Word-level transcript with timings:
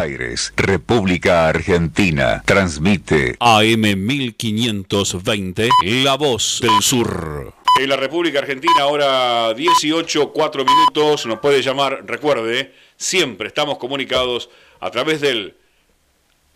Aires, 0.00 0.52
República 0.54 1.48
Argentina, 1.48 2.40
transmite 2.46 3.34
AM 3.40 3.80
1520, 3.80 5.68
La 6.04 6.16
Voz 6.16 6.60
del 6.62 6.80
Sur. 6.80 7.52
En 7.80 7.88
la 7.88 7.96
República 7.96 8.38
Argentina, 8.38 8.82
ahora 8.82 9.52
18, 9.54 10.32
4 10.32 10.64
minutos, 10.64 11.26
nos 11.26 11.40
puede 11.40 11.62
llamar, 11.62 12.04
recuerde, 12.06 12.72
siempre 12.96 13.48
estamos 13.48 13.78
comunicados 13.78 14.50
a 14.78 14.88
través 14.92 15.20
del 15.20 15.56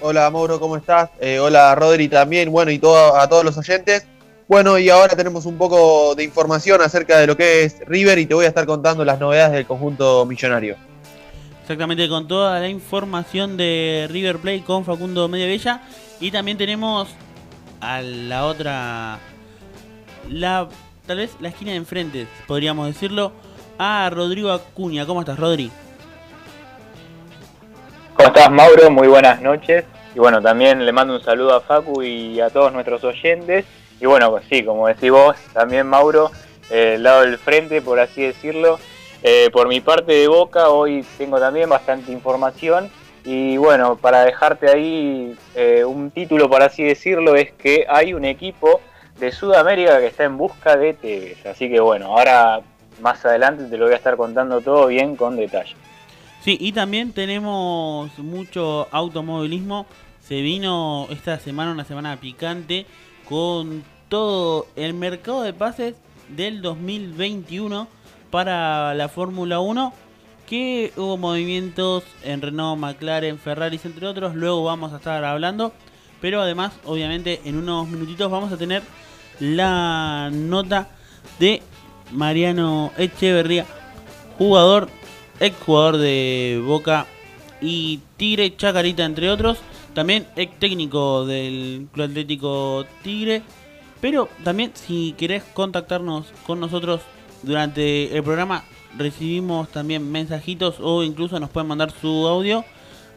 Hola 0.01 0.31
Mauro, 0.31 0.59
¿cómo 0.59 0.79
estás? 0.79 1.11
Eh, 1.21 1.39
hola 1.39 1.75
Rodri 1.75 2.09
también, 2.09 2.51
bueno, 2.51 2.71
y 2.71 2.79
todo, 2.79 3.15
a 3.15 3.29
todos 3.29 3.45
los 3.45 3.59
oyentes. 3.59 4.07
Bueno, 4.49 4.79
y 4.79 4.89
ahora 4.89 5.15
tenemos 5.15 5.45
un 5.45 5.59
poco 5.59 6.15
de 6.15 6.25
información 6.25 6.81
acerca 6.81 7.19
de 7.19 7.27
lo 7.27 7.37
que 7.37 7.65
es 7.65 7.81
River 7.87 8.19
y 8.19 8.25
te 8.25 8.33
voy 8.33 8.47
a 8.47 8.49
estar 8.49 8.65
contando 8.65 9.05
las 9.05 9.21
novedades 9.21 9.53
del 9.53 9.67
conjunto 9.67 10.25
millonario. 10.25 10.77
Exactamente, 11.61 12.09
con 12.09 12.27
toda 12.27 12.61
la 12.61 12.69
información 12.69 13.59
de 13.59 14.07
River 14.09 14.39
Play 14.39 14.61
con 14.61 14.87
Facundo 14.87 15.29
Mediavilla. 15.29 15.83
Y 16.19 16.31
también 16.31 16.57
tenemos 16.57 17.09
a 17.81 18.01
la 18.01 18.47
otra, 18.47 19.19
la 20.29 20.69
tal 21.07 21.19
vez 21.19 21.37
la 21.41 21.49
esquina 21.49 21.71
de 21.71 21.77
enfrente, 21.77 22.27
podríamos 22.47 22.87
decirlo, 22.87 23.33
a 23.79 24.11
Rodrigo 24.11 24.51
Acuña. 24.51 25.07
¿Cómo 25.07 25.21
estás, 25.21 25.39
Rodri? 25.39 25.71
¿Cómo 28.17 28.29
estás, 28.29 28.51
Mauro? 28.51 28.91
Muy 28.91 29.09
buenas 29.09 29.41
noches. 29.41 29.85
Y 30.15 30.19
bueno, 30.19 30.41
también 30.41 30.85
le 30.85 30.93
mando 30.93 31.15
un 31.15 31.23
saludo 31.23 31.55
a 31.55 31.61
Facu 31.61 32.03
y 32.03 32.41
a 32.41 32.51
todos 32.51 32.73
nuestros 32.73 33.05
oyentes. 33.05 33.65
Y 34.01 34.07
bueno, 34.07 34.31
pues 34.31 34.45
sí, 34.51 34.65
como 34.65 34.89
decís 34.89 35.11
vos, 35.11 35.37
también 35.53 35.87
Mauro, 35.87 36.31
eh, 36.71 36.95
el 36.95 37.03
lado 37.03 37.23
del 37.23 37.39
frente, 37.39 37.83
por 37.83 38.01
así 38.01 38.23
decirlo. 38.23 38.79
Eh, 39.23 39.51
por 39.53 39.69
mi 39.69 39.81
parte 39.81 40.13
de 40.13 40.29
Boca, 40.29 40.69
hoy 40.69 41.05
tengo 41.19 41.39
también 41.39 41.69
bastante 41.69 42.13
información 42.13 42.91
y 43.27 43.57
bueno, 43.57 43.97
para 43.97 44.25
dejarte 44.25 44.71
ahí 44.71 45.37
eh, 45.57 45.85
un 45.85 46.13
título, 46.13 46.49
por 46.49 46.63
así 46.63 46.85
decirlo, 46.85 47.35
es 47.35 47.51
que 47.53 47.85
hay 47.89 48.15
un 48.15 48.25
equipo 48.25 48.81
de 49.19 49.33
Sudamérica 49.33 49.99
que 49.99 50.07
está 50.07 50.23
en 50.23 50.37
busca 50.37 50.77
de 50.77 50.95
Tevez. 50.95 51.45
Así 51.45 51.69
que 51.69 51.81
bueno, 51.81 52.17
ahora 52.17 52.61
más 53.01 53.27
adelante 53.27 53.65
te 53.65 53.77
lo 53.79 53.87
voy 53.87 53.95
a 53.95 53.97
estar 53.97 54.17
contando 54.17 54.61
todo 54.61 54.87
bien 54.87 55.17
con 55.17 55.35
detalle. 55.35 55.75
Sí, 56.41 56.57
y 56.61 56.71
también 56.71 57.13
tenemos 57.13 58.17
mucho 58.19 58.87
automovilismo. 58.93 59.87
Se 60.21 60.41
vino 60.41 61.09
esta 61.11 61.41
semana 61.41 61.73
una 61.73 61.85
semana 61.85 62.21
picante 62.21 62.87
con 63.29 63.83
todo 64.09 64.69
el 64.77 64.95
mercado 64.95 65.43
de 65.43 65.53
pases 65.53 65.97
del 66.29 66.63
2021 66.63 67.89
para 68.31 68.95
la 68.95 69.09
Fórmula 69.09 69.59
1 69.59 70.06
que 70.47 70.93
hubo 70.97 71.17
movimientos 71.17 72.05
en 72.23 72.41
Renault, 72.41 72.81
McLaren, 72.81 73.39
Ferrari, 73.39 73.81
entre 73.85 74.07
otros. 74.07 74.35
Luego 74.35 74.65
vamos 74.65 74.93
a 74.93 74.97
estar 74.97 75.25
hablando. 75.25 75.73
Pero 76.21 76.41
además, 76.41 76.73
obviamente, 76.85 77.41
en 77.45 77.57
unos 77.57 77.89
minutitos 77.89 78.31
vamos 78.31 78.53
a 78.53 78.57
tener 78.57 78.83
la 79.39 80.31
nota 80.33 80.89
de 81.39 81.63
Mariano 82.11 82.93
Echeverría, 82.97 83.67
jugador, 84.39 84.89
ex 85.41 85.55
jugador 85.65 85.99
de 85.99 86.63
Boca 86.65 87.07
y 87.61 88.01
Tigre, 88.17 88.57
Chacarita, 88.57 89.05
entre 89.05 89.31
otros. 89.31 89.59
También 89.95 90.27
ex 90.37 90.59
técnico 90.59 91.27
del 91.27 91.89
Club 91.93 92.07
Atlético 92.07 92.87
Tigre. 93.03 93.43
Pero 94.01 94.29
también, 94.45 94.73
si 94.75 95.15
querés 95.19 95.43
contactarnos 95.43 96.27
con 96.47 96.61
nosotros 96.61 97.01
durante 97.43 98.17
el 98.17 98.23
programa, 98.23 98.65
recibimos 98.97 99.69
también 99.69 100.11
mensajitos 100.11 100.77
o 100.81 101.03
incluso 101.03 101.39
nos 101.41 101.51
pueden 101.51 101.69
mandar 101.69 101.91
su 101.91 102.27
audio 102.27 102.65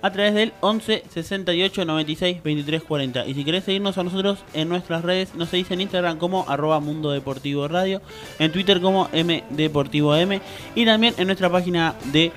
a 0.01 0.11
través 0.11 0.33
del 0.33 0.53
11 0.61 1.03
68 1.09 1.85
96 1.85 2.43
23 2.43 2.83
40. 2.83 3.25
Y 3.25 3.33
si 3.33 3.43
querés 3.43 3.63
seguirnos 3.63 3.97
a 3.97 4.03
nosotros 4.03 4.39
en 4.53 4.69
nuestras 4.69 5.03
redes, 5.03 5.35
nos 5.35 5.49
seguís 5.49 5.69
en 5.71 5.81
Instagram 5.81 6.17
como 6.17 6.45
arroba 6.47 6.79
Mundo 6.79 7.11
Deportivo 7.11 7.67
Radio, 7.67 8.01
en 8.39 8.51
Twitter 8.51 8.81
como 8.81 9.09
M 9.11 9.43
Deportivo 9.49 10.15
M 10.15 10.41
y 10.75 10.85
también 10.85 11.13
en 11.17 11.27
nuestra 11.27 11.49
página 11.49 11.95
de 12.11 12.31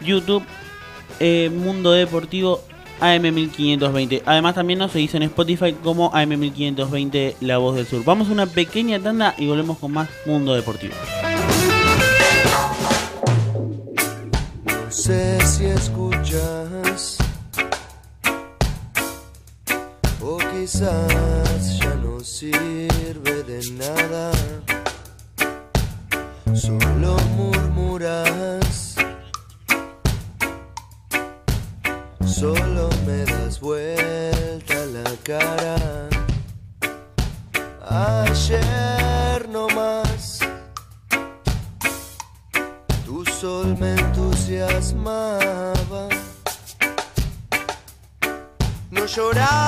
YouTube 0.00 0.44
eh, 1.20 1.50
Mundo 1.52 1.92
Deportivo 1.92 2.60
AM1520. 3.00 4.22
Además 4.26 4.54
también 4.54 4.78
nos 4.78 4.92
seguís 4.92 5.14
en 5.14 5.22
Spotify 5.24 5.72
como 5.72 6.12
AM1520 6.12 7.36
La 7.40 7.58
Voz 7.58 7.76
del 7.76 7.86
Sur. 7.86 8.04
Vamos 8.04 8.28
a 8.28 8.32
una 8.32 8.46
pequeña 8.46 8.98
tanda 9.00 9.34
y 9.38 9.46
volvemos 9.46 9.78
con 9.78 9.92
más 9.92 10.08
Mundo 10.26 10.54
Deportivo. 10.54 10.94
Si 15.08 15.64
escuchas. 15.64 17.16
O 20.20 20.36
quizás 20.36 21.78
ya 21.78 21.94
no 21.94 22.20
sirve 22.20 23.42
de 23.44 23.60
nada, 23.72 24.30
solo 26.54 27.16
murmuras, 27.36 28.96
solo 32.26 32.90
me 33.06 33.24
das 33.24 33.60
vuelta 33.60 34.74
la 34.92 35.10
cara. 35.22 35.67
Entusiasmaba. 44.58 46.08
No 48.90 49.06
llorabas 49.06 49.67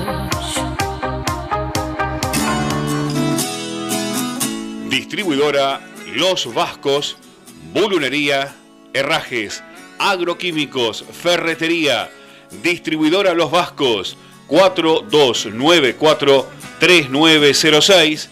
Distribuidora 4.91 5.81
Los 6.15 6.53
Vascos, 6.53 7.17
Bulunería, 7.71 8.53
Herrajes, 8.93 9.63
Agroquímicos, 9.97 11.05
Ferretería. 11.13 12.11
Distribuidora 12.61 13.33
Los 13.33 13.49
Vascos, 13.51 14.17
4294 14.47 16.49
3906 16.79 18.29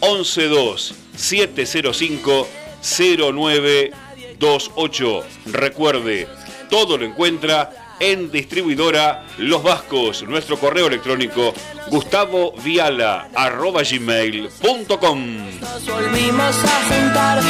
112 0.00 0.94
705 1.16 2.46
0928. 2.82 5.24
Recuerde, 5.46 6.28
todo 6.68 6.98
lo 6.98 7.06
encuentra 7.06 7.81
en 8.02 8.32
distribuidora 8.32 9.24
Los 9.38 9.62
Vascos. 9.62 10.24
Nuestro 10.24 10.58
correo 10.58 10.88
electrónico 10.88 11.54
gustavo 11.88 12.52
viala 12.64 13.28
arroba 13.34 13.82
gmail.com. 13.82 15.60
Nos 15.60 15.86
volvimos 15.86 16.56
a 16.64 16.94
juntar. 16.94 17.40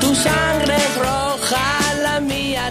Tu 0.00 0.14
sangre 0.14 0.76
es 0.76 0.96
roja, 0.98 1.94
la 2.02 2.20
mía. 2.20 2.70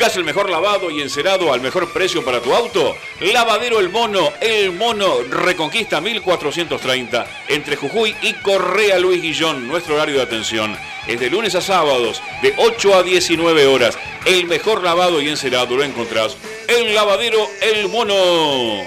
¿Buscas 0.00 0.16
el 0.16 0.24
mejor 0.24 0.48
lavado 0.48 0.90
y 0.90 1.02
encerado 1.02 1.52
al 1.52 1.60
mejor 1.60 1.92
precio 1.92 2.24
para 2.24 2.40
tu 2.40 2.54
auto? 2.54 2.96
Lavadero 3.20 3.80
El 3.80 3.90
Mono, 3.90 4.32
El 4.40 4.72
Mono 4.72 5.24
Reconquista 5.28 6.00
1430, 6.00 7.26
entre 7.48 7.76
Jujuy 7.76 8.16
y 8.22 8.32
Correa 8.32 8.98
Luis 8.98 9.20
Guillón. 9.20 9.68
Nuestro 9.68 9.96
horario 9.96 10.16
de 10.16 10.22
atención 10.22 10.74
es 11.06 11.20
de 11.20 11.28
lunes 11.28 11.54
a 11.54 11.60
sábados, 11.60 12.22
de 12.40 12.54
8 12.56 12.94
a 12.94 13.02
19 13.02 13.66
horas. 13.66 13.98
El 14.24 14.46
mejor 14.46 14.82
lavado 14.82 15.20
y 15.20 15.28
encerado 15.28 15.76
lo 15.76 15.84
encontrás 15.84 16.34
en 16.66 16.94
Lavadero 16.94 17.46
El 17.60 17.90
Mono. 17.90 18.82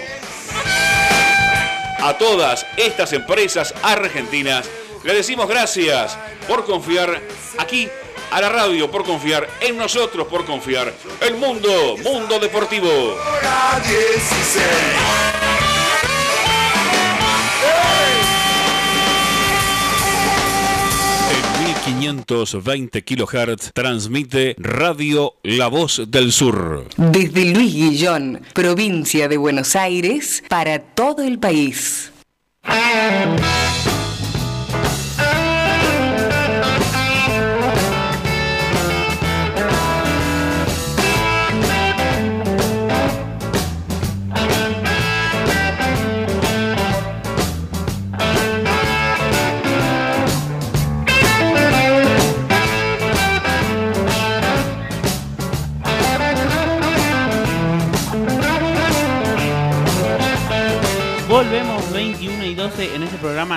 A 2.01 2.17
todas 2.17 2.65
estas 2.75 3.13
empresas 3.13 3.75
argentinas 3.83 4.67
le 5.03 5.13
decimos 5.13 5.47
gracias 5.47 6.17
por 6.47 6.65
confiar 6.65 7.21
aquí 7.59 7.87
a 8.33 8.41
la 8.41 8.49
radio, 8.49 8.89
por 8.89 9.05
confiar 9.05 9.47
en 9.61 9.77
nosotros, 9.77 10.25
por 10.27 10.43
confiar 10.43 10.91
el 11.21 11.35
mundo, 11.35 11.95
mundo 12.03 12.39
deportivo. 12.39 12.89
Hora 12.89 13.79
16. 13.79 14.65
En 21.29 21.69
1520 21.69 23.03
kHz 23.03 23.71
transmite 23.73 24.55
Radio 24.57 25.35
La 25.43 25.67
Voz 25.67 26.01
del 26.07 26.31
Sur. 26.31 26.87
Desde 26.97 27.45
Luis 27.45 27.71
Guillón, 27.71 28.41
provincia 28.53 29.27
de 29.27 29.37
Buenos 29.37 29.75
Aires, 29.75 30.43
para 30.49 30.79
todo 30.79 31.21
el 31.21 31.37
país. 31.37 32.11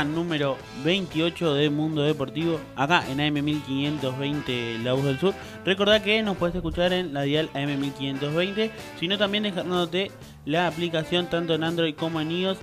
Número 0.04 0.56
28 0.84 1.54
de 1.54 1.70
Mundo 1.70 2.02
Deportivo, 2.02 2.60
acá 2.76 3.02
en 3.08 3.20
AM 3.20 3.44
1520 3.44 4.78
La 4.84 4.92
Voz 4.92 5.04
del 5.04 5.18
Sur. 5.18 5.34
Recordá 5.64 6.00
que 6.02 6.22
nos 6.22 6.36
puedes 6.36 6.54
escuchar 6.54 6.92
en 6.92 7.14
la 7.14 7.22
dial 7.22 7.48
AM 7.54 7.80
1520, 7.80 8.70
sino 8.98 9.16
también 9.18 9.44
dejándote 9.44 10.10
la 10.44 10.66
aplicación 10.66 11.26
tanto 11.26 11.54
en 11.54 11.64
Android 11.64 11.94
como 11.94 12.20
en 12.20 12.30
iOS 12.30 12.58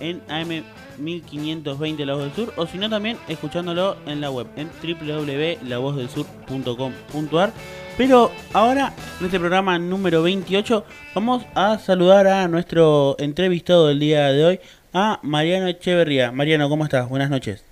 en 0.00 0.20
AM 0.28 0.64
1520 0.98 2.06
La 2.06 2.14
Voz 2.14 2.24
del 2.24 2.34
Sur, 2.34 2.52
o 2.56 2.66
sino 2.66 2.90
también 2.90 3.18
escuchándolo 3.28 3.96
en 4.06 4.20
la 4.20 4.30
web 4.30 4.48
en 4.56 4.68
www.lavozdelsur.com.ar. 4.82 7.52
Pero 7.96 8.32
ahora, 8.54 8.92
en 9.20 9.26
este 9.26 9.38
programa 9.38 9.78
número 9.78 10.22
28, 10.22 10.84
vamos 11.14 11.44
a 11.54 11.78
saludar 11.78 12.26
a 12.26 12.48
nuestro 12.48 13.14
entrevistado 13.18 13.86
del 13.88 14.00
día 14.00 14.32
de 14.32 14.44
hoy, 14.44 14.58
a 14.92 15.20
Mariano 15.22 15.68
Echeverría. 15.68 16.32
Mariano, 16.32 16.68
¿cómo 16.68 16.84
estás? 16.84 17.08
Buenas 17.08 17.30
noches. 17.30 17.64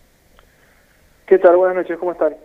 ¿Qué 1.26 1.38
tal? 1.38 1.56
Buenas 1.56 1.76
noches, 1.76 1.98
¿cómo 1.98 2.12
están? 2.12 2.36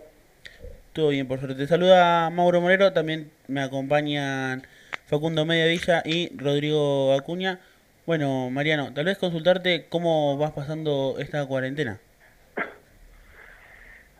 Todo 0.92 1.08
bien, 1.08 1.26
por 1.26 1.38
suerte. 1.38 1.56
Te 1.56 1.66
saluda 1.66 2.30
Mauro 2.30 2.60
Morero, 2.60 2.92
también 2.92 3.30
me 3.48 3.62
acompañan 3.62 4.62
Facundo 5.06 5.44
Mediavilla 5.44 6.02
y 6.04 6.36
Rodrigo 6.36 7.12
Acuña. 7.14 7.60
Bueno, 8.06 8.50
Mariano, 8.50 8.92
tal 8.94 9.06
vez 9.06 9.18
consultarte 9.18 9.86
cómo 9.88 10.38
vas 10.38 10.52
pasando 10.52 11.16
esta 11.18 11.44
cuarentena. 11.46 11.98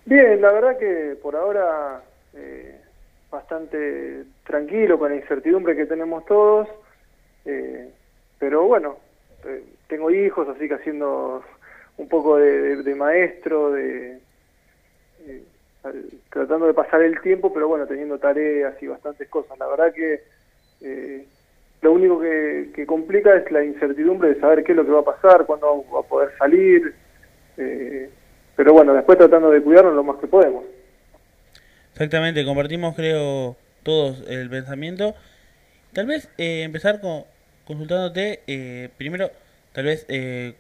Bien, 0.04 0.40
la 0.40 0.52
verdad 0.52 0.78
que 0.78 1.16
por 1.22 1.36
ahora 1.36 2.02
eh, 2.34 2.80
bastante 3.30 4.25
tranquilo 4.44 4.98
con 4.98 5.10
la 5.10 5.16
incertidumbre 5.16 5.76
que 5.76 5.86
tenemos 5.86 6.25
todos, 6.26 6.68
eh, 7.44 7.90
pero 8.38 8.64
bueno, 8.64 8.96
eh, 9.44 9.62
tengo 9.88 10.11
hijos, 10.11 10.49
así 10.49 10.69
que 10.69 10.75
haciendo 10.75 11.43
un 11.97 12.09
poco 12.09 12.37
de, 12.38 12.83
de- 12.83 12.95
maestro, 12.95 13.73
de 13.73 14.19
eh, 15.26 15.43
tratando 16.31 16.66
de 16.66 16.75
pasar 16.75 17.02
el 17.02 17.21
tiempo, 17.21 17.52
pero 17.52 17.69
bueno, 17.69 17.87
teniendo 17.87 18.19
tareas 18.19 18.75
y 18.83 18.87
bastantes 18.87 19.28
cosas. 19.28 19.59
La 19.59 19.66
verdad 19.69 19.93
que 19.95 20.23
eh, 20.83 21.26
lo 21.83 21.93
único 21.93 22.21
que, 22.21 22.71
que 22.75 22.87
complica 22.87 23.35
es 23.37 23.50
la 23.50 23.64
incertidumbre 23.64 24.31
de 24.35 24.40
saber 24.40 24.64
qué 24.64 24.73
es 24.73 24.76
lo 24.76 24.85
que 24.85 24.93
va 24.93 25.00
a 25.00 25.05
pasar, 25.05 25.47
cuándo 25.47 25.85
va 25.95 26.00
a 26.00 26.02
poder 26.02 26.31
salir. 26.38 26.95
eh, 27.57 28.11
pero 28.57 28.73
bueno, 28.73 28.95
después 28.95 29.19
tratando 29.19 29.50
de 29.50 29.62
cuidarnos 29.62 29.95
lo 29.95 30.02
más 30.05 30.16
que 30.19 30.26
podemos. 30.26 30.64
Exactamente, 31.93 32.45
compartimos 32.45 32.95
creo 32.95 33.57
todos 33.83 34.23
el 34.28 34.50
pensamiento. 34.50 35.14
Tal 35.93 36.07
vez 36.07 36.28
eh, 36.38 36.62
empezar 36.62 37.00
con 37.00 37.25
consultándote 37.66 38.40
eh, 38.47 38.90
primero, 38.97 39.31
tal 39.76 39.85
vez 39.85 40.06
eh, 40.09 40.54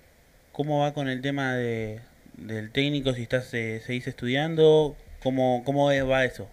cómo 0.52 0.80
va 0.80 0.92
con 0.92 1.08
el 1.08 1.22
tema 1.22 1.54
de, 1.54 2.00
del 2.36 2.70
técnico, 2.70 3.12
si 3.12 3.22
estás 3.22 3.52
eh, 3.54 3.80
seguís 3.80 4.06
estudiando, 4.06 4.94
cómo 5.22 5.62
cómo 5.64 5.86
va 5.86 6.24
eso. 6.26 6.46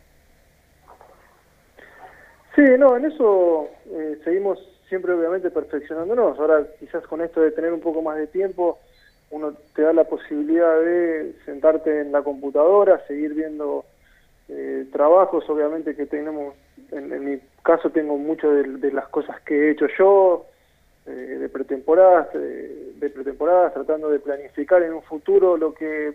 Sí, 2.56 2.62
no, 2.80 2.96
en 2.96 3.04
eso 3.04 3.68
eh, 3.92 4.18
seguimos 4.24 4.60
siempre 4.88 5.12
obviamente 5.12 5.52
perfeccionándonos. 5.52 6.40
Ahora 6.40 6.66
quizás 6.80 7.06
con 7.06 7.20
esto 7.20 7.42
de 7.42 7.52
tener 7.52 7.74
un 7.74 7.82
poco 7.82 8.02
más 8.02 8.16
de 8.18 8.28
tiempo, 8.28 8.80
uno 9.30 9.54
te 9.76 9.82
da 9.82 9.92
la 9.92 10.06
posibilidad 10.06 10.80
de 10.80 11.36
sentarte 11.44 12.00
en 12.00 12.14
la 12.14 12.22
computadora, 12.22 13.06
seguir 13.08 13.34
viendo 13.34 13.84
eh, 14.48 14.86
trabajos, 14.94 15.50
obviamente 15.50 15.98
que 15.98 16.06
tenemos, 16.06 16.56
en, 16.92 17.12
en 17.12 17.26
mi 17.26 17.42
caso 17.62 17.90
tengo 17.90 18.18
mucho 18.18 18.50
de, 18.50 18.64
de 18.64 18.92
las 18.94 19.10
cosas 19.10 19.42
que 19.42 19.54
he 19.54 19.72
hecho 19.72 19.88
yo, 19.98 20.46
eh, 21.06 21.12
de 21.12 21.50
pretemporadas, 21.50 22.28
eh, 22.36 22.92
de 22.96 23.10
pretemporadas, 23.10 23.74
tratando 23.74 24.10
de 24.10 24.20
planificar 24.20 24.82
en 24.84 24.94
un 24.94 25.04
futuro 25.04 25.58
lo 25.58 25.74
que 25.74 26.14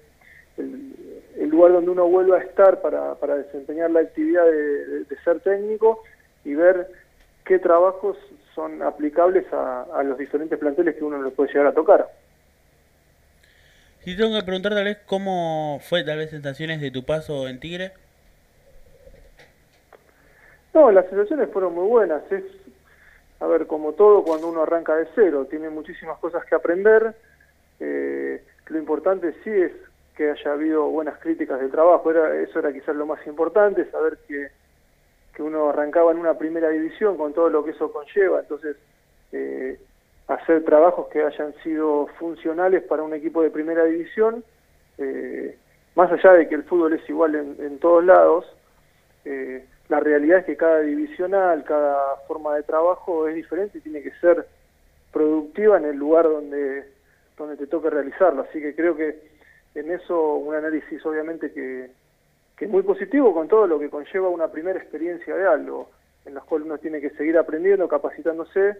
el, 0.56 0.94
el 1.36 1.48
lugar 1.48 1.72
donde 1.72 1.90
uno 1.90 2.08
vuelva 2.08 2.38
a 2.38 2.42
estar 2.42 2.80
para, 2.80 3.14
para 3.16 3.36
desempeñar 3.36 3.90
la 3.90 4.00
actividad 4.00 4.44
de, 4.44 4.86
de- 4.86 5.04
de 5.04 5.16
ser 5.24 5.40
técnico 5.40 6.02
y 6.44 6.54
ver 6.54 6.88
qué 7.44 7.58
trabajos 7.58 8.16
son 8.54 8.82
aplicables 8.82 9.44
a, 9.52 9.82
a 9.94 10.02
los 10.02 10.18
diferentes 10.18 10.58
planteles 10.58 10.96
que 10.96 11.04
uno 11.04 11.22
le 11.22 11.30
puede 11.30 11.50
llegar 11.52 11.66
a 11.68 11.72
tocar. 11.72 12.08
Si 14.00 14.16
tengo 14.16 14.36
que 14.38 14.44
preguntar 14.44 14.72
tal 14.74 14.84
vez 14.84 14.98
cómo 15.06 15.78
fue 15.82 16.02
tal 16.02 16.18
vez 16.18 16.30
sensaciones 16.30 16.80
de 16.80 16.90
tu 16.90 17.04
paso 17.04 17.46
en 17.46 17.60
Tigre. 17.60 17.92
No, 20.74 20.90
las 20.90 21.06
sensaciones 21.08 21.50
fueron 21.50 21.74
muy 21.74 21.86
buenas. 21.88 22.22
Es, 22.30 22.44
a 23.40 23.46
ver, 23.46 23.66
como 23.66 23.92
todo, 23.92 24.24
cuando 24.24 24.48
uno 24.48 24.62
arranca 24.62 24.96
de 24.96 25.08
cero, 25.14 25.46
tiene 25.48 25.70
muchísimas 25.70 26.18
cosas 26.18 26.44
que 26.44 26.54
aprender. 26.54 27.14
Eh, 27.78 28.42
lo 28.66 28.78
importante 28.78 29.34
sí 29.44 29.50
es 29.50 29.72
que 30.16 30.30
haya 30.30 30.52
habido 30.52 30.88
buenas 30.88 31.18
críticas 31.20 31.60
del 31.60 31.70
trabajo. 31.70 32.10
Era, 32.10 32.34
eso 32.40 32.58
era 32.58 32.72
quizás 32.72 32.96
lo 32.96 33.06
más 33.06 33.24
importante, 33.26 33.88
saber 33.90 34.18
que, 34.26 34.48
que 35.34 35.42
uno 35.42 35.68
arrancaba 35.70 36.10
en 36.10 36.18
una 36.18 36.34
primera 36.36 36.68
división 36.70 37.16
con 37.16 37.32
todo 37.32 37.48
lo 37.48 37.64
que 37.64 37.70
eso 37.70 37.92
conlleva. 37.92 38.40
Entonces, 38.40 38.76
eh, 39.30 39.78
hacer 40.26 40.64
trabajos 40.64 41.08
que 41.08 41.22
hayan 41.22 41.54
sido 41.62 42.08
funcionales 42.18 42.82
para 42.82 43.02
un 43.02 43.14
equipo 43.14 43.42
de 43.42 43.50
primera 43.50 43.84
división, 43.84 44.44
eh, 44.98 45.56
más 45.94 46.10
allá 46.10 46.32
de 46.32 46.48
que 46.48 46.56
el 46.56 46.64
fútbol 46.64 46.94
es 46.94 47.08
igual 47.08 47.36
en, 47.36 47.56
en 47.60 47.78
todos 47.78 48.04
lados, 48.04 48.44
eh, 49.24 49.64
la 49.88 50.00
realidad 50.00 50.40
es 50.40 50.44
que 50.44 50.56
cada 50.56 50.80
divisional, 50.80 51.64
cada 51.64 52.16
forma 52.26 52.56
de 52.56 52.62
trabajo 52.62 53.26
es 53.28 53.34
diferente 53.34 53.78
y 53.78 53.80
tiene 53.80 54.02
que 54.02 54.12
ser 54.20 54.46
productiva 55.12 55.78
en 55.78 55.86
el 55.86 55.96
lugar 55.96 56.24
donde, 56.24 56.84
donde 57.36 57.56
te 57.56 57.66
toque 57.66 57.88
realizarlo. 57.90 58.42
Así 58.42 58.60
que 58.60 58.74
creo 58.74 58.94
que 58.94 59.18
en 59.74 59.90
eso 59.90 60.34
un 60.34 60.54
análisis 60.54 61.04
obviamente 61.06 61.52
que, 61.52 61.90
que 62.56 62.64
es 62.66 62.70
muy 62.70 62.82
positivo 62.82 63.32
con 63.32 63.48
todo 63.48 63.66
lo 63.66 63.78
que 63.78 63.88
conlleva 63.88 64.28
una 64.28 64.48
primera 64.48 64.78
experiencia 64.78 65.34
de 65.34 65.46
algo, 65.46 65.90
en 66.26 66.34
la 66.34 66.40
cual 66.42 66.62
uno 66.62 66.76
tiene 66.78 67.00
que 67.00 67.10
seguir 67.10 67.38
aprendiendo, 67.38 67.88
capacitándose, 67.88 68.76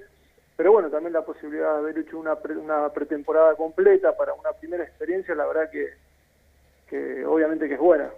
pero 0.57 0.73
bueno, 0.73 0.91
también 0.91 1.12
la 1.12 1.23
posibilidad 1.25 1.73
de 1.75 1.79
haber 1.79 1.99
hecho 1.99 2.19
una, 2.19 2.37
pre- 2.37 2.57
una 2.57 2.91
pretemporada 2.91 3.55
completa 3.55 4.17
para 4.17 4.35
una 4.35 4.53
primera 4.53 4.85
experiencia, 4.85 5.35
la 5.35 5.47
verdad 5.47 5.71
que, 5.71 5.88
que 6.91 7.25
obviamente 7.25 7.69
que 7.69 7.75
es 7.75 7.81
buena. 7.81 8.11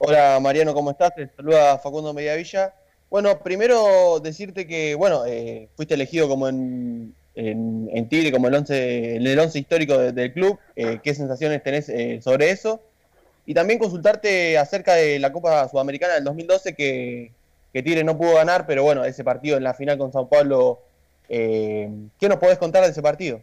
Hola 0.00 0.38
Mariano, 0.40 0.74
¿cómo 0.74 0.92
estás? 0.92 1.12
Te 1.16 1.26
saluda 1.34 1.76
Facundo 1.78 2.14
Mediavilla. 2.14 2.72
Bueno, 3.10 3.36
primero 3.42 4.20
decirte 4.20 4.64
que, 4.64 4.94
bueno, 4.94 5.26
eh, 5.26 5.68
fuiste 5.74 5.94
elegido 5.94 6.28
como 6.28 6.46
en, 6.48 7.12
en, 7.34 8.08
Tigre, 8.08 8.30
como 8.30 8.46
el 8.46 8.54
once, 8.54 9.16
el 9.16 9.38
once 9.38 9.58
histórico 9.58 9.98
de- 9.98 10.12
del 10.12 10.32
club. 10.32 10.56
Eh, 10.76 11.00
¿Qué 11.02 11.14
sensaciones 11.14 11.64
tenés 11.64 11.88
eh, 11.88 12.20
sobre 12.22 12.50
eso? 12.50 12.80
Y 13.44 13.54
también 13.54 13.80
consultarte 13.80 14.56
acerca 14.56 14.94
de 14.94 15.18
la 15.18 15.32
Copa 15.32 15.66
Sudamericana 15.68 16.14
del 16.14 16.22
2012 16.24 16.76
que, 16.76 17.32
que 17.72 17.82
Tigre 17.82 18.04
no 18.04 18.16
pudo 18.16 18.34
ganar, 18.36 18.66
pero 18.68 18.84
bueno, 18.84 19.04
ese 19.04 19.24
partido 19.24 19.56
en 19.56 19.64
la 19.64 19.74
final 19.74 19.98
con 19.98 20.12
Sao 20.12 20.28
Paulo, 20.28 20.78
eh, 21.28 21.90
¿qué 22.20 22.28
nos 22.28 22.38
podés 22.38 22.58
contar 22.58 22.84
de 22.84 22.90
ese 22.90 23.02
partido? 23.02 23.40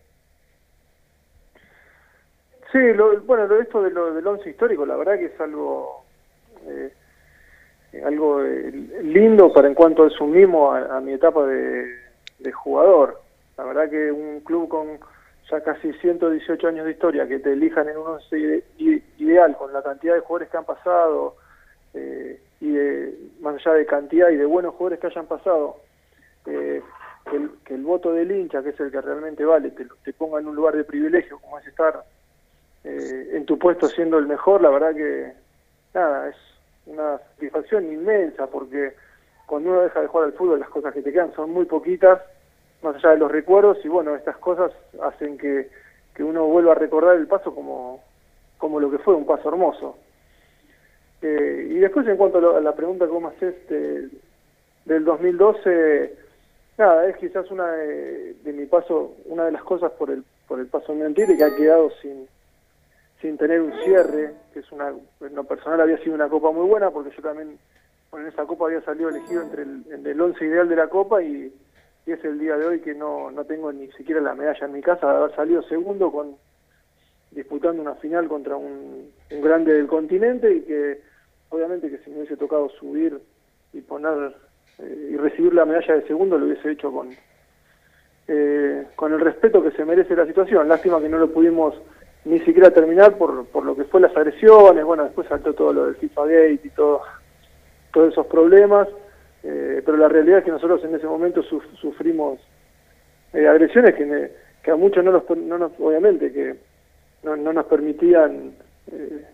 Sí, 2.71 2.79
lo, 2.93 3.19
bueno, 3.23 3.59
esto 3.59 3.83
de 3.83 3.91
lo, 3.91 4.13
del 4.13 4.25
once 4.25 4.49
histórico, 4.49 4.85
la 4.85 4.95
verdad 4.95 5.17
que 5.19 5.25
es 5.25 5.41
algo 5.41 6.04
algo 8.03 8.43
eh, 8.43 8.71
lindo 9.03 9.51
para 9.53 9.67
en 9.67 9.73
cuanto 9.73 10.03
a 10.03 10.07
eso 10.07 10.25
mismo 10.25 10.71
a, 10.71 10.99
mi 11.01 11.13
etapa 11.13 11.45
de, 11.45 11.85
jugador. 12.53 13.21
La 13.57 13.63
verdad 13.63 13.89
que 13.89 14.11
un 14.11 14.41
club 14.41 14.67
con 14.67 14.99
ya 15.49 15.61
casi 15.61 15.93
118 15.93 16.67
años 16.67 16.85
de 16.85 16.91
historia, 16.91 17.27
que 17.27 17.39
te 17.39 17.53
elijan 17.53 17.87
en 17.89 17.97
un 17.97 18.07
once 18.07 18.37
ide- 18.37 18.63
i- 18.79 19.03
ideal 19.19 19.55
con 19.55 19.71
la 19.71 19.81
cantidad 19.83 20.15
de 20.15 20.19
jugadores 20.21 20.49
que 20.49 20.57
han 20.57 20.65
pasado 20.65 21.35
eh, 21.93 22.39
y 22.59 22.71
de, 22.71 23.15
más 23.41 23.55
allá 23.55 23.77
de 23.77 23.85
cantidad 23.85 24.29
y 24.29 24.37
de 24.37 24.45
buenos 24.45 24.73
jugadores 24.73 24.99
que 24.99 25.07
hayan 25.07 25.27
pasado, 25.27 25.77
eh, 26.47 26.81
que, 27.29 27.35
el, 27.35 27.51
que 27.63 27.75
el 27.75 27.83
voto 27.83 28.11
del 28.11 28.31
hincha, 28.31 28.63
que 28.63 28.69
es 28.69 28.79
el 28.79 28.91
que 28.91 29.01
realmente 29.01 29.45
vale, 29.45 29.71
te, 29.71 29.85
te 30.03 30.13
ponga 30.13 30.39
en 30.39 30.47
un 30.47 30.55
lugar 30.55 30.75
de 30.75 30.83
privilegio 30.83 31.39
como 31.39 31.59
es 31.59 31.67
estar 31.67 32.03
eh, 32.83 33.29
en 33.33 33.45
tu 33.45 33.57
puesto 33.59 33.87
siendo 33.87 34.17
el 34.17 34.27
mejor, 34.27 34.61
la 34.61 34.69
verdad 34.69 34.95
que 34.95 35.33
nada, 35.93 36.29
es 36.29 36.35
una 36.87 37.17
satisfacción 37.17 37.85
inmensa 37.91 38.47
porque 38.47 38.93
cuando 39.45 39.69
uno 39.71 39.81
deja 39.81 40.01
de 40.01 40.07
jugar 40.07 40.25
al 40.27 40.33
fútbol 40.33 40.59
las 40.59 40.69
cosas 40.69 40.93
que 40.93 41.01
te 41.01 41.11
quedan 41.11 41.33
son 41.35 41.51
muy 41.51 41.65
poquitas, 41.65 42.21
más 42.81 42.95
allá 42.95 43.11
de 43.11 43.17
los 43.17 43.31
recuerdos 43.31 43.77
y 43.83 43.87
bueno, 43.87 44.15
estas 44.15 44.37
cosas 44.37 44.71
hacen 45.01 45.37
que, 45.37 45.69
que 46.13 46.23
uno 46.23 46.45
vuelva 46.45 46.73
a 46.73 46.75
recordar 46.75 47.15
el 47.15 47.27
paso 47.27 47.53
como, 47.53 48.03
como 48.57 48.79
lo 48.79 48.89
que 48.91 48.99
fue, 48.99 49.15
un 49.15 49.25
paso 49.25 49.49
hermoso. 49.49 49.97
Eh, 51.21 51.67
y 51.71 51.75
después 51.79 52.07
en 52.07 52.17
cuanto 52.17 52.37
a, 52.37 52.41
lo- 52.41 52.55
a 52.57 52.61
la 52.61 52.75
pregunta 52.75 53.05
que 53.05 53.11
vos 53.11 53.23
de- 53.69 54.09
del 54.85 55.03
2012, 55.05 56.13
nada, 56.77 57.07
es 57.07 57.17
quizás 57.17 57.49
una 57.49 57.71
de, 57.71 58.35
mi 58.53 58.65
paso, 58.65 59.13
una 59.25 59.45
de 59.45 59.51
las 59.51 59.63
cosas 59.63 59.91
por 59.93 60.11
el, 60.11 60.23
por 60.47 60.59
el 60.59 60.67
paso 60.67 60.93
en 60.93 61.13
Tigre 61.15 61.37
que 61.37 61.43
ha 61.43 61.55
quedado 61.55 61.89
sin, 62.01 62.27
sin 63.25 63.37
tener 63.37 63.59
un 63.59 63.73
cierre, 63.83 64.35
que 64.53 64.59
es 64.59 64.71
una, 64.71 64.89
en 64.89 65.35
lo 65.35 65.43
personal 65.45 65.81
había 65.81 65.97
sido 65.97 66.13
una 66.13 66.29
copa 66.29 66.51
muy 66.51 66.67
buena, 66.67 66.91
porque 66.91 67.09
yo 67.15 67.23
también, 67.23 67.57
en 68.13 68.27
esa 68.27 68.45
copa 68.45 68.67
había 68.67 68.81
salido 68.81 69.09
elegido 69.09 69.41
entre 69.41 69.63
el, 69.63 69.83
entre 69.89 70.11
el 70.11 70.21
once 70.21 70.45
ideal 70.45 70.69
de 70.69 70.75
la 70.75 70.87
copa 70.87 71.23
y, 71.23 71.51
y 72.05 72.11
es 72.11 72.23
el 72.23 72.37
día 72.37 72.55
de 72.55 72.67
hoy 72.67 72.81
que 72.81 72.93
no, 72.93 73.31
no 73.31 73.43
tengo 73.45 73.73
ni 73.73 73.91
siquiera 73.93 74.21
la 74.21 74.35
medalla 74.35 74.67
en 74.67 74.73
mi 74.73 74.81
casa 74.81 75.11
de 75.11 75.17
haber 75.17 75.35
salido 75.35 75.63
segundo 75.63 76.11
con 76.11 76.35
disputando 77.31 77.81
una 77.81 77.95
final 77.95 78.27
contra 78.27 78.55
un, 78.55 79.11
un 79.31 79.41
grande 79.41 79.73
del 79.73 79.87
continente 79.87 80.53
y 80.53 80.61
que 80.61 81.01
obviamente 81.49 81.89
que 81.89 81.97
si 81.97 82.11
me 82.11 82.17
hubiese 82.19 82.37
tocado 82.37 82.69
subir 82.69 83.19
y 83.73 83.81
poner 83.81 84.35
eh, 84.77 85.09
y 85.11 85.17
recibir 85.17 85.53
la 85.53 85.65
medalla 85.65 85.95
de 85.95 86.07
segundo 86.07 86.37
lo 86.37 86.45
hubiese 86.45 86.71
hecho 86.71 86.91
con 86.91 87.09
eh, 88.27 88.87
con 88.95 89.11
el 89.11 89.19
respeto 89.19 89.61
que 89.61 89.71
se 89.71 89.83
merece 89.83 90.15
la 90.15 90.25
situación. 90.25 90.69
Lástima 90.69 91.01
que 91.01 91.09
no 91.09 91.17
lo 91.17 91.33
pudimos 91.33 91.75
ni 92.25 92.39
siquiera 92.41 92.71
terminar 92.71 93.17
por, 93.17 93.45
por 93.47 93.63
lo 93.65 93.75
que 93.75 93.83
fue 93.85 94.01
las 94.01 94.15
agresiones, 94.15 94.83
bueno, 94.83 95.03
después 95.03 95.27
saltó 95.27 95.53
todo 95.53 95.71
lo 95.73 95.85
del 95.85 95.95
FIFA 95.95 96.21
Gate 96.25 96.61
y 96.63 96.69
todo, 96.69 97.01
todos 97.93 98.11
esos 98.11 98.25
problemas, 98.27 98.87
eh, 99.43 99.81
pero 99.85 99.97
la 99.97 100.09
realidad 100.09 100.39
es 100.39 100.45
que 100.45 100.51
nosotros 100.51 100.83
en 100.83 100.95
ese 100.95 101.05
momento 101.05 101.43
suf- 101.43 101.71
sufrimos 101.79 102.39
eh, 103.33 103.47
agresiones 103.47 103.93
que, 103.95 104.05
me- 104.05 104.31
que 104.63 104.71
a 104.71 104.75
muchos 104.75 105.03
no 105.03 105.11
nos, 105.11 105.29
no 105.37 105.57
nos 105.57 105.71
obviamente, 105.79 106.31
que 106.33 106.55
no, 107.23 107.35
no 107.35 107.53
nos 107.53 107.65
permitían 107.65 108.53
eh, 108.91 109.25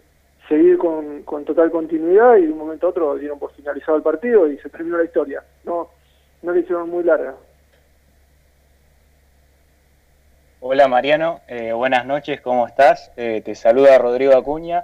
seguir 0.50 0.78
con, 0.78 1.24
con 1.24 1.46
total 1.46 1.72
continuidad 1.72 2.36
y 2.38 2.46
de 2.48 2.52
un 2.52 2.58
momento 2.58 2.88
a 2.88 2.90
otro 2.90 3.16
dieron 3.16 3.40
por 3.40 3.52
finalizado 3.54 3.96
el 3.98 4.04
partido 4.04 4.48
y 4.50 4.58
se 4.58 4.70
terminó 4.70 4.98
la 4.98 5.06
historia. 5.06 5.44
No, 5.64 5.90
no 6.42 6.52
le 6.52 6.60
hicieron 6.60 6.90
muy 6.90 7.04
larga. 7.06 7.36
Hola 10.64 10.88
Mariano, 10.88 11.42
eh, 11.48 11.74
buenas 11.74 12.06
noches, 12.06 12.40
¿cómo 12.40 12.68
estás? 12.68 13.12
Eh, 13.18 13.42
te 13.44 13.56
saluda 13.56 13.98
Rodrigo 13.98 14.38
Acuña. 14.38 14.84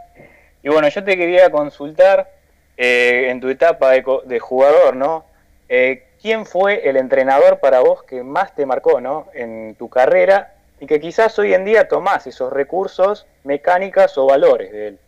Y 0.63 0.69
bueno, 0.69 0.87
yo 0.87 1.03
te 1.03 1.15
quería 1.15 1.51
consultar 1.51 2.31
eh, 2.77 3.27
en 3.29 3.39
tu 3.39 3.47
etapa 3.47 3.91
de, 3.91 4.03
de 4.25 4.39
jugador, 4.39 4.95
¿no? 4.95 5.25
Eh, 5.69 6.07
¿quién 6.19 6.47
fue 6.47 6.89
el 6.89 6.97
entrenador 6.97 7.59
para 7.59 7.81
vos 7.81 8.01
que 8.01 8.23
más 8.23 8.55
te 8.55 8.65
marcó 8.65 8.99
¿no? 8.99 9.27
en 9.35 9.75
tu 9.75 9.87
carrera 9.87 10.55
y 10.79 10.87
que 10.87 10.99
quizás 10.99 11.37
hoy 11.37 11.53
en 11.53 11.63
día 11.63 11.87
tomás 11.87 12.25
esos 12.25 12.51
recursos, 12.51 13.27
mecánicas 13.43 14.17
o 14.17 14.25
valores 14.25 14.71
de 14.71 14.87
él? 14.87 14.99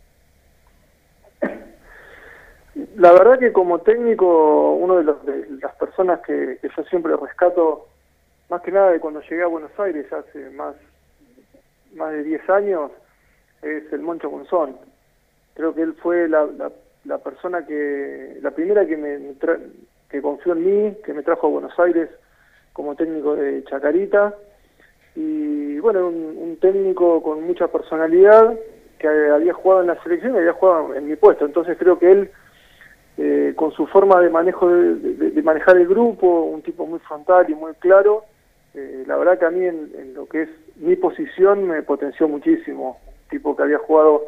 La 2.94 3.10
verdad 3.10 3.40
que 3.40 3.52
como 3.52 3.80
técnico, 3.80 4.74
uno 4.74 5.02
de, 5.02 5.32
de 5.32 5.50
las 5.60 5.74
personas 5.74 6.20
que 6.20 6.60
yo 6.62 6.84
siempre 6.84 7.16
rescato, 7.16 7.88
más 8.50 8.60
que 8.62 8.72
nada 8.72 8.90
de 8.90 9.00
cuando 9.00 9.20
llegué 9.22 9.42
a 9.42 9.46
Buenos 9.46 9.70
Aires 9.78 10.12
hace 10.12 10.50
más, 10.50 10.74
más 11.94 12.12
de 12.12 12.22
10 12.24 12.50
años, 12.50 12.90
es 13.62 13.92
el 13.92 14.00
Moncho 14.00 14.30
Monzón. 14.30 14.76
Creo 15.54 15.74
que 15.74 15.82
él 15.82 15.94
fue 16.02 16.28
la, 16.28 16.48
la, 17.04 17.18
persona 17.18 17.64
que, 17.66 18.38
la 18.42 18.50
primera 18.50 18.86
que 18.86 18.96
me 18.96 19.18
tra- 19.38 19.60
que 20.08 20.20
confió 20.22 20.52
en 20.54 20.64
mí, 20.64 20.96
que 21.04 21.14
me 21.14 21.22
trajo 21.22 21.46
a 21.46 21.50
Buenos 21.50 21.78
Aires 21.78 22.08
como 22.72 22.94
técnico 22.96 23.36
de 23.36 23.62
Chacarita. 23.64 24.34
Y 25.14 25.78
bueno, 25.80 26.08
un, 26.08 26.56
técnico 26.60 27.22
con 27.22 27.42
mucha 27.42 27.68
personalidad, 27.68 28.54
que 28.98 29.08
había 29.08 29.54
jugado 29.54 29.80
en 29.82 29.86
la 29.88 30.02
selección 30.02 30.34
y 30.34 30.38
había 30.38 30.52
jugado 30.52 30.94
en 30.94 31.06
mi 31.08 31.16
puesto. 31.16 31.46
Entonces 31.46 31.76
creo 31.78 31.98
que 31.98 32.10
él 32.10 32.30
eh, 33.16 33.52
con 33.56 33.72
su 33.72 33.86
forma 33.86 34.20
de 34.20 34.30
manejo 34.30 34.68
de- 34.68 34.94
de 35.30 35.42
manejar 35.42 35.76
el 35.76 35.86
grupo, 35.88 36.42
un 36.44 36.62
tipo 36.62 36.86
muy 36.86 36.98
frontal 37.00 37.48
y 37.50 37.54
muy 37.54 37.72
claro, 37.74 38.24
eh, 38.74 39.04
la 39.06 39.16
verdad 39.16 39.38
que 39.38 39.46
a 39.46 39.50
mí 39.50 39.64
en, 39.64 40.14
lo 40.14 40.26
que 40.26 40.42
es 40.42 40.48
mi 40.76 40.96
posición 40.96 41.66
me 41.66 41.82
potenció 41.82 42.28
muchísimo. 42.28 42.98
Un 43.06 43.28
tipo 43.30 43.56
que 43.56 43.62
había 43.62 43.78
jugado, 43.78 44.26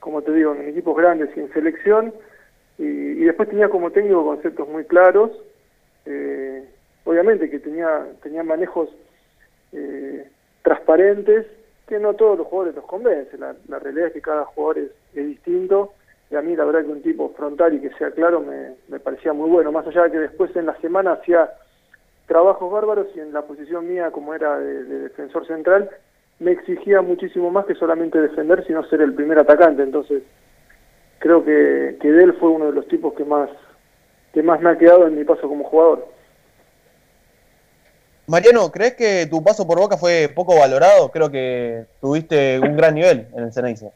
como 0.00 0.22
te 0.22 0.32
digo, 0.32 0.54
en 0.54 0.68
equipos 0.68 0.96
grandes 0.96 1.30
y 1.36 1.40
en 1.40 1.52
selección, 1.52 2.12
y, 2.78 2.84
y 2.84 3.24
después 3.24 3.48
tenía 3.48 3.68
como 3.68 3.90
técnico 3.90 4.24
conceptos 4.24 4.68
muy 4.68 4.84
claros. 4.84 5.30
eh, 6.06 6.64
obviamente 7.04 7.50
que 7.50 7.58
tenía, 7.58 8.06
tenía 8.22 8.42
manejos 8.42 8.88
eh, 9.72 10.28
transparentes 10.62 11.46
que 11.86 11.98
no 11.98 12.14
todos 12.14 12.38
los 12.38 12.46
jugadores 12.46 12.76
los 12.76 12.84
convencen. 12.84 13.40
La, 13.40 13.54
la 13.68 13.78
realidad 13.78 14.08
es 14.08 14.12
que 14.12 14.20
cada 14.20 14.44
jugador 14.44 14.78
es, 14.78 14.90
es 15.14 15.26
distinto 15.26 15.92
y 16.30 16.36
a 16.36 16.42
mí 16.42 16.56
la 16.56 16.64
verdad 16.64 16.82
que 16.84 16.92
un 16.92 17.02
tipo 17.02 17.30
frontal 17.36 17.74
y 17.74 17.80
que 17.80 17.90
sea 17.94 18.10
claro 18.10 18.40
me, 18.40 18.74
me 18.88 18.98
parecía 19.00 19.32
muy 19.32 19.50
bueno. 19.50 19.70
Más 19.72 19.86
allá 19.86 20.04
de 20.04 20.12
que 20.12 20.18
después 20.18 20.54
en 20.56 20.66
la 20.66 20.76
semana 20.80 21.12
hacía 21.12 21.50
trabajos 22.32 22.72
bárbaros 22.72 23.08
y 23.14 23.20
en 23.20 23.34
la 23.34 23.42
posición 23.42 23.86
mía 23.86 24.10
como 24.10 24.32
era 24.32 24.58
de, 24.58 24.84
de 24.84 24.98
defensor 25.00 25.46
central 25.46 25.90
me 26.38 26.52
exigía 26.52 27.02
muchísimo 27.02 27.50
más 27.50 27.66
que 27.66 27.74
solamente 27.74 28.18
defender, 28.18 28.66
sino 28.66 28.82
ser 28.88 29.02
el 29.02 29.14
primer 29.14 29.38
atacante. 29.38 29.82
Entonces 29.82 30.22
creo 31.18 31.44
que, 31.44 31.98
que 32.00 32.10
de 32.10 32.24
él 32.24 32.32
fue 32.40 32.48
uno 32.48 32.66
de 32.66 32.72
los 32.72 32.88
tipos 32.88 33.12
que 33.12 33.24
más, 33.24 33.50
que 34.32 34.42
más 34.42 34.60
me 34.62 34.70
ha 34.70 34.78
quedado 34.78 35.06
en 35.06 35.16
mi 35.16 35.24
paso 35.24 35.46
como 35.46 35.64
jugador. 35.64 36.08
Mariano, 38.26 38.70
¿crees 38.72 38.94
que 38.94 39.26
tu 39.30 39.44
paso 39.44 39.66
por 39.66 39.78
Boca 39.78 39.98
fue 39.98 40.30
poco 40.34 40.58
valorado? 40.58 41.10
Creo 41.10 41.30
que 41.30 41.84
tuviste 42.00 42.58
un 42.60 42.76
gran 42.78 42.94
nivel 42.94 43.28
en 43.36 43.44
el 43.44 43.52
Ceneice. 43.52 43.92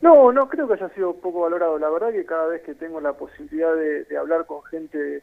No, 0.00 0.30
no 0.30 0.48
creo 0.48 0.68
que 0.68 0.74
haya 0.74 0.88
sido 0.90 1.14
poco 1.14 1.40
valorado. 1.40 1.78
La 1.78 1.90
verdad 1.90 2.12
que 2.12 2.24
cada 2.24 2.46
vez 2.46 2.62
que 2.62 2.74
tengo 2.74 3.00
la 3.00 3.14
posibilidad 3.14 3.74
de, 3.74 4.04
de 4.04 4.16
hablar 4.16 4.46
con 4.46 4.62
gente 4.64 5.22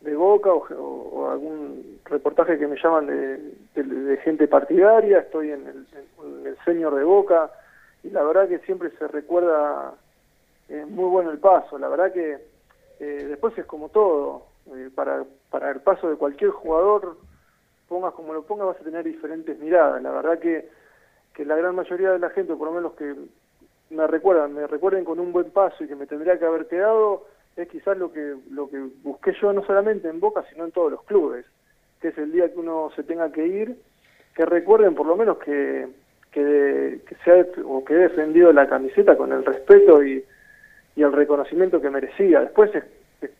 de 0.00 0.14
Boca 0.14 0.52
o, 0.52 1.30
algún 1.30 2.00
reportaje 2.04 2.58
que 2.58 2.66
me 2.66 2.76
llaman 2.80 3.06
de, 3.06 4.18
gente 4.24 4.48
partidaria, 4.48 5.18
estoy 5.18 5.50
en 5.50 5.66
el, 5.66 6.46
en 6.46 6.56
senior 6.64 6.94
de 6.94 7.04
Boca 7.04 7.50
y 8.02 8.10
la 8.10 8.22
verdad 8.22 8.48
que 8.48 8.58
siempre 8.60 8.90
se 8.98 9.08
recuerda 9.08 9.94
eh, 10.68 10.84
muy 10.88 11.04
bueno 11.04 11.30
el 11.30 11.38
paso. 11.38 11.78
La 11.78 11.88
verdad 11.88 12.12
que 12.12 12.38
eh, 13.00 13.26
después 13.28 13.56
es 13.58 13.66
como 13.66 13.88
todo. 13.88 14.46
eh, 14.74 14.90
para, 14.94 15.24
para 15.50 15.70
el 15.70 15.80
paso 15.80 16.08
de 16.08 16.16
cualquier 16.16 16.50
jugador, 16.50 17.16
pongas 17.88 18.14
como 18.14 18.32
lo 18.32 18.42
pongas, 18.42 18.66
vas 18.68 18.80
a 18.80 18.84
tener 18.84 19.04
diferentes 19.04 19.58
miradas. 19.58 20.02
La 20.02 20.10
verdad 20.10 20.38
que, 20.38 20.68
que 21.34 21.44
la 21.44 21.56
gran 21.56 21.74
mayoría 21.74 22.12
de 22.12 22.18
la 22.18 22.30
gente, 22.30 22.54
por 22.54 22.68
lo 22.68 22.74
menos 22.74 22.94
que 22.94 23.14
me 23.90 24.06
recuerdan, 24.06 24.54
me 24.54 24.66
recuerden 24.66 25.04
con 25.04 25.20
un 25.20 25.32
buen 25.32 25.50
paso 25.50 25.84
y 25.84 25.88
que 25.88 25.94
me 25.94 26.06
tendría 26.06 26.38
que 26.38 26.44
haber 26.44 26.66
quedado, 26.66 27.26
es 27.56 27.68
quizás 27.68 27.96
lo 27.96 28.12
que, 28.12 28.34
lo 28.50 28.68
que 28.68 28.78
busqué 29.02 29.32
yo 29.40 29.52
no 29.52 29.64
solamente 29.64 30.08
en 30.08 30.20
Boca, 30.20 30.44
sino 30.52 30.64
en 30.64 30.72
todos 30.72 30.90
los 30.92 31.02
clubes, 31.04 31.46
que 32.00 32.08
es 32.08 32.18
el 32.18 32.30
día 32.32 32.52
que 32.52 32.58
uno 32.58 32.90
se 32.94 33.02
tenga 33.02 33.32
que 33.32 33.46
ir, 33.46 33.76
que 34.34 34.44
recuerden 34.44 34.94
por 34.94 35.06
lo 35.06 35.16
menos 35.16 35.38
que, 35.38 35.86
que, 36.30 37.00
que 37.06 37.14
se 37.24 37.62
o 37.64 37.82
que 37.84 37.94
he 37.94 37.98
defendido 37.98 38.52
la 38.52 38.68
camiseta 38.68 39.16
con 39.16 39.32
el 39.32 39.44
respeto 39.44 40.04
y, 40.04 40.22
y 40.94 41.02
el 41.02 41.12
reconocimiento 41.12 41.80
que 41.80 41.88
merecía. 41.90 42.40
Después 42.42 42.74
es, 42.74 42.84
es, 43.22 43.30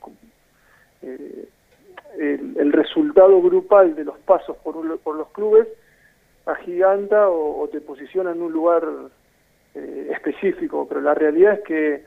eh, 1.03 1.49
el, 2.19 2.57
el 2.59 2.73
resultado 2.73 3.43
grupal 3.43 3.95
de 3.95 4.05
los 4.05 4.19
pasos 4.21 4.57
por, 4.59 4.77
un- 4.77 4.99
por 4.99 5.17
los 5.17 5.29
clubes 5.33 5.69
agiganta 6.47 7.29
o, 7.29 7.61
o 7.63 7.69
te 7.69 7.81
posiciona 7.83 8.31
en 8.33 8.41
un 8.41 8.53
lugar 8.53 8.83
eh, 9.75 10.09
específico, 10.13 10.87
pero 10.89 11.01
la 11.03 11.13
realidad 11.13 11.55
es 11.55 11.61
que 11.65 12.05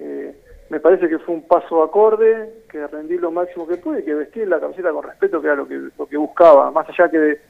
eh, 0.00 0.36
me 0.70 0.80
parece 0.80 1.08
que 1.08 1.18
fue 1.20 1.34
un 1.34 1.46
paso 1.46 1.82
acorde, 1.82 2.62
que 2.68 2.86
rendí 2.88 3.18
lo 3.18 3.30
máximo 3.30 3.66
que 3.66 3.76
pude, 3.76 4.04
que 4.04 4.14
vestí 4.14 4.44
la 4.44 4.58
camiseta 4.60 4.90
con 4.92 5.04
respeto, 5.04 5.40
que 5.40 5.46
era 5.46 5.56
lo 5.56 5.66
que, 5.68 5.80
lo 5.96 6.06
que 6.06 6.16
buscaba, 6.16 6.70
más 6.70 6.88
allá 6.88 7.08
que 7.08 7.18
de- 7.18 7.40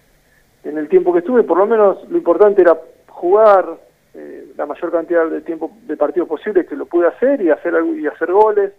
en 0.64 0.76
el 0.78 0.88
tiempo 0.88 1.12
que 1.12 1.20
estuve, 1.20 1.42
por 1.44 1.58
lo 1.58 1.66
menos 1.66 2.08
lo 2.10 2.16
importante 2.16 2.60
era 2.62 2.76
jugar 3.08 3.76
eh, 4.18 4.52
la 4.56 4.64
mayor 4.66 4.90
cantidad 4.90 5.26
de 5.28 5.42
tiempo 5.42 5.70
de 5.86 5.96
partidos 5.96 6.26
posible 6.28 6.64
que 6.64 6.74
lo 6.74 6.86
pude 6.86 7.06
hacer 7.06 7.40
y 7.42 7.50
hacer 7.50 7.74
algo- 7.74 7.94
y 7.94 8.06
hacer 8.06 8.32
goles. 8.32 8.72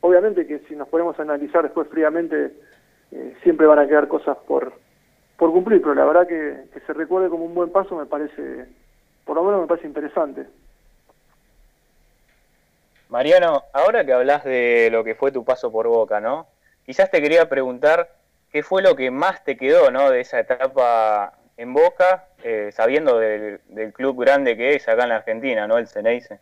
Obviamente 0.00 0.46
que 0.46 0.58
si 0.68 0.76
nos 0.76 0.88
ponemos 0.88 1.18
a 1.18 1.22
analizar 1.22 1.62
después 1.62 1.88
fríamente, 1.88 2.52
eh, 3.10 3.34
siempre 3.42 3.66
van 3.66 3.78
a 3.78 3.86
quedar 3.88 4.06
cosas 4.08 4.36
por, 4.46 4.72
por 5.38 5.50
cumplir, 5.52 5.80
pero 5.80 5.94
la 5.94 6.04
verdad 6.04 6.26
que, 6.26 6.64
que 6.72 6.80
se 6.80 6.92
recuerde 6.92 7.30
como 7.30 7.46
un 7.46 7.54
buen 7.54 7.70
paso 7.70 7.96
me 7.96 8.04
parece, 8.06 8.66
por 9.24 9.36
lo 9.36 9.44
menos 9.44 9.62
me 9.62 9.66
parece 9.66 9.86
interesante. 9.88 10.46
Mariano, 13.08 13.64
ahora 13.72 14.04
que 14.04 14.12
hablas 14.12 14.44
de 14.44 14.90
lo 14.92 15.02
que 15.02 15.14
fue 15.14 15.32
tu 15.32 15.44
paso 15.44 15.72
por 15.72 15.88
Boca, 15.88 16.20
¿no? 16.20 16.46
Quizás 16.84 17.10
te 17.10 17.22
quería 17.22 17.48
preguntar 17.48 18.10
qué 18.52 18.62
fue 18.62 18.82
lo 18.82 18.94
que 18.96 19.10
más 19.10 19.44
te 19.44 19.56
quedó, 19.56 19.90
¿no? 19.90 20.10
De 20.10 20.20
esa 20.20 20.40
etapa 20.40 21.32
en 21.56 21.72
Boca, 21.72 22.26
eh, 22.42 22.70
sabiendo 22.72 23.18
del, 23.18 23.60
club 23.94 24.20
grande 24.22 24.56
que 24.56 24.74
es 24.74 24.88
acá 24.88 25.04
en 25.04 25.08
la 25.08 25.16
Argentina, 25.16 25.66
¿no? 25.66 25.78
El 25.78 25.88
Ceneice. 25.88 26.38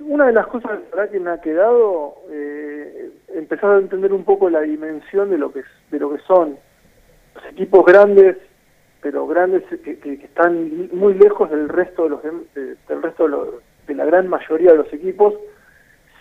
Una 0.00 0.26
de 0.26 0.32
las 0.32 0.46
cosas 0.46 0.80
que 1.10 1.20
me 1.20 1.30
ha 1.30 1.40
quedado, 1.40 2.16
eh, 2.30 3.10
empezar 3.34 3.70
a 3.70 3.78
entender 3.78 4.12
un 4.12 4.24
poco 4.24 4.50
la 4.50 4.62
dimensión 4.62 5.30
de 5.30 5.38
lo 5.38 5.52
que 5.52 5.62
de 5.90 5.98
lo 5.98 6.10
que 6.10 6.22
son 6.22 6.58
los 7.34 7.44
equipos 7.46 7.84
grandes, 7.84 8.36
pero 9.02 9.26
grandes 9.26 9.62
que, 9.82 9.98
que- 9.98 10.12
están 10.14 10.88
muy 10.92 11.14
lejos 11.14 11.50
del 11.50 11.68
resto 11.68 12.04
de 12.04 12.08
los 12.10 12.22
del 12.22 13.02
resto 13.02 13.24
de, 13.24 13.28
los- 13.30 13.54
de 13.86 13.94
la 13.94 14.04
gran 14.04 14.28
mayoría 14.28 14.72
de 14.72 14.78
los 14.78 14.92
equipos, 14.92 15.34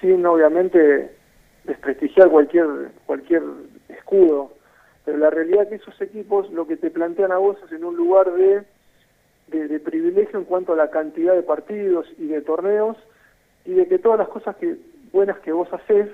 sin 0.01 0.25
obviamente 0.25 1.11
desprestigiar 1.65 2.29
cualquier 2.29 2.67
cualquier 3.05 3.43
escudo. 3.89 4.51
Pero 5.05 5.17
la 5.17 5.29
realidad 5.29 5.63
es 5.63 5.69
que 5.69 5.75
esos 5.75 6.01
equipos 6.01 6.49
lo 6.51 6.67
que 6.67 6.77
te 6.77 6.89
plantean 6.91 7.31
a 7.31 7.37
vos 7.37 7.57
es 7.65 7.71
en 7.71 7.83
un 7.83 7.95
lugar 7.95 8.31
de 8.33 8.63
de, 9.47 9.67
de 9.67 9.79
privilegio 9.79 10.37
en 10.37 10.45
cuanto 10.45 10.73
a 10.73 10.75
la 10.75 10.91
cantidad 10.91 11.33
de 11.33 11.41
partidos 11.41 12.05
y 12.19 12.27
de 12.27 12.41
torneos 12.41 12.95
y 13.65 13.73
de 13.73 13.87
que 13.87 13.97
todas 13.97 14.19
las 14.19 14.27
cosas 14.29 14.55
que 14.57 14.75
buenas 15.11 15.39
que 15.39 15.51
vos 15.51 15.67
haces 15.73 16.07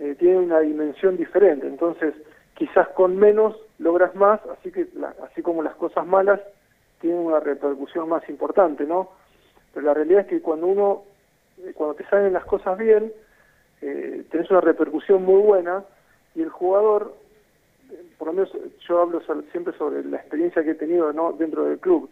eh, 0.00 0.14
tienen 0.18 0.40
una 0.44 0.60
dimensión 0.60 1.16
diferente. 1.16 1.66
Entonces, 1.66 2.12
quizás 2.54 2.86
con 2.90 3.16
menos 3.16 3.56
logras 3.78 4.14
más, 4.14 4.40
así 4.58 4.70
que 4.70 4.88
la- 4.94 5.14
así 5.24 5.42
como 5.42 5.62
las 5.62 5.74
cosas 5.76 6.06
malas 6.06 6.40
tienen 7.00 7.20
una 7.20 7.40
repercusión 7.40 8.08
más 8.08 8.28
importante, 8.28 8.84
¿no? 8.84 9.08
Pero 9.72 9.86
la 9.86 9.94
realidad 9.94 10.22
es 10.22 10.26
que 10.26 10.40
cuando 10.42 10.66
uno, 10.66 11.04
eh, 11.58 11.72
cuando 11.74 11.94
te 11.94 12.04
salen 12.06 12.32
las 12.32 12.44
cosas 12.44 12.76
bien, 12.76 13.12
eh, 13.80 14.24
tenés 14.30 14.50
una 14.50 14.60
repercusión 14.60 15.24
muy 15.24 15.40
buena 15.40 15.84
y 16.34 16.42
el 16.42 16.48
jugador, 16.48 17.14
eh, 17.90 18.02
por 18.18 18.28
lo 18.28 18.34
menos 18.34 18.50
yo 18.88 19.00
hablo 19.00 19.22
siempre 19.52 19.76
sobre 19.78 20.04
la 20.04 20.16
experiencia 20.16 20.64
que 20.64 20.72
he 20.72 20.74
tenido 20.74 21.12
¿no? 21.12 21.32
dentro 21.32 21.64
del 21.64 21.78
club, 21.78 22.10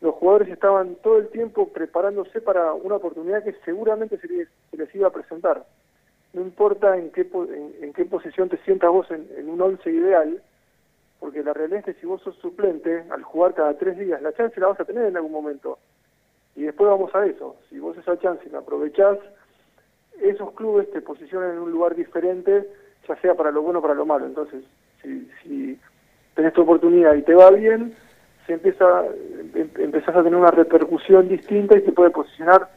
los 0.00 0.14
jugadores 0.16 0.48
estaban 0.48 0.96
todo 0.96 1.18
el 1.18 1.28
tiempo 1.28 1.68
preparándose 1.68 2.40
para 2.40 2.74
una 2.74 2.96
oportunidad 2.96 3.44
que 3.44 3.54
seguramente 3.64 4.18
se 4.18 4.28
les, 4.28 4.94
iba 4.94 5.08
a 5.08 5.12
presentar. 5.12 5.64
No 6.34 6.42
importa 6.42 6.98
en 6.98 7.10
qué, 7.12 7.22
en, 7.22 7.74
en 7.80 7.92
qué 7.94 8.04
posición 8.04 8.48
te 8.48 8.58
sientas 8.58 8.90
vos 8.90 9.10
en 9.10 9.48
un 9.48 9.60
once 9.60 9.88
ideal, 9.90 10.42
porque 11.20 11.42
la 11.42 11.52
realidad 11.52 11.80
es 11.80 11.84
que 11.94 12.00
si 12.00 12.06
vos 12.06 12.20
sos 12.22 12.36
suplente, 12.36 13.04
al 13.10 13.22
jugar 13.22 13.54
cada 13.54 13.74
tres 13.74 13.98
días, 13.98 14.20
la 14.22 14.32
chance 14.32 14.60
la 14.60 14.68
vas 14.68 14.80
a 14.80 14.84
tener 14.84 15.06
en 15.06 15.16
algún 15.16 15.32
momento. 15.32 15.78
Y 16.54 16.62
después 16.62 16.88
vamos 16.88 17.14
a 17.14 17.26
eso. 17.26 17.56
Si 17.68 17.78
vos 17.78 17.96
esa 17.96 18.18
chance 18.18 18.48
la 18.50 18.58
aprovechás, 18.58 19.18
esos 20.20 20.52
clubes 20.52 20.90
te 20.90 21.00
posicionan 21.00 21.52
en 21.52 21.58
un 21.58 21.70
lugar 21.70 21.94
diferente, 21.94 22.68
ya 23.08 23.16
sea 23.16 23.34
para 23.34 23.50
lo 23.50 23.62
bueno 23.62 23.80
o 23.80 23.82
para 23.82 23.94
lo 23.94 24.06
malo. 24.06 24.26
Entonces, 24.26 24.64
si, 25.02 25.28
si 25.42 25.78
tenés 26.34 26.52
tu 26.52 26.62
oportunidad 26.62 27.14
y 27.14 27.22
te 27.22 27.34
va 27.34 27.50
bien, 27.50 27.94
se 28.46 28.54
empieza, 28.54 29.04
em- 29.54 29.70
empezás 29.78 30.16
a 30.16 30.22
tener 30.22 30.36
una 30.38 30.50
repercusión 30.50 31.28
distinta 31.28 31.76
y 31.76 31.82
te 31.82 31.92
puede 31.92 32.10
posicionar 32.10 32.68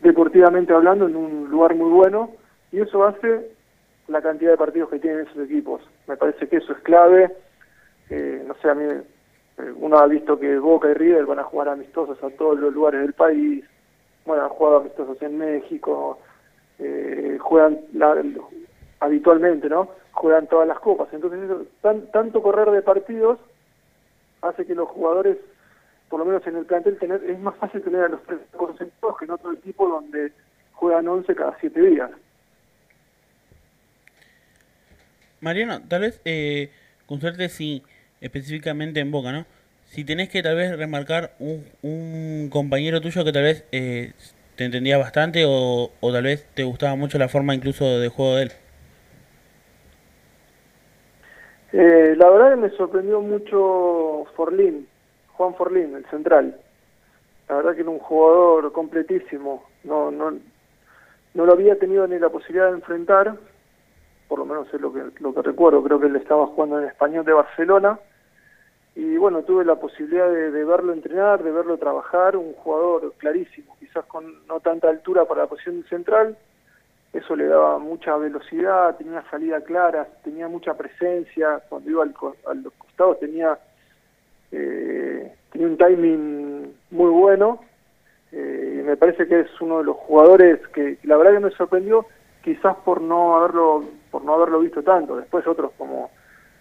deportivamente 0.00 0.72
hablando, 0.72 1.06
en 1.06 1.16
un 1.16 1.50
lugar 1.50 1.74
muy 1.74 1.90
bueno, 1.90 2.30
y 2.72 2.80
eso 2.80 3.04
hace 3.04 3.50
la 4.08 4.22
cantidad 4.22 4.52
de 4.52 4.56
partidos 4.56 4.90
que 4.90 4.98
tienen 4.98 5.26
esos 5.26 5.44
equipos. 5.44 5.82
Me 6.08 6.16
parece 6.16 6.48
que 6.48 6.56
eso 6.56 6.72
es 6.72 6.78
clave. 6.80 7.30
Eh, 8.10 8.42
no 8.46 8.54
sé, 8.60 8.68
a 8.68 8.74
mí 8.74 8.84
eh, 8.84 9.72
uno 9.76 9.98
ha 9.98 10.06
visto 10.06 10.38
que 10.38 10.58
Boca 10.58 10.90
y 10.90 10.94
River 10.94 11.26
van 11.26 11.38
a 11.38 11.44
jugar 11.44 11.68
amistosos 11.68 12.22
a 12.22 12.30
todos 12.30 12.58
los 12.58 12.72
lugares 12.74 13.00
del 13.02 13.12
país. 13.12 13.64
Bueno, 14.26 14.42
han 14.44 14.48
jugado 14.50 14.78
amistosos 14.78 15.20
en 15.22 15.38
México, 15.38 16.18
eh, 16.78 17.38
juegan 17.40 17.80
la- 17.94 18.22
habitualmente, 19.00 19.68
¿no? 19.68 19.88
Juegan 20.12 20.46
todas 20.48 20.66
las 20.68 20.78
copas. 20.80 21.08
Entonces, 21.12 21.40
eso, 21.42 21.64
tan- 21.80 22.10
tanto 22.10 22.42
correr 22.42 22.70
de 22.70 22.82
partidos 22.82 23.38
hace 24.42 24.66
que 24.66 24.74
los 24.74 24.88
jugadores, 24.88 25.36
por 26.08 26.18
lo 26.20 26.26
menos 26.26 26.46
en 26.46 26.56
el 26.56 26.64
plantel, 26.66 26.98
tener 26.98 27.22
es 27.24 27.38
más 27.38 27.54
fácil 27.56 27.82
tener 27.82 28.02
a 28.04 28.08
los 28.08 28.22
tres 28.24 28.40
concentrados 28.56 29.18
que 29.18 29.24
en 29.26 29.30
otro 29.30 29.52
equipo 29.52 29.88
donde 29.88 30.32
juegan 30.72 31.06
11 31.08 31.34
cada 31.34 31.56
7 31.60 31.80
días. 31.80 32.10
Mariano, 35.40 35.80
tal 35.88 36.02
vez 36.02 36.20
eh, 36.24 36.70
con 37.06 37.20
suerte 37.20 37.48
si 37.48 37.82
específicamente 38.20 39.00
en 39.00 39.10
Boca, 39.10 39.32
¿no? 39.32 39.46
Si 39.86 40.04
tenés 40.04 40.28
que 40.28 40.42
tal 40.42 40.56
vez 40.56 40.76
remarcar 40.76 41.32
un, 41.38 41.64
un 41.82 42.48
compañero 42.50 43.00
tuyo 43.00 43.24
que 43.24 43.32
tal 43.32 43.42
vez 43.42 43.64
eh, 43.72 44.12
te 44.56 44.64
entendía 44.64 44.98
bastante 44.98 45.44
o, 45.46 45.90
o 46.00 46.12
tal 46.12 46.24
vez 46.24 46.46
te 46.54 46.62
gustaba 46.62 46.94
mucho 46.94 47.18
la 47.18 47.28
forma 47.28 47.54
incluso 47.54 47.98
de 47.98 48.08
juego 48.08 48.36
de 48.36 48.42
él. 48.42 48.52
Eh, 51.72 52.14
la 52.16 52.28
verdad 52.30 52.56
me 52.56 52.70
sorprendió 52.70 53.20
mucho 53.20 54.26
Forlín, 54.36 54.88
Juan 55.32 55.54
Forlín, 55.54 55.94
el 55.94 56.04
central. 56.06 56.56
La 57.48 57.56
verdad 57.56 57.74
que 57.74 57.80
era 57.80 57.90
un 57.90 57.98
jugador 57.98 58.72
completísimo. 58.72 59.64
No, 59.84 60.10
no, 60.10 60.32
no 61.34 61.46
lo 61.46 61.52
había 61.52 61.78
tenido 61.78 62.06
ni 62.06 62.18
la 62.18 62.28
posibilidad 62.28 62.66
de 62.66 62.74
enfrentar, 62.74 63.34
por 64.28 64.38
lo 64.38 64.44
menos 64.44 64.72
es 64.72 64.80
lo 64.80 64.92
que, 64.92 65.00
lo 65.20 65.34
que 65.34 65.42
recuerdo. 65.42 65.82
Creo 65.82 66.00
que 66.00 66.06
él 66.06 66.16
estaba 66.16 66.46
jugando 66.46 66.80
en 66.80 66.88
Español 66.88 67.24
de 67.24 67.32
Barcelona. 67.32 67.98
Y 69.00 69.16
bueno, 69.16 69.42
tuve 69.44 69.64
la 69.64 69.76
posibilidad 69.76 70.28
de, 70.28 70.50
de 70.50 70.62
verlo 70.62 70.92
entrenar, 70.92 71.42
de 71.42 71.50
verlo 71.50 71.78
trabajar. 71.78 72.36
Un 72.36 72.52
jugador 72.52 73.14
clarísimo, 73.16 73.74
quizás 73.78 74.04
con 74.04 74.46
no 74.46 74.60
tanta 74.60 74.90
altura 74.90 75.24
para 75.24 75.44
la 75.44 75.46
posición 75.46 75.82
central, 75.84 76.36
eso 77.14 77.34
le 77.34 77.46
daba 77.46 77.78
mucha 77.78 78.14
velocidad, 78.18 78.94
tenía 78.98 79.24
salida 79.30 79.62
clara, 79.62 80.06
tenía 80.22 80.48
mucha 80.48 80.74
presencia, 80.74 81.62
cuando 81.70 81.88
iba 81.88 82.02
al, 82.02 82.14
a 82.46 82.52
los 82.52 82.74
costados 82.74 83.18
tenía, 83.20 83.58
eh, 84.52 85.32
tenía 85.50 85.66
un 85.66 85.78
timing 85.78 86.74
muy 86.90 87.10
bueno, 87.10 87.64
eh, 88.32 88.80
y 88.80 88.82
me 88.82 88.98
parece 88.98 89.26
que 89.26 89.40
es 89.40 89.60
uno 89.62 89.78
de 89.78 89.84
los 89.84 89.96
jugadores 89.96 90.60
que 90.74 90.98
la 91.04 91.16
verdad 91.16 91.32
que 91.32 91.46
me 91.46 91.50
sorprendió, 91.52 92.04
quizás 92.44 92.76
por 92.84 93.00
no 93.00 93.38
haberlo, 93.38 93.82
por 94.10 94.22
no 94.22 94.34
haberlo 94.34 94.60
visto 94.60 94.82
tanto, 94.82 95.16
después 95.16 95.46
otros 95.46 95.72
como, 95.78 96.10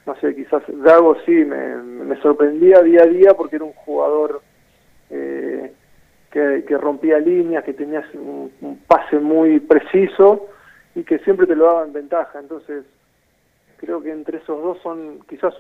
no 0.09 0.15
sé, 0.19 0.35
quizás 0.35 0.63
Dago 0.67 1.15
sí 1.23 1.31
me, 1.31 1.75
me 1.75 2.19
sorprendía 2.21 2.81
día 2.81 3.03
a 3.03 3.07
día 3.07 3.33
porque 3.35 3.57
era 3.57 3.65
un 3.65 3.73
jugador 3.73 4.41
eh, 5.11 5.71
que, 6.31 6.63
rompía 6.77 7.19
líneas, 7.19 7.63
que 7.63 7.73
tenía 7.73 8.03
un, 8.15 8.51
pase 8.87 9.19
muy 9.19 9.59
preciso 9.59 10.47
y 10.95 11.03
que 11.03 11.19
siempre 11.19 11.45
te 11.45 11.55
lo 11.55 11.65
daba 11.65 11.85
en 11.85 11.93
ventaja. 11.93 12.39
Entonces, 12.39 12.85
creo 13.77 14.01
que 14.01 14.11
entre 14.11 14.39
esos 14.39 14.59
dos 14.63 14.79
son, 14.81 15.19
quizás 15.29 15.53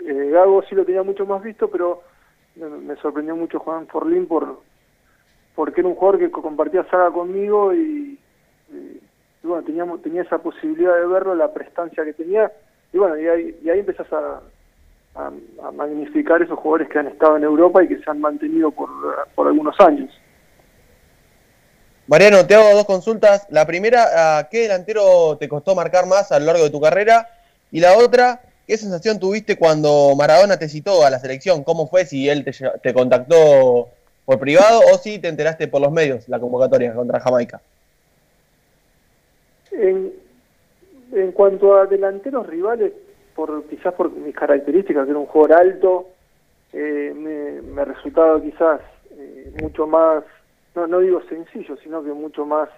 eh, 0.00 0.30
Gago 0.32 0.62
sí 0.62 0.74
lo 0.74 0.84
tenía 0.84 1.04
mucho 1.04 1.24
más 1.24 1.40
visto, 1.40 1.70
pero 1.70 2.02
me, 2.56 2.96
sorprendió 2.96 3.36
mucho 3.36 3.60
Juan 3.60 3.86
Forlín 3.86 4.26
por 4.26 4.58
porque 5.54 5.80
era 5.80 5.88
un 5.88 5.94
jugador 5.94 6.18
que 6.18 6.30
co- 6.32 6.42
compartía 6.42 6.82
saga 6.90 7.12
conmigo 7.12 7.72
y- 7.72 8.18
y 8.72 9.46
bueno, 9.46 9.62
teníamos, 9.62 10.02
tenía 10.02 10.22
esa 10.22 10.38
posibilidad 10.38 10.96
de 10.96 11.06
verlo, 11.06 11.36
la 11.36 11.52
prestancia 11.52 12.04
que 12.04 12.14
tenía, 12.14 12.50
y 12.94 12.98
bueno, 12.98 13.18
y 13.18 13.26
ahí, 13.26 13.58
y 13.64 13.70
ahí 13.70 13.80
empezás 13.80 14.06
a, 14.12 14.40
a, 15.16 15.32
a 15.66 15.72
magnificar 15.72 16.40
esos 16.40 16.56
jugadores 16.56 16.88
que 16.88 17.00
han 17.00 17.08
estado 17.08 17.36
en 17.36 17.42
Europa 17.42 17.82
y 17.82 17.88
que 17.88 17.98
se 17.98 18.08
han 18.08 18.20
mantenido 18.20 18.70
por, 18.70 18.88
por 19.34 19.48
algunos 19.48 19.74
años. 19.80 20.08
Mariano, 22.06 22.46
te 22.46 22.54
hago 22.54 22.72
dos 22.72 22.84
consultas. 22.84 23.48
La 23.50 23.66
primera, 23.66 24.38
¿a 24.38 24.48
qué 24.48 24.60
delantero 24.60 25.36
te 25.38 25.48
costó 25.48 25.74
marcar 25.74 26.06
más 26.06 26.30
a 26.30 26.38
lo 26.38 26.46
largo 26.46 26.62
de 26.62 26.70
tu 26.70 26.80
carrera? 26.80 27.28
Y 27.72 27.80
la 27.80 27.98
otra, 27.98 28.42
¿qué 28.64 28.76
sensación 28.76 29.18
tuviste 29.18 29.58
cuando 29.58 30.14
Maradona 30.16 30.56
te 30.56 30.68
citó 30.68 31.04
a 31.04 31.10
la 31.10 31.18
selección? 31.18 31.64
¿Cómo 31.64 31.88
fue? 31.88 32.04
Si 32.04 32.28
él 32.28 32.44
te, 32.44 32.52
te 32.80 32.94
contactó 32.94 33.88
por 34.24 34.38
privado 34.38 34.82
o 34.92 34.98
si 34.98 35.18
te 35.18 35.26
enteraste 35.26 35.66
por 35.66 35.80
los 35.80 35.90
medios, 35.90 36.28
la 36.28 36.38
convocatoria 36.38 36.94
contra 36.94 37.18
Jamaica. 37.18 37.60
En, 39.72 40.23
en 41.14 41.32
cuanto 41.32 41.76
a 41.76 41.86
delanteros 41.86 42.46
rivales, 42.46 42.92
por 43.34 43.64
quizás 43.66 43.94
por 43.94 44.10
mis 44.12 44.34
características, 44.34 45.04
que 45.04 45.10
era 45.10 45.18
un 45.18 45.26
jugador 45.26 45.60
alto, 45.60 46.08
eh, 46.72 47.12
me, 47.14 47.62
me 47.62 47.84
resultaba 47.84 48.40
quizás 48.42 48.80
eh, 49.10 49.50
mucho 49.54 49.86
más, 49.86 50.24
no, 50.74 50.86
no 50.86 50.98
digo 51.00 51.22
sencillo, 51.22 51.76
sino 51.78 52.02
que 52.02 52.10
mucho 52.12 52.44
más, 52.44 52.68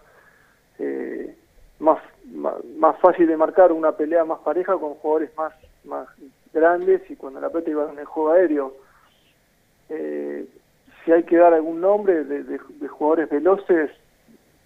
eh, 0.79 1.35
más, 1.79 1.99
más, 2.25 2.99
fácil 3.01 3.27
de 3.27 3.37
marcar 3.37 3.72
una 3.72 3.92
pelea 3.92 4.25
más 4.25 4.40
pareja 4.40 4.75
con 4.77 4.94
jugadores 4.94 5.31
más, 5.37 5.53
más 5.85 6.09
grandes 6.53 7.03
y 7.11 7.16
cuando 7.16 7.40
la 7.40 7.49
pelota 7.51 7.70
iba 7.70 7.90
en 7.90 7.99
el 7.99 8.05
juego 8.07 8.33
aéreo. 8.33 8.75
Eh, 9.88 10.46
si 11.05 11.12
hay 11.12 11.22
que 11.22 11.37
dar 11.37 11.55
algún 11.55 11.81
nombre 11.81 12.25
de, 12.25 12.42
de- 12.42 12.88
jugadores 12.88 13.29
veloces, 13.31 13.90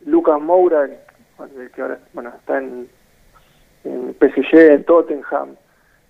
Lucas 0.06 0.40
Moura, 0.40 0.84
el 0.84 1.70
que 1.72 1.82
ahora 1.82 1.98
bueno, 2.12 2.30
está 2.38 2.58
en, 2.58 2.88
en 3.84 4.14
PSG, 4.14 4.54
en 4.54 4.84
Tottenham. 4.84 5.56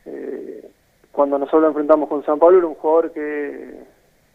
Eh, 0.07 0.69
cuando 1.13 1.39
nosotros 1.39 1.63
lo 1.63 1.69
enfrentamos 1.69 2.09
con 2.09 2.25
San 2.25 2.39
Pablo 2.39 2.59
era 2.59 2.67
un 2.67 2.75
jugador 2.75 3.13
que 3.13 3.75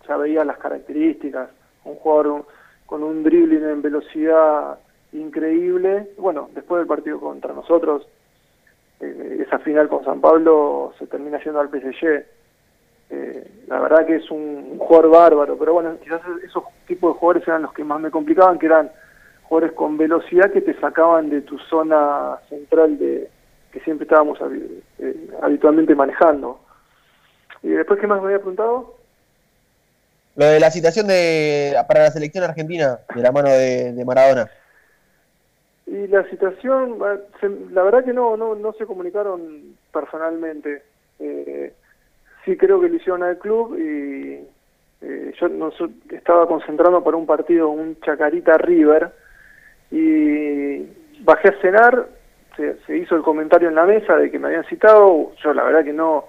ya 0.07 0.17
veía 0.17 0.45
las 0.45 0.57
características, 0.57 1.49
un 1.83 1.95
jugador 1.95 2.45
con 2.85 3.03
un 3.03 3.23
dribbling 3.23 3.63
en 3.63 3.81
velocidad 3.81 4.77
increíble. 5.13 6.09
Bueno, 6.17 6.49
después 6.53 6.79
del 6.79 6.87
partido 6.87 7.19
contra 7.19 7.53
nosotros, 7.53 8.07
eh, 8.99 9.43
esa 9.45 9.59
final 9.59 9.87
con 9.87 10.03
San 10.03 10.21
Pablo 10.21 10.93
se 10.99 11.07
termina 11.07 11.41
yendo 11.43 11.59
al 11.59 11.69
PSG. 11.69 12.25
Eh, 13.09 13.51
la 13.67 13.79
verdad 13.79 14.05
que 14.05 14.15
es 14.15 14.31
un, 14.31 14.69
un 14.71 14.79
jugador 14.79 15.11
bárbaro, 15.11 15.57
pero 15.57 15.73
bueno, 15.73 15.95
quizás 16.01 16.21
esos 16.43 16.63
tipos 16.87 17.13
de 17.13 17.19
jugadores 17.19 17.47
eran 17.47 17.61
los 17.63 17.73
que 17.73 17.83
más 17.83 17.99
me 17.99 18.11
complicaban, 18.11 18.57
que 18.57 18.65
eran 18.65 18.91
jugadores 19.47 19.75
con 19.75 19.97
velocidad 19.97 20.51
que 20.51 20.61
te 20.61 20.73
sacaban 20.79 21.29
de 21.29 21.41
tu 21.41 21.57
zona 21.59 22.37
central 22.49 22.97
de 22.97 23.29
que 23.71 23.79
siempre 23.81 24.05
estábamos 24.05 24.39
eh, 24.99 25.29
habitualmente 25.41 25.95
manejando. 25.95 26.59
¿Y 27.61 27.69
después 27.69 27.99
qué 27.99 28.07
más 28.07 28.19
me 28.21 28.27
había 28.27 28.37
preguntado? 28.39 28.95
Lo 30.35 30.45
de 30.45 30.59
la 30.59 30.69
citación 30.71 31.07
de, 31.07 31.75
para 31.87 32.03
la 32.03 32.11
selección 32.11 32.43
argentina, 32.43 32.99
de 33.15 33.21
la 33.21 33.31
mano 33.31 33.49
de, 33.49 33.93
de 33.93 34.05
Maradona. 34.05 34.49
Y 35.87 36.07
la 36.07 36.27
situación, 36.29 36.97
se- 37.39 37.71
la 37.71 37.83
verdad 37.83 38.03
que 38.03 38.13
no, 38.13 38.35
no, 38.35 38.55
no 38.55 38.73
se 38.73 38.85
comunicaron 38.85 39.77
personalmente. 39.93 40.83
Eh, 41.19 41.73
sí 42.43 42.57
creo 42.57 42.81
que 42.81 42.89
lo 42.89 42.95
hicieron 42.95 43.23
al 43.23 43.37
club 43.37 43.77
y 43.77 44.45
eh, 45.01 45.33
yo 45.39 45.47
no, 45.47 45.71
estaba 46.11 46.47
concentrando 46.47 47.03
para 47.03 47.17
un 47.17 47.25
partido, 47.25 47.69
un 47.69 47.99
Chacarita 48.01 48.57
River, 48.57 49.11
y 49.91 50.87
bajé 51.21 51.49
a 51.49 51.61
cenar, 51.61 52.07
se, 52.55 52.97
hizo 52.97 53.15
el 53.15 53.21
comentario 53.21 53.69
en 53.69 53.75
la 53.75 53.85
mesa 53.85 54.15
de 54.15 54.31
que 54.31 54.39
me 54.39 54.47
habían 54.47 54.65
citado, 54.65 55.33
yo 55.43 55.53
la 55.53 55.63
verdad 55.63 55.83
que 55.83 55.93
no, 55.93 56.25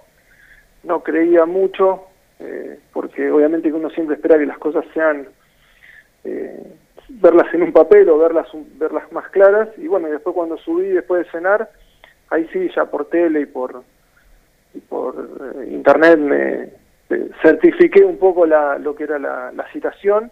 no 0.82 1.02
creía 1.02 1.44
mucho, 1.44 2.04
eh, 2.38 2.78
porque 2.92 3.30
obviamente 3.30 3.68
que 3.68 3.74
uno 3.74 3.90
siempre 3.90 4.16
espera 4.16 4.38
que 4.38 4.46
las 4.46 4.58
cosas 4.58 4.84
sean 4.92 5.26
eh, 6.24 6.62
verlas 7.08 7.52
en 7.54 7.62
un 7.62 7.72
papel 7.72 8.08
o 8.08 8.18
verlas 8.18 8.48
verlas 8.78 9.10
más 9.12 9.28
claras. 9.30 9.68
Y 9.78 9.86
bueno 9.86 10.08
después 10.08 10.34
cuando 10.34 10.58
subí 10.58 10.88
después 10.88 11.24
de 11.24 11.30
cenar 11.30 11.70
ahí 12.30 12.48
sí 12.52 12.68
ya 12.74 12.84
por 12.86 13.08
tele 13.08 13.40
y 13.42 13.46
por 13.46 13.82
y 14.74 14.80
por 14.80 15.14
eh, 15.14 15.68
internet 15.70 16.18
me 16.18 16.70
certifiqué 17.40 18.04
un 18.04 18.18
poco 18.18 18.44
la, 18.46 18.78
lo 18.78 18.94
que 18.94 19.04
era 19.04 19.18
la, 19.18 19.52
la 19.52 19.70
citación. 19.72 20.28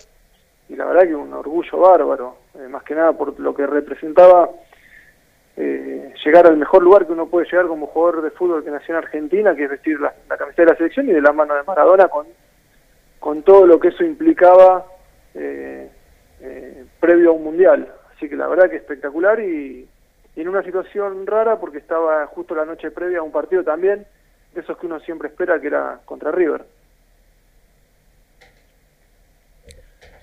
Y 0.68 0.76
la 0.76 0.86
verdad 0.86 1.02
que 1.02 1.14
un 1.14 1.32
orgullo 1.32 1.78
bárbaro 1.78 2.43
eh, 2.56 2.68
más 2.68 2.82
que 2.82 2.94
nada 2.94 3.12
por 3.12 3.38
lo 3.38 3.54
que 3.54 3.66
representaba 3.66 4.50
eh, 5.56 6.12
llegar 6.24 6.46
al 6.46 6.56
mejor 6.56 6.82
lugar 6.82 7.06
que 7.06 7.12
uno 7.12 7.28
puede 7.28 7.46
llegar 7.46 7.68
como 7.68 7.86
jugador 7.86 8.22
de 8.22 8.30
fútbol 8.30 8.64
que 8.64 8.70
nació 8.70 8.94
en 8.94 9.04
Argentina, 9.04 9.54
que 9.54 9.64
es 9.64 9.70
vestir 9.70 10.00
la, 10.00 10.12
camiseta 10.36 10.62
de 10.62 10.70
la 10.70 10.76
selección 10.76 11.08
y 11.08 11.12
de 11.12 11.20
la 11.20 11.32
mano 11.32 11.54
de 11.54 11.62
Maradona 11.62 12.08
con, 12.08 12.26
con 13.20 13.42
todo 13.42 13.66
lo 13.66 13.78
que 13.78 13.88
eso 13.88 14.02
implicaba 14.02 14.84
eh, 15.34 15.88
eh, 16.40 16.84
previo 16.98 17.30
a 17.30 17.34
un 17.34 17.44
mundial. 17.44 17.88
Así 18.14 18.28
que 18.28 18.36
la 18.36 18.48
verdad 18.48 18.68
que 18.68 18.76
espectacular 18.76 19.38
y, 19.40 19.88
y 20.34 20.40
en 20.40 20.48
una 20.48 20.62
situación 20.64 21.24
rara 21.26 21.60
porque 21.60 21.78
estaba 21.78 22.26
justo 22.26 22.54
la 22.54 22.64
noche 22.64 22.90
previa 22.90 23.20
a 23.20 23.22
un 23.22 23.32
partido 23.32 23.62
también, 23.62 24.06
de 24.54 24.60
esos 24.60 24.76
que 24.76 24.86
uno 24.86 24.98
siempre 25.00 25.28
espera 25.28 25.60
que 25.60 25.68
era 25.68 26.00
contra 26.04 26.32
River. 26.32 26.64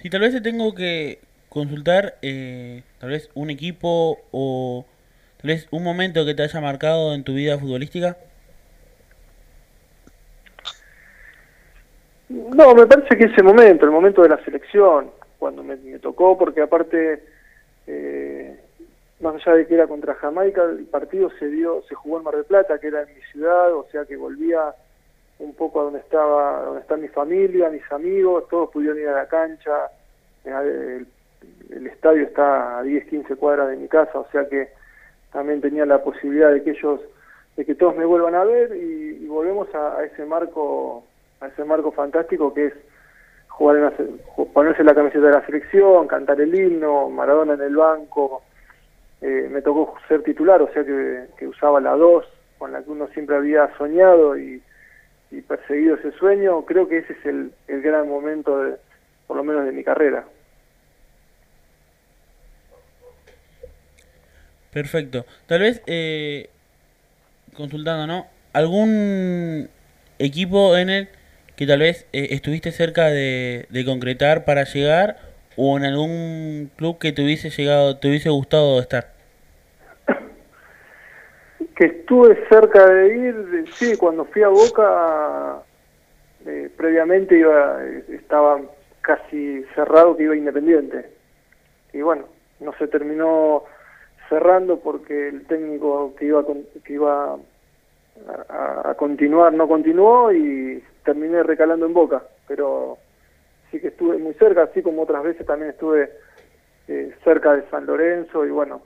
Si 0.01 0.09
tal 0.09 0.21
vez 0.21 0.33
te 0.33 0.41
tengo 0.41 0.73
que, 0.73 1.19
consultar 1.51 2.15
eh, 2.21 2.81
tal 2.99 3.09
vez 3.09 3.29
un 3.33 3.49
equipo 3.49 4.19
o 4.31 4.85
tal 5.41 5.49
vez 5.49 5.67
un 5.71 5.83
momento 5.83 6.25
que 6.25 6.33
te 6.33 6.43
haya 6.43 6.61
marcado 6.61 7.13
en 7.13 7.25
tu 7.25 7.33
vida 7.33 7.59
futbolística. 7.59 8.15
No, 12.29 12.73
me 12.73 12.87
parece 12.87 13.17
que 13.17 13.25
ese 13.25 13.43
momento, 13.43 13.83
el 13.83 13.91
momento 13.91 14.21
de 14.21 14.29
la 14.29 14.41
selección, 14.45 15.11
cuando 15.37 15.61
me, 15.61 15.75
tocó, 15.99 16.37
porque 16.37 16.61
aparte, 16.61 17.21
eh, 17.85 18.57
más 19.19 19.35
allá 19.35 19.57
de 19.57 19.67
que 19.67 19.73
era 19.73 19.87
contra 19.87 20.15
Jamaica, 20.15 20.63
el 20.63 20.85
partido 20.85 21.29
se 21.37 21.49
dio, 21.49 21.83
se 21.89 21.95
jugó 21.95 22.19
en 22.19 22.23
Mar 22.23 22.35
del 22.35 22.45
Plata, 22.45 22.79
que 22.79 22.87
era 22.87 23.01
en 23.01 23.13
mi 23.13 23.21
ciudad, 23.33 23.73
o 23.73 23.85
sea 23.91 24.05
que 24.05 24.15
volvía 24.15 24.73
un 25.39 25.53
poco 25.53 25.81
a 25.81 25.83
donde 25.83 25.99
estaba, 25.99 26.61
donde 26.61 26.79
está 26.79 26.95
mi 26.95 27.09
familia, 27.09 27.69
mis 27.69 27.91
amigos, 27.91 28.47
todos 28.49 28.69
pudieron 28.69 28.97
ir 28.99 29.09
a 29.09 29.15
la 29.15 29.27
cancha, 29.27 29.91
eh, 30.45 30.97
el, 30.99 31.07
el 31.69 31.88
estadio 31.88 32.23
está 32.23 32.80
a 32.80 32.84
10, 32.84 33.06
15 33.06 33.36
cuadras 33.36 33.69
de 33.69 33.77
mi 33.77 33.88
casa, 33.88 34.19
o 34.19 34.27
sea 34.32 34.47
que 34.47 34.69
también 35.32 35.62
tenía 35.62 35.86
la 35.86 36.04
posibilidad 36.04 36.51
de 36.51 36.63
que 36.63 36.71
ellos, 36.71 36.99
de 37.56 37.65
que 37.65 37.75
todos 37.75 37.95
me 37.95 38.06
vuelvan 38.06 38.36
a 38.36 38.43
ver 38.43 38.75
y, 38.75 39.25
volvemos 39.27 39.73
a, 39.73 40.04
ese 40.04 40.25
marco 40.25 41.06
a 41.39 41.47
ese 41.47 41.63
marco 41.63 41.93
fantástico 41.93 42.54
que 42.54 42.65
es 42.65 42.73
jugar 43.47 43.77
en 43.77 43.84
la 43.84 43.93
ponerse 44.54 44.84
la 44.84 44.93
camiseta 44.93 45.27
de 45.27 45.32
la 45.32 45.45
selección, 45.45 46.06
cantar 46.08 46.41
el 46.41 46.54
himno, 46.54 47.10
Maradona 47.10 47.54
en 47.54 47.62
el 47.62 47.75
banco, 47.75 48.43
eh, 49.21 49.47
me 49.49 49.62
tocó 49.62 49.95
ser 50.10 50.21
titular, 50.23 50.62
o 50.62 50.71
sea 50.73 50.84
que, 50.84 51.27
que 51.38 51.47
usaba 51.47 51.80
la 51.80 51.95
2, 51.95 52.25
con 52.58 52.73
la 52.73 52.84
que 52.84 52.91
uno 52.91 53.08
siempre 53.08 53.38
había 53.38 53.69
soñado 53.77 54.38
y, 54.38 54.62
y 55.32 55.41
perseguido 55.41 55.95
ese 55.95 56.12
sueño, 56.12 56.65
creo 56.65 56.88
que 56.88 56.99
ese 56.99 57.13
es 57.13 57.25
el, 57.25 57.54
el 57.67 57.82
gran 57.82 58.10
momento, 58.10 58.62
de, 58.62 58.75
por 59.27 59.38
lo 59.38 59.43
menos 59.43 59.65
de 59.65 59.71
mi 59.71 59.84
carrera. 59.84 60.25
Perfecto. 64.71 65.25
Tal 65.47 65.62
vez, 65.62 65.81
eh, 65.86 66.49
consultando, 67.55 68.07
¿no? 68.07 68.27
¿Algún 68.53 69.69
equipo 70.19 70.77
en 70.77 70.89
el 70.89 71.10
que 71.55 71.67
tal 71.67 71.79
vez 71.79 72.07
eh, 72.13 72.29
estuviste 72.31 72.71
cerca 72.71 73.07
de, 73.07 73.67
concretar 73.86 74.45
para 74.45 74.63
llegar 74.63 75.17
o 75.57 75.77
en 75.77 75.86
algún 75.86 76.71
club 76.75 76.97
que 76.99 77.12
te 77.12 77.23
hubiese 77.23 77.49
llegado, 77.49 77.97
te 77.97 78.07
hubiese 78.07 78.29
gustado 78.29 78.79
estar? 78.79 79.12
que 81.75 81.86
estuve 81.86 82.47
cerca 82.47 82.86
de 82.86 83.17
ir, 83.17 83.65
sí, 83.73 83.97
cuando 83.97 84.25
fui 84.25 84.43
a 84.43 84.49
Boca, 84.49 85.63
eh, 86.45 86.69
previamente 86.77 87.38
iba, 87.38 87.84
eh, 87.84 88.03
estaba 88.10 88.62
casi 89.01 89.63
cerrado 89.75 90.15
que 90.15 90.23
iba 90.23 90.36
Independiente. 90.36 91.10
Y 91.93 92.01
bueno, 92.01 92.25
no 92.60 92.73
se 92.77 92.88
terminó 92.88 93.63
cerrando 94.31 94.79
porque 94.79 95.27
el 95.27 95.45
técnico 95.45 96.15
que 96.15 96.25
iba, 96.25 96.41
que 96.85 96.93
iba 96.93 97.37
a, 98.47 98.95
continuar 98.97 99.51
no 99.51 99.67
continuó 99.67 100.31
y 100.31 100.81
terminé 101.03 101.43
recalando 101.43 101.85
en 101.85 101.93
Boca. 101.93 102.23
Pero 102.47 102.97
sí 103.69 103.81
que 103.81 103.89
estuve 103.89 104.17
muy 104.17 104.33
cerca, 104.35 104.63
así 104.63 104.81
como 104.81 105.01
otras 105.01 105.21
veces 105.23 105.45
también 105.45 105.71
estuve 105.71 106.09
eh, 106.87 107.13
cerca 107.25 107.57
de 107.57 107.69
San 107.69 107.85
Lorenzo 107.85 108.45
y 108.45 108.51
bueno, 108.51 108.81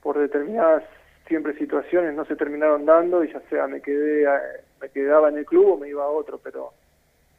por 0.00 0.18
determinadas 0.20 0.84
siempre 1.26 1.58
situaciones 1.58 2.14
no 2.14 2.24
se 2.24 2.36
terminaron 2.36 2.86
dando 2.86 3.24
y 3.24 3.32
ya 3.32 3.40
sea 3.50 3.66
me 3.66 3.80
quedé 3.80 4.26
a- 4.28 4.40
me 4.80 4.88
quedaba 4.90 5.30
en 5.30 5.38
el 5.38 5.46
club 5.46 5.72
o 5.72 5.76
me 5.78 5.88
iba 5.88 6.04
a 6.04 6.08
otro 6.08 6.38
pero 6.38 6.72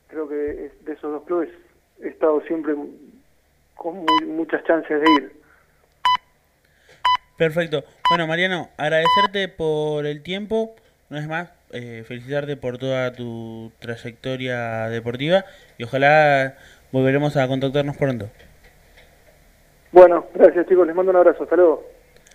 creo 0.08 0.28
que 0.28 0.36
de 0.36 0.94
esos 0.94 1.12
dos 1.12 1.24
clubes 1.24 1.50
he 2.02 2.08
estado 2.10 2.42
siempre 2.42 2.74
con 3.76 3.96
muy- 3.98 4.26
muchas 4.28 4.64
chances 4.64 5.00
de 5.02 5.12
ir 5.12 5.35
Perfecto. 7.38 7.84
Bueno, 8.10 8.28
Mariano, 8.28 8.70
agradecerte 8.78 9.48
por 9.50 10.06
el 10.06 10.22
tiempo. 10.24 10.76
Una 11.10 11.20
vez 11.20 11.30
más, 11.30 11.50
eh, 11.72 12.04
felicitarte 12.08 12.56
por 12.56 12.78
toda 12.78 13.12
tu 13.14 13.72
trayectoria 13.80 14.88
deportiva 14.90 15.44
y 15.78 15.84
ojalá 15.84 16.56
volveremos 16.92 17.36
a 17.36 17.48
contactarnos 17.48 17.98
pronto. 17.98 18.30
bueno 19.92 20.26
gracias 20.34 20.68
chicos 20.68 20.88
les 20.88 20.96
mando 20.96 21.12
un 21.12 21.18
abrazo 21.18 21.44
hasta 21.44 21.56
luego 21.56 21.84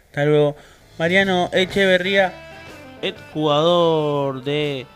Hasta 0.06 0.24
luego. 0.24 0.56
Mariano 0.98 1.48
Echeverría, 1.52 2.32
ex 3.00 3.18
jugador 3.32 4.42
de 4.44 4.86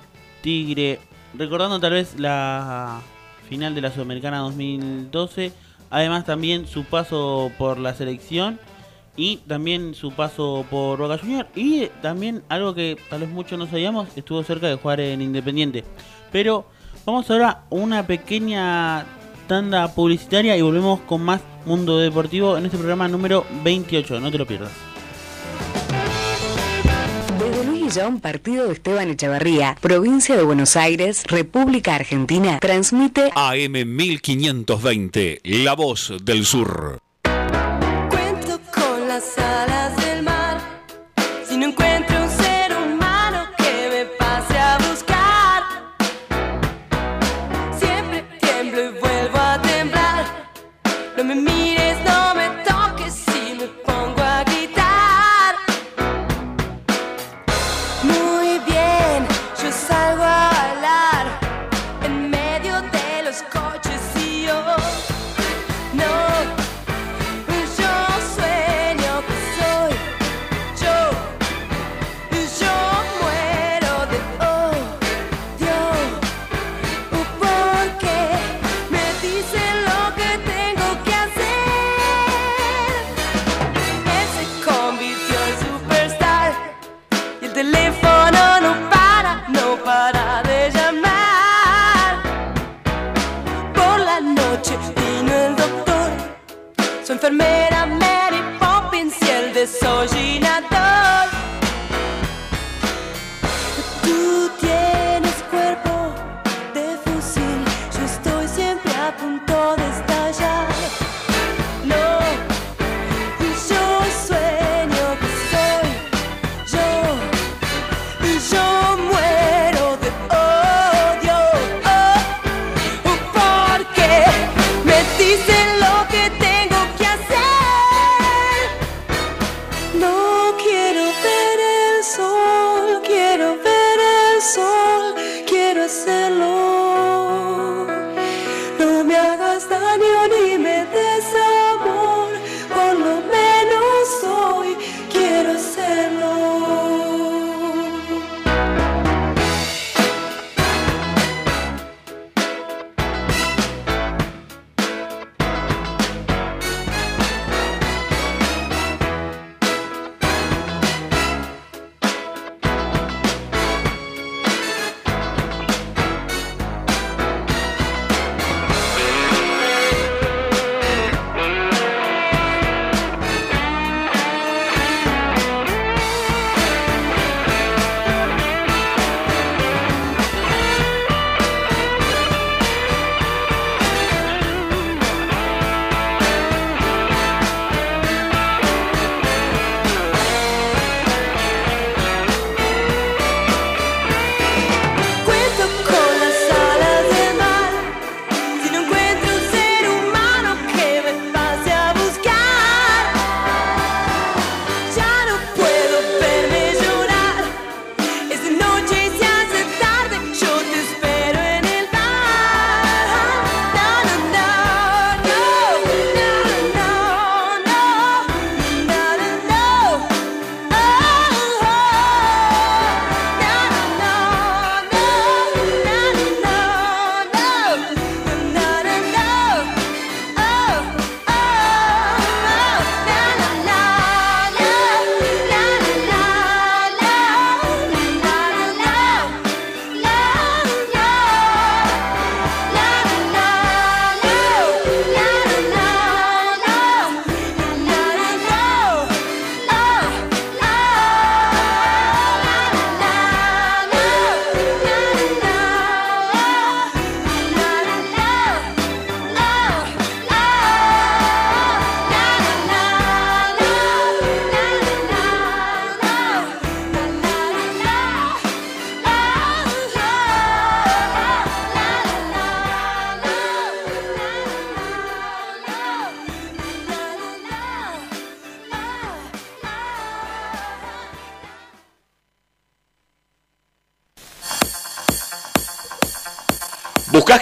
Tigre. 0.43 0.99
Recordando 1.37 1.81
tal 1.81 1.93
vez 1.93 2.19
la 2.21 3.01
final 3.49 3.75
de 3.75 3.81
la 3.81 3.91
Sudamericana 3.91 4.39
2012. 4.39 5.53
Además 5.91 6.27
también 6.27 6.67
su 6.67 6.85
paso 6.85 7.51
por 7.57 7.79
la 7.79 7.95
selección. 7.95 8.61
Y 9.17 9.39
también 9.49 9.95
su 9.95 10.13
paso 10.13 10.65
por 10.71 10.99
Boca 10.99 11.19
Junior. 11.19 11.47
Y 11.55 11.87
también 12.03 12.43
algo 12.49 12.75
que 12.75 12.97
tal 13.09 13.21
vez 13.21 13.31
muchos 13.31 13.59
no 13.59 13.67
sabíamos, 13.67 14.09
estuvo 14.17 14.43
cerca 14.43 14.67
de 14.67 14.77
jugar 14.77 15.01
en 15.01 15.23
Independiente. 15.23 15.85
Pero 16.33 16.67
vamos 17.05 17.31
ahora 17.31 17.49
a 17.51 17.65
una 17.71 18.07
pequeña 18.07 19.07
tanda 19.47 19.95
publicitaria 19.95 20.57
y 20.57 20.63
volvemos 20.63 21.01
con 21.01 21.23
más 21.23 21.41
Mundo 21.67 21.99
Deportivo 21.99 22.57
en 22.57 22.67
este 22.67 22.77
programa 22.77 23.09
número 23.09 23.47
28. 23.63 24.21
No 24.21 24.31
te 24.31 24.39
lo 24.39 24.47
pierdas. 24.47 24.73
Desde 27.39 27.65
Luis 27.65 27.95
Guillón, 27.95 28.21
partido 28.21 28.67
de 28.67 28.73
Esteban 28.73 29.11
Echeverría, 29.11 29.77
provincia 29.81 30.37
de 30.37 30.43
Buenos 30.43 30.77
Aires, 30.77 31.25
República 31.27 31.95
Argentina, 31.95 32.59
transmite 32.61 33.31
AM 33.35 33.73
1520, 33.73 35.41
La 35.45 35.75
Voz 35.75 36.13
del 36.23 36.45
Sur. 36.45 37.04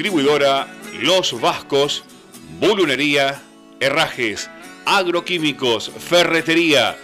Distribuidora 0.00 0.66
Los 1.02 1.38
Vascos, 1.42 2.04
Bulunería, 2.58 3.42
Herrajes, 3.80 4.48
Agroquímicos, 4.86 5.90
Ferretería. 5.90 6.96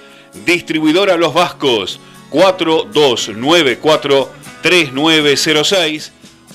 Distribuidora 0.46 1.18
Los 1.18 1.34
Vascos, 1.34 2.00
4294 2.30 4.32
3906 4.62 6.10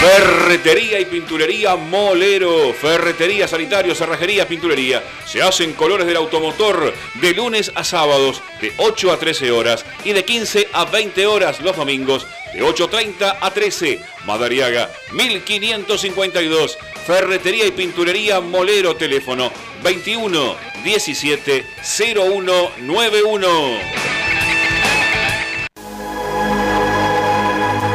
Ferretería 0.01 0.99
y 0.99 1.05
pinturería 1.05 1.75
Molero. 1.75 2.73
Ferretería, 2.73 3.47
sanitario, 3.47 3.93
cerrajería, 3.93 4.47
pinturería. 4.47 5.03
Se 5.27 5.43
hacen 5.43 5.73
colores 5.73 6.07
del 6.07 6.17
automotor 6.17 6.91
de 7.21 7.33
lunes 7.35 7.71
a 7.75 7.83
sábados 7.83 8.41
de 8.59 8.73
8 8.77 9.11
a 9.11 9.19
13 9.19 9.51
horas 9.51 9.85
y 10.03 10.13
de 10.13 10.25
15 10.25 10.69
a 10.73 10.85
20 10.85 11.27
horas 11.27 11.61
los 11.61 11.75
domingos 11.75 12.25
de 12.51 12.63
8.30 12.63 13.37
a 13.39 13.51
13. 13.51 13.99
Madariaga 14.25 14.89
1552. 15.11 16.79
Ferretería 17.05 17.67
y 17.67 17.71
pinturería 17.71 18.41
Molero. 18.41 18.95
Teléfono 18.95 19.51
21 19.83 20.55
17 20.83 21.63
0191. 21.83 24.20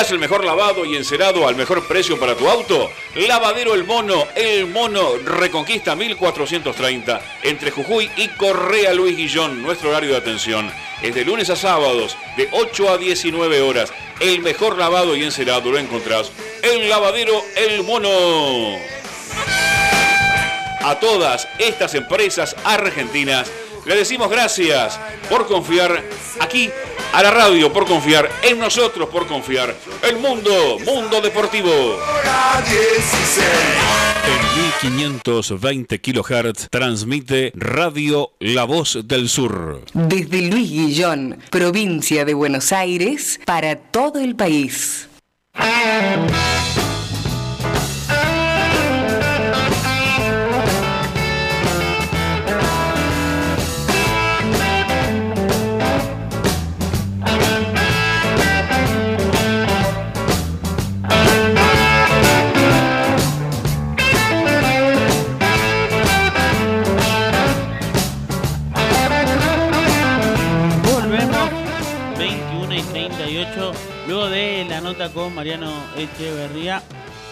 ¿Buscas 0.00 0.14
el 0.14 0.18
mejor 0.18 0.46
lavado 0.46 0.86
y 0.86 0.96
encerado 0.96 1.46
al 1.46 1.56
mejor 1.56 1.86
precio 1.86 2.18
para 2.18 2.34
tu 2.34 2.48
auto? 2.48 2.90
Lavadero 3.16 3.74
El 3.74 3.84
Mono, 3.84 4.26
El 4.34 4.66
Mono 4.66 5.18
Reconquista 5.26 5.94
1430, 5.94 7.20
entre 7.42 7.70
Jujuy 7.70 8.10
y 8.16 8.28
Correa 8.28 8.94
Luis 8.94 9.14
Guillón, 9.14 9.60
nuestro 9.60 9.90
horario 9.90 10.12
de 10.12 10.16
atención. 10.16 10.72
Es 11.02 11.14
de 11.14 11.22
lunes 11.26 11.50
a 11.50 11.56
sábados, 11.56 12.16
de 12.38 12.48
8 12.50 12.88
a 12.88 12.96
19 12.96 13.60
horas. 13.60 13.92
El 14.20 14.40
mejor 14.40 14.78
lavado 14.78 15.14
y 15.14 15.22
encerado 15.22 15.70
lo 15.70 15.76
encontrás 15.76 16.32
en 16.62 16.88
Lavadero 16.88 17.38
El 17.54 17.84
Mono. 17.84 18.78
A 20.80 20.98
todas 20.98 21.46
estas 21.58 21.94
empresas 21.94 22.56
argentinas 22.64 23.50
le 23.84 23.96
decimos 23.96 24.30
gracias 24.30 24.98
por 25.28 25.46
confiar 25.46 26.02
aquí 26.38 26.70
a 27.12 27.22
la 27.22 27.30
radio, 27.30 27.72
por 27.72 27.86
confiar 27.86 28.28
en 28.42 28.58
nosotros, 28.58 29.08
por 29.08 29.26
confiar 29.26 29.74
el 30.02 30.16
mundo, 30.18 30.78
mundo 30.84 31.20
deportivo. 31.20 31.70
En 34.26 34.62
1520 34.82 36.00
kHz 36.00 36.68
transmite 36.70 37.52
Radio 37.54 38.32
La 38.38 38.64
Voz 38.64 38.98
del 39.04 39.28
Sur. 39.28 39.84
Desde 39.94 40.42
Luis 40.42 40.70
Guillón, 40.70 41.38
provincia 41.50 42.24
de 42.24 42.34
Buenos 42.34 42.72
Aires, 42.72 43.40
para 43.44 43.76
todo 43.76 44.20
el 44.20 44.36
país. 44.36 45.08
Con 75.08 75.34
Mariano 75.34 75.72
Echeverría, 75.96 76.82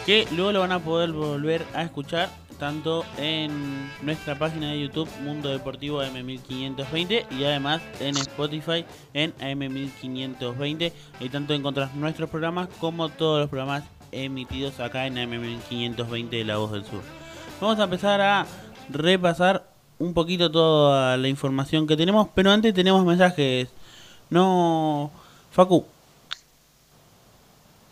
que 0.07 0.27
luego 0.35 0.53
lo 0.53 0.61
van 0.61 0.73
a 0.73 0.79
poder 0.79 1.13
volver 1.13 1.67
a 1.75 1.83
escuchar 1.83 2.31
tanto 2.59 3.05
en 3.19 3.91
nuestra 4.01 4.39
página 4.39 4.71
de 4.71 4.81
YouTube 4.81 5.09
Mundo 5.23 5.51
Deportivo 5.51 6.03
AM1520 6.03 7.27
y 7.31 7.45
además 7.45 7.83
en 8.01 8.17
Spotify 8.17 8.87
en 9.13 9.35
AM1520 9.35 10.93
y 11.21 11.29
tanto 11.29 11.53
encontrar 11.53 11.95
nuestros 11.95 12.31
programas 12.31 12.69
como 12.81 13.11
todos 13.11 13.41
los 13.41 13.51
programas 13.51 13.85
emitidos 14.13 14.81
acá 14.81 15.07
en 15.07 15.17
AM1520 15.17 16.31
de 16.31 16.45
La 16.45 16.57
Voz 16.57 16.73
del 16.73 16.87
Sur. 16.87 17.03
Vamos 17.61 17.79
a 17.79 17.85
empezar 17.85 18.21
a 18.23 18.47
repasar 18.89 19.69
un 19.99 20.15
poquito 20.15 20.51
toda 20.51 21.19
la 21.19 21.29
información 21.29 21.87
que 21.87 21.99
tenemos, 21.99 22.29
pero 22.35 22.51
antes 22.51 22.73
tenemos 22.73 23.05
mensajes. 23.05 23.69
No, 24.31 25.11
Facu. 25.51 25.85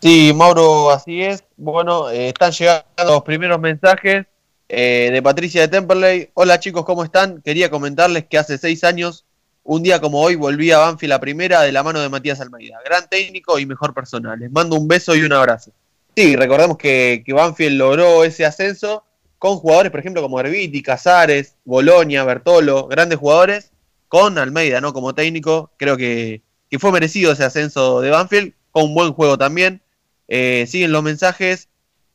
Sí, 0.07 0.31
Mauro, 0.33 0.89
así 0.89 1.21
es. 1.21 1.43
Bueno, 1.57 2.09
eh, 2.09 2.29
están 2.29 2.53
llegando 2.53 2.85
los 3.03 3.23
primeros 3.23 3.59
mensajes 3.59 4.25
eh, 4.69 5.09
de 5.11 5.21
Patricia 5.21 5.59
de 5.59 5.67
Temperley. 5.67 6.29
Hola 6.33 6.61
chicos, 6.61 6.85
¿cómo 6.85 7.03
están? 7.03 7.41
Quería 7.41 7.69
comentarles 7.69 8.25
que 8.25 8.37
hace 8.37 8.57
seis 8.57 8.85
años, 8.85 9.25
un 9.63 9.83
día 9.83 9.99
como 9.99 10.21
hoy, 10.21 10.35
volví 10.35 10.71
a 10.71 10.77
Banfield 10.77 11.09
la 11.09 11.19
primera 11.19 11.61
de 11.63 11.73
la 11.73 11.83
mano 11.83 11.99
de 11.99 12.07
Matías 12.07 12.39
Almeida. 12.39 12.77
Gran 12.85 13.09
técnico 13.09 13.59
y 13.59 13.65
mejor 13.65 13.93
persona. 13.93 14.37
Les 14.37 14.49
mando 14.49 14.77
un 14.77 14.87
beso 14.87 15.13
y 15.13 15.23
un 15.23 15.33
abrazo. 15.33 15.71
Sí, 16.15 16.37
recordemos 16.37 16.77
que, 16.77 17.21
que 17.25 17.33
Banfield 17.33 17.75
logró 17.75 18.23
ese 18.23 18.45
ascenso 18.45 19.03
con 19.37 19.57
jugadores, 19.57 19.91
por 19.91 19.99
ejemplo, 19.99 20.21
como 20.21 20.39
Herbiti, 20.39 20.81
Casares, 20.81 21.57
Bolonia, 21.65 22.23
Bertolo, 22.23 22.87
grandes 22.87 23.19
jugadores, 23.19 23.71
con 24.07 24.37
Almeida, 24.37 24.79
¿no? 24.79 24.93
Como 24.93 25.13
técnico, 25.13 25.69
creo 25.75 25.97
que, 25.97 26.43
que 26.71 26.79
fue 26.79 26.93
merecido 26.93 27.33
ese 27.33 27.43
ascenso 27.43 27.99
de 27.99 28.09
Banfield, 28.09 28.53
con 28.71 28.85
un 28.85 28.93
buen 28.93 29.11
juego 29.11 29.37
también. 29.37 29.81
Eh, 30.27 30.65
siguen 30.67 30.91
los 30.91 31.03
mensajes. 31.03 31.69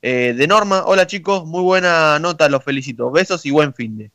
Eh, 0.04 0.34
de 0.36 0.46
Norma, 0.48 0.82
hola 0.84 1.06
chicos, 1.06 1.46
muy 1.46 1.62
buena 1.62 2.18
nota, 2.18 2.48
los 2.48 2.64
felicito. 2.64 3.10
Besos 3.10 3.46
y 3.46 3.50
buen 3.50 3.72
fin 3.72 3.96
de. 3.98 4.10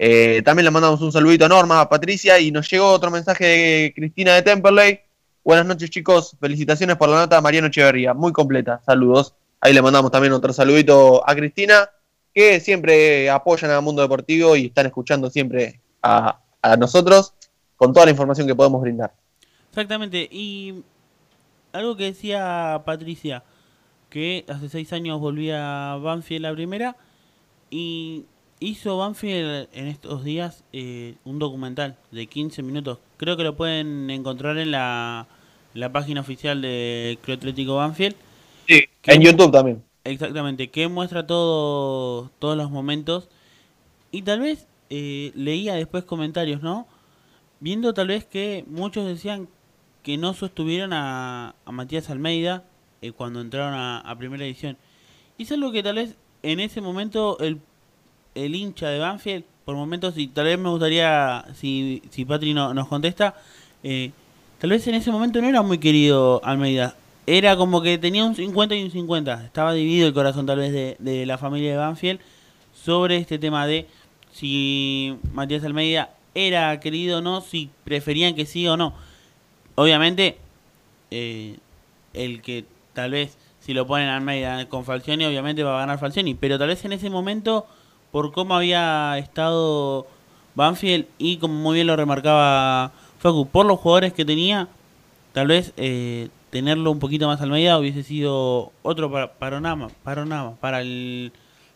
Eh, 0.00 0.42
también 0.44 0.64
le 0.64 0.70
mandamos 0.70 1.00
un 1.00 1.12
saludito 1.12 1.44
a 1.44 1.48
Norma, 1.48 1.80
a 1.80 1.88
Patricia, 1.88 2.38
y 2.38 2.50
nos 2.50 2.68
llegó 2.70 2.88
otro 2.88 3.10
mensaje 3.10 3.44
de 3.44 3.92
Cristina 3.94 4.34
de 4.34 4.42
Temperley. 4.42 5.00
Buenas 5.44 5.66
noches 5.66 5.90
chicos, 5.90 6.36
felicitaciones 6.40 6.96
por 6.96 7.08
la 7.08 7.16
nota 7.20 7.40
Mariano 7.40 7.68
Echeverría, 7.68 8.14
muy 8.14 8.32
completa, 8.32 8.80
saludos. 8.84 9.34
Ahí 9.60 9.72
le 9.72 9.80
mandamos 9.80 10.10
también 10.10 10.32
otro 10.32 10.52
saludito 10.52 11.28
a 11.28 11.34
Cristina, 11.34 11.88
que 12.34 12.60
siempre 12.60 13.30
apoyan 13.30 13.70
al 13.70 13.82
mundo 13.82 14.02
deportivo 14.02 14.56
y 14.56 14.66
están 14.66 14.86
escuchando 14.86 15.30
siempre 15.30 15.80
a, 16.02 16.40
a 16.62 16.76
nosotros 16.76 17.34
con 17.76 17.92
toda 17.92 18.06
la 18.06 18.10
información 18.10 18.46
que 18.46 18.54
podemos 18.54 18.82
brindar. 18.82 19.14
Exactamente, 19.70 20.28
y 20.30 20.82
algo 21.72 21.96
que 21.96 22.04
decía 22.04 22.82
Patricia, 22.84 23.44
que 24.10 24.44
hace 24.48 24.68
seis 24.68 24.92
años 24.92 25.20
volvía 25.20 25.92
a 25.92 25.96
Banfield 25.98 26.42
la 26.42 26.52
primera 26.54 26.96
y 27.70 28.24
hizo 28.60 28.98
Banfield 28.98 29.68
en 29.72 29.86
estos 29.86 30.24
días 30.24 30.64
eh, 30.72 31.14
un 31.24 31.38
documental 31.38 31.96
de 32.10 32.26
15 32.26 32.62
minutos. 32.62 32.98
Creo 33.16 33.36
que 33.36 33.44
lo 33.44 33.56
pueden 33.56 34.10
encontrar 34.10 34.58
en 34.58 34.70
la, 34.70 35.26
la 35.74 35.92
página 35.92 36.20
oficial 36.22 36.60
de 36.62 37.18
Club 37.22 37.36
Atlético 37.38 37.76
Banfield. 37.76 38.16
Sí, 38.66 38.84
Que- 39.02 39.12
en 39.12 39.22
YouTube 39.22 39.52
también. 39.52 39.84
Exactamente, 40.04 40.70
que 40.70 40.88
muestra 40.88 41.26
todo, 41.26 42.30
todos 42.38 42.56
los 42.56 42.70
momentos. 42.70 43.28
Y 44.10 44.22
tal 44.22 44.40
vez 44.40 44.66
eh, 44.88 45.32
leía 45.34 45.74
después 45.74 46.04
comentarios, 46.04 46.62
¿no? 46.62 46.86
Viendo 47.60 47.92
tal 47.92 48.08
vez 48.08 48.24
que 48.24 48.64
muchos 48.68 49.04
decían 49.06 49.48
que 50.08 50.16
no 50.16 50.32
sostuvieron 50.32 50.94
a, 50.94 51.54
Matías 51.66 52.08
Almeida 52.08 52.64
eh, 53.02 53.12
cuando 53.12 53.42
entraron 53.42 53.74
a, 53.74 54.16
primera 54.18 54.42
edición. 54.42 54.78
Y 55.36 55.42
es 55.42 55.52
algo 55.52 55.70
que 55.70 55.82
tal 55.82 55.96
vez 55.96 56.16
en 56.42 56.60
ese 56.60 56.80
momento 56.80 57.36
el, 57.40 57.60
el 58.34 58.54
hincha 58.54 58.88
de 58.88 59.00
Banfield, 59.00 59.44
por 59.66 59.76
momentos, 59.76 60.16
y 60.16 60.28
tal 60.28 60.46
vez 60.46 60.58
me 60.58 60.70
gustaría, 60.70 61.44
si, 61.54 62.00
si 62.08 62.24
Patri 62.24 62.54
no, 62.54 62.72
nos 62.72 62.88
contesta, 62.88 63.34
eh, 63.82 64.12
tal 64.58 64.70
vez 64.70 64.86
en 64.86 64.94
ese 64.94 65.10
momento 65.10 65.42
no 65.42 65.48
era 65.50 65.60
muy 65.60 65.76
querido 65.76 66.40
Almeida. 66.42 66.96
Era 67.26 67.58
como 67.58 67.82
que 67.82 67.98
tenía 67.98 68.24
un 68.24 68.34
50 68.34 68.76
y 68.76 68.84
un 68.84 68.90
50. 68.90 69.44
Estaba 69.44 69.74
dividido 69.74 70.08
el 70.08 70.14
corazón 70.14 70.46
tal 70.46 70.56
vez 70.56 70.72
de, 70.72 70.96
de 71.00 71.26
la 71.26 71.36
familia 71.36 71.72
de 71.72 71.76
Banfield 71.76 72.20
sobre 72.72 73.18
este 73.18 73.38
tema 73.38 73.66
de 73.66 73.86
si 74.32 75.18
Matías 75.34 75.64
Almeida 75.64 76.14
era 76.34 76.80
querido 76.80 77.18
o 77.18 77.20
no, 77.20 77.42
si 77.42 77.68
preferían 77.84 78.34
que 78.34 78.46
sí 78.46 78.66
o 78.66 78.78
no. 78.78 79.06
Obviamente, 79.78 80.36
eh, 81.12 81.56
el 82.12 82.42
que 82.42 82.64
tal 82.94 83.12
vez 83.12 83.38
si 83.60 83.74
lo 83.74 83.86
ponen 83.86 84.08
Almeida 84.08 84.68
con 84.68 84.84
Falcioni, 84.84 85.24
obviamente 85.24 85.62
va 85.62 85.76
a 85.76 85.80
ganar 85.80 86.00
Falcioni. 86.00 86.34
Pero 86.34 86.58
tal 86.58 86.66
vez 86.68 86.84
en 86.84 86.92
ese 86.92 87.10
momento, 87.10 87.64
por 88.10 88.32
cómo 88.32 88.56
había 88.56 89.16
estado 89.18 90.08
Banfield 90.56 91.06
y 91.18 91.36
como 91.36 91.54
muy 91.54 91.74
bien 91.76 91.86
lo 91.86 91.94
remarcaba 91.94 92.90
Facu, 93.20 93.46
por 93.46 93.66
los 93.66 93.78
jugadores 93.78 94.12
que 94.12 94.24
tenía, 94.24 94.66
tal 95.32 95.46
vez 95.46 95.72
eh, 95.76 96.28
tenerlo 96.50 96.90
un 96.90 96.98
poquito 96.98 97.28
más 97.28 97.40
Almeida 97.40 97.78
hubiese 97.78 98.02
sido 98.02 98.72
otro 98.82 99.12
pa- 99.12 99.32
panorama, 99.34 99.90
panorama 100.02 100.54
para 100.60 100.80
el, 100.80 101.30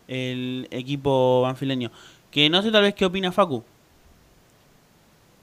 el 0.09 0.67
equipo 0.71 1.41
banfileño. 1.43 1.89
Que 2.31 2.49
no 2.49 2.61
sé 2.63 2.71
tal 2.71 2.81
vez 2.81 2.95
qué 2.95 3.05
opina 3.05 3.31
Facu. 3.31 3.63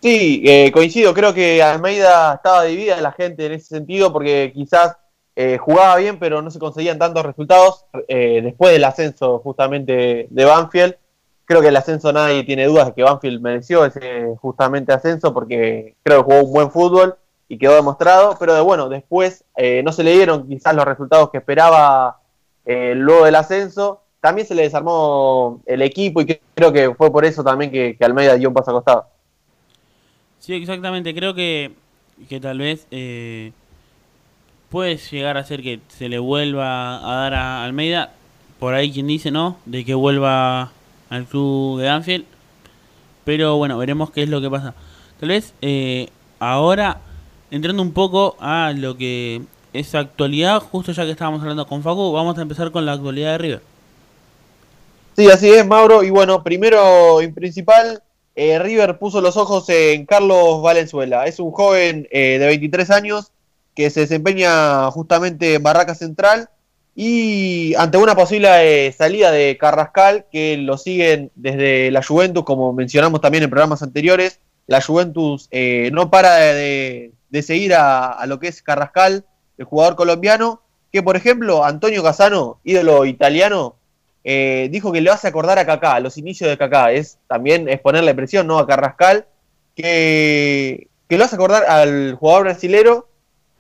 Sí, 0.02 0.42
eh, 0.46 0.72
coincido, 0.72 1.12
creo 1.12 1.34
que 1.34 1.62
Almeida 1.62 2.34
estaba 2.34 2.64
dividida 2.64 2.98
la 3.02 3.12
gente 3.12 3.44
en 3.44 3.52
ese 3.52 3.66
sentido 3.66 4.10
porque 4.12 4.50
quizás 4.54 4.96
eh, 5.36 5.58
jugaba 5.58 5.96
bien 5.96 6.18
pero 6.18 6.40
no 6.40 6.50
se 6.50 6.58
conseguían 6.58 6.98
tantos 6.98 7.24
resultados 7.24 7.84
eh, 8.08 8.40
después 8.42 8.72
del 8.72 8.84
ascenso 8.84 9.40
justamente 9.40 10.26
de 10.30 10.44
Banfield. 10.44 10.96
Creo 11.44 11.60
que 11.60 11.68
el 11.68 11.76
ascenso 11.76 12.12
nadie 12.12 12.44
tiene 12.44 12.66
dudas 12.66 12.86
de 12.86 12.94
que 12.94 13.02
Banfield 13.02 13.42
mereció 13.42 13.84
ese 13.84 14.36
justamente 14.40 14.92
ascenso 14.92 15.34
porque 15.34 15.96
creo 16.02 16.24
que 16.24 16.32
jugó 16.32 16.46
un 16.46 16.52
buen 16.52 16.70
fútbol 16.70 17.16
y 17.48 17.58
quedó 17.58 17.74
demostrado, 17.74 18.36
pero 18.38 18.54
de, 18.54 18.60
bueno, 18.62 18.88
después 18.88 19.44
eh, 19.56 19.82
no 19.82 19.92
se 19.92 20.04
le 20.04 20.12
dieron 20.12 20.48
quizás 20.48 20.74
los 20.74 20.84
resultados 20.84 21.30
que 21.30 21.38
esperaba 21.38 22.20
eh, 22.64 22.94
luego 22.96 23.26
del 23.26 23.34
ascenso. 23.34 24.00
También 24.20 24.46
se 24.46 24.54
le 24.54 24.62
desarmó 24.62 25.60
el 25.66 25.82
equipo 25.82 26.22
y 26.22 26.40
creo 26.54 26.72
que 26.72 26.94
fue 26.94 27.10
por 27.12 27.24
eso 27.24 27.42
también 27.44 27.70
que, 27.70 27.96
que 27.98 28.04
Almeida 28.04 28.36
dio 28.36 28.48
un 28.48 28.54
paso 28.54 28.70
acostado. 28.70 29.19
Sí, 30.40 30.54
exactamente. 30.54 31.14
Creo 31.14 31.34
que, 31.34 31.72
que 32.28 32.40
tal 32.40 32.58
vez 32.58 32.86
eh, 32.90 33.52
puede 34.70 34.96
llegar 34.96 35.36
a 35.36 35.44
ser 35.44 35.62
que 35.62 35.80
se 35.88 36.08
le 36.08 36.18
vuelva 36.18 36.96
a 36.98 37.14
dar 37.22 37.34
a 37.34 37.64
Almeida. 37.64 38.12
Por 38.58 38.74
ahí 38.74 38.90
quien 38.90 39.06
dice 39.06 39.30
no, 39.30 39.56
de 39.64 39.84
que 39.84 39.94
vuelva 39.94 40.72
al 41.10 41.26
club 41.26 41.80
de 41.80 41.88
Anfield. 41.88 42.24
Pero 43.24 43.56
bueno, 43.56 43.78
veremos 43.78 44.10
qué 44.10 44.22
es 44.22 44.28
lo 44.28 44.40
que 44.40 44.50
pasa. 44.50 44.74
Tal 45.18 45.28
vez 45.28 45.54
eh, 45.60 46.08
ahora, 46.38 47.00
entrando 47.50 47.82
un 47.82 47.92
poco 47.92 48.36
a 48.40 48.72
lo 48.74 48.96
que 48.96 49.42
es 49.72 49.94
actualidad, 49.94 50.60
justo 50.60 50.92
ya 50.92 51.04
que 51.04 51.12
estábamos 51.12 51.42
hablando 51.42 51.66
con 51.66 51.82
Facu, 51.82 52.12
vamos 52.12 52.38
a 52.38 52.42
empezar 52.42 52.70
con 52.70 52.86
la 52.86 52.92
actualidad 52.92 53.32
de 53.32 53.38
River. 53.38 53.62
Sí, 55.16 55.28
así 55.30 55.50
es, 55.50 55.66
Mauro. 55.66 56.02
Y 56.02 56.10
bueno, 56.10 56.42
primero 56.42 57.20
y 57.20 57.28
principal, 57.28 58.02
eh, 58.42 58.58
River 58.58 58.98
puso 58.98 59.20
los 59.20 59.36
ojos 59.36 59.68
en 59.68 60.06
Carlos 60.06 60.62
Valenzuela. 60.62 61.26
Es 61.26 61.40
un 61.40 61.50
joven 61.50 62.08
eh, 62.10 62.38
de 62.38 62.46
23 62.46 62.90
años 62.90 63.32
que 63.74 63.90
se 63.90 64.00
desempeña 64.00 64.90
justamente 64.92 65.56
en 65.56 65.62
Barraca 65.62 65.94
Central 65.94 66.48
y 66.94 67.74
ante 67.74 67.98
una 67.98 68.14
posible 68.14 68.86
eh, 68.86 68.92
salida 68.92 69.30
de 69.30 69.58
Carrascal, 69.58 70.24
que 70.32 70.56
lo 70.56 70.78
siguen 70.78 71.30
desde 71.34 71.90
la 71.90 72.02
Juventus, 72.02 72.44
como 72.44 72.72
mencionamos 72.72 73.20
también 73.20 73.44
en 73.44 73.50
programas 73.50 73.82
anteriores. 73.82 74.40
La 74.66 74.80
Juventus 74.80 75.50
no 75.92 76.10
para 76.10 76.36
de, 76.36 77.12
de 77.28 77.42
seguir 77.42 77.74
a, 77.74 78.06
a 78.06 78.24
lo 78.24 78.40
que 78.40 78.48
es 78.48 78.62
Carrascal, 78.62 79.26
el 79.58 79.66
jugador 79.66 79.96
colombiano, 79.96 80.62
que 80.90 81.02
por 81.02 81.14
ejemplo 81.14 81.62
Antonio 81.62 82.02
Casano, 82.02 82.58
ídolo 82.64 83.04
italiano, 83.04 83.76
eh, 84.24 84.68
dijo 84.70 84.92
que 84.92 85.00
le 85.00 85.10
hace 85.10 85.28
acordar 85.28 85.58
a 85.58 85.66
Kaká, 85.66 86.00
los 86.00 86.18
inicios 86.18 86.50
de 86.50 86.58
Kaká. 86.58 86.92
Es 86.92 87.18
también 87.26 87.68
es 87.68 87.80
ponerle 87.80 88.14
presión 88.14 88.46
¿no? 88.46 88.58
a 88.58 88.66
Carrascal, 88.66 89.26
que, 89.74 90.88
que 91.08 91.18
lo 91.18 91.24
hace 91.24 91.36
acordar 91.36 91.64
al 91.64 92.14
jugador 92.14 92.44
brasilero, 92.44 93.08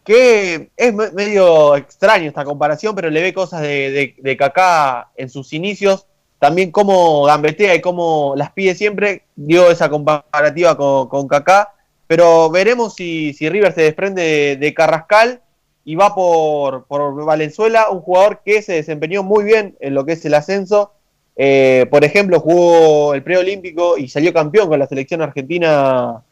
que 0.04 0.70
es 0.76 0.94
me- 0.94 1.10
medio 1.12 1.76
extraño 1.76 2.28
esta 2.28 2.44
comparación, 2.44 2.94
pero 2.94 3.10
le 3.10 3.22
ve 3.22 3.32
cosas 3.34 3.62
de, 3.62 4.14
de, 4.18 4.36
Kaká 4.36 5.10
en 5.16 5.28
sus 5.28 5.52
inicios. 5.52 6.06
También 6.38 6.70
cómo 6.70 7.24
gambetea 7.24 7.74
y 7.74 7.82
cómo 7.82 8.32
las 8.34 8.50
pide 8.52 8.74
siempre, 8.74 9.24
dio 9.36 9.70
esa 9.70 9.90
comparativa 9.90 10.76
con, 10.76 11.08
con 11.08 11.28
Kaká. 11.28 11.74
Pero 12.06 12.50
veremos 12.50 12.94
si, 12.94 13.34
si 13.34 13.48
River 13.48 13.74
se 13.74 13.82
desprende 13.82 14.22
de, 14.22 14.56
de 14.56 14.74
Carrascal 14.74 15.42
y 15.84 15.94
va 15.94 16.14
por, 16.14 16.84
por 16.84 17.24
Valenzuela, 17.24 17.90
un 17.90 18.00
jugador 18.00 18.42
que 18.44 18.62
se 18.62 18.74
desempeñó 18.74 19.22
muy 19.22 19.44
bien 19.44 19.76
en 19.80 19.94
lo 19.94 20.04
que 20.04 20.12
es 20.12 20.24
el 20.24 20.34
ascenso. 20.34 20.92
Eh, 21.36 21.86
por 21.90 22.04
ejemplo, 22.04 22.40
jugó 22.40 23.14
el 23.14 23.22
preolímpico 23.22 23.96
y 23.96 24.08
salió 24.08 24.32
campeón 24.32 24.68
con 24.68 24.78
la 24.78 24.86
selección 24.86 25.22
argentina 25.22 26.22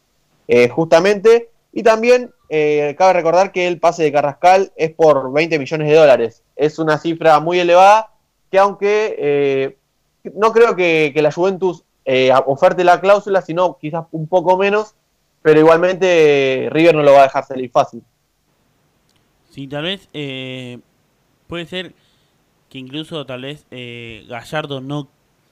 eh, 0.47 0.69
justamente. 0.69 1.51
Y 1.73 1.83
también 1.83 2.31
eh, 2.51 2.95
cabe 2.99 3.15
recordar 3.15 3.53
que 3.53 3.67
el 3.67 3.81
pase 3.81 4.03
de 4.03 4.13
Carrascal 4.13 4.73
es 4.77 4.93
por 4.93 5.33
20 5.33 5.59
millones 5.59 5.89
de 5.89 5.95
dólares. 5.95 6.43
Es 6.57 6.79
una 6.79 6.99
cifra 6.99 7.41
muy 7.41 7.59
elevada 7.59 8.11
que 8.51 8.59
aunque 8.59 9.77
no 10.35 10.53
creo 10.53 10.75
que, 10.75 11.13
que 11.15 11.23
la 11.23 11.33
Juventus 11.33 11.85
oferte 12.47 12.85
la 12.85 13.01
cláusula, 13.01 13.43
sino 13.43 13.77
quizás 13.79 14.07
un 14.13 14.27
poco 14.27 14.57
menos, 14.57 14.95
pero 15.43 15.61
igualmente 15.61 16.69
River 16.71 16.95
no 16.95 17.03
lo 17.03 17.13
va 17.13 17.21
a 17.21 17.25
dejar 17.25 17.47
salir 17.47 17.71
fácil. 17.71 18.03
Sí, 19.59 19.67
tal 19.67 19.83
vez 19.83 20.09
eh, 20.15 20.79
puede 21.49 21.67
ser 21.67 21.93
que 22.71 22.79
incluso 22.79 23.27
tal 23.27 23.43
vez 23.43 23.67
eh, 23.73 24.25
Gallardo 24.29 24.81
no, 24.81 25.09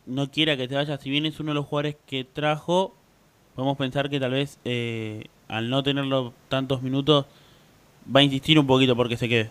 no 0.07 0.31
quiera 0.31 0.57
que 0.57 0.69
te 0.69 0.77
vaya, 0.77 0.97
si 0.97 1.11
bien 1.11 1.27
es 1.27 1.41
uno 1.41 1.51
de 1.51 1.57
los 1.57 1.67
jugadores 1.67 1.97
que 2.07 2.23
trajo, 2.23 2.93
podemos 3.57 3.77
pensar 3.77 4.09
que 4.09 4.21
tal 4.21 4.31
vez 4.31 4.59
eh, 4.65 5.25
al 5.49 5.71
no 5.71 5.83
tenerlo 5.83 6.33
tantos 6.49 6.83
minutos 6.83 7.27
va 8.15 8.21
a 8.21 8.23
insistir 8.23 8.61
un 8.61 8.69
poquito 8.69 8.95
porque 8.95 9.17
se 9.17 9.29
quede. 9.29 9.51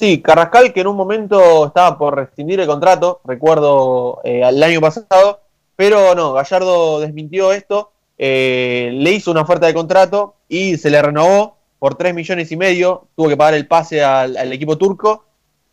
Sí, 0.00 0.20
Carrascal 0.20 0.72
que 0.72 0.80
en 0.80 0.88
un 0.88 0.96
momento 0.96 1.66
estaba 1.66 1.96
por 1.96 2.16
rescindir 2.16 2.58
el 2.58 2.66
contrato, 2.66 3.20
recuerdo 3.22 4.18
el 4.24 4.60
año 4.60 4.80
pasado, 4.80 5.42
pero 5.76 6.16
no, 6.16 6.32
Gallardo 6.32 6.98
desmintió 6.98 7.52
esto, 7.52 7.92
le 8.18 9.12
hizo 9.12 9.30
una 9.30 9.42
oferta 9.42 9.68
de 9.68 9.74
contrato 9.74 10.34
y 10.48 10.78
se 10.78 10.90
le 10.90 11.00
renovó 11.00 11.61
por 11.82 11.96
3 11.96 12.14
millones 12.14 12.52
y 12.52 12.56
medio, 12.56 13.08
tuvo 13.16 13.28
que 13.28 13.36
pagar 13.36 13.54
el 13.54 13.66
pase 13.66 14.04
al, 14.04 14.52
equipo 14.52 14.78
turco, 14.78 15.24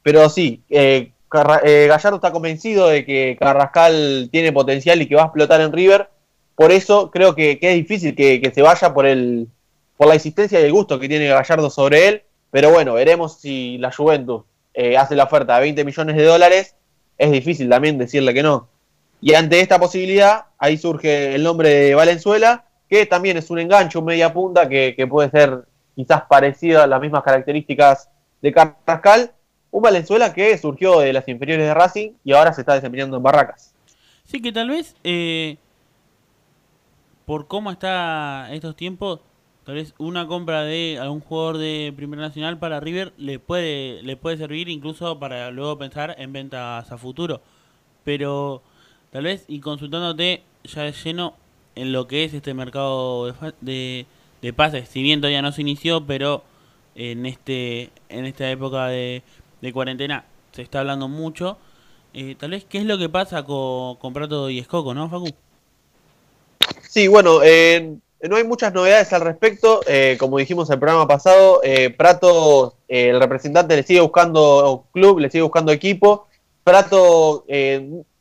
pero 0.01 0.27
sí, 0.27 0.63
eh, 0.67 1.11
eh, 1.63 1.85
Gallardo 1.87 2.15
está 2.15 2.31
convencido 2.31 2.87
de 2.87 3.05
que 3.05 3.37
Carrascal 3.39 4.27
tiene 4.31 4.51
potencial 4.51 4.99
y 4.99 5.07
que 5.07 5.13
va 5.13 5.21
a 5.21 5.25
explotar 5.25 5.61
en 5.61 5.71
River, 5.71 6.09
por 6.55 6.71
eso 6.71 7.11
creo 7.11 7.35
que, 7.35 7.59
es 7.61 7.75
difícil 7.75 8.15
que, 8.15 8.51
se 8.51 8.61
vaya 8.63 8.91
por, 8.91 9.05
el, 9.05 9.49
por 9.97 10.07
la 10.07 10.15
existencia 10.15 10.59
y 10.59 10.63
el 10.63 10.71
gusto 10.71 10.99
que 10.99 11.07
tiene 11.07 11.27
Gallardo 11.27 11.69
sobre 11.69 12.07
él, 12.07 12.23
pero 12.49 12.71
bueno, 12.71 12.95
veremos 12.95 13.39
si 13.39 13.77
la 13.77 13.91
Juventus 13.91 14.45
eh, 14.73 14.97
hace 14.97 15.15
la 15.15 15.25
oferta 15.25 15.57
de 15.57 15.61
20 15.61 15.85
millones 15.85 16.15
de 16.15 16.23
dólares, 16.23 16.75
es 17.19 17.31
difícil 17.31 17.69
también 17.69 17.99
decirle 17.99 18.33
que 18.33 18.41
no. 18.41 18.67
Y 19.21 19.35
ante 19.35 19.59
esta 19.59 19.77
posibilidad, 19.77 20.45
ahí 20.57 20.75
surge 20.75 21.35
el 21.35 21.43
nombre 21.43 21.69
de 21.69 21.93
Valenzuela, 21.93 22.65
que 22.89 23.05
también 23.05 23.37
es 23.37 23.51
un 23.51 23.59
enganche, 23.59 23.99
un 23.99 24.05
media 24.05 24.33
punta, 24.33 24.67
que 24.67 25.05
puede 25.07 25.29
ser 25.29 25.68
quizás 25.99 26.21
parecido 26.29 26.81
a 26.81 26.87
las 26.87 27.01
mismas 27.01 27.23
características 27.23 28.09
de 28.41 28.53
Carrascal. 28.53 29.33
Un 29.69 29.81
Valenzuela 29.81 30.33
que 30.33 30.57
surgió 30.57 31.01
de 31.01 31.11
las 31.11 31.27
inferiores 31.27 31.65
de 31.65 31.73
Racing 31.73 32.11
y 32.23 32.31
ahora 32.31 32.53
se 32.53 32.61
está 32.61 32.73
desempeñando 32.73 33.17
en 33.17 33.23
Barracas. 33.23 33.75
Sí, 34.23 34.41
que 34.41 34.53
tal 34.53 34.69
vez 34.69 34.95
eh, 35.03 35.57
por 37.25 37.47
cómo 37.47 37.69
está 37.69 38.47
estos 38.53 38.77
tiempos, 38.77 39.19
tal 39.65 39.75
vez 39.75 39.93
una 39.97 40.25
compra 40.25 40.63
de 40.63 40.97
algún 41.01 41.19
jugador 41.19 41.57
de 41.57 41.93
Primera 41.93 42.21
Nacional 42.21 42.57
para 42.59 42.79
River 42.79 43.11
le 43.17 43.37
puede 43.37 44.01
le 44.01 44.15
puede 44.15 44.37
servir 44.37 44.69
incluso 44.69 45.19
para 45.19 45.51
luego 45.51 45.77
pensar 45.77 46.15
en 46.17 46.31
ventas 46.31 46.89
a 46.89 46.97
futuro. 46.97 47.41
Pero 48.05 48.61
tal 49.11 49.25
vez 49.25 49.43
y 49.49 49.59
consultándote 49.59 50.43
ya 50.63 50.83
de 50.83 50.93
lleno 50.93 51.33
en 51.75 51.91
lo 51.91 52.07
que 52.07 52.23
es 52.23 52.33
este 52.33 52.53
mercado 52.53 53.35
de, 53.59 54.05
de 54.41 54.53
pases, 54.53 54.89
si 54.89 55.01
bien 55.01 55.21
todavía 55.21 55.41
no 55.41 55.51
se 55.51 55.61
inició, 55.61 56.05
pero 56.05 56.43
en 56.95 57.25
este 57.25 57.89
en 58.09 58.25
esta 58.25 58.49
época 58.49 58.87
de, 58.87 59.23
cuarentena 59.73 60.25
se 60.51 60.61
está 60.61 60.79
hablando 60.81 61.07
mucho. 61.07 61.57
Eh, 62.13 62.35
tal 62.39 62.51
vez, 62.51 62.65
¿qué 62.67 62.79
es 62.79 62.85
lo 62.85 62.97
que 62.97 63.09
pasa 63.09 63.43
con, 63.43 63.95
con 63.97 64.13
Prato 64.13 64.49
y 64.49 64.59
Escoco, 64.59 64.93
no, 64.93 65.09
Facu? 65.09 65.29
Sí, 66.87 67.07
bueno, 67.07 67.41
eh, 67.43 67.95
no 68.23 68.35
hay 68.35 68.43
muchas 68.43 68.73
novedades 68.73 69.13
al 69.13 69.21
respecto. 69.21 69.81
Eh, 69.87 70.17
como 70.19 70.37
dijimos 70.39 70.69
el 70.69 70.79
programa 70.79 71.07
pasado, 71.07 71.61
Prato, 71.97 72.75
el 72.87 73.19
representante 73.19 73.75
le 73.75 73.83
sigue 73.83 74.01
buscando 74.01 74.85
club, 74.91 75.19
le 75.19 75.29
sigue 75.29 75.43
buscando 75.43 75.71
equipo. 75.71 76.27
Prato 76.63 77.45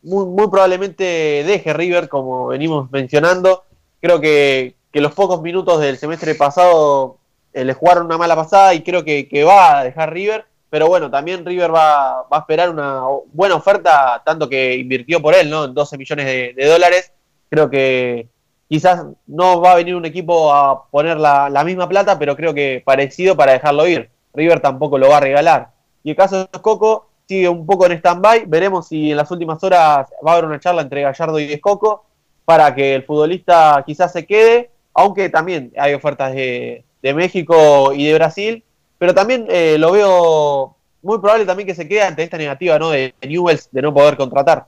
muy 0.03 0.49
probablemente 0.49 1.45
deje 1.47 1.73
River, 1.73 2.09
como 2.09 2.49
venimos 2.49 2.91
mencionando. 2.91 3.65
Creo 4.01 4.21
que, 4.21 4.75
que 4.93 5.01
los 5.01 5.13
pocos 5.13 5.43
minutos 5.43 5.81
del 5.81 5.99
semestre 5.99 6.35
pasado 6.35 7.19
eh, 7.53 7.65
le 7.65 7.75
jugaron 7.75 8.07
una 8.07 8.19
mala 8.19 8.37
pasada 8.37 8.75
y 8.75 8.83
creo 8.83 9.05
que, 9.05 9.45
va 9.45 9.79
a 9.79 9.85
dejar 9.85 10.13
River. 10.13 10.47
Pero 10.71 10.87
bueno, 10.89 11.11
también 11.11 11.47
River 11.47 11.75
va, 11.75 12.21
a 12.21 12.39
esperar 12.39 12.71
una 12.71 13.03
buena 13.33 13.55
oferta, 13.55 14.23
tanto 14.25 14.49
que 14.49 14.77
invirtió 14.77 15.21
por 15.23 15.35
él, 15.35 15.49
¿no? 15.49 15.65
En 15.65 15.75
12 15.75 15.97
millones 15.97 16.27
de, 16.27 16.55
de 16.55 16.67
dólares. 16.67 17.13
Creo 17.49 17.71
que 17.71 18.29
quizás 18.69 19.05
no 19.27 19.61
va 19.61 19.73
a 19.73 19.77
venir 19.77 19.95
un 19.95 20.05
equipo 20.05 20.53
a 20.53 20.87
poner 20.91 21.17
la, 21.17 21.49
la 21.49 21.65
misma 21.65 21.89
plata, 21.89 22.19
pero 22.19 22.37
creo 22.37 22.53
que 22.53 22.83
parecido 22.85 23.37
para 23.37 23.53
dejarlo 23.53 23.87
ir. 23.87 24.11
River 24.35 24.61
tampoco 24.61 24.99
lo 24.99 25.09
va 25.09 25.17
a 25.17 25.21
regalar. 25.21 25.71
Y 26.05 26.11
el 26.11 26.17
caso 26.17 26.41
de 26.41 26.61
Coco 26.61 27.09
sigue 27.27 27.49
un 27.49 27.67
poco 27.67 27.87
en 27.87 27.93
stand-by. 27.93 28.45
Veremos 28.47 28.89
si 28.89 29.11
en 29.11 29.17
las 29.17 29.31
últimas 29.31 29.63
horas 29.63 30.09
va 30.27 30.31
a 30.31 30.35
haber 30.35 30.45
una 30.45 30.61
charla 30.61 30.83
entre 30.83 31.03
Gallardo 31.03 31.39
y 31.39 31.53
Escoco 31.53 32.05
para 32.45 32.75
que 32.75 32.95
el 32.95 33.05
futbolista 33.05 33.83
quizás 33.87 34.13
se 34.13 34.25
quede, 34.25 34.71
aunque 34.99 35.29
también 35.29 35.73
hay 35.79 35.95
ofertas 35.95 36.35
de, 36.35 36.85
de 37.03 37.15
México 37.15 37.93
y 37.95 38.07
de 38.07 38.15
Brasil. 38.15 38.65
Pero 38.99 39.15
también 39.15 39.47
eh, 39.49 39.77
lo 39.79 39.93
veo 39.93 40.77
muy 41.03 41.19
probable 41.19 41.47
también 41.47 41.69
que 41.69 41.75
se 41.77 41.87
quede 41.87 42.03
ante 42.03 42.25
esta 42.25 42.37
negativa 42.37 42.81
¿no? 42.81 42.91
de 42.91 43.15
Newells 43.23 43.69
de 43.71 43.81
no 43.81 43.95
poder 43.95 44.17
contratar. 44.17 44.67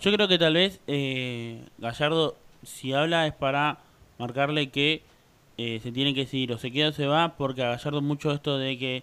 Yo 0.00 0.12
creo 0.12 0.26
que 0.26 0.36
tal 0.36 0.54
vez 0.54 0.80
eh, 0.88 1.62
Gallardo, 1.78 2.34
si 2.64 2.92
habla, 2.92 3.28
es 3.28 3.34
para 3.34 3.78
marcarle 4.18 4.68
que 4.70 5.02
eh, 5.58 5.78
se 5.80 5.92
tiene 5.92 6.12
que 6.12 6.26
seguir 6.26 6.52
o 6.52 6.58
se 6.58 6.72
queda 6.72 6.88
o 6.88 6.92
se 6.92 7.06
va, 7.06 7.36
porque 7.36 7.62
a 7.62 7.70
Gallardo 7.70 8.02
mucho 8.02 8.32
esto 8.32 8.58
de 8.58 8.78
que 8.78 9.02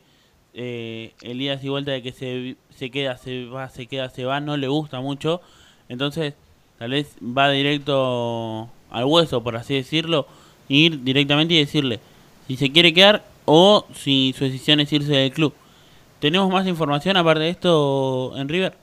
el 0.54 1.42
ida 1.42 1.58
y 1.62 1.70
vuelta 1.70 1.92
de 1.92 2.02
que 2.02 2.12
se, 2.12 2.58
se 2.70 2.92
queda, 2.92 3.18
se 3.18 3.46
va, 3.46 3.70
se 3.70 3.88
queda, 3.88 4.10
se 4.10 4.26
va, 4.26 4.42
no 4.42 4.58
le 4.58 4.68
gusta 4.68 5.00
mucho. 5.00 5.40
Entonces, 5.88 6.34
tal 6.80 6.92
vez 6.92 7.16
va 7.22 7.50
directo 7.50 8.70
al 8.90 9.06
hueso, 9.06 9.44
por 9.44 9.56
así 9.56 9.76
decirlo, 9.76 10.28
ir 10.68 11.04
directamente 11.04 11.54
y 11.54 11.60
decirle 11.60 12.00
si 12.48 12.58
se 12.58 12.72
quiere 12.72 12.94
quedar 12.94 13.24
o 13.46 13.86
si 13.94 14.34
su 14.38 14.46
decisión 14.46 14.80
es 14.80 14.92
irse 14.92 15.12
del 15.12 15.32
club. 15.32 15.54
¿Tenemos 16.20 16.50
más 16.52 16.66
información 16.68 17.18
aparte 17.18 17.44
de 17.44 17.50
esto 17.50 18.34
en 18.38 18.50
River? 18.50 18.74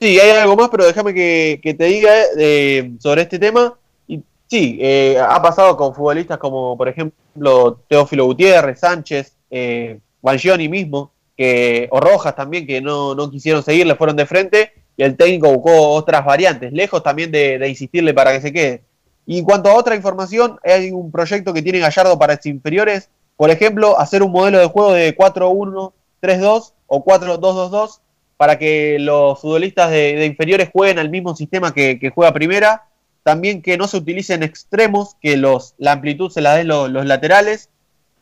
Sí, 0.00 0.18
hay 0.18 0.30
algo 0.30 0.56
más, 0.56 0.68
pero 0.70 0.86
déjame 0.86 1.12
que, 1.12 1.60
que 1.62 1.74
te 1.74 1.84
diga 1.84 2.10
eh, 2.38 2.92
sobre 3.00 3.22
este 3.22 3.38
tema. 3.38 3.76
Y 4.06 4.22
sí, 4.48 4.78
eh, 4.80 5.18
ha 5.20 5.42
pasado 5.42 5.76
con 5.76 5.94
futbolistas 5.94 6.38
como, 6.38 6.76
por 6.76 6.88
ejemplo, 6.88 7.80
Teófilo 7.88 8.24
Gutiérrez, 8.24 8.80
Sánchez, 8.80 9.36
eh, 9.50 9.98
Bangioni 10.22 10.68
mismo, 10.68 11.12
que, 11.36 11.88
o 11.90 12.00
Rojas 12.00 12.34
también, 12.34 12.66
que 12.66 12.80
no, 12.80 13.14
no 13.14 13.30
quisieron 13.30 13.62
seguir, 13.62 13.86
le 13.86 13.96
fueron 13.96 14.16
de 14.16 14.26
frente 14.26 14.72
el 15.02 15.16
técnico 15.16 15.52
buscó 15.52 15.90
otras 15.90 16.24
variantes, 16.24 16.72
lejos 16.72 17.02
también 17.02 17.30
de, 17.30 17.66
insistirle 17.68 18.14
para 18.14 18.32
que 18.32 18.40
se 18.40 18.52
quede. 18.52 18.82
Y 19.26 19.38
en 19.38 19.44
cuanto 19.44 19.70
a 19.70 19.74
otra 19.74 19.94
información, 19.94 20.58
hay 20.64 20.90
un 20.90 21.10
proyecto 21.10 21.52
que 21.52 21.62
tiene 21.62 21.78
Gallardo 21.78 22.18
para 22.18 22.36
sus 22.36 22.46
inferiores, 22.46 23.10
por 23.36 23.50
ejemplo, 23.50 23.98
hacer 23.98 24.22
un 24.22 24.32
modelo 24.32 24.58
de 24.58 24.66
juego 24.66 24.92
de 24.92 25.16
4-1-3-2 25.16 26.72
o 26.86 27.04
4-2-2-2 27.04 28.00
para 28.36 28.58
que 28.58 28.98
los 28.98 29.40
futbolistas 29.40 29.90
de, 29.90 30.26
inferiores 30.26 30.70
jueguen 30.72 30.98
al 30.98 31.08
mismo 31.08 31.34
sistema 31.34 31.72
que, 31.72 32.12
juega 32.14 32.32
primera. 32.32 32.84
También 33.22 33.62
que 33.62 33.76
no 33.76 33.86
se 33.86 33.98
utilicen 33.98 34.42
extremos, 34.42 35.16
que 35.20 35.36
los, 35.36 35.74
la 35.78 35.92
amplitud 35.92 36.30
se 36.30 36.40
la 36.40 36.54
den 36.54 36.68
los, 36.68 36.90
los 36.90 37.06
laterales. 37.06 37.70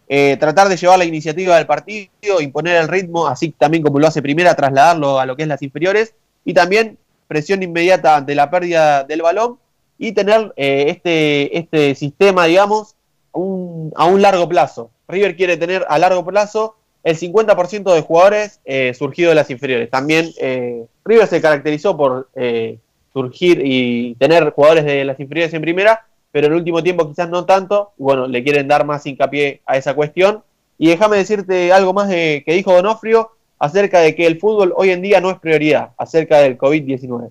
Eh, 0.08 0.36
tratar 0.38 0.68
de 0.68 0.76
llevar 0.76 0.98
la 0.98 1.04
iniciativa 1.04 1.56
del 1.56 1.66
partido, 1.66 2.40
imponer 2.40 2.76
el 2.76 2.88
ritmo, 2.88 3.26
así 3.26 3.50
también 3.50 3.82
como 3.82 3.98
lo 3.98 4.06
hace 4.06 4.22
primera, 4.22 4.54
trasladarlo 4.54 5.20
a 5.20 5.26
lo 5.26 5.36
que 5.36 5.42
es 5.42 5.48
las 5.48 5.62
inferiores. 5.62 6.14
Y 6.48 6.54
también 6.54 6.96
presión 7.26 7.62
inmediata 7.62 8.16
ante 8.16 8.34
la 8.34 8.48
pérdida 8.48 9.04
del 9.04 9.20
balón 9.20 9.58
y 9.98 10.12
tener 10.12 10.54
eh, 10.56 10.86
este, 10.88 11.58
este 11.58 11.94
sistema, 11.94 12.46
digamos, 12.46 12.96
un, 13.32 13.92
a 13.94 14.06
un 14.06 14.22
largo 14.22 14.48
plazo. 14.48 14.90
River 15.08 15.36
quiere 15.36 15.58
tener 15.58 15.84
a 15.90 15.98
largo 15.98 16.24
plazo 16.24 16.76
el 17.04 17.18
50% 17.18 17.92
de 17.92 18.00
jugadores 18.00 18.60
eh, 18.64 18.94
surgidos 18.94 19.32
de 19.32 19.34
las 19.34 19.50
inferiores. 19.50 19.90
También 19.90 20.30
eh, 20.40 20.86
River 21.04 21.26
se 21.26 21.42
caracterizó 21.42 21.98
por 21.98 22.30
eh, 22.34 22.78
surgir 23.12 23.60
y 23.62 24.14
tener 24.14 24.50
jugadores 24.52 24.86
de 24.86 25.04
las 25.04 25.20
inferiores 25.20 25.52
en 25.52 25.60
primera, 25.60 26.06
pero 26.32 26.46
en 26.46 26.54
el 26.54 26.60
último 26.60 26.82
tiempo 26.82 27.06
quizás 27.06 27.28
no 27.28 27.44
tanto. 27.44 27.92
Bueno, 27.98 28.26
le 28.26 28.42
quieren 28.42 28.68
dar 28.68 28.86
más 28.86 29.04
hincapié 29.04 29.60
a 29.66 29.76
esa 29.76 29.92
cuestión. 29.92 30.42
Y 30.78 30.88
déjame 30.88 31.18
decirte 31.18 31.74
algo 31.74 31.92
más 31.92 32.08
de, 32.08 32.42
que 32.46 32.54
dijo 32.54 32.72
Donofrio 32.72 33.32
acerca 33.58 34.00
de 34.00 34.14
que 34.14 34.26
el 34.26 34.38
fútbol 34.38 34.72
hoy 34.76 34.90
en 34.90 35.02
día 35.02 35.20
no 35.20 35.30
es 35.30 35.38
prioridad, 35.38 35.90
acerca 35.98 36.38
del 36.38 36.58
COVID-19. 36.58 37.30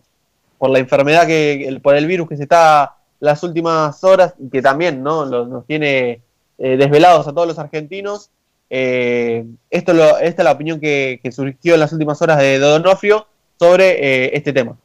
Por 0.57 0.69
la 0.69 0.79
enfermedad, 0.79 1.27
que 1.27 1.79
por 1.81 1.95
el 1.95 2.07
virus 2.07 2.27
que 2.29 2.37
se 2.37 2.43
está 2.43 2.95
las 3.19 3.43
últimas 3.43 4.03
horas 4.03 4.33
y 4.39 4.49
que 4.49 4.61
también 4.61 5.03
¿no? 5.03 5.25
Nos 5.25 5.65
tiene 5.65 6.21
desvelados 6.57 7.27
a 7.27 7.33
todos 7.33 7.47
los 7.47 7.59
argentinos. 7.59 8.31
Eh, 8.69 9.45
esto 9.69 9.93
lo, 9.93 10.17
esta 10.17 10.41
es 10.41 10.45
la 10.45 10.51
opinión 10.51 10.79
que, 10.79 11.19
que, 11.23 11.31
surgió 11.31 11.75
en 11.75 11.79
las 11.79 11.93
últimas 11.93 12.21
horas 12.21 12.39
de 12.39 12.59
Donofrio 12.59 13.27
sobre 13.57 14.25
eh, 14.25 14.31
este 14.33 14.53
tema. 14.53 14.77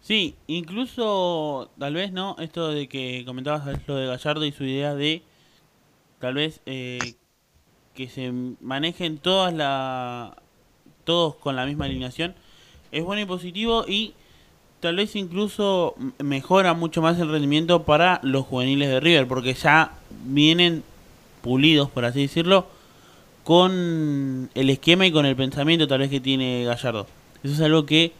Sí, 0.00 0.34
incluso 0.46 1.70
tal 1.78 1.94
vez 1.94 2.12
no, 2.12 2.36
esto 2.38 2.68
de 2.70 2.88
que 2.88 3.22
comentabas 3.24 3.66
lo 3.86 3.96
de 3.96 4.06
Gallardo 4.06 4.44
y 4.44 4.52
su 4.52 4.64
idea 4.64 4.94
de 4.94 5.22
tal 6.18 6.34
vez 6.34 6.60
eh, 6.66 6.98
que 7.94 8.08
se 8.08 8.32
manejen 8.60 9.18
todas 9.18 9.52
la 9.52 10.39
todos 11.10 11.34
con 11.34 11.56
la 11.56 11.66
misma 11.66 11.86
alineación 11.86 12.36
es 12.92 13.02
bueno 13.02 13.20
y 13.20 13.24
positivo 13.24 13.84
y 13.88 14.12
tal 14.78 14.94
vez 14.94 15.16
incluso 15.16 15.96
mejora 16.20 16.72
mucho 16.72 17.02
más 17.02 17.18
el 17.18 17.32
rendimiento 17.32 17.82
para 17.82 18.20
los 18.22 18.46
juveniles 18.46 18.88
de 18.88 19.00
River 19.00 19.26
porque 19.26 19.54
ya 19.54 19.90
vienen 20.24 20.84
pulidos 21.42 21.90
por 21.90 22.04
así 22.04 22.22
decirlo 22.22 22.68
con 23.42 24.50
el 24.54 24.70
esquema 24.70 25.04
y 25.04 25.10
con 25.10 25.26
el 25.26 25.34
pensamiento 25.34 25.88
tal 25.88 25.98
vez 25.98 26.10
que 26.10 26.20
tiene 26.20 26.62
Gallardo. 26.64 27.08
Eso 27.42 27.54
es 27.54 27.60
algo 27.60 27.84
que 27.86 28.12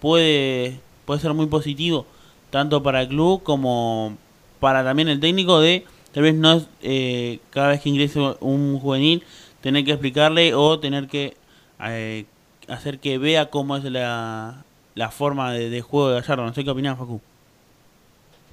puede, 0.00 0.80
puede 1.06 1.20
ser 1.20 1.32
muy 1.32 1.46
positivo, 1.46 2.04
tanto 2.50 2.82
para 2.82 3.00
el 3.00 3.08
club 3.08 3.42
como 3.42 4.18
para 4.60 4.84
también 4.84 5.08
el 5.08 5.18
técnico 5.20 5.60
de 5.60 5.86
tal 6.12 6.24
vez 6.24 6.34
no 6.34 6.62
eh, 6.82 7.38
cada 7.48 7.68
vez 7.68 7.80
que 7.80 7.88
ingrese 7.88 8.20
un 8.40 8.78
juvenil 8.78 9.22
tener 9.62 9.82
que 9.86 9.92
explicarle 9.92 10.52
o 10.52 10.78
tener 10.78 11.08
que 11.08 11.38
eh, 11.80 12.26
hacer 12.68 12.98
que 12.98 13.18
vea 13.18 13.50
cómo 13.50 13.76
es 13.76 13.84
la, 13.84 14.64
la 14.94 15.10
forma 15.10 15.52
de, 15.52 15.80
juego 15.80 16.10
de 16.10 16.20
Gallardo. 16.20 16.44
No 16.44 16.54
sé 16.54 16.64
qué 16.64 16.70
opinás, 16.70 16.98
Facu. 16.98 17.20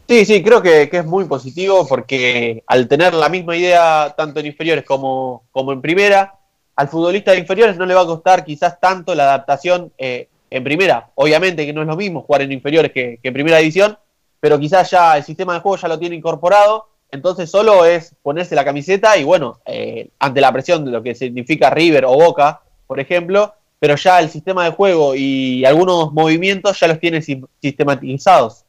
Sí, 0.08 0.26
sí, 0.26 0.44
creo 0.44 0.62
que, 0.62 0.90
que, 0.90 0.98
es 0.98 1.06
muy 1.06 1.26
positivo 1.26 1.88
porque 1.88 2.64
al 2.68 2.88
tener 2.88 3.14
la 3.14 3.30
misma 3.30 3.56
idea 3.56 4.14
tanto 4.18 4.40
en 4.40 4.48
inferiores 4.48 4.84
como, 4.84 5.44
como 5.52 5.72
en 5.72 5.82
primera, 5.82 6.36
al 6.76 6.90
futbolista 6.90 7.32
de 7.32 7.40
inferiores 7.40 7.78
no 7.78 7.86
le 7.86 7.94
va 7.94 8.02
a 8.02 8.06
costar 8.06 8.44
quizás 8.44 8.80
tanto 8.80 9.16
la 9.16 9.24
adaptación 9.24 9.94
eh, 9.98 10.28
en 10.50 10.64
primera. 10.64 11.12
Obviamente 11.16 11.66
que 11.66 11.72
no 11.72 11.82
es 11.82 11.88
lo 11.88 11.96
mismo 11.96 12.22
jugar 12.22 12.42
en 12.42 12.52
inferiores 12.52 12.92
que, 12.92 13.20
que, 13.22 13.30
en 13.30 13.34
primera 13.34 13.60
división, 13.60 13.98
pero 14.40 14.60
quizás 14.60 14.90
ya 14.92 15.16
el 15.16 15.24
sistema 15.24 15.54
de 15.54 15.60
juego 15.62 15.78
ya 15.78 15.88
lo 15.88 16.00
tiene 16.00 16.16
incorporado, 16.16 16.90
entonces 17.12 17.50
solo 17.50 17.86
es 17.86 18.16
ponerse 18.22 18.56
la 18.56 18.66
camiseta 18.66 19.18
y 19.18 19.24
bueno, 19.24 19.60
eh, 19.66 20.10
ante 20.20 20.42
la 20.42 20.52
presión 20.52 20.84
de 20.86 20.92
lo 20.92 21.04
que 21.04 21.14
significa 21.14 21.70
River 21.70 22.06
o 22.06 22.14
Boca, 22.14 22.62
por 22.88 23.00
ejemplo, 23.00 23.54
pero 23.82 23.98
ya 23.98 24.22
el 24.22 24.30
sistema 24.32 24.66
de 24.66 24.72
juego 24.74 25.16
y 25.18 25.66
algunos 25.66 26.14
movimientos 26.14 26.80
ya 26.80 26.88
los 26.90 27.02
tiene 27.02 27.22
si- 27.24 27.44
sistematizados. 27.62 28.66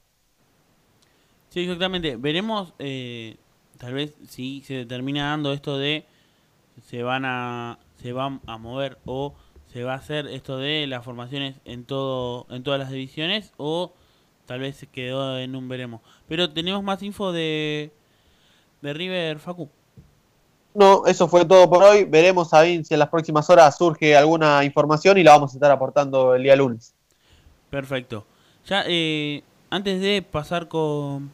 Sí, 1.51 1.61
exactamente. 1.61 2.17
Veremos, 2.17 2.73
eh, 2.79 3.37
tal 3.79 3.95
vez 3.95 4.15
si 4.29 4.63
se 4.63 4.87
termina 4.87 5.31
dando 5.31 5.53
esto 5.53 5.79
de 5.79 6.07
se 6.89 7.03
van 7.03 7.25
a 7.27 7.79
se 8.03 8.13
van 8.13 8.41
a 8.47 8.59
mover 8.59 8.99
o 9.07 9.35
se 9.69 9.85
va 9.85 9.95
a 9.95 9.97
hacer 9.99 10.27
esto 10.29 10.59
de 10.59 10.87
las 10.89 11.05
formaciones 11.05 11.57
en 11.67 11.85
todo 11.87 12.47
en 12.51 12.63
todas 12.65 12.81
las 12.81 12.91
divisiones 12.91 13.53
o 13.59 13.95
tal 14.47 14.61
vez 14.61 14.77
se 14.77 14.89
quedó 14.89 15.39
en 15.39 15.57
un 15.57 15.69
veremos. 15.69 16.03
Pero 16.29 16.51
tenemos 16.53 16.83
más 16.85 17.03
info 17.05 17.33
de 17.33 17.93
de 18.83 18.95
River 18.95 19.39
Facu. 19.41 19.71
No, 20.75 21.05
eso 21.07 21.29
fue 21.29 21.45
todo 21.45 21.69
por 21.69 21.83
hoy. 21.83 22.05
Veremos 22.05 22.55
a 22.55 22.63
si 22.63 22.83
en 22.89 22.99
las 22.99 23.09
próximas 23.09 23.49
horas 23.51 23.77
surge 23.77 24.17
alguna 24.17 24.65
información 24.65 25.19
y 25.19 25.23
la 25.23 25.33
vamos 25.33 25.53
a 25.53 25.57
estar 25.57 25.71
aportando 25.71 26.35
el 26.35 26.43
día 26.43 26.57
lunes. 26.57 26.95
Perfecto. 27.71 28.25
Ya 28.67 28.85
eh, 28.87 29.43
antes 29.71 30.01
de 30.01 30.23
pasar 30.23 30.69
con 30.69 31.31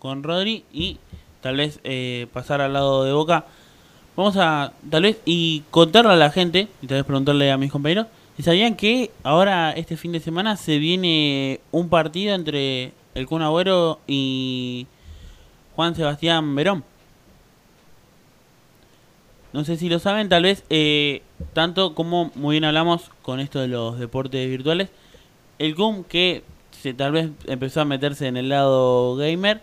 con 0.00 0.24
Rodri 0.24 0.64
y 0.72 0.98
tal 1.40 1.58
vez 1.58 1.78
eh, 1.84 2.26
pasar 2.32 2.60
al 2.60 2.72
lado 2.72 3.04
de 3.04 3.12
Boca, 3.12 3.44
vamos 4.16 4.36
a 4.36 4.72
tal 4.90 5.04
vez 5.04 5.18
y 5.24 5.62
contarle 5.70 6.12
a 6.12 6.16
la 6.16 6.30
gente 6.30 6.66
y 6.82 6.86
tal 6.88 6.96
vez 6.98 7.04
preguntarle 7.04 7.52
a 7.52 7.56
mis 7.56 7.70
compañeros 7.70 8.06
si 8.36 8.42
sabían 8.42 8.74
que 8.74 9.12
ahora 9.22 9.72
este 9.72 9.96
fin 9.96 10.12
de 10.12 10.20
semana 10.20 10.56
se 10.56 10.78
viene 10.78 11.60
un 11.70 11.88
partido 11.88 12.34
entre 12.34 12.92
el 13.14 13.26
Kun 13.26 13.42
Agüero 13.42 14.00
y 14.06 14.86
Juan 15.76 15.94
Sebastián 15.94 16.54
Verón. 16.54 16.82
No 19.52 19.64
sé 19.64 19.76
si 19.76 19.88
lo 19.88 19.98
saben, 19.98 20.28
tal 20.28 20.44
vez 20.44 20.62
eh, 20.70 21.22
tanto 21.54 21.94
como 21.94 22.30
muy 22.36 22.54
bien 22.54 22.64
hablamos 22.64 23.10
con 23.22 23.40
esto 23.40 23.58
de 23.60 23.68
los 23.68 23.98
deportes 23.98 24.48
virtuales, 24.48 24.88
el 25.58 25.74
Kun 25.74 26.04
que 26.04 26.44
se, 26.82 26.94
tal 26.94 27.12
vez 27.12 27.30
empezó 27.46 27.80
a 27.80 27.84
meterse 27.84 28.28
en 28.28 28.36
el 28.36 28.48
lado 28.48 29.16
gamer, 29.16 29.60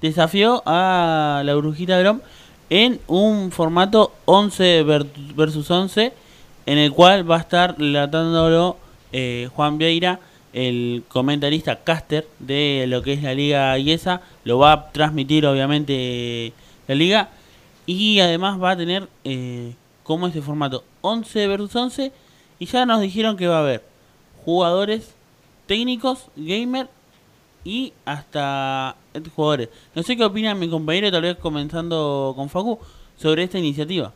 desafió 0.00 0.62
a 0.66 1.42
la 1.44 1.54
Brujita 1.54 1.96
Verón 1.96 2.20
en 2.68 3.00
un 3.06 3.52
formato 3.52 4.12
11 4.24 4.82
ver- 4.82 5.06
versus 5.36 5.70
11, 5.70 6.12
en 6.66 6.78
el 6.78 6.92
cual 6.92 7.30
va 7.30 7.36
a 7.36 7.40
estar 7.40 7.78
relatándolo 7.78 8.76
eh, 9.12 9.48
Juan 9.54 9.78
Vieira, 9.78 10.18
el 10.52 11.04
comentarista 11.08 11.76
caster 11.76 12.26
de 12.40 12.86
lo 12.88 13.02
que 13.02 13.12
es 13.12 13.22
la 13.22 13.34
Liga 13.34 13.78
IESA, 13.78 14.20
lo 14.44 14.58
va 14.58 14.72
a 14.72 14.90
transmitir 14.90 15.46
obviamente 15.46 16.52
la 16.88 16.94
liga 16.94 17.28
y 17.88 18.20
además 18.20 18.62
va 18.62 18.72
a 18.72 18.76
tener 18.76 19.08
eh, 19.24 19.74
como 20.02 20.26
ese 20.26 20.42
formato 20.42 20.84
11 21.00 21.46
versus 21.46 21.74
11 21.74 22.12
y 22.58 22.66
ya 22.66 22.84
nos 22.84 23.00
dijeron 23.00 23.38
que 23.38 23.46
va 23.46 23.56
a 23.56 23.60
haber 23.60 23.82
jugadores 24.44 25.14
técnicos, 25.66 26.26
gamer 26.36 26.90
y 27.64 27.94
hasta 28.04 28.94
jugadores. 29.34 29.70
No 29.94 30.02
sé 30.02 30.18
qué 30.18 30.24
opina 30.24 30.54
mi 30.54 30.68
compañero, 30.68 31.10
tal 31.10 31.22
vez 31.22 31.38
comenzando 31.38 32.34
con 32.36 32.50
Facu, 32.50 32.78
sobre 33.16 33.44
esta 33.44 33.56
iniciativa. 33.56 34.12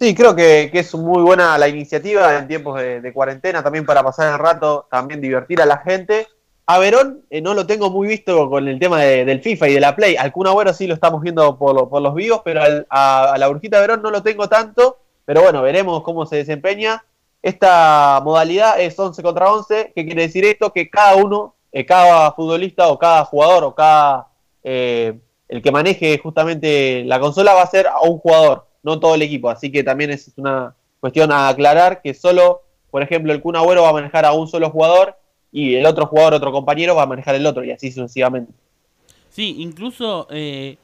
Sí, 0.00 0.14
creo 0.14 0.34
que, 0.34 0.70
que 0.72 0.78
es 0.78 0.94
muy 0.94 1.22
buena 1.22 1.58
la 1.58 1.68
iniciativa 1.68 2.34
en 2.38 2.48
tiempos 2.48 2.80
de 2.80 3.12
cuarentena, 3.12 3.62
también 3.62 3.84
para 3.84 4.02
pasar 4.02 4.32
el 4.32 4.38
rato, 4.38 4.86
también 4.90 5.20
divertir 5.20 5.60
a 5.60 5.66
la 5.66 5.78
gente. 5.78 6.26
A 6.68 6.78
Verón 6.80 7.22
eh, 7.30 7.40
no 7.40 7.54
lo 7.54 7.64
tengo 7.66 7.90
muy 7.90 8.08
visto 8.08 8.50
con 8.50 8.66
el 8.66 8.78
tema 8.80 9.00
de- 9.00 9.24
del 9.24 9.40
FIFA 9.40 9.68
y 9.68 9.74
de 9.74 9.80
la 9.80 9.94
Play. 9.94 10.16
Al 10.16 10.32
Kun 10.32 10.48
sí 10.74 10.86
lo 10.88 10.94
estamos 10.94 11.22
viendo 11.22 11.56
por, 11.58 11.74
lo- 11.74 11.88
por 11.88 12.02
los 12.02 12.14
vivos, 12.14 12.40
pero 12.44 12.60
al- 12.62 12.86
a, 12.90 13.36
la 13.38 13.46
Brujita 13.48 13.78
Verón 13.80 14.02
no 14.02 14.10
lo 14.10 14.22
tengo 14.22 14.48
tanto. 14.48 14.98
Pero 15.24 15.42
bueno, 15.42 15.62
veremos 15.62 16.02
cómo 16.02 16.26
se 16.26 16.36
desempeña. 16.36 17.04
Esta 17.42 18.20
modalidad 18.24 18.80
es 18.80 18.98
11 18.98 19.22
contra 19.22 19.52
11. 19.52 19.92
¿Qué 19.94 20.04
quiere 20.04 20.22
decir 20.22 20.44
esto? 20.44 20.72
Que 20.72 20.90
cada 20.90 21.14
uno, 21.16 21.54
eh, 21.70 21.86
cada 21.86 22.32
futbolista 22.32 22.88
o 22.88 22.98
cada 22.98 23.24
jugador 23.24 23.62
o 23.64 23.74
cada 23.74 24.28
eh, 24.64 25.14
el 25.48 25.62
que 25.62 25.70
maneje 25.70 26.18
justamente 26.18 27.04
la 27.04 27.20
consola 27.20 27.54
va 27.54 27.62
a 27.62 27.66
ser 27.68 27.86
a 27.86 28.00
un 28.00 28.18
jugador, 28.18 28.66
no 28.82 28.98
todo 28.98 29.14
el 29.14 29.22
equipo. 29.22 29.48
Así 29.48 29.70
que 29.70 29.84
también 29.84 30.10
es 30.10 30.32
una 30.36 30.74
cuestión 30.98 31.30
a 31.30 31.46
aclarar 31.48 32.02
que 32.02 32.14
solo, 32.14 32.62
por 32.90 33.02
ejemplo, 33.04 33.32
el 33.32 33.40
Kun 33.40 33.54
Agüero 33.54 33.82
va 33.82 33.90
a 33.90 33.92
manejar 33.92 34.24
a 34.24 34.32
un 34.32 34.48
solo 34.48 34.70
jugador 34.70 35.16
y 35.52 35.74
el 35.74 35.86
otro 35.86 36.06
jugador, 36.06 36.34
otro 36.34 36.52
compañero, 36.52 36.94
va 36.94 37.02
a 37.02 37.06
manejar 37.06 37.34
el 37.34 37.46
otro 37.46 37.64
y 37.64 37.70
así 37.70 37.90
sucesivamente. 37.90 38.52
Sí, 39.30 39.56
incluso 39.58 40.26
eh, 40.30 40.76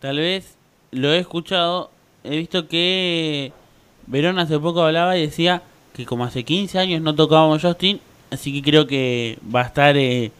tal 0.00 0.18
vez 0.18 0.56
lo 0.90 1.12
he 1.12 1.18
escuchado, 1.18 1.90
he 2.24 2.36
visto 2.36 2.68
que 2.68 3.52
Verón 4.06 4.38
hace 4.38 4.58
poco 4.58 4.82
hablaba 4.82 5.16
y 5.16 5.22
decía 5.22 5.62
que 5.94 6.04
como 6.06 6.24
hace 6.24 6.44
15 6.44 6.78
años 6.78 7.02
no 7.02 7.14
tocábamos 7.14 7.62
Justin, 7.62 8.00
así 8.30 8.52
que 8.52 8.62
creo 8.62 8.86
que 8.86 9.38
va 9.54 9.60
a 9.60 9.64
estar 9.66 9.96
eh, 9.96 10.32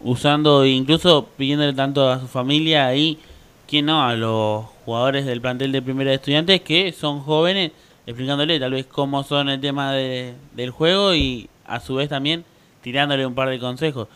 usando, 0.00 0.64
incluso 0.64 1.26
pidiéndole 1.36 1.72
tanto 1.72 2.08
a 2.10 2.20
su 2.20 2.26
familia 2.28 2.94
y, 2.94 3.18
que 3.66 3.82
no, 3.82 4.02
a 4.04 4.14
los 4.14 4.64
jugadores 4.84 5.26
del 5.26 5.40
plantel 5.40 5.72
de 5.72 5.82
primera 5.82 6.10
de 6.10 6.16
estudiantes 6.16 6.60
que 6.60 6.92
son 6.92 7.20
jóvenes, 7.20 7.72
explicándole 8.06 8.60
tal 8.60 8.72
vez 8.72 8.86
cómo 8.86 9.24
son 9.24 9.48
el 9.48 9.60
tema 9.60 9.92
de- 9.92 10.34
del 10.54 10.70
juego 10.70 11.14
y 11.14 11.48
a 11.66 11.80
su 11.80 11.96
vez 11.96 12.08
también 12.08 12.44
tirándole 12.86 13.26
un 13.26 13.34
par 13.34 13.48
de 13.48 13.58
consejos. 13.58 14.06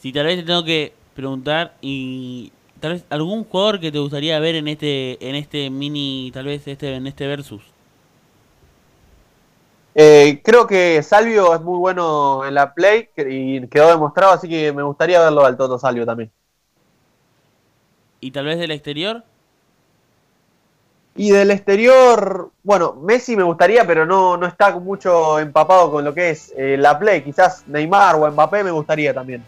Si 0.00 0.10
tal 0.10 0.24
vez 0.24 0.38
te 0.38 0.42
tengo 0.42 0.64
que 0.64 0.94
preguntar 1.14 1.74
y 1.82 2.50
tal 2.80 2.92
vez 2.92 3.04
algún 3.10 3.44
jugador 3.44 3.78
que 3.78 3.92
te 3.92 3.98
gustaría 3.98 4.40
ver 4.40 4.54
en 4.54 4.68
este 4.68 5.18
en 5.28 5.34
este 5.34 5.68
mini 5.68 6.30
tal 6.32 6.46
vez 6.46 6.66
este 6.66 6.94
en 6.94 7.06
este 7.06 7.26
versus. 7.26 7.60
Eh, 9.94 10.40
creo 10.42 10.66
que 10.66 11.02
Salvio 11.02 11.54
es 11.54 11.60
muy 11.60 11.78
bueno 11.78 12.46
en 12.46 12.54
la 12.54 12.72
play 12.72 13.10
y 13.18 13.66
quedó 13.66 13.90
demostrado, 13.90 14.32
así 14.32 14.48
que 14.48 14.72
me 14.72 14.82
gustaría 14.82 15.20
verlo 15.20 15.44
al 15.44 15.58
Toto 15.58 15.78
Salvio 15.78 16.06
también. 16.06 16.30
Y 18.20 18.30
tal 18.30 18.46
vez 18.46 18.58
del 18.58 18.70
exterior, 18.70 19.24
Y 21.16 21.30
del 21.32 21.50
exterior, 21.50 22.50
bueno, 22.62 22.94
Messi 22.94 23.36
me 23.36 23.42
gustaría, 23.42 23.86
pero 23.86 24.06
no, 24.06 24.36
no 24.36 24.46
está 24.46 24.78
mucho 24.78 25.38
empapado 25.38 25.90
con 25.90 26.04
lo 26.04 26.14
que 26.14 26.30
es 26.30 26.52
eh, 26.56 26.76
la 26.78 26.98
play. 26.98 27.22
Quizás 27.22 27.64
Neymar 27.66 28.14
o 28.16 28.30
Mbappé 28.30 28.62
me 28.64 28.70
gustaría 28.70 29.12
también. 29.12 29.44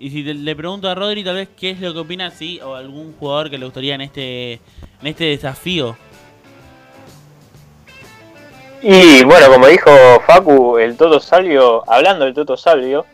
y 0.00 0.10
si 0.10 0.22
te- 0.24 0.34
le 0.34 0.54
pregunto 0.56 0.88
a 0.88 0.94
Rodri 0.94 1.24
tal 1.24 1.36
vez 1.36 1.48
qué 1.56 1.70
es 1.70 1.80
lo 1.80 1.92
que 1.92 2.00
opina 2.00 2.30
si 2.30 2.60
o 2.60 2.74
algún 2.74 3.14
jugador 3.18 3.50
que 3.50 3.58
le 3.58 3.64
gustaría 3.64 3.94
en 3.94 4.00
este 4.02 4.52
en 4.54 5.06
este 5.06 5.24
desafío. 5.24 5.96
Y 8.82 9.24
bueno, 9.24 9.48
como 9.52 9.66
dijo 9.66 9.90
Facu, 10.26 10.78
el 10.78 10.96
Toto 10.96 11.18
Salvio, 11.18 11.82
hablando 11.90 12.24
del 12.24 12.34
Toto 12.34 12.56
Salvio, 12.56 13.06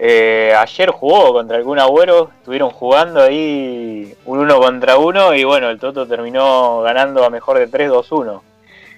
eh, 0.00 0.54
ayer 0.56 0.90
jugó 0.90 1.32
contra 1.32 1.60
Kun 1.62 1.80
Agüero, 1.80 2.30
estuvieron 2.38 2.70
jugando 2.70 3.20
ahí 3.20 4.14
un 4.26 4.38
uno 4.38 4.60
contra 4.60 4.96
uno 4.96 5.34
y 5.34 5.42
bueno, 5.42 5.68
el 5.70 5.80
Toto 5.80 6.06
terminó 6.06 6.82
ganando 6.82 7.24
a 7.24 7.30
mejor 7.30 7.58
de 7.58 7.68
3-2-1. 7.68 8.40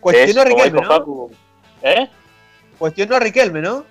Cuestionó 0.00 0.42
a 0.42 0.44
Riquelme, 0.44 0.80
¿no? 0.82 0.86
Facu, 0.86 1.30
¿Eh? 1.82 2.08
Cuestionó 2.78 3.16
a 3.16 3.20
Riquelme, 3.20 3.62
¿no? 3.62 3.84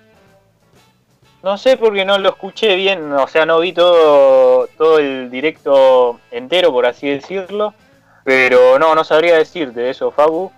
No 1.42 1.58
sé 1.58 1.76
porque 1.76 2.04
no 2.04 2.18
lo 2.18 2.28
escuché 2.28 2.76
bien, 2.76 3.12
o 3.12 3.26
sea, 3.26 3.44
no 3.44 3.58
vi 3.58 3.72
todo, 3.72 4.68
todo 4.78 4.98
el 4.98 5.30
directo 5.30 6.20
entero, 6.30 6.70
por 6.70 6.86
así 6.86 7.08
decirlo. 7.08 7.74
Pero 8.24 8.78
no, 8.78 8.94
no 8.94 9.02
sabría 9.02 9.36
decirte 9.36 9.88
eso, 9.88 10.10
Fabu. 10.10 10.52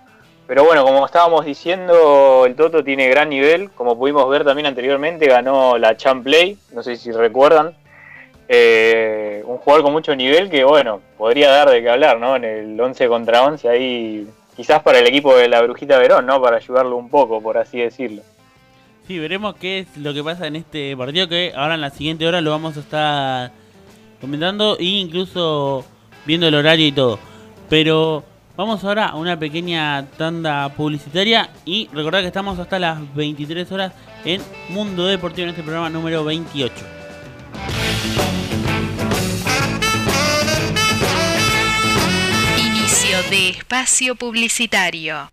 Pero 0.47 0.65
bueno, 0.65 0.85
como 0.85 1.07
estábamos 1.07 1.45
diciendo, 1.45 2.45
el 2.47 2.55
Toto 2.55 2.83
tiene 2.85 3.09
gran 3.09 3.31
nivel. 3.31 3.71
Como 3.71 3.99
pudimos 3.99 4.29
ver 4.29 4.45
también 4.45 4.67
anteriormente, 4.67 5.27
ganó 5.27 5.79
la 5.79 5.97
Champ 5.97 6.25
Play, 6.25 6.59
no 6.73 6.83
sé 6.83 6.97
si 6.97 7.13
recuerdan. 7.13 7.75
Eh, 8.49 9.43
un 9.47 9.59
jugador 9.59 9.85
con 9.85 9.93
mucho 9.93 10.15
nivel 10.15 10.51
que, 10.51 10.65
bueno, 10.65 11.01
podría 11.17 11.51
dar 11.51 11.71
de 11.71 11.81
qué 11.81 11.89
hablar, 11.89 12.19
¿no? 12.19 12.37
En 12.37 12.45
el 12.45 12.81
11 12.81 13.09
contra 13.09 13.45
11, 13.45 13.69
ahí 13.69 14.27
quizás 14.57 14.83
para 14.83 14.99
el 14.99 15.07
equipo 15.07 15.35
de 15.37 15.49
la 15.49 15.63
Brujita 15.63 15.99
Verón, 15.99 16.27
¿no? 16.27 16.43
Para 16.43 16.57
ayudarlo 16.57 16.97
un 16.97 17.09
poco, 17.09 17.41
por 17.41 17.57
así 17.57 17.79
decirlo. 17.79 18.23
Sí, 19.07 19.19
veremos 19.19 19.55
qué 19.57 19.81
es 19.81 19.97
lo 19.97 20.13
que 20.15 20.23
pasa 20.23 20.47
en 20.47 20.57
este 20.57 20.97
partido 20.97 21.29
que 21.29 21.53
ahora 21.57 21.75
en 21.75 21.81
la 21.81 21.91
siguiente 21.91 22.27
hora 22.27 22.41
lo 22.41 22.51
vamos 22.51 22.77
a 22.77 22.81
estar 22.81 23.53
comentando 24.21 24.77
e 24.79 24.85
incluso 24.85 25.85
viendo 26.25 26.47
el 26.47 26.55
horario 26.55 26.87
y 26.87 26.93
todo. 26.93 27.19
Pero 27.69 28.23
vamos 28.57 28.85
ahora 28.85 29.07
a 29.07 29.17
una 29.17 29.39
pequeña 29.39 30.07
tanda 30.17 30.69
publicitaria 30.71 31.51
y 31.65 31.89
recordad 31.93 32.21
que 32.21 32.27
estamos 32.27 32.59
hasta 32.59 32.79
las 32.79 33.15
23 33.15 33.71
horas 33.73 33.93
en 34.25 34.43
Mundo 34.69 35.07
Deportivo 35.07 35.45
en 35.45 35.51
este 35.51 35.63
programa 35.63 35.91
número 35.91 36.25
28. 36.25 36.75
Inicio 42.59 43.23
de 43.31 43.49
espacio 43.51 44.15
publicitario. 44.15 45.31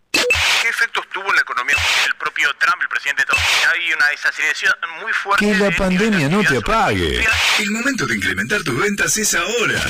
¿Qué 0.70 0.76
efectos 0.76 1.04
tuvo 1.12 1.28
en 1.30 1.36
la 1.36 1.42
economía 1.42 1.76
el 2.06 2.14
propio 2.18 2.48
Trump, 2.60 2.80
el 2.80 2.88
presidente 2.90 3.24
de 3.24 3.32
Estados 3.32 3.42
Unidos? 3.42 3.74
Hay 3.74 3.92
una 3.94 4.06
desaceleración 4.10 4.74
muy 5.02 5.12
fuerte. 5.14 5.44
Que 5.48 5.56
la 5.58 5.70
de- 5.70 5.76
pandemia 5.76 6.30
no 6.30 6.44
te 6.44 6.58
apague. 6.58 7.26
El 7.58 7.72
momento 7.72 8.06
de 8.06 8.16
incrementar 8.16 8.62
tus 8.62 8.80
ventas 8.80 9.18
es 9.18 9.34
ahora. 9.34 9.82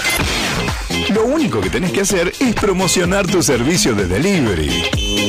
Lo 1.09 1.23
único 1.25 1.59
que 1.59 1.69
tenés 1.69 1.91
que 1.91 1.99
hacer 1.99 2.31
es 2.39 2.55
promocionar 2.55 3.27
tu 3.27 3.43
servicio 3.43 3.93
de 3.93 4.07
delivery. 4.07 5.28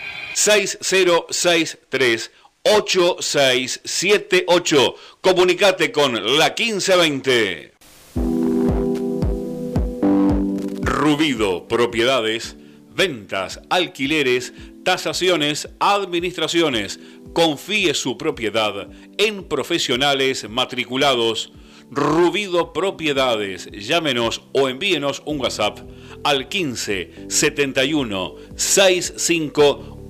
6063 0.33 2.31
8678. 2.63 4.95
Comunicate 5.21 5.91
con 5.91 6.37
la 6.37 6.53
1520. 6.57 7.73
Rubido 10.81 11.67
Propiedades, 11.67 12.55
ventas, 12.93 13.59
alquileres, 13.69 14.53
tasaciones, 14.83 15.69
administraciones. 15.79 16.99
Confíe 17.33 17.93
su 17.93 18.17
propiedad 18.17 18.89
en 19.17 19.43
profesionales 19.45 20.49
matriculados. 20.49 21.53
Rubido 21.89 22.73
Propiedades. 22.73 23.69
Llámenos 23.71 24.43
o 24.53 24.69
envíenos 24.69 25.23
un 25.25 25.41
WhatsApp 25.41 25.79
al 26.23 26.47
15 26.47 27.25
71 27.29 28.35
65 28.55 30.00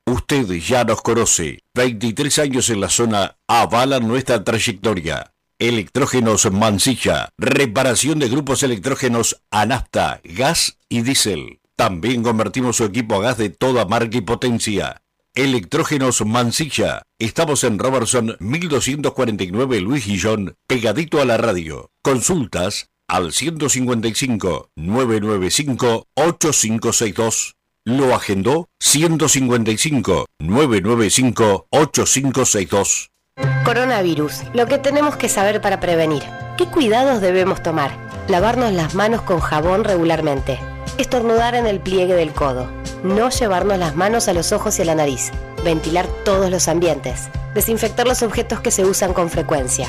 Usted 0.06 0.46
ya 0.60 0.84
nos 0.84 1.02
conoce. 1.02 1.58
23 1.74 2.38
años 2.40 2.70
en 2.70 2.80
la 2.80 2.88
zona 2.88 3.36
avalan 3.46 4.08
nuestra 4.08 4.42
trayectoria. 4.44 5.32
Electrógenos 5.58 6.50
Mansilla. 6.52 7.28
Reparación 7.36 8.18
de 8.18 8.28
grupos 8.28 8.62
electrógenos 8.62 9.42
a 9.50 9.66
nafta, 9.66 10.20
gas 10.24 10.78
y 10.88 11.02
diésel. 11.02 11.60
También 11.76 12.22
convertimos 12.22 12.76
su 12.76 12.84
equipo 12.84 13.16
a 13.16 13.22
gas 13.22 13.36
de 13.38 13.50
toda 13.50 13.84
marca 13.84 14.18
y 14.18 14.20
potencia. 14.20 15.02
Electrógenos 15.38 16.26
Mansilla. 16.26 17.02
Estamos 17.20 17.62
en 17.62 17.78
Robertson 17.78 18.36
1249 18.40 19.80
Luis 19.80 20.04
Guillón, 20.04 20.56
pegadito 20.66 21.20
a 21.20 21.24
la 21.24 21.36
radio. 21.36 21.92
Consultas 22.02 22.88
al 23.06 23.32
155 23.32 24.70
995 24.74 26.06
8562. 26.16 27.54
Lo 27.84 28.16
agendó 28.16 28.66
155 28.80 30.26
995 30.40 31.68
8562. 31.70 33.10
Coronavirus. 33.64 34.42
Lo 34.54 34.66
que 34.66 34.78
tenemos 34.78 35.14
que 35.14 35.28
saber 35.28 35.60
para 35.60 35.78
prevenir. 35.78 36.24
¿Qué 36.56 36.66
cuidados 36.66 37.20
debemos 37.20 37.62
tomar? 37.62 37.96
Lavarnos 38.26 38.72
las 38.72 38.96
manos 38.96 39.22
con 39.22 39.38
jabón 39.38 39.84
regularmente. 39.84 40.58
Estornudar 40.98 41.54
en 41.54 41.68
el 41.68 41.78
pliegue 41.78 42.14
del 42.14 42.32
codo. 42.32 42.77
No 43.04 43.30
llevarnos 43.30 43.78
las 43.78 43.94
manos 43.94 44.26
a 44.26 44.32
los 44.32 44.50
ojos 44.50 44.78
y 44.78 44.82
a 44.82 44.84
la 44.84 44.96
nariz. 44.96 45.30
Ventilar 45.64 46.06
todos 46.24 46.50
los 46.50 46.66
ambientes. 46.66 47.28
Desinfectar 47.54 48.08
los 48.08 48.22
objetos 48.22 48.60
que 48.60 48.72
se 48.72 48.84
usan 48.84 49.12
con 49.12 49.30
frecuencia. 49.30 49.88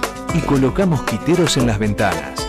y 0.33 0.39
coloca 0.39 0.85
mosquiteros 0.85 1.57
en 1.57 1.67
las 1.67 1.79
ventanas. 1.79 2.47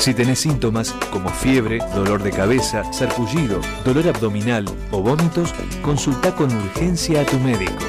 Si 0.00 0.14
tenés 0.14 0.40
síntomas 0.40 0.92
como 1.12 1.28
fiebre, 1.30 1.78
dolor 1.94 2.22
de 2.22 2.30
cabeza, 2.30 2.82
sarpullido, 2.92 3.60
dolor 3.84 4.08
abdominal 4.08 4.64
o 4.90 5.00
vómitos, 5.00 5.54
consulta 5.80 6.34
con 6.34 6.52
urgencia 6.52 7.20
a 7.20 7.24
tu 7.24 7.38
médico. 7.38 7.84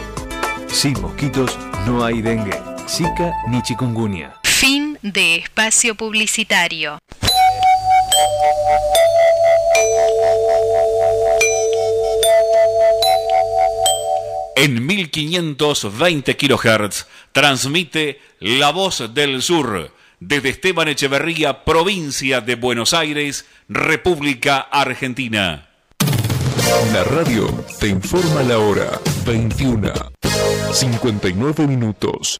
Sin 0.67 0.99
mosquitos 1.01 1.57
no 1.87 2.03
hay 2.05 2.21
dengue, 2.21 2.61
zika 2.87 3.33
ni 3.49 3.61
chikungunya. 3.63 4.35
Fin 4.43 4.99
de 5.01 5.37
espacio 5.37 5.95
publicitario. 5.95 6.99
En 14.55 14.85
1520 14.85 16.37
kHz 16.37 17.07
transmite 17.31 18.19
La 18.39 18.71
Voz 18.71 19.13
del 19.13 19.41
Sur 19.41 19.91
desde 20.19 20.49
Esteban 20.49 20.87
Echeverría, 20.87 21.65
provincia 21.65 22.39
de 22.39 22.55
Buenos 22.55 22.93
Aires, 22.93 23.45
República 23.67 24.59
Argentina. 24.59 25.69
La 26.93 27.03
radio 27.03 27.65
te 27.79 27.87
informa 27.87 28.43
la 28.43 28.59
hora 28.59 28.99
21. 29.25 29.91
59 30.71 31.67
minutos. 31.67 32.39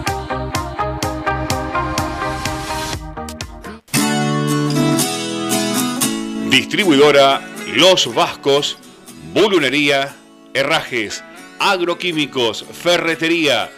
Distribuidora 6.51 7.41
Los 7.75 8.13
Vascos, 8.13 8.77
Bulunería, 9.33 10.15
Herrajes, 10.53 11.23
Agroquímicos, 11.59 12.65
Ferretería. 12.73 13.71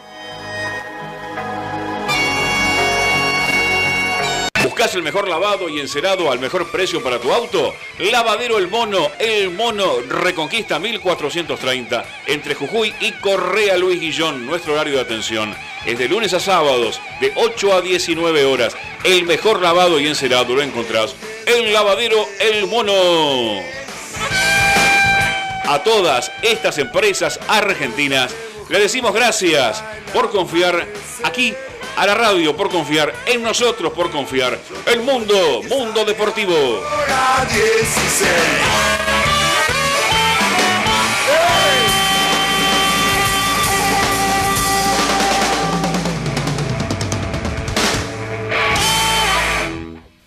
¿Buscas 4.81 4.95
el 4.95 5.03
mejor 5.03 5.29
lavado 5.29 5.69
y 5.69 5.79
encerado 5.79 6.31
al 6.31 6.39
mejor 6.39 6.71
precio 6.71 7.03
para 7.03 7.19
tu 7.19 7.31
auto? 7.31 7.75
Lavadero 7.99 8.57
El 8.57 8.67
Mono, 8.67 9.11
El 9.19 9.51
Mono 9.51 9.99
Reconquista 10.09 10.79
1430, 10.79 12.03
entre 12.25 12.55
Jujuy 12.55 12.91
y 12.99 13.11
Correa 13.11 13.77
Luis 13.77 14.01
Guillón, 14.01 14.43
nuestro 14.47 14.73
horario 14.73 14.95
de 14.95 15.01
atención. 15.01 15.55
Es 15.85 15.99
de 15.99 16.07
lunes 16.07 16.33
a 16.33 16.39
sábados, 16.39 16.99
de 17.19 17.31
8 17.35 17.73
a 17.75 17.81
19 17.81 18.43
horas. 18.45 18.75
El 19.03 19.25
mejor 19.25 19.61
lavado 19.61 19.99
y 19.99 20.07
encerado 20.07 20.55
lo 20.55 20.63
encontrás 20.63 21.15
en 21.45 21.71
Lavadero 21.71 22.25
El 22.39 22.65
Mono. 22.65 23.61
A 25.65 25.83
todas 25.83 26.31
estas 26.41 26.79
empresas 26.79 27.39
argentinas 27.47 28.33
le 28.67 28.79
decimos 28.79 29.13
gracias 29.13 29.83
por 30.11 30.31
confiar 30.31 30.87
aquí 31.23 31.53
a 31.95 32.05
la 32.05 32.13
radio 32.13 32.55
por 32.55 32.69
confiar, 32.69 33.13
en 33.25 33.43
nosotros 33.43 33.91
por 33.93 34.11
confiar. 34.11 34.59
El 34.85 35.01
mundo, 35.01 35.61
mundo 35.69 36.05
deportivo. 36.05 36.81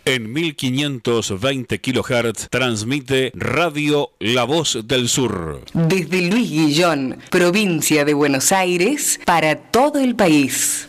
En 0.06 0.34
1520 0.34 1.80
kHz 1.80 2.48
transmite 2.50 3.32
Radio 3.34 4.10
La 4.18 4.44
Voz 4.44 4.78
del 4.84 5.08
Sur. 5.08 5.62
Desde 5.72 6.20
Luis 6.28 6.50
Guillón, 6.50 7.18
provincia 7.30 8.04
de 8.04 8.12
Buenos 8.12 8.52
Aires, 8.52 9.18
para 9.24 9.56
todo 9.56 10.00
el 10.00 10.14
país. 10.14 10.88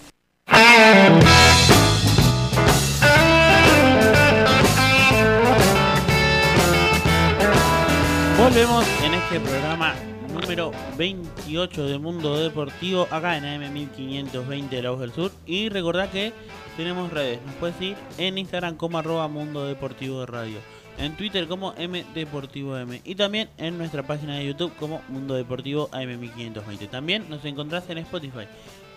Volvemos 8.38 8.86
en 9.04 9.14
este 9.16 9.40
programa 9.40 9.96
número 10.32 10.72
28 10.98 11.88
de 11.88 11.98
Mundo 11.98 12.38
Deportivo, 12.38 13.08
acá 13.10 13.38
en 13.38 13.44
AM1520 13.44 14.70
de 14.70 14.82
la 14.84 14.92
Voz 14.92 15.00
del 15.00 15.14
Sur. 15.14 15.32
Y 15.48 15.70
recordad 15.70 16.10
que 16.10 16.32
tenemos 16.78 17.12
redes, 17.12 17.40
nos 17.44 17.56
puedes 17.56 17.82
ir 17.82 17.98
en 18.20 18.38
Instagram 18.38 18.76
como 18.78 19.00
arroba 19.00 19.28
Mundo 19.28 19.66
Deportivo 19.66 20.20
de 20.20 20.26
Radio, 20.28 20.60
en 21.00 21.18
Twitter 21.18 21.48
como 21.48 21.74
M 21.76 22.06
Deportivo 22.14 22.78
M 22.78 23.02
y 23.04 23.16
también 23.16 23.50
en 23.58 23.80
nuestra 23.80 24.04
página 24.04 24.36
de 24.36 24.46
YouTube 24.46 24.76
como 24.80 25.02
Mundo 25.08 25.34
Deportivo 25.34 25.90
AM1520. 25.90 26.90
También 26.90 27.26
nos 27.30 27.44
encontrás 27.46 27.90
en 27.90 27.98
Spotify 27.98 28.46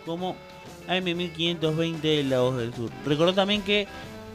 como 0.05 0.35
AM1520 0.89 2.27
La 2.27 2.39
Voz 2.39 2.57
del 2.57 2.73
Sur. 2.73 2.89
Recordad 3.05 3.35
también 3.35 3.61
que 3.61 3.87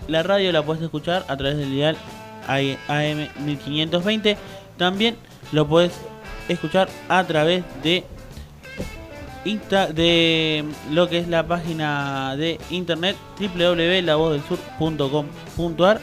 la 0.08 0.22
radio 0.22 0.50
la 0.52 0.62
puedes 0.62 0.82
escuchar 0.82 1.26
a 1.28 1.36
través 1.36 1.58
del 1.58 1.70
dial 1.70 1.98
AM1520. 2.46 4.36
También 4.76 5.16
lo 5.52 5.66
puedes 5.66 5.92
escuchar 6.48 6.88
a 7.08 7.24
través 7.24 7.64
de 7.82 8.04
Insta 9.44 9.88
de 9.88 10.64
lo 10.90 11.08
que 11.10 11.18
es 11.18 11.28
la 11.28 11.46
página 11.46 12.34
de 12.36 12.58
internet 12.70 13.14
www.lavozdelsur.com.ar 13.38 16.00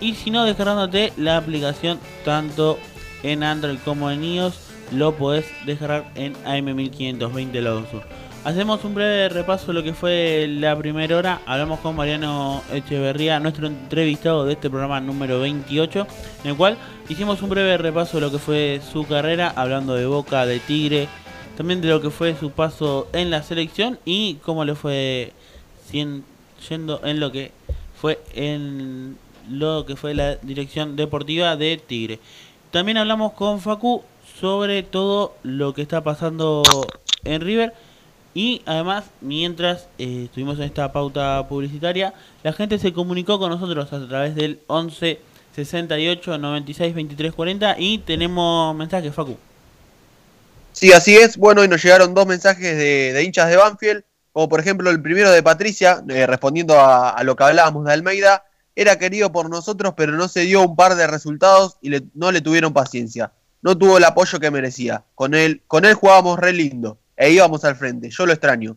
y 0.00 0.14
si 0.14 0.32
no 0.32 0.44
descargándote 0.44 1.12
la 1.16 1.36
aplicación 1.36 2.00
tanto 2.24 2.76
en 3.22 3.44
Android 3.44 3.78
como 3.84 4.10
en 4.10 4.24
iOS 4.24 4.58
lo 4.92 5.14
puedes 5.14 5.46
descargar 5.64 6.10
en 6.16 6.34
AM1520 6.44 7.60
La 7.60 7.72
Voz 7.72 7.82
del 7.82 7.90
Sur. 7.92 8.25
Hacemos 8.46 8.84
un 8.84 8.94
breve 8.94 9.28
repaso 9.28 9.66
de 9.66 9.72
lo 9.72 9.82
que 9.82 9.92
fue 9.92 10.46
la 10.48 10.78
primera 10.78 11.16
hora. 11.16 11.40
Hablamos 11.46 11.80
con 11.80 11.96
Mariano 11.96 12.62
Echeverría, 12.72 13.40
nuestro 13.40 13.66
entrevistado 13.66 14.44
de 14.44 14.52
este 14.52 14.70
programa 14.70 15.00
número 15.00 15.40
28, 15.40 16.06
en 16.44 16.50
el 16.50 16.56
cual 16.56 16.78
hicimos 17.08 17.42
un 17.42 17.50
breve 17.50 17.76
repaso 17.76 18.18
de 18.18 18.20
lo 18.20 18.30
que 18.30 18.38
fue 18.38 18.80
su 18.92 19.04
carrera, 19.04 19.52
hablando 19.56 19.94
de 19.94 20.06
Boca, 20.06 20.46
de 20.46 20.60
Tigre, 20.60 21.08
también 21.56 21.80
de 21.80 21.88
lo 21.88 22.00
que 22.00 22.10
fue 22.10 22.36
su 22.36 22.52
paso 22.52 23.08
en 23.12 23.30
la 23.30 23.42
selección 23.42 23.98
y 24.04 24.34
cómo 24.34 24.64
le 24.64 24.76
fue 24.76 25.32
yendo 25.90 27.00
en 27.02 27.18
lo 27.18 27.32
que 27.32 27.50
fue 28.00 28.20
en 28.32 29.18
lo 29.50 29.84
que 29.86 29.96
fue 29.96 30.14
la 30.14 30.36
dirección 30.36 30.94
deportiva 30.94 31.56
de 31.56 31.78
Tigre. 31.78 32.20
También 32.70 32.96
hablamos 32.96 33.32
con 33.32 33.60
Facu 33.60 34.04
sobre 34.38 34.84
todo 34.84 35.34
lo 35.42 35.74
que 35.74 35.82
está 35.82 36.04
pasando 36.04 36.62
en 37.24 37.40
River 37.40 37.74
y 38.36 38.60
además 38.66 39.04
mientras 39.22 39.88
eh, 39.96 40.24
estuvimos 40.26 40.58
en 40.58 40.64
esta 40.64 40.92
pauta 40.92 41.48
publicitaria, 41.48 42.12
la 42.42 42.52
gente 42.52 42.78
se 42.78 42.92
comunicó 42.92 43.38
con 43.38 43.48
nosotros 43.50 43.90
a 43.90 44.06
través 44.06 44.34
del 44.34 44.60
11 44.66 45.18
68 45.54 46.36
96 46.36 46.94
23 46.94 47.32
40 47.32 47.76
y 47.78 47.96
tenemos 47.96 48.76
mensajes 48.76 49.14
Facu. 49.14 49.38
Sí, 50.72 50.92
así 50.92 51.16
es. 51.16 51.38
Bueno, 51.38 51.64
y 51.64 51.68
nos 51.68 51.82
llegaron 51.82 52.12
dos 52.12 52.26
mensajes 52.26 52.76
de, 52.76 53.14
de 53.14 53.24
hinchas 53.24 53.48
de 53.48 53.56
Banfield, 53.56 54.04
como 54.32 54.50
por 54.50 54.60
ejemplo 54.60 54.90
el 54.90 55.00
primero 55.00 55.30
de 55.30 55.42
Patricia, 55.42 56.04
eh, 56.06 56.26
respondiendo 56.26 56.78
a, 56.78 57.18
lo 57.24 57.36
que 57.36 57.44
hablábamos 57.44 57.86
de 57.86 57.94
Almeida. 57.94 58.44
Era 58.74 58.98
querido 58.98 59.32
por 59.32 59.48
nosotros, 59.48 59.94
pero 59.96 60.12
no 60.12 60.28
se 60.28 60.40
dio 60.40 60.60
un 60.60 60.76
par 60.76 60.94
de 60.96 61.06
resultados 61.06 61.78
y 61.80 61.88
le- 61.88 62.02
no 62.12 62.30
le 62.32 62.42
tuvieron 62.42 62.74
paciencia. 62.74 63.32
No 63.62 63.78
tuvo 63.78 63.96
el 63.96 64.04
apoyo 64.04 64.38
que 64.38 64.50
merecía. 64.50 65.04
Con 65.14 65.32
él, 65.32 65.62
con 65.66 65.86
él 65.86 65.94
jugábamos 65.94 66.38
re 66.38 66.52
lindo 66.52 66.98
e 67.16 67.30
íbamos 67.30 67.64
al 67.64 67.76
frente. 67.76 68.10
Yo 68.10 68.26
lo 68.26 68.32
extraño. 68.32 68.76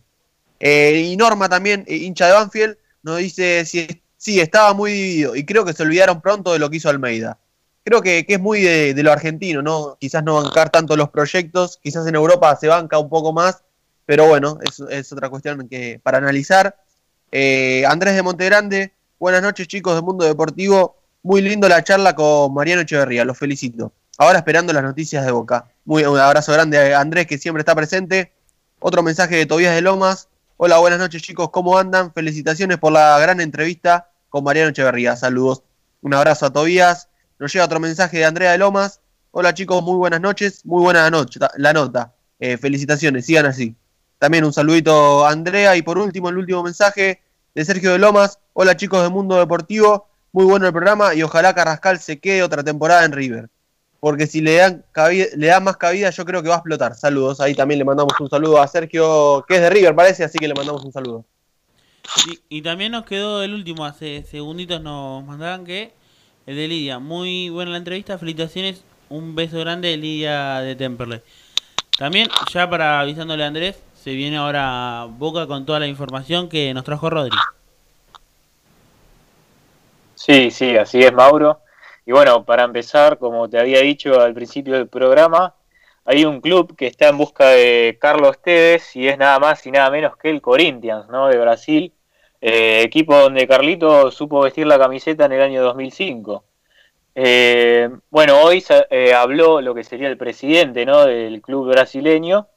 Eh, 0.59 1.09
y 1.11 1.17
Norma 1.17 1.49
también, 1.49 1.83
eh, 1.87 1.95
hincha 1.95 2.27
de 2.27 2.33
Banfield, 2.33 2.77
nos 3.03 3.17
dice 3.17 3.65
si 3.65 3.87
sí, 4.17 4.39
estaba 4.39 4.73
muy 4.73 4.91
dividido 4.91 5.35
y 5.35 5.45
creo 5.45 5.65
que 5.65 5.73
se 5.73 5.83
olvidaron 5.83 6.21
pronto 6.21 6.53
de 6.53 6.59
lo 6.59 6.69
que 6.69 6.77
hizo 6.77 6.89
Almeida. 6.89 7.39
Creo 7.83 8.01
que, 8.01 8.25
que 8.25 8.35
es 8.35 8.39
muy 8.39 8.61
de, 8.61 8.93
lo 9.01 9.11
argentino, 9.11 9.61
¿no? 9.61 9.97
Quizás 9.99 10.23
no 10.23 10.35
bancar 10.35 10.69
tanto 10.69 10.95
los 10.95 11.09
proyectos, 11.09 11.79
quizás 11.81 12.05
en 12.07 12.15
Europa 12.15 12.55
se 12.55 12.67
banca 12.67 12.99
un 12.99 13.09
poco 13.09 13.33
más, 13.33 13.63
pero 14.05 14.27
bueno, 14.27 14.59
es, 14.61 14.79
es 14.89 15.11
otra 15.11 15.29
cuestión 15.29 15.67
que 15.67 15.99
para 16.03 16.17
analizar. 16.17 16.77
Eh, 17.31 17.83
Andrés 17.87 18.15
de 18.15 18.21
Montegrande, 18.21 18.93
buenas 19.17 19.41
noches 19.41 19.67
chicos 19.67 19.95
de 19.95 20.01
Mundo 20.01 20.25
Deportivo, 20.25 20.97
muy 21.23 21.41
lindo 21.41 21.69
la 21.69 21.83
charla 21.83 22.15
con 22.15 22.53
Mariano 22.53 22.81
Echeverría, 22.81 23.23
los 23.23 23.37
felicito. 23.37 23.93
Ahora 24.21 24.39
esperando 24.39 24.73
las 24.73 24.83
noticias 24.83 25.25
de 25.25 25.31
Boca. 25.31 25.69
Muy, 25.85 26.03
un 26.03 26.19
abrazo 26.19 26.51
grande 26.51 26.93
a 26.93 26.99
Andrés 26.99 27.25
que 27.25 27.37
siempre 27.37 27.61
está 27.61 27.73
presente. 27.73 28.33
Otro 28.79 29.01
mensaje 29.01 29.37
de 29.37 29.45
Tobías 29.45 29.73
de 29.73 29.79
Lomas. 29.79 30.27
Hola, 30.57 30.77
buenas 30.77 30.99
noches 30.99 31.21
chicos, 31.21 31.51
¿cómo 31.51 31.77
andan? 31.77 32.11
Felicitaciones 32.11 32.79
por 32.79 32.91
la 32.91 33.17
gran 33.19 33.39
entrevista 33.39 34.09
con 34.27 34.43
Mariano 34.43 34.71
Echeverría. 34.71 35.15
Saludos. 35.15 35.63
Un 36.01 36.13
abrazo 36.13 36.47
a 36.47 36.49
Tobías. 36.51 37.07
Nos 37.39 37.53
llega 37.53 37.63
otro 37.63 37.79
mensaje 37.79 38.17
de 38.17 38.25
Andrea 38.25 38.51
de 38.51 38.57
Lomas. 38.57 38.99
Hola 39.31 39.53
chicos, 39.53 39.81
muy 39.83 39.95
buenas 39.95 40.19
noches. 40.19 40.65
Muy 40.65 40.83
buena 40.83 41.09
noche, 41.09 41.39
la 41.55 41.71
nota. 41.71 42.13
Eh, 42.41 42.57
felicitaciones, 42.57 43.25
sigan 43.25 43.45
así. 43.45 43.73
También 44.17 44.43
un 44.43 44.51
saludito 44.51 45.25
a 45.25 45.31
Andrea. 45.31 45.77
Y 45.77 45.81
por 45.81 45.97
último, 45.97 46.27
el 46.27 46.39
último 46.39 46.61
mensaje 46.61 47.21
de 47.55 47.63
Sergio 47.63 47.93
de 47.93 47.99
Lomas. 47.99 48.37
Hola 48.51 48.75
chicos 48.75 49.01
de 49.01 49.07
Mundo 49.07 49.37
Deportivo. 49.37 50.09
Muy 50.33 50.43
bueno 50.43 50.67
el 50.67 50.73
programa 50.73 51.15
y 51.15 51.23
ojalá 51.23 51.55
Carrascal 51.55 51.99
se 52.01 52.19
quede 52.19 52.43
otra 52.43 52.65
temporada 52.65 53.05
en 53.05 53.13
River. 53.13 53.49
Porque 53.99 54.27
si 54.27 54.39
le 54.41 54.55
dan, 54.55 54.85
cabida- 54.93 55.27
le 55.35 55.47
dan 55.47 55.63
más 55.63 55.77
cabida, 55.77 56.09
yo 56.09 56.23
creo 56.26 56.41
que 56.41 56.47
va 56.49 56.55
a 56.55 56.57
explotar. 56.59 56.95
Saludos. 56.95 57.41
Ahí 57.41 57.53
también 57.53 57.80
le 57.80 57.85
mandamos 57.85 58.13
un 58.19 58.30
saludo 58.30 58.61
a 58.61 58.67
Sergio, 58.67 59.43
que 59.47 59.55
es 59.55 59.61
de 59.61 59.69
River, 59.69 59.93
parece, 59.93 60.23
así 60.23 60.38
que 60.39 60.47
le 60.47 60.53
mandamos 60.53 60.84
un 60.85 60.93
saludo. 60.93 61.26
Y, 62.27 62.57
y 62.57 62.61
también 62.61 62.93
nos 62.93 63.05
quedó 63.05 63.43
el 63.43 63.53
último, 63.53 63.85
hace 63.85 64.23
segunditos 64.23 64.81
nos 64.81 65.23
mandaban 65.26 65.65
que 65.65 65.93
el 66.45 66.55
de 66.55 66.67
Lidia. 66.67 66.99
Muy 66.99 67.49
buena 67.49 67.71
la 67.71 67.77
entrevista, 67.77 68.17
felicitaciones, 68.17 68.84
un 69.09 69.35
beso 69.35 69.59
grande 69.59 69.89
de 69.89 69.97
Lidia 69.97 70.59
de 70.59 70.76
Temperley. 70.76 71.21
También, 71.97 72.30
ya 72.53 72.69
para 72.69 73.01
avisándole 73.01 73.43
a 73.43 73.47
Andrés, 73.47 73.77
se 74.01 74.13
viene 74.13 74.38
ahora 74.38 75.07
Boca 75.09 75.45
con 75.45 75.65
toda 75.65 75.80
la 75.81 75.88
información 75.88 76.47
que 76.47 76.73
nos 76.73 76.85
trajo 76.85 77.09
Rodri. 77.09 77.35
Sí, 80.15 80.51
sí, 80.51 80.77
así 80.77 81.01
es, 81.01 81.11
Mauro. 81.11 81.59
Y 82.05 82.11
bueno, 82.11 82.43
para 82.45 82.63
empezar, 82.63 83.17
como 83.17 83.49
te 83.49 83.59
había 83.59 83.81
dicho 83.81 84.19
al 84.19 84.34
principio 84.34 84.73
del 84.73 84.88
programa, 84.88 85.55
hay 86.05 86.26
un 86.26 86.41
club 86.41 86.76
que 86.76 86.88
está 86.88 87.09
en 87.09 87.17
busca 87.17 87.49
de 87.49 87.97
Carlos 88.01 88.41
Tevez 88.41 88.95
y 88.95 89.07
es 89.07 89.17
nada 89.17 89.38
más 89.39 89.65
y 89.67 89.71
nada 89.71 89.91
menos 89.91 90.17
que 90.17 90.30
el 90.30 90.41
Corinthians, 90.41 91.07
¿no? 91.09 91.27
De 91.27 91.38
Brasil, 91.38 91.93
eh, 92.41 92.81
equipo 92.84 93.15
donde 93.15 93.47
Carlito 93.47 94.09
supo 94.11 94.41
vestir 94.41 94.65
la 94.65 94.80
camiseta 94.80 95.26
en 95.26 95.34
el 95.34 95.41
año 95.41 95.61
2005. 95.61 96.43
Eh, 97.15 97.89
bueno, 98.09 98.41
hoy 98.41 98.63
eh, 98.89 99.13
habló 99.13 99.61
lo 99.61 99.76
que 99.76 99.84
sería 99.84 100.07
el 100.07 100.17
presidente, 100.17 100.85
¿no? 100.85 101.05
Del 101.05 101.41
club 101.41 101.69
brasileño 101.69 102.47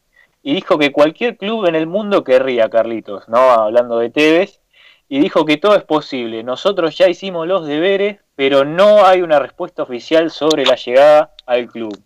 y 0.42 0.54
dijo 0.54 0.78
que 0.78 0.92
cualquier 0.92 1.36
club 1.36 1.66
en 1.66 1.74
el 1.74 1.86
mundo 1.86 2.24
querría 2.24 2.70
Carlitos, 2.70 3.28
¿no? 3.28 3.38
Hablando 3.38 3.98
de 3.98 4.10
Tevez 4.10 4.60
y 5.08 5.20
dijo 5.20 5.44
que 5.44 5.56
todo 5.56 5.76
es 5.76 5.84
posible. 5.84 6.42
Nosotros 6.42 6.96
ya 6.96 7.08
hicimos 7.08 7.46
los 7.46 7.66
deberes, 7.66 8.20
pero 8.34 8.64
no 8.64 9.04
hay 9.04 9.22
una 9.22 9.38
respuesta 9.38 9.82
oficial 9.82 10.30
sobre 10.30 10.64
la 10.64 10.76
llegada 10.76 11.34
al 11.46 11.66
club. 11.68 11.96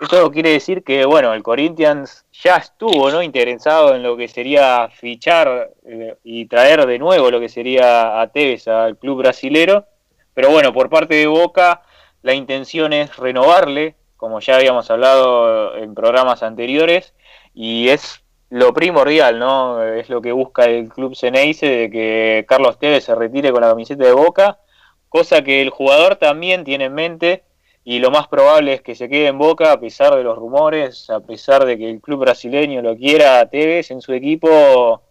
Esto 0.00 0.30
quiere 0.30 0.50
decir 0.50 0.82
que, 0.82 1.04
bueno, 1.04 1.34
el 1.34 1.42
Corinthians 1.42 2.24
ya 2.32 2.56
estuvo, 2.56 3.10
¿no? 3.10 3.22
Interesado 3.22 3.94
en 3.94 4.02
lo 4.02 4.16
que 4.16 4.28
sería 4.28 4.88
fichar 4.88 5.72
eh, 5.84 6.16
y 6.24 6.46
traer 6.46 6.86
de 6.86 6.98
nuevo 6.98 7.30
lo 7.30 7.38
que 7.38 7.50
sería 7.50 8.18
a 8.18 8.26
Tevez 8.28 8.66
al 8.66 8.96
club 8.96 9.18
brasilero. 9.18 9.84
Pero 10.32 10.50
bueno, 10.50 10.72
por 10.72 10.88
parte 10.88 11.16
de 11.16 11.26
Boca, 11.26 11.82
la 12.22 12.32
intención 12.32 12.94
es 12.94 13.14
renovarle, 13.18 13.94
como 14.16 14.40
ya 14.40 14.56
habíamos 14.56 14.90
hablado 14.90 15.76
en 15.76 15.94
programas 15.94 16.42
anteriores, 16.42 17.12
y 17.52 17.90
es 17.90 18.22
lo 18.48 18.72
primordial, 18.72 19.38
¿no? 19.38 19.82
Es 19.82 20.08
lo 20.08 20.22
que 20.22 20.32
busca 20.32 20.64
el 20.64 20.88
club 20.88 21.14
Ceneice 21.14 21.66
de 21.66 21.90
que 21.90 22.46
Carlos 22.48 22.78
Tevez 22.78 23.04
se 23.04 23.14
retire 23.14 23.52
con 23.52 23.60
la 23.60 23.68
camiseta 23.68 24.04
de 24.04 24.12
Boca, 24.12 24.58
cosa 25.10 25.42
que 25.42 25.60
el 25.60 25.68
jugador 25.68 26.16
también 26.16 26.64
tiene 26.64 26.86
en 26.86 26.94
mente 26.94 27.42
y 27.84 27.98
lo 27.98 28.10
más 28.10 28.28
probable 28.28 28.74
es 28.74 28.82
que 28.82 28.94
se 28.94 29.08
quede 29.08 29.26
en 29.26 29.38
Boca 29.38 29.72
a 29.72 29.80
pesar 29.80 30.14
de 30.14 30.22
los 30.22 30.38
rumores, 30.38 31.10
a 31.10 31.20
pesar 31.20 31.64
de 31.64 31.76
que 31.76 31.90
el 31.90 32.00
club 32.00 32.20
brasileño 32.20 32.80
lo 32.80 32.96
quiera 32.96 33.40
a 33.40 33.46
Tevez 33.46 33.90
en 33.90 34.00
su 34.00 34.12
equipo, 34.12 35.02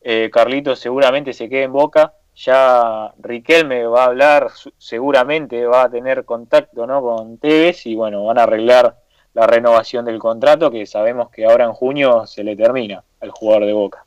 eh, 0.00 0.30
Carlitos 0.32 0.78
seguramente 0.78 1.32
se 1.32 1.48
quede 1.48 1.64
en 1.64 1.72
Boca. 1.72 2.14
Ya 2.36 3.12
Riquelme 3.18 3.84
va 3.86 4.04
a 4.04 4.06
hablar, 4.06 4.50
seguramente 4.78 5.66
va 5.66 5.84
a 5.84 5.90
tener 5.90 6.24
contacto 6.24 6.86
¿no? 6.86 7.02
con 7.02 7.38
Tevez 7.38 7.84
y 7.86 7.96
bueno, 7.96 8.24
van 8.26 8.38
a 8.38 8.44
arreglar 8.44 8.96
la 9.34 9.46
renovación 9.46 10.04
del 10.04 10.20
contrato 10.20 10.70
que 10.70 10.86
sabemos 10.86 11.30
que 11.30 11.44
ahora 11.44 11.64
en 11.64 11.72
junio 11.72 12.26
se 12.26 12.44
le 12.44 12.54
termina 12.54 13.02
al 13.20 13.30
jugador 13.30 13.66
de 13.66 13.72
Boca. 13.72 14.04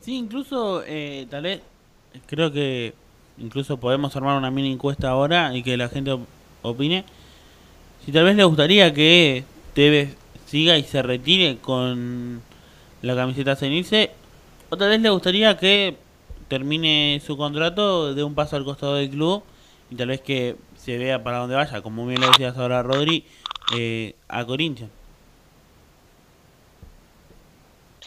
Sí, 0.00 0.16
incluso, 0.16 0.82
eh, 0.86 1.26
tal 1.28 1.42
vez, 1.42 1.60
creo 2.26 2.50
que 2.50 2.94
incluso 3.38 3.78
podemos 3.78 4.14
armar 4.16 4.36
una 4.38 4.50
mini 4.50 4.72
encuesta 4.72 5.08
ahora 5.10 5.54
y 5.56 5.62
que 5.62 5.76
la 5.76 5.88
gente 5.88 6.12
op- 6.12 6.26
opine. 6.62 7.04
Si 8.04 8.12
tal 8.12 8.24
vez 8.24 8.36
le 8.36 8.44
gustaría 8.44 8.92
que 8.92 9.44
Tevez 9.74 10.16
siga 10.46 10.76
y 10.78 10.84
se 10.84 11.02
retire 11.02 11.58
con 11.58 12.42
la 13.02 13.14
camiseta 13.16 13.56
Cenice, 13.56 14.10
o 14.70 14.76
tal 14.76 14.90
vez 14.90 15.00
le 15.00 15.10
gustaría 15.10 15.56
que 15.56 15.96
termine 16.48 17.20
su 17.26 17.36
contrato 17.36 18.14
de 18.14 18.22
un 18.22 18.34
paso 18.34 18.56
al 18.56 18.64
costado 18.64 18.94
del 18.96 19.10
club 19.10 19.42
y 19.90 19.96
tal 19.96 20.08
vez 20.08 20.20
que 20.20 20.56
se 20.76 20.98
vea 20.98 21.22
para 21.22 21.38
dónde 21.38 21.56
vaya, 21.56 21.80
como 21.80 22.06
bien 22.06 22.20
lo 22.20 22.28
decías 22.28 22.56
ahora 22.58 22.82
Rodri, 22.82 23.24
eh, 23.76 24.14
a 24.28 24.44
Corinthians. 24.44 24.90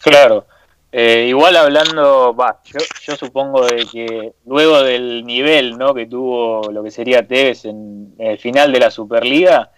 Claro. 0.00 0.46
Eh, 0.90 1.26
igual 1.28 1.56
hablando, 1.56 2.34
va, 2.34 2.60
yo, 2.64 2.78
yo 3.02 3.16
supongo 3.16 3.66
de 3.66 3.84
que 3.84 4.32
luego 4.46 4.82
del 4.82 5.24
nivel 5.26 5.76
¿no? 5.76 5.92
que 5.92 6.06
tuvo 6.06 6.70
lo 6.72 6.82
que 6.82 6.90
sería 6.90 7.26
Tevez 7.26 7.66
en, 7.66 8.14
en 8.18 8.26
el 8.28 8.38
final 8.38 8.72
de 8.72 8.80
la 8.80 8.90
Superliga, 8.90 9.70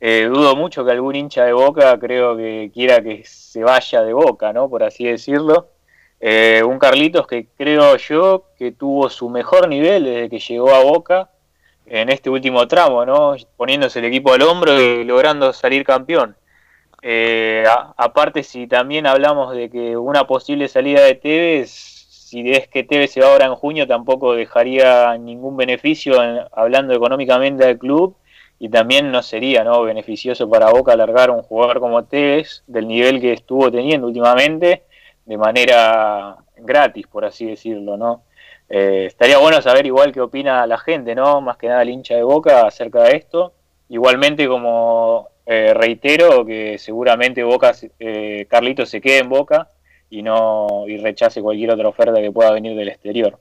eh, 0.00 0.28
dudo 0.30 0.54
mucho 0.54 0.84
que 0.84 0.92
algún 0.92 1.16
hincha 1.16 1.44
de 1.44 1.52
Boca 1.52 1.98
creo 1.98 2.36
que 2.36 2.70
quiera 2.72 3.02
que 3.02 3.22
se 3.24 3.64
vaya 3.64 4.02
de 4.02 4.12
Boca, 4.12 4.52
¿no? 4.52 4.68
Por 4.68 4.84
así 4.84 5.04
decirlo. 5.04 5.70
Eh, 6.20 6.62
un 6.64 6.78
Carlitos 6.78 7.26
que 7.26 7.46
creo 7.56 7.96
yo 7.96 8.46
que 8.56 8.72
tuvo 8.72 9.08
su 9.08 9.28
mejor 9.30 9.68
nivel 9.68 10.04
desde 10.04 10.28
que 10.28 10.38
llegó 10.40 10.74
a 10.74 10.82
Boca 10.82 11.30
en 11.86 12.08
este 12.10 12.30
último 12.30 12.66
tramo, 12.68 13.04
¿no? 13.06 13.36
Poniéndose 13.56 13.98
el 14.00 14.04
equipo 14.06 14.32
al 14.32 14.42
hombro 14.42 14.80
y 14.80 15.04
logrando 15.04 15.52
salir 15.52 15.84
campeón. 15.84 16.36
Eh, 17.02 17.64
aparte, 17.96 18.42
si 18.42 18.66
también 18.66 19.06
hablamos 19.06 19.54
de 19.54 19.70
que 19.70 19.96
una 19.96 20.26
posible 20.26 20.66
salida 20.68 21.02
de 21.04 21.14
Tevez, 21.14 21.70
si 21.70 22.50
es 22.50 22.68
que 22.68 22.82
Tevez 22.84 23.12
se 23.12 23.20
va 23.20 23.28
ahora 23.32 23.46
en 23.46 23.54
junio, 23.54 23.86
tampoco 23.86 24.34
dejaría 24.34 25.16
ningún 25.16 25.56
beneficio 25.56 26.22
en- 26.22 26.40
hablando 26.52 26.94
económicamente 26.94 27.64
al 27.64 27.78
club 27.78 28.16
y 28.58 28.68
también 28.68 29.12
no 29.12 29.22
sería 29.22 29.62
¿no? 29.64 29.82
beneficioso 29.82 30.48
para 30.50 30.70
Boca 30.70 30.92
alargar 30.92 31.30
un 31.30 31.42
jugador 31.42 31.78
como 31.80 32.04
Tevez 32.04 32.64
del 32.66 32.88
nivel 32.88 33.20
que 33.20 33.32
estuvo 33.32 33.70
teniendo 33.70 34.06
últimamente 34.08 34.82
de 35.24 35.36
manera 35.38 36.36
gratis, 36.56 37.06
por 37.06 37.24
así 37.24 37.46
decirlo, 37.46 37.96
¿no? 37.96 38.22
Eh, 38.68 39.04
estaría 39.06 39.38
bueno 39.38 39.62
saber 39.62 39.86
igual 39.86 40.12
qué 40.12 40.20
opina 40.20 40.66
la 40.66 40.78
gente, 40.78 41.14
¿no? 41.14 41.40
Más 41.40 41.56
que 41.56 41.68
nada 41.68 41.82
el 41.82 41.90
hincha 41.90 42.14
de 42.16 42.22
Boca 42.22 42.66
acerca 42.66 43.02
de 43.04 43.16
esto. 43.16 43.52
Igualmente, 43.88 44.46
como 44.48 45.28
eh, 45.50 45.72
reitero, 45.72 46.44
que 46.44 46.76
seguramente 46.76 47.42
Boca, 47.42 47.72
eh, 47.98 48.46
Carlito 48.50 48.84
se 48.84 49.00
quede 49.00 49.20
en 49.20 49.30
Boca 49.30 49.70
y 50.10 50.22
no 50.22 50.84
y 50.86 50.98
rechace 50.98 51.40
cualquier 51.40 51.70
otra 51.70 51.88
oferta 51.88 52.20
que 52.20 52.30
pueda 52.30 52.52
venir 52.52 52.76
del 52.76 52.88
exterior. 52.88 53.40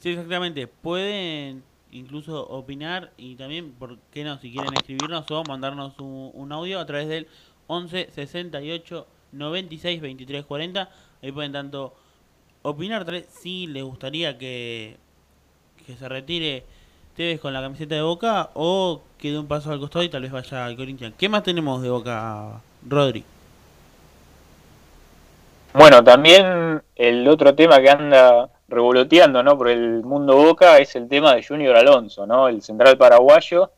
Sí, 0.00 0.10
exactamente. 0.10 0.66
Pueden 0.66 1.62
incluso 1.92 2.44
opinar 2.48 3.12
y 3.16 3.36
también, 3.36 3.70
¿por 3.70 3.98
qué 4.10 4.24
no? 4.24 4.36
Si 4.38 4.50
quieren 4.50 4.74
escribirnos 4.74 5.30
o 5.30 5.44
mandarnos 5.44 5.96
un, 6.00 6.32
un 6.34 6.50
audio 6.50 6.80
a 6.80 6.86
través 6.86 7.06
del 7.06 7.28
11 7.68 8.08
68 8.10 9.06
96 9.30 10.00
23 10.00 10.44
40. 10.44 10.90
Ahí 11.22 11.30
pueden 11.30 11.52
tanto 11.52 11.94
opinar 12.62 13.06
si 13.28 13.68
les 13.68 13.84
gustaría 13.84 14.38
que, 14.38 14.96
que 15.86 15.94
se 15.94 16.08
retire 16.08 16.64
Tevez 17.14 17.40
con 17.40 17.52
la 17.52 17.62
camiseta 17.62 17.94
de 17.94 18.02
Boca 18.02 18.50
o 18.54 19.00
que 19.18 19.30
dé 19.30 19.38
un 19.38 19.46
paso 19.46 19.70
al 19.70 19.78
costado 19.78 20.04
y 20.04 20.08
tal 20.08 20.22
vez 20.22 20.32
vaya 20.32 20.64
al 20.64 20.76
Corinthians. 20.76 21.14
¿Qué 21.16 21.28
más 21.28 21.42
tenemos 21.42 21.80
de 21.82 21.90
Boca, 21.90 22.60
Rodri? 22.88 23.24
Bueno, 25.72 26.04
también 26.04 26.82
el 26.94 27.26
otro 27.26 27.54
tema 27.54 27.80
que 27.80 27.90
anda 27.90 28.48
revoloteando 28.68 29.42
¿no? 29.42 29.56
por 29.58 29.68
el 29.68 30.02
mundo 30.02 30.36
Boca 30.36 30.78
es 30.78 30.94
el 30.96 31.08
tema 31.08 31.34
de 31.34 31.44
Junior 31.44 31.76
Alonso, 31.76 32.26
¿no? 32.26 32.48
el 32.48 32.62
central 32.62 32.96
paraguayo, 32.96 33.72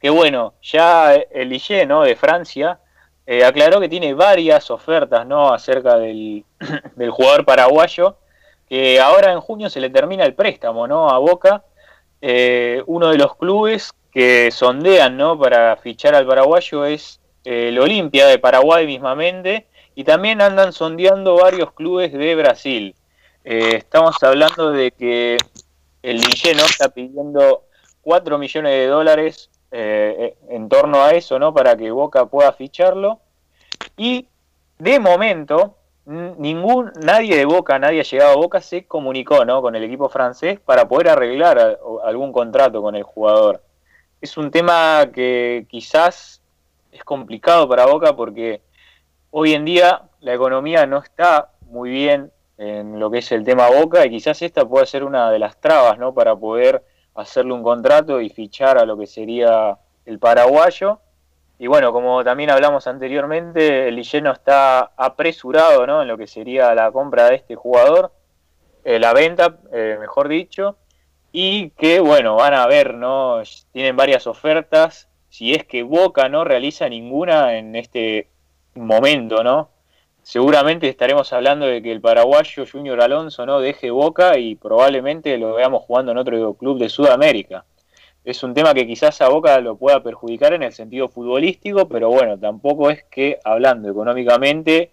que 0.00 0.10
bueno, 0.10 0.54
ya 0.62 1.14
el 1.14 1.48
Ligue, 1.48 1.86
¿no? 1.86 2.02
de 2.02 2.16
Francia 2.16 2.78
eh, 3.26 3.44
aclaró 3.44 3.80
que 3.80 3.88
tiene 3.88 4.14
varias 4.14 4.70
ofertas 4.70 5.26
¿no? 5.26 5.52
acerca 5.52 5.96
del, 5.96 6.44
del 6.96 7.10
jugador 7.10 7.44
paraguayo, 7.44 8.16
que 8.68 9.00
ahora 9.00 9.32
en 9.32 9.40
junio 9.40 9.68
se 9.70 9.80
le 9.80 9.90
termina 9.90 10.24
el 10.24 10.34
préstamo 10.34 10.86
¿no? 10.86 11.10
a 11.10 11.18
Boca, 11.18 11.62
eh, 12.26 12.82
uno 12.86 13.10
de 13.10 13.18
los 13.18 13.36
clubes 13.36 13.92
que 14.10 14.50
sondean 14.50 15.18
¿no? 15.18 15.38
para 15.38 15.76
fichar 15.76 16.14
al 16.14 16.26
paraguayo 16.26 16.86
es 16.86 17.20
eh, 17.44 17.68
el 17.68 17.78
Olimpia 17.78 18.26
de 18.26 18.38
Paraguay 18.38 18.86
mismamente, 18.86 19.66
y 19.94 20.04
también 20.04 20.40
andan 20.40 20.72
sondeando 20.72 21.36
varios 21.36 21.72
clubes 21.72 22.14
de 22.14 22.34
Brasil. 22.34 22.94
Eh, 23.44 23.76
estamos 23.76 24.22
hablando 24.22 24.70
de 24.70 24.92
que 24.92 25.36
el 26.02 26.16
¿no? 26.16 26.64
está 26.64 26.88
pidiendo 26.88 27.64
4 28.00 28.38
millones 28.38 28.72
de 28.72 28.86
dólares 28.86 29.50
en 29.70 30.68
torno 30.68 31.02
a 31.02 31.10
eso, 31.10 31.38
¿no? 31.38 31.52
Para 31.52 31.76
que 31.76 31.90
Boca 31.90 32.26
pueda 32.26 32.52
ficharlo. 32.52 33.18
Y 33.96 34.28
de 34.78 35.00
momento, 35.00 35.76
ningún, 36.06 36.92
nadie 37.00 37.36
de 37.36 37.44
Boca, 37.44 37.78
nadie 37.78 38.00
ha 38.00 38.04
llegado 38.04 38.32
a 38.32 38.36
Boca, 38.36 38.60
se 38.60 38.86
comunicó, 38.86 39.44
¿no? 39.44 39.62
Con 39.62 39.74
el 39.74 39.84
equipo 39.84 40.08
francés 40.08 40.60
para 40.60 40.86
poder 40.86 41.08
arreglar 41.08 41.78
algún 42.04 42.32
contrato 42.32 42.82
con 42.82 42.94
el 42.94 43.02
jugador. 43.02 43.62
Es 44.20 44.36
un 44.36 44.50
tema 44.50 45.10
que 45.12 45.66
quizás 45.68 46.42
es 46.92 47.04
complicado 47.04 47.68
para 47.68 47.86
Boca 47.86 48.14
porque 48.14 48.62
hoy 49.30 49.54
en 49.54 49.64
día 49.64 50.02
la 50.20 50.34
economía 50.34 50.86
no 50.86 50.98
está 50.98 51.50
muy 51.62 51.90
bien 51.90 52.30
en 52.56 53.00
lo 53.00 53.10
que 53.10 53.18
es 53.18 53.32
el 53.32 53.44
tema 53.44 53.68
Boca 53.68 54.06
y 54.06 54.10
quizás 54.10 54.40
esta 54.42 54.64
puede 54.64 54.86
ser 54.86 55.04
una 55.04 55.30
de 55.30 55.38
las 55.38 55.60
trabas, 55.60 55.98
¿no? 55.98 56.14
Para 56.14 56.36
poder 56.36 56.84
hacerle 57.14 57.52
un 57.52 57.62
contrato 57.62 58.20
y 58.20 58.28
fichar 58.28 58.78
a 58.78 58.84
lo 58.84 58.96
que 58.96 59.06
sería 59.06 59.78
el 60.04 60.18
paraguayo. 60.18 61.00
Y 61.58 61.66
bueno, 61.68 61.92
como 61.92 62.24
también 62.24 62.50
hablamos 62.50 62.86
anteriormente, 62.86 63.88
el 63.88 63.96
Lilleno 63.96 64.32
está 64.32 64.92
apresurado, 64.96 65.86
¿no? 65.86 66.02
En 66.02 66.08
lo 66.08 66.18
que 66.18 66.26
sería 66.26 66.74
la 66.74 66.90
compra 66.90 67.28
de 67.28 67.36
este 67.36 67.54
jugador. 67.54 68.12
eh, 68.84 68.98
la 68.98 69.12
venta, 69.14 69.58
eh, 69.72 69.96
mejor 69.98 70.28
dicho, 70.28 70.76
y 71.32 71.70
que 71.70 72.00
bueno, 72.00 72.36
van 72.36 72.54
a 72.54 72.66
ver, 72.66 72.94
¿no? 72.94 73.42
Tienen 73.72 73.96
varias 73.96 74.26
ofertas, 74.26 75.08
si 75.30 75.54
es 75.54 75.64
que 75.64 75.82
Boca 75.82 76.28
no 76.28 76.44
realiza 76.44 76.88
ninguna 76.88 77.56
en 77.56 77.74
este 77.76 78.28
momento, 78.74 79.42
¿no? 79.42 79.70
Seguramente 80.22 80.88
estaremos 80.88 81.32
hablando 81.32 81.66
de 81.66 81.82
que 81.82 81.92
el 81.92 82.00
paraguayo 82.00 82.64
Junior 82.70 83.00
Alonso 83.00 83.44
no 83.46 83.60
deje 83.60 83.90
Boca 83.90 84.38
y 84.38 84.54
probablemente 84.54 85.36
lo 85.38 85.54
veamos 85.54 85.82
jugando 85.84 86.12
en 86.12 86.18
otro 86.18 86.54
club 86.54 86.78
de 86.78 86.88
Sudamérica. 86.88 87.64
Es 88.24 88.42
un 88.42 88.54
tema 88.54 88.72
que 88.72 88.86
quizás 88.86 89.20
a 89.20 89.28
Boca 89.28 89.60
lo 89.60 89.76
pueda 89.76 90.02
perjudicar 90.02 90.54
en 90.54 90.62
el 90.62 90.72
sentido 90.72 91.08
futbolístico, 91.08 91.86
pero 91.88 92.08
bueno, 92.08 92.38
tampoco 92.38 92.88
es 92.90 93.04
que 93.04 93.38
hablando 93.44 93.90
económicamente 93.90 94.92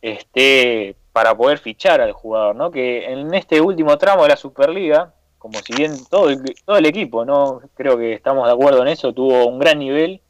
esté 0.00 0.94
para 1.12 1.36
poder 1.36 1.58
fichar 1.58 2.00
al 2.00 2.12
jugador, 2.12 2.54
¿no? 2.54 2.70
Que 2.70 3.10
en 3.10 3.34
este 3.34 3.60
último 3.60 3.98
tramo 3.98 4.22
de 4.22 4.28
la 4.30 4.36
Superliga, 4.36 5.12
como 5.38 5.58
si 5.58 5.74
bien 5.74 5.92
todo 6.08 6.30
el, 6.30 6.42
todo 6.64 6.76
el 6.76 6.86
equipo, 6.86 7.24
no 7.24 7.60
creo 7.74 7.98
que 7.98 8.12
estamos 8.12 8.46
de 8.46 8.52
acuerdo 8.52 8.82
en 8.82 8.88
eso, 8.88 9.12
tuvo 9.12 9.46
un 9.46 9.58
gran 9.58 9.78
nivel 9.80 10.20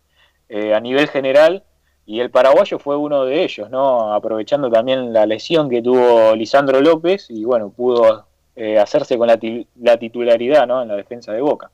eh, 0.49 0.75
a 0.75 0.81
nivel 0.81 1.09
general 1.09 1.65
y 2.07 2.21
el 2.21 2.31
paraguayo 2.31 2.79
fue 2.79 2.97
uno 2.97 3.25
de 3.25 3.45
ellos, 3.45 3.69
¿no? 3.71 4.15
Aprovechando 4.15 4.71
también 4.71 5.13
la 5.13 5.27
lesión 5.27 5.69
que 5.69 5.83
tuvo 5.83 6.35
Lisandro 6.35 6.81
López 6.81 7.27
y 7.31 7.45
bueno, 7.45 7.71
pudo 7.71 8.27
eh, 8.57 8.79
hacerse 8.79 9.19
con 9.19 9.29
la, 9.29 9.39
la 9.77 9.99
titularidad, 9.99 10.67
¿no? 10.67 10.83
En 10.83 10.89
la 10.89 10.97
defensa 10.97 11.33
de 11.33 11.43
Boca. 11.43 11.71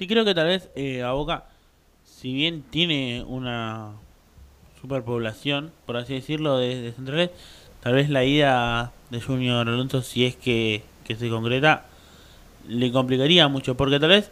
Sí, 0.00 0.06
creo 0.06 0.24
que 0.24 0.34
tal 0.34 0.46
vez 0.46 0.70
eh, 0.76 1.02
a 1.02 1.12
Boca, 1.12 1.44
si 2.06 2.32
bien 2.32 2.62
tiene 2.62 3.22
una 3.28 3.90
superpoblación, 4.80 5.72
por 5.84 5.98
así 5.98 6.14
decirlo, 6.14 6.56
de, 6.56 6.80
de 6.80 6.92
centrales, 6.92 7.30
tal 7.82 7.92
vez 7.92 8.08
la 8.08 8.24
ida 8.24 8.92
de 9.10 9.20
Junior 9.20 9.68
Alonso, 9.68 10.00
si 10.00 10.24
es 10.24 10.36
que, 10.36 10.82
que 11.04 11.16
se 11.16 11.28
concreta, 11.28 11.84
le 12.66 12.90
complicaría 12.90 13.46
mucho, 13.48 13.76
porque 13.76 14.00
tal 14.00 14.08
vez 14.08 14.30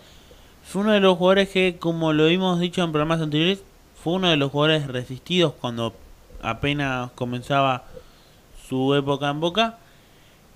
fue 0.64 0.80
uno 0.80 0.92
de 0.92 1.00
los 1.00 1.18
jugadores 1.18 1.50
que, 1.50 1.76
como 1.78 2.14
lo 2.14 2.28
hemos 2.28 2.58
dicho 2.60 2.82
en 2.82 2.90
programas 2.90 3.20
anteriores, 3.20 3.62
fue 4.02 4.14
uno 4.14 4.30
de 4.30 4.38
los 4.38 4.50
jugadores 4.50 4.86
resistidos 4.86 5.52
cuando 5.60 5.92
apenas 6.40 7.10
comenzaba 7.10 7.84
su 8.66 8.94
época 8.94 9.28
en 9.28 9.40
Boca. 9.40 9.78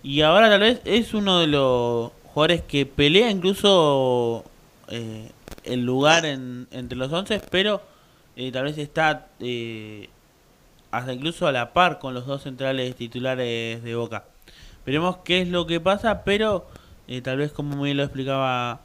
Y 0.02 0.22
ahora 0.22 0.48
tal 0.48 0.60
vez 0.60 0.80
es 0.86 1.12
uno 1.12 1.38
de 1.38 1.48
los 1.48 2.12
jugadores 2.32 2.62
que 2.62 2.86
pelea 2.86 3.30
incluso 3.30 4.46
eh, 4.92 5.30
el 5.64 5.84
lugar 5.84 6.26
en, 6.26 6.68
entre 6.70 6.98
los 6.98 7.10
11, 7.12 7.40
pero 7.50 7.82
eh, 8.36 8.52
tal 8.52 8.64
vez 8.64 8.78
está 8.78 9.28
eh, 9.40 10.08
hasta 10.90 11.12
incluso 11.12 11.46
a 11.46 11.52
la 11.52 11.72
par 11.72 11.98
con 11.98 12.14
los 12.14 12.26
dos 12.26 12.42
centrales 12.42 12.94
titulares 12.96 13.82
de 13.82 13.94
Boca. 13.94 14.24
Veremos 14.84 15.18
qué 15.24 15.40
es 15.40 15.48
lo 15.48 15.66
que 15.66 15.80
pasa, 15.80 16.24
pero 16.24 16.66
eh, 17.08 17.22
tal 17.22 17.38
vez 17.38 17.52
como 17.52 17.76
muy 17.76 17.94
lo 17.94 18.02
explicaba, 18.02 18.80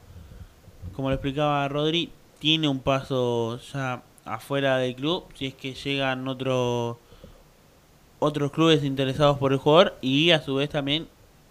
como 0.96 1.10
lo 1.10 1.16
explicaba 1.16 1.68
Rodri, 1.68 2.12
tiene 2.40 2.68
un 2.68 2.80
paso 2.80 3.60
ya 3.74 4.04
afuera 4.26 4.78
del 4.78 4.96
club, 4.96 5.26
si 5.36 5.48
es 5.48 5.54
que 5.56 5.74
llegan 5.74 6.28
otros 6.28 6.98
otros 8.20 8.52
clubes 8.52 8.84
interesados 8.84 9.38
por 9.38 9.54
el 9.54 9.60
jugador 9.60 9.96
y 10.02 10.32
a 10.32 10.42
su 10.42 10.56
vez 10.56 10.70
también 10.70 11.08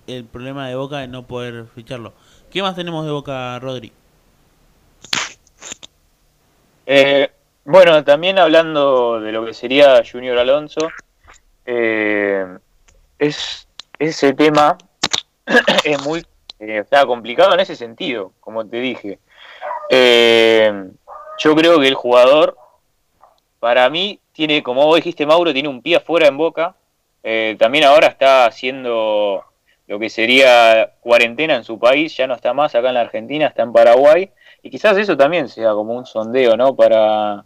el 0.06 0.24
problema 0.24 0.66
de 0.68 0.74
Boca 0.76 0.98
de 0.98 1.08
no 1.08 1.26
poder 1.26 1.66
ficharlo. 1.74 2.12
¿Qué 2.50 2.62
más 2.62 2.74
tenemos 2.74 3.04
de 3.04 3.12
Boca, 3.12 3.58
Rodri? 3.58 3.92
Eh, 6.86 7.28
bueno, 7.64 8.04
también 8.04 8.38
hablando 8.38 9.20
de 9.20 9.32
lo 9.32 9.44
que 9.44 9.52
sería 9.52 10.00
Junior 10.08 10.38
Alonso, 10.38 10.88
eh, 11.64 12.46
es 13.18 13.66
ese 13.98 14.34
tema 14.34 14.78
es 15.84 16.00
muy 16.04 16.20
eh, 16.60 16.78
está 16.78 17.04
complicado 17.04 17.54
en 17.54 17.60
ese 17.60 17.74
sentido, 17.74 18.32
como 18.38 18.64
te 18.66 18.76
dije. 18.76 19.18
Eh, 19.90 20.90
yo 21.38 21.56
creo 21.56 21.80
que 21.80 21.88
el 21.88 21.94
jugador, 21.94 22.56
para 23.58 23.90
mí, 23.90 24.20
tiene, 24.32 24.62
como 24.62 24.86
vos 24.86 24.96
dijiste, 24.96 25.26
Mauro, 25.26 25.52
tiene 25.52 25.68
un 25.68 25.82
pie 25.82 25.96
afuera 25.96 26.28
en 26.28 26.36
boca. 26.36 26.76
También 27.58 27.82
ahora 27.82 28.06
está 28.06 28.46
haciendo 28.46 29.44
lo 29.88 29.98
que 29.98 30.08
sería 30.08 30.92
cuarentena 31.00 31.56
en 31.56 31.64
su 31.64 31.76
país, 31.76 32.16
ya 32.16 32.28
no 32.28 32.34
está 32.34 32.54
más 32.54 32.76
acá 32.76 32.88
en 32.88 32.94
la 32.94 33.00
Argentina, 33.00 33.48
está 33.48 33.64
en 33.64 33.72
Paraguay. 33.72 34.30
Y 34.66 34.70
quizás 34.70 34.96
eso 34.96 35.16
también 35.16 35.48
sea 35.48 35.74
como 35.74 35.94
un 35.94 36.06
sondeo, 36.06 36.56
¿no? 36.56 36.74
Para 36.74 37.44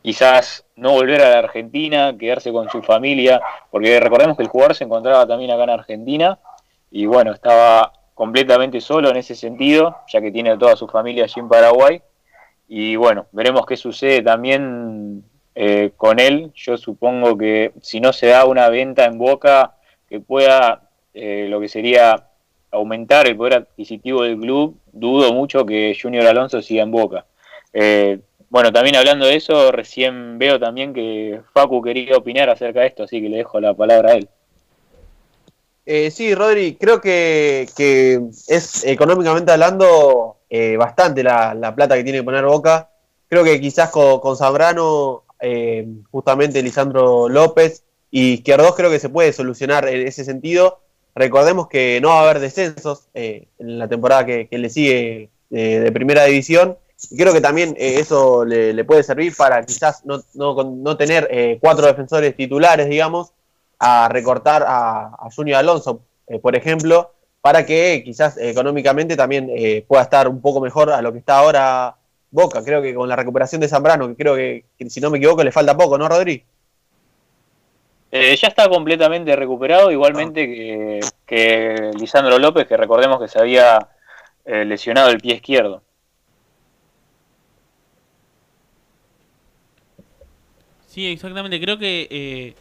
quizás 0.00 0.64
no 0.76 0.92
volver 0.92 1.20
a 1.20 1.28
la 1.28 1.38
Argentina, 1.40 2.16
quedarse 2.18 2.52
con 2.52 2.70
su 2.70 2.82
familia, 2.82 3.38
porque 3.70 4.00
recordemos 4.00 4.34
que 4.34 4.44
el 4.44 4.48
jugador 4.48 4.74
se 4.74 4.84
encontraba 4.84 5.26
también 5.26 5.50
acá 5.50 5.64
en 5.64 5.68
Argentina 5.68 6.38
y 6.90 7.04
bueno, 7.04 7.32
estaba 7.32 7.92
completamente 8.14 8.80
solo 8.80 9.10
en 9.10 9.16
ese 9.16 9.34
sentido, 9.34 9.94
ya 10.08 10.22
que 10.22 10.30
tiene 10.32 10.56
toda 10.56 10.74
su 10.74 10.88
familia 10.88 11.24
allí 11.24 11.38
en 11.38 11.50
Paraguay. 11.50 12.00
Y 12.66 12.96
bueno, 12.96 13.26
veremos 13.32 13.66
qué 13.66 13.76
sucede 13.76 14.22
también 14.22 15.22
eh, 15.54 15.92
con 15.98 16.18
él. 16.18 16.50
Yo 16.54 16.78
supongo 16.78 17.36
que 17.36 17.74
si 17.82 18.00
no 18.00 18.14
se 18.14 18.28
da 18.28 18.46
una 18.46 18.70
venta 18.70 19.04
en 19.04 19.18
Boca 19.18 19.74
que 20.08 20.18
pueda 20.18 20.88
eh, 21.12 21.46
lo 21.46 21.60
que 21.60 21.68
sería 21.68 22.28
aumentar 22.74 23.26
el 23.26 23.36
poder 23.36 23.54
adquisitivo 23.54 24.22
del 24.22 24.38
club, 24.38 24.76
dudo 24.92 25.32
mucho 25.32 25.64
que 25.64 25.96
Junior 26.00 26.26
Alonso 26.26 26.60
siga 26.60 26.82
en 26.82 26.90
Boca. 26.90 27.24
Eh, 27.72 28.18
bueno, 28.50 28.72
también 28.72 28.96
hablando 28.96 29.26
de 29.26 29.36
eso, 29.36 29.72
recién 29.72 30.38
veo 30.38 30.60
también 30.60 30.92
que 30.92 31.40
Facu 31.52 31.82
quería 31.82 32.16
opinar 32.16 32.50
acerca 32.50 32.80
de 32.80 32.86
esto, 32.86 33.02
así 33.04 33.20
que 33.20 33.28
le 33.28 33.38
dejo 33.38 33.60
la 33.60 33.74
palabra 33.74 34.12
a 34.12 34.14
él. 34.14 34.28
Eh, 35.86 36.10
sí, 36.10 36.34
Rodri, 36.34 36.76
creo 36.76 37.00
que, 37.00 37.68
que 37.76 38.20
es 38.48 38.84
económicamente 38.84 39.52
hablando 39.52 40.36
eh, 40.48 40.76
bastante 40.76 41.22
la, 41.22 41.52
la 41.52 41.74
plata 41.74 41.96
que 41.96 42.04
tiene 42.04 42.20
que 42.20 42.24
poner 42.24 42.44
Boca. 42.44 42.90
Creo 43.28 43.44
que 43.44 43.60
quizás 43.60 43.90
con, 43.90 44.20
con 44.20 44.36
Zambrano, 44.36 45.24
eh, 45.40 45.86
justamente 46.10 46.62
Lisandro 46.62 47.28
López 47.28 47.84
y 48.10 48.34
Izquierdos 48.34 48.76
creo 48.76 48.90
que 48.90 49.00
se 49.00 49.08
puede 49.08 49.32
solucionar 49.32 49.88
en 49.88 50.06
ese 50.06 50.24
sentido. 50.24 50.80
Recordemos 51.14 51.68
que 51.68 52.00
no 52.00 52.08
va 52.08 52.20
a 52.20 52.22
haber 52.24 52.40
descensos 52.40 53.08
eh, 53.14 53.46
en 53.58 53.78
la 53.78 53.88
temporada 53.88 54.26
que, 54.26 54.48
le 54.50 54.68
sigue 54.68 55.30
eh, 55.50 55.80
de 55.80 55.92
primera 55.92 56.24
división. 56.24 56.76
Y 57.10 57.16
creo 57.16 57.32
que 57.32 57.40
también 57.40 57.76
eh, 57.78 58.00
eso 58.00 58.44
le, 58.44 58.84
puede 58.84 59.02
servir 59.02 59.34
para 59.36 59.64
quizás 59.64 60.04
no, 60.04 60.22
no, 60.34 60.64
no 60.64 60.96
tener 60.96 61.28
eh, 61.30 61.58
cuatro 61.60 61.86
defensores 61.86 62.34
titulares, 62.34 62.88
digamos, 62.88 63.32
a 63.78 64.08
recortar 64.08 64.64
a, 64.66 65.14
a 65.18 65.28
Junior 65.34 65.58
Alonso, 65.58 66.00
por 66.40 66.56
ejemplo, 66.56 67.12
para 67.42 67.66
que 67.66 68.02
quizás 68.04 68.38
económicamente 68.38 69.14
también 69.16 69.50
pueda 69.86 70.02
estar 70.02 70.26
un 70.26 70.40
poco 70.40 70.60
mejor 70.60 70.90
a 70.90 71.02
lo 71.02 71.12
que 71.12 71.18
está 71.18 71.38
ahora 71.38 71.96
Boca. 72.34 72.64
Creo 72.64 72.82
que 72.82 72.92
con 72.92 73.08
la 73.08 73.14
recuperación 73.14 73.60
de 73.60 73.68
Zambrano, 73.68 74.08
que 74.08 74.16
creo 74.16 74.34
que, 74.34 74.64
que 74.76 74.90
si 74.90 75.00
no 75.00 75.08
me 75.08 75.18
equivoco 75.18 75.44
le 75.44 75.52
falta 75.52 75.76
poco, 75.76 75.96
¿no, 75.96 76.08
Rodri? 76.08 76.44
Eh, 78.16 78.36
ya 78.36 78.46
está 78.46 78.68
completamente 78.68 79.34
recuperado, 79.34 79.90
igualmente 79.90 81.00
que, 81.26 81.90
Lisandro 81.98 82.38
López, 82.38 82.64
que 82.68 82.76
recordemos 82.76 83.20
que 83.20 83.26
se 83.26 83.40
había 83.40 83.88
eh, 84.44 84.64
lesionado 84.64 85.10
el 85.10 85.18
pie 85.18 85.34
izquierdo. 85.34 85.82
Sí, 90.86 91.08
exactamente. 91.08 91.60
Creo 91.60 91.76
que 91.76 92.06
eh, 92.08 92.54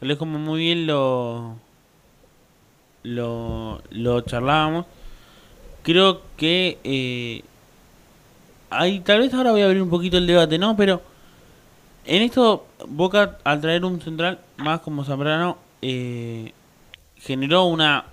vez 0.00 0.18
como 0.18 0.40
muy 0.40 0.58
bien 0.58 0.88
lo, 0.88 1.54
lo, 3.04 3.80
lo 3.90 4.20
charlábamos. 4.22 4.86
Creo 5.84 6.22
que 6.36 6.78
eh, 6.82 7.44
hay, 8.70 8.98
tal 8.98 9.20
vez 9.20 9.32
ahora 9.34 9.52
voy 9.52 9.62
a 9.62 9.66
abrir 9.66 9.82
un 9.82 9.90
poquito 9.90 10.18
el 10.18 10.26
debate, 10.26 10.58
¿no? 10.58 10.76
Pero 10.76 11.00
en 12.06 12.22
esto, 12.22 12.66
Boca 12.88 13.38
al 13.44 13.60
traer 13.60 13.84
un 13.84 14.00
central 14.00 14.38
más 14.56 14.80
como 14.80 15.04
Zambrano, 15.04 15.58
eh, 15.82 16.52
generó 17.16 17.64
una 17.64 18.06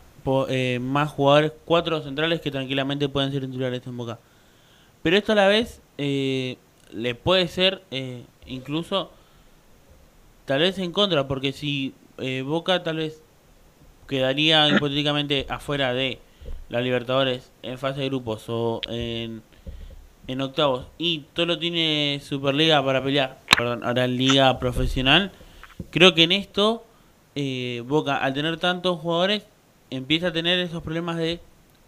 eh, 0.50 0.80
más 0.82 1.12
jugadores, 1.12 1.52
cuatro 1.66 2.02
centrales 2.02 2.42
que 2.42 2.52
tranquilamente 2.52 3.10
pueden 3.10 3.32
ser 3.32 3.46
titulares 3.46 3.86
en 3.86 3.98
Boca. 3.98 4.20
Pero 5.02 5.18
esto 5.18 5.34
a 5.34 5.36
la 5.36 5.48
vez 5.48 5.82
eh, 5.98 6.58
le 6.92 7.14
puede 7.14 7.48
ser 7.48 7.84
eh, 7.92 8.24
incluso 8.46 9.12
tal 10.46 10.62
vez 10.62 10.78
en 10.80 10.92
contra, 10.92 11.28
porque 11.28 11.52
si 11.52 11.94
eh, 12.18 12.42
Boca 12.42 12.84
tal 12.84 12.98
vez 12.98 13.22
quedaría 14.08 14.68
hipotéticamente 14.70 15.46
afuera 15.50 15.94
de 15.94 16.20
la 16.70 16.82
Libertadores 16.82 17.52
en 17.62 17.78
fase 17.78 18.02
de 18.02 18.08
grupos 18.08 18.46
o 18.48 18.82
en, 18.90 19.42
en 20.28 20.42
octavos. 20.42 20.88
Y 20.98 21.26
solo 21.36 21.60
tiene 21.60 22.22
Superliga 22.24 22.84
para 22.84 23.04
pelear, 23.04 23.40
perdón, 23.58 23.84
ahora 23.84 24.08
Liga 24.08 24.60
Profesional, 24.60 25.32
creo 25.90 26.14
que 26.14 26.24
en 26.24 26.32
esto 26.32 26.86
eh, 27.36 27.84
Boca 27.86 28.18
al 28.18 28.34
tener 28.34 28.58
tantos 28.58 29.00
jugadores 29.00 29.46
empieza 29.90 30.28
a 30.28 30.34
tener 30.34 30.60
esos 30.60 30.84
problemas 30.84 31.18
de 31.18 31.40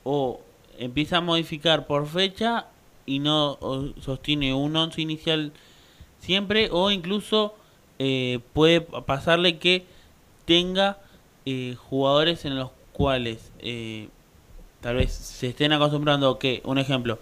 o 0.03 0.41
empieza 0.77 1.17
a 1.17 1.21
modificar 1.21 1.87
por 1.87 2.07
fecha 2.07 2.67
y 3.05 3.19
no 3.19 3.57
sostiene 4.01 4.53
un 4.53 4.75
once 4.75 5.01
inicial 5.01 5.51
siempre 6.19 6.69
o 6.71 6.91
incluso 6.91 7.55
eh, 7.99 8.39
puede 8.53 8.81
pasarle 8.81 9.57
que 9.57 9.85
tenga 10.45 10.97
eh, 11.45 11.75
jugadores 11.77 12.45
en 12.45 12.57
los 12.57 12.71
cuales 12.93 13.51
eh, 13.59 14.09
tal 14.81 14.95
vez 14.95 15.13
se 15.13 15.47
estén 15.49 15.73
acostumbrando 15.73 16.39
que, 16.39 16.61
un 16.65 16.77
ejemplo, 16.77 17.19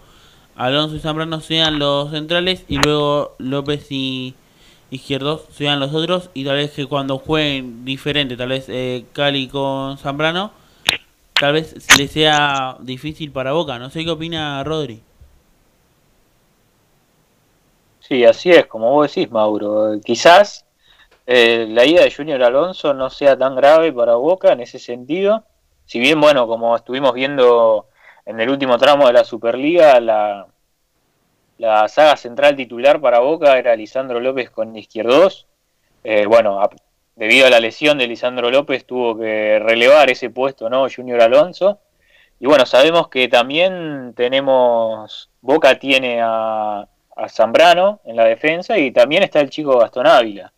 Alonso 0.56 0.96
y 0.96 1.00
Zambrano 1.00 1.40
sean 1.40 1.78
los 1.78 2.10
centrales 2.10 2.64
y 2.68 2.78
luego 2.78 3.34
López 3.38 3.86
y 3.90 4.34
Izquierdos 4.90 5.46
sean 5.50 5.80
los 5.80 5.92
otros 5.92 6.30
y 6.34 6.44
tal 6.44 6.56
vez 6.56 6.70
que 6.70 6.86
cuando 6.86 7.18
jueguen 7.18 7.84
diferente, 7.84 8.36
tal 8.36 8.50
vez 8.50 8.66
eh, 8.68 9.06
Cali 9.12 9.48
con 9.48 9.98
Zambrano, 9.98 10.52
tal 11.32 11.54
vez 11.54 11.74
le 11.98 12.06
sea 12.06 12.76
difícil 12.80 13.32
para 13.32 13.52
Boca. 13.52 13.78
No 13.78 13.90
sé 13.90 14.04
qué 14.04 14.10
opina 14.10 14.62
Rodri. 14.62 15.02
Sí, 17.98 18.24
así 18.24 18.50
es, 18.50 18.66
como 18.66 18.92
vos 18.92 19.12
decís, 19.12 19.32
Mauro. 19.32 19.98
Quizás 20.04 20.66
eh, 21.26 21.66
la 21.70 21.86
ida 21.86 22.02
de 22.02 22.12
Junior 22.12 22.42
Alonso 22.42 22.92
no 22.92 23.10
sea 23.10 23.36
tan 23.36 23.56
grave 23.56 23.92
para 23.92 24.14
Boca 24.14 24.52
en 24.52 24.60
ese 24.60 24.78
sentido. 24.78 25.44
Si 25.86 25.98
bien, 25.98 26.20
bueno, 26.20 26.46
como 26.46 26.76
estuvimos 26.76 27.14
viendo 27.14 27.88
en 28.26 28.40
el 28.40 28.48
último 28.48 28.78
tramo 28.78 29.06
de 29.06 29.12
la 29.12 29.24
Superliga, 29.24 30.00
la, 30.00 30.46
la 31.58 31.88
saga 31.88 32.16
central 32.16 32.56
titular 32.56 33.00
para 33.00 33.20
Boca 33.20 33.58
era 33.58 33.76
Lisandro 33.76 34.20
López 34.20 34.50
con 34.50 34.76
Izquierdos. 34.76 35.46
Eh, 36.02 36.26
bueno, 36.26 36.60
debido 37.16 37.46
a 37.46 37.50
la 37.50 37.60
lesión 37.60 37.98
de 37.98 38.06
Lisandro 38.06 38.50
López 38.50 38.86
tuvo 38.86 39.18
que 39.18 39.58
relevar 39.58 40.10
ese 40.10 40.30
puesto, 40.30 40.68
¿no? 40.68 40.86
Junior 40.94 41.20
Alonso. 41.20 41.78
Y 42.40 42.46
bueno, 42.46 42.66
sabemos 42.66 43.08
que 43.08 43.28
también 43.28 44.12
tenemos, 44.16 45.30
Boca 45.40 45.78
tiene 45.78 46.20
a, 46.20 46.86
a 47.16 47.28
Zambrano 47.28 48.00
en 48.04 48.16
la 48.16 48.24
defensa 48.24 48.76
y 48.76 48.90
también 48.90 49.22
está 49.22 49.40
el 49.40 49.50
chico 49.50 49.78
Gastón 49.78 50.06
Ávila. 50.06 50.52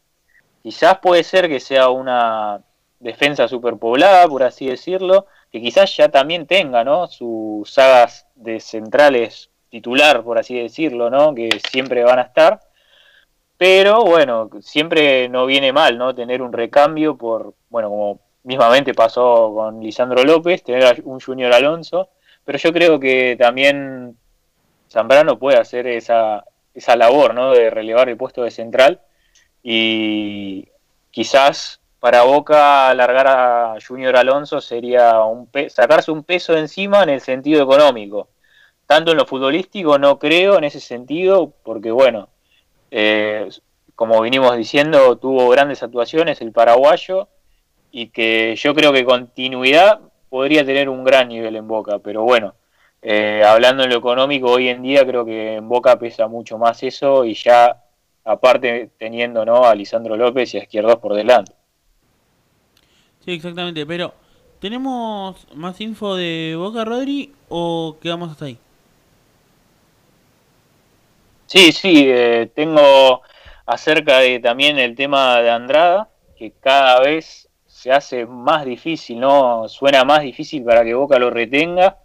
Quizás 0.62 0.98
puede 0.98 1.22
ser 1.22 1.48
que 1.48 1.60
sea 1.60 1.90
una 1.90 2.60
defensa 2.98 3.46
superpoblada, 3.46 4.26
por 4.26 4.42
así 4.42 4.66
decirlo, 4.66 5.26
que 5.52 5.60
quizás 5.60 5.96
ya 5.96 6.08
también 6.08 6.46
tenga, 6.46 6.84
¿no? 6.84 7.06
Sus 7.06 7.70
sagas 7.70 8.26
de 8.34 8.60
centrales 8.60 9.50
titular, 9.68 10.22
por 10.22 10.38
así 10.38 10.58
decirlo, 10.58 11.10
¿no? 11.10 11.34
Que 11.34 11.60
siempre 11.70 12.02
van 12.04 12.18
a 12.18 12.22
estar. 12.22 12.60
Pero 13.58 14.04
bueno, 14.04 14.50
siempre 14.60 15.28
no 15.28 15.46
viene 15.46 15.72
mal, 15.72 15.96
¿no? 15.98 16.14
Tener 16.14 16.42
un 16.42 16.52
recambio 16.52 17.16
por, 17.16 17.54
bueno, 17.70 17.88
como 17.88 18.20
mismamente 18.44 18.94
pasó 18.94 19.52
con 19.54 19.80
Lisandro 19.80 20.22
López, 20.24 20.62
tener 20.62 21.02
un 21.04 21.20
Junior 21.20 21.52
Alonso. 21.52 22.10
Pero 22.44 22.58
yo 22.58 22.72
creo 22.72 23.00
que 23.00 23.36
también 23.38 24.16
Zambrano 24.90 25.38
puede 25.38 25.58
hacer 25.58 25.86
esa, 25.86 26.44
esa 26.74 26.96
labor, 26.96 27.34
¿no? 27.34 27.52
De 27.52 27.70
relevar 27.70 28.08
el 28.08 28.16
puesto 28.16 28.42
de 28.44 28.50
central. 28.50 29.00
Y 29.62 30.68
quizás 31.10 31.80
para 32.00 32.22
Boca 32.22 32.88
alargar 32.88 33.26
a 33.26 33.74
Junior 33.86 34.16
Alonso 34.16 34.60
sería 34.60 35.20
un 35.22 35.46
pe- 35.46 35.70
sacarse 35.70 36.10
un 36.10 36.22
peso 36.24 36.56
encima 36.56 37.02
en 37.02 37.08
el 37.10 37.20
sentido 37.20 37.62
económico. 37.62 38.28
Tanto 38.86 39.10
en 39.12 39.16
lo 39.18 39.26
futbolístico 39.26 39.98
no 39.98 40.18
creo 40.18 40.58
en 40.58 40.64
ese 40.64 40.80
sentido, 40.80 41.52
porque 41.64 41.90
bueno, 41.90 42.28
eh, 42.90 43.48
como 43.94 44.20
vinimos 44.20 44.56
diciendo, 44.56 45.16
tuvo 45.16 45.48
grandes 45.48 45.82
actuaciones 45.82 46.40
el 46.40 46.52
paraguayo 46.52 47.28
y 47.90 48.08
que 48.08 48.54
yo 48.56 48.74
creo 48.74 48.92
que 48.92 49.04
continuidad 49.04 50.00
podría 50.28 50.64
tener 50.64 50.88
un 50.88 51.02
gran 51.02 51.28
nivel 51.28 51.56
en 51.56 51.66
Boca, 51.66 51.98
pero 51.98 52.22
bueno, 52.22 52.54
eh, 53.02 53.42
hablando 53.44 53.84
en 53.84 53.90
lo 53.90 53.96
económico, 53.96 54.50
hoy 54.50 54.68
en 54.68 54.82
día 54.82 55.06
creo 55.06 55.24
que 55.24 55.54
en 55.54 55.68
Boca 55.68 55.98
pesa 55.98 56.28
mucho 56.28 56.58
más 56.58 56.82
eso 56.82 57.24
y 57.24 57.34
ya 57.34 57.82
aparte 58.24 58.90
teniendo 58.98 59.44
¿no? 59.44 59.64
a 59.64 59.74
Lisandro 59.74 60.16
López 60.16 60.52
y 60.54 60.58
a 60.58 60.62
Izquierdos 60.62 60.96
por 60.96 61.14
delante. 61.14 61.52
Sí, 63.26 63.32
exactamente, 63.32 63.84
pero 63.86 64.14
¿tenemos 64.58 65.46
más 65.54 65.80
info 65.82 66.16
de 66.16 66.54
Boca, 66.56 66.84
Rodri, 66.84 67.34
o 67.48 67.98
quedamos 68.00 68.30
hasta 68.30 68.46
ahí? 68.46 68.58
Sí, 71.46 71.72
sí, 71.72 72.04
eh, 72.08 72.50
tengo 72.54 73.22
acerca 73.66 74.18
de 74.18 74.40
también 74.40 74.78
el 74.78 74.94
tema 74.96 75.40
de 75.40 75.50
Andrada, 75.50 76.10
que 76.34 76.52
cada 76.60 77.00
vez 77.00 77.48
se 77.66 77.92
hace 77.92 78.26
más 78.26 78.64
difícil, 78.64 79.20
¿no? 79.20 79.68
Suena 79.68 80.04
más 80.04 80.22
difícil 80.22 80.64
para 80.64 80.84
que 80.84 80.94
Boca 80.94 81.18
lo 81.18 81.30
retenga. 81.30 81.98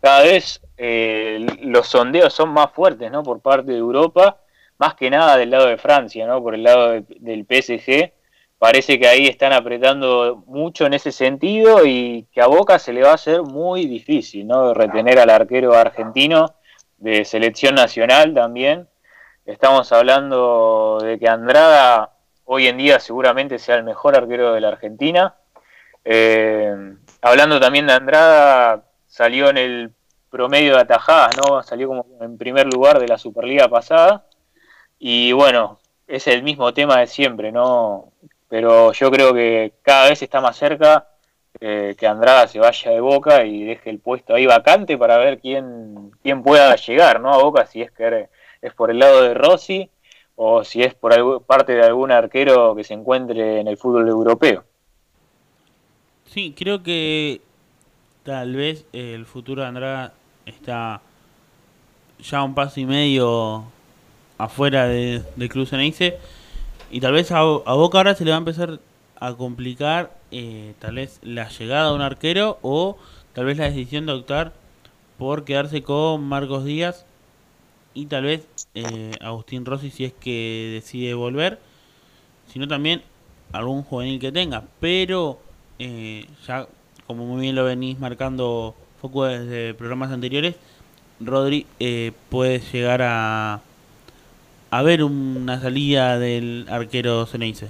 Cada 0.00 0.22
vez 0.24 0.62
eh, 0.78 1.46
los 1.62 1.88
sondeos 1.88 2.34
son 2.34 2.50
más 2.50 2.72
fuertes, 2.72 3.10
¿no? 3.12 3.22
Por 3.24 3.40
parte 3.42 3.72
de 3.72 3.78
Europa, 3.78 4.40
más 4.78 4.94
que 4.94 5.10
nada 5.10 5.36
del 5.38 5.50
lado 5.50 5.66
de 5.68 5.78
Francia, 5.78 6.26
¿no? 6.26 6.42
Por 6.42 6.54
el 6.54 6.64
lado 6.64 6.90
de- 6.92 7.04
del 7.20 7.46
PSG. 7.46 8.12
Parece 8.58 8.98
que 8.98 9.06
ahí 9.06 9.26
están 9.28 9.52
apretando 9.52 10.42
mucho 10.46 10.86
en 10.86 10.94
ese 10.94 11.12
sentido 11.12 11.86
y 11.86 12.26
que 12.32 12.40
a 12.40 12.48
Boca 12.48 12.80
se 12.80 12.92
le 12.92 13.02
va 13.02 13.12
a 13.12 13.14
hacer 13.14 13.42
muy 13.42 13.86
difícil, 13.86 14.48
¿no? 14.48 14.74
Retener 14.74 15.20
al 15.20 15.30
arquero 15.30 15.74
argentino 15.74 16.56
de 16.96 17.24
selección 17.24 17.76
nacional 17.76 18.34
también. 18.34 18.88
Estamos 19.46 19.92
hablando 19.92 20.98
de 21.00 21.18
que 21.20 21.28
Andrada 21.28 22.10
hoy 22.44 22.66
en 22.66 22.78
día 22.78 22.98
seguramente 22.98 23.58
sea 23.60 23.76
el 23.76 23.84
mejor 23.84 24.16
arquero 24.16 24.52
de 24.52 24.60
la 24.60 24.68
Argentina. 24.68 25.36
Eh, 26.04 26.74
hablando 27.22 27.60
también 27.60 27.86
de 27.86 27.92
Andrada, 27.92 28.82
salió 29.06 29.50
en 29.50 29.58
el 29.58 29.92
promedio 30.30 30.74
de 30.74 30.80
atajadas, 30.80 31.36
¿no? 31.36 31.62
Salió 31.62 31.88
como 31.88 32.06
en 32.20 32.36
primer 32.36 32.66
lugar 32.66 32.98
de 32.98 33.06
la 33.06 33.18
Superliga 33.18 33.68
pasada. 33.68 34.24
Y 34.98 35.32
bueno, 35.32 35.78
es 36.08 36.26
el 36.26 36.42
mismo 36.42 36.74
tema 36.74 36.98
de 36.98 37.06
siempre, 37.06 37.52
¿no? 37.52 38.12
Pero 38.48 38.92
yo 38.92 39.10
creo 39.10 39.34
que 39.34 39.74
cada 39.82 40.08
vez 40.08 40.22
está 40.22 40.40
más 40.40 40.56
cerca 40.56 41.08
eh, 41.60 41.94
que 41.98 42.06
Andrada 42.06 42.48
se 42.48 42.58
vaya 42.58 42.90
de 42.90 43.00
Boca 43.00 43.44
y 43.44 43.64
deje 43.64 43.90
el 43.90 43.98
puesto 43.98 44.34
ahí 44.34 44.46
vacante 44.46 44.96
para 44.96 45.18
ver 45.18 45.40
quién, 45.40 46.10
quién 46.22 46.42
pueda 46.42 46.74
llegar, 46.76 47.20
¿no? 47.20 47.32
A 47.32 47.42
Boca, 47.42 47.66
si 47.66 47.82
es 47.82 47.90
que 47.90 48.28
es 48.62 48.74
por 48.74 48.90
el 48.90 48.98
lado 48.98 49.22
de 49.22 49.34
Rossi 49.34 49.90
o 50.36 50.62
si 50.62 50.82
es 50.82 50.94
por 50.94 51.42
parte 51.42 51.74
de 51.74 51.82
algún 51.82 52.12
arquero 52.12 52.74
que 52.76 52.84
se 52.84 52.94
encuentre 52.94 53.60
en 53.60 53.68
el 53.68 53.76
fútbol 53.76 54.08
europeo. 54.08 54.64
Sí, 56.26 56.54
creo 56.56 56.82
que 56.82 57.40
tal 58.22 58.54
vez 58.54 58.86
el 58.92 59.26
futuro 59.26 59.62
de 59.62 59.68
Andrada 59.68 60.12
está 60.46 61.00
ya 62.20 62.42
un 62.42 62.54
paso 62.54 62.78
y 62.80 62.86
medio 62.86 63.64
afuera 64.36 64.86
de, 64.86 65.22
Club 65.48 65.66
Ceneice 65.66 66.18
y 66.90 67.00
tal 67.00 67.12
vez 67.12 67.30
a, 67.32 67.40
a 67.40 67.74
Boca 67.74 67.98
ahora 67.98 68.14
se 68.14 68.24
le 68.24 68.30
va 68.30 68.36
a 68.36 68.38
empezar 68.38 68.80
a 69.20 69.34
complicar 69.34 70.16
eh, 70.30 70.74
tal 70.78 70.96
vez 70.96 71.18
la 71.22 71.48
llegada 71.48 71.88
de 71.88 71.94
un 71.94 72.02
arquero 72.02 72.58
o 72.62 72.96
tal 73.32 73.46
vez 73.46 73.58
la 73.58 73.64
decisión 73.64 74.06
de 74.06 74.12
optar 74.12 74.52
por 75.18 75.44
quedarse 75.44 75.82
con 75.82 76.22
Marcos 76.24 76.64
Díaz 76.64 77.04
y 77.94 78.06
tal 78.06 78.24
vez 78.24 78.46
eh, 78.74 79.12
Agustín 79.20 79.64
Rossi 79.64 79.90
si 79.90 80.04
es 80.04 80.12
que 80.12 80.70
decide 80.74 81.14
volver, 81.14 81.58
sino 82.46 82.68
también 82.68 83.02
algún 83.52 83.82
juvenil 83.82 84.20
que 84.20 84.30
tenga, 84.30 84.64
pero 84.80 85.40
eh, 85.78 86.26
ya 86.46 86.68
como 87.06 87.24
muy 87.24 87.40
bien 87.40 87.56
lo 87.56 87.64
venís 87.64 87.98
marcando 87.98 88.74
Foco 89.00 89.24
desde 89.24 89.74
programas 89.74 90.10
anteriores, 90.10 90.56
Rodri 91.20 91.66
eh, 91.80 92.12
puede 92.28 92.60
llegar 92.60 93.02
a 93.02 93.62
a 94.70 94.82
ver 94.82 95.02
una 95.02 95.60
salida 95.60 96.18
del 96.18 96.66
arquero 96.70 97.26
Ceneice. 97.26 97.68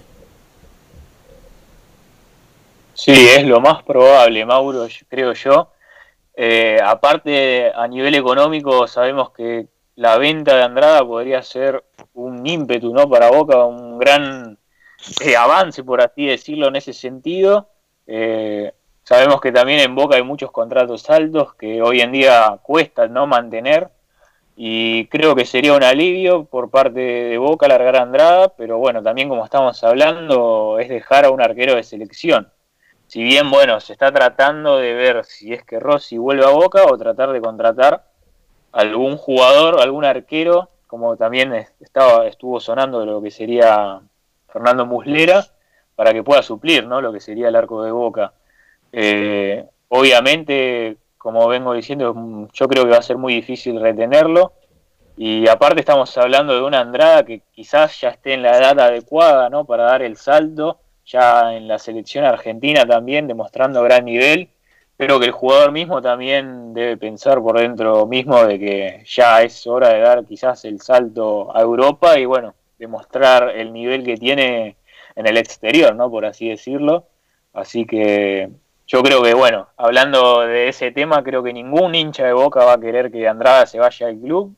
Sí, 2.95 3.13
es 3.13 3.45
lo 3.45 3.61
más 3.61 3.83
probable, 3.85 4.45
Mauro, 4.45 4.89
creo 5.09 5.33
yo. 5.33 5.71
Eh, 6.35 6.79
aparte, 6.85 7.71
a 7.75 7.87
nivel 7.87 8.15
económico, 8.17 8.87
sabemos 8.89 9.31
que 9.31 9.67
la 9.95 10.19
venta 10.19 10.57
de 10.57 10.63
Andrada 10.63 11.05
podría 11.05 11.43
ser 11.43 11.85
un 12.15 12.47
ímpetu 12.47 12.93
¿no? 12.93 13.09
para 13.09 13.31
Boca, 13.31 13.65
un 13.65 13.99
gran 13.99 14.59
eh, 15.21 15.37
avance, 15.37 15.85
por 15.85 16.01
así 16.01 16.27
decirlo, 16.27 16.69
en 16.69 16.77
ese 16.77 16.93
sentido. 16.93 17.69
Eh, 18.07 18.73
sabemos 19.05 19.41
que 19.41 19.53
también 19.53 19.81
en 19.81 19.95
Boca 19.95 20.17
hay 20.17 20.23
muchos 20.23 20.51
contratos 20.51 21.09
altos 21.11 21.55
que 21.55 21.81
hoy 21.83 22.01
en 22.01 22.13
día 22.13 22.59
cuestan 22.63 23.13
no 23.13 23.27
mantener 23.27 23.91
y 24.61 25.07
creo 25.07 25.37
que 25.37 25.45
sería 25.45 25.73
un 25.73 25.85
alivio 25.85 26.45
por 26.45 26.69
parte 26.69 26.99
de 26.99 27.39
Boca 27.39 27.69
largar 27.69 27.95
a 27.95 28.03
Andrada, 28.03 28.49
pero 28.57 28.77
bueno, 28.79 29.01
también 29.05 29.29
como 29.29 29.45
estamos 29.45 29.85
hablando, 29.85 30.81
es 30.81 30.89
dejar 30.89 31.27
a 31.27 31.31
un 31.31 31.41
arquero 31.41 31.77
de 31.77 31.85
selección. 31.85 32.51
Si 33.07 33.23
bien, 33.23 33.53
bueno, 33.53 33.79
se 33.79 33.93
está 33.93 34.11
tratando 34.11 34.79
de 34.79 34.95
ver 34.95 35.25
si 35.25 35.53
es 35.53 35.63
que 35.65 35.79
Rossi 35.79 36.19
vuelve 36.19 36.45
a 36.45 36.49
Boca 36.51 36.87
o 36.87 36.99
tratar 36.99 37.31
de 37.31 37.41
contratar 37.41 38.03
algún 38.73 39.17
jugador, 39.17 39.81
algún 39.81 40.05
arquero, 40.05 40.69
como 40.89 41.17
también 41.17 41.55
es- 41.55 41.73
estaba, 41.79 42.27
estuvo 42.27 42.59
sonando 42.59 43.07
lo 43.07 43.23
que 43.23 43.31
sería 43.31 44.01
Fernando 44.49 44.85
Muslera, 44.87 45.47
para 45.95 46.13
que 46.13 46.25
pueda 46.25 46.43
suplir 46.43 46.85
¿no? 46.85 47.01
lo 47.01 47.13
que 47.13 47.21
sería 47.21 47.47
el 47.49 47.55
arco 47.55 47.85
de 47.85 47.93
Boca. 47.93 48.33
Eh, 48.91 49.65
obviamente, 49.87 50.97
como 51.29 51.47
vengo 51.47 51.75
diciendo, 51.75 52.49
yo 52.55 52.69
creo 52.69 52.85
que 52.85 52.91
va 52.91 52.97
a 52.97 53.03
ser 53.03 53.19
muy 53.19 53.35
difícil 53.35 53.79
retenerlo. 53.83 54.55
Y 55.15 55.47
aparte 55.47 55.81
estamos 55.81 56.17
hablando 56.17 56.55
de 56.55 56.63
una 56.63 56.81
Andrada 56.81 57.23
que 57.23 57.43
quizás 57.53 58.01
ya 58.01 58.09
esté 58.09 58.33
en 58.33 58.41
la 58.41 58.57
edad 58.57 58.81
adecuada 58.81 59.51
¿no? 59.51 59.67
para 59.67 59.83
dar 59.83 60.01
el 60.01 60.17
salto, 60.17 60.81
ya 61.05 61.55
en 61.55 61.69
la 61.69 61.79
selección 61.79 62.25
argentina 62.25 62.87
también, 62.87 63.27
demostrando 63.27 63.83
gran 63.83 64.07
nivel. 64.07 64.49
creo 64.97 65.21
que 65.21 65.27
el 65.27 65.33
jugador 65.33 65.71
mismo 65.71 66.01
también 66.01 66.73
debe 66.73 66.97
pensar 66.97 67.43
por 67.43 67.59
dentro 67.59 68.07
mismo 68.07 68.43
de 68.45 68.59
que 68.59 69.05
ya 69.07 69.43
es 69.43 69.67
hora 69.67 69.91
de 69.91 70.01
dar 70.01 70.25
quizás 70.25 70.65
el 70.65 70.81
salto 70.81 71.55
a 71.55 71.61
Europa 71.61 72.19
y 72.19 72.25
bueno, 72.25 72.55
demostrar 72.79 73.51
el 73.51 73.71
nivel 73.75 74.03
que 74.03 74.17
tiene 74.17 74.79
en 75.15 75.27
el 75.27 75.37
exterior, 75.37 75.95
¿no? 75.95 76.11
Por 76.11 76.25
así 76.25 76.49
decirlo. 76.49 77.05
Así 77.53 77.85
que 77.85 78.49
yo 78.89 79.03
creo 79.03 79.23
que, 79.23 79.35
bueno, 79.35 79.69
hablando 79.77 80.41
de 80.41 80.69
ese 80.69 80.91
tema, 80.91 81.23
creo 81.23 81.43
que 81.43 81.53
ningún 81.53 81.95
hincha 81.95 82.25
de 82.25 82.33
Boca 82.33 82.65
va 82.65 82.73
a 82.73 82.81
querer 82.81 83.13
que 83.13 83.29
Andrada 83.29 83.67
se 83.67 83.79
vaya 83.79 84.07
al 84.07 84.19
club 84.19 84.57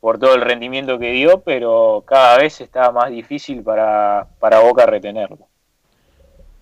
por 0.00 0.18
todo 0.18 0.34
el 0.34 0.40
rendimiento 0.40 0.98
que 0.98 1.12
dio, 1.12 1.40
pero 1.40 2.02
cada 2.04 2.38
vez 2.38 2.60
está 2.60 2.90
más 2.90 3.10
difícil 3.10 3.62
para, 3.62 4.26
para 4.40 4.58
Boca 4.58 4.84
retenerlo. 4.84 5.46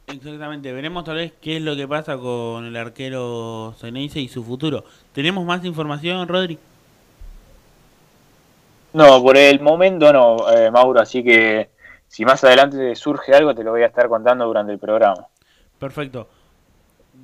Exactamente, 0.07 0.73
veremos 0.73 1.05
tal 1.05 1.17
vez 1.17 1.33
qué 1.41 1.57
es 1.57 1.63
lo 1.63 1.75
que 1.75 1.89
pasa 1.89 2.19
con 2.19 2.67
el 2.67 2.77
arquero 2.77 3.75
Ceneice 3.79 4.21
y 4.21 4.29
su 4.29 4.45
futuro. 4.45 4.85
¿Tenemos 5.13 5.45
más 5.45 5.65
información, 5.65 6.29
Rodri? 6.29 6.59
No, 8.93 9.23
por 9.23 9.39
el 9.39 9.61
momento 9.61 10.13
no, 10.13 10.51
eh, 10.51 10.71
Mauro, 10.71 11.01
así 11.01 11.25
que 11.25 11.71
si 12.09 12.27
más 12.27 12.45
adelante 12.45 12.95
surge 12.95 13.35
algo 13.35 13.55
te 13.55 13.65
lo 13.65 13.73
voy 13.73 13.83
a 13.83 13.87
estar 13.87 14.07
contando 14.09 14.47
durante 14.47 14.73
el 14.73 14.79
programa. 14.79 15.27
Perfecto. 15.79 16.29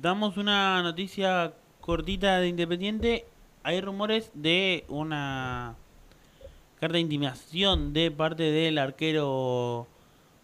Damos 0.03 0.35
una 0.35 0.83
noticia 0.83 1.53
cortita 1.79 2.41
de 2.41 2.49
Independiente. 2.49 3.25
Hay 3.63 3.79
rumores 3.79 4.31
de 4.33 4.83
una 4.89 5.75
carta 6.77 6.95
de 6.95 6.99
intimación 6.99 7.93
de 7.93 8.11
parte 8.11 8.43
del 8.43 8.79
arquero 8.79 9.87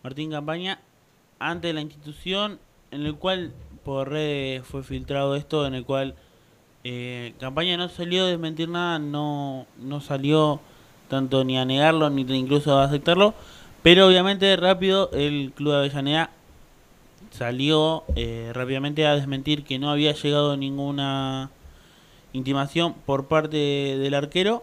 Martín 0.01 0.31
Campaña 0.31 0.79
ante 1.39 1.73
la 1.73 1.81
institución 1.81 2.57
en 2.91 3.05
el 3.05 3.15
cual 3.15 3.51
por 3.83 4.07
redes 4.07 4.65
fue 4.65 4.81
filtrado 4.81 5.35
esto, 5.35 5.67
en 5.67 5.73
el 5.73 5.83
cual 5.83 6.15
eh, 6.85 7.33
Campaña 7.37 7.75
no 7.75 7.89
salió 7.89 8.23
a 8.23 8.27
desmentir 8.27 8.69
nada, 8.69 8.97
no, 8.97 9.67
no 9.77 9.99
salió 9.99 10.61
tanto 11.09 11.43
ni 11.43 11.57
a 11.57 11.65
negarlo 11.65 12.09
ni 12.09 12.21
incluso 12.21 12.79
a 12.79 12.85
aceptarlo, 12.85 13.33
pero 13.83 14.07
obviamente 14.07 14.55
rápido 14.55 15.09
el 15.11 15.51
Club 15.53 15.73
de 15.73 15.77
Avellaneda 15.79 16.29
salió 17.39 18.03
eh, 18.17 18.51
rápidamente 18.53 19.07
a 19.07 19.15
desmentir 19.15 19.63
que 19.63 19.79
no 19.79 19.89
había 19.89 20.11
llegado 20.11 20.57
ninguna 20.57 21.49
intimación 22.33 22.93
por 23.05 23.29
parte 23.29 23.55
del 23.55 24.13
arquero, 24.13 24.61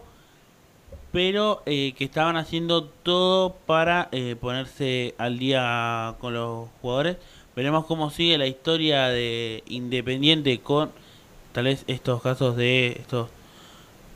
pero 1.11 1.63
eh, 1.65 1.93
que 1.97 2.03
estaban 2.05 2.37
haciendo 2.37 2.83
todo 2.83 3.55
para 3.65 4.09
eh, 4.11 4.35
ponerse 4.39 5.15
al 5.17 5.39
día 5.39 6.13
con 6.19 6.35
los 6.35 6.69
jugadores. 6.79 7.17
Veremos 7.55 7.85
cómo 7.85 8.11
sigue 8.11 8.37
la 8.37 8.45
historia 8.45 9.07
de 9.07 9.63
Independiente 9.65 10.59
con 10.59 10.91
tal 11.53 11.63
vez 11.63 11.83
estos 11.87 12.21
casos 12.21 12.55
de 12.55 12.97
estos 12.99 13.29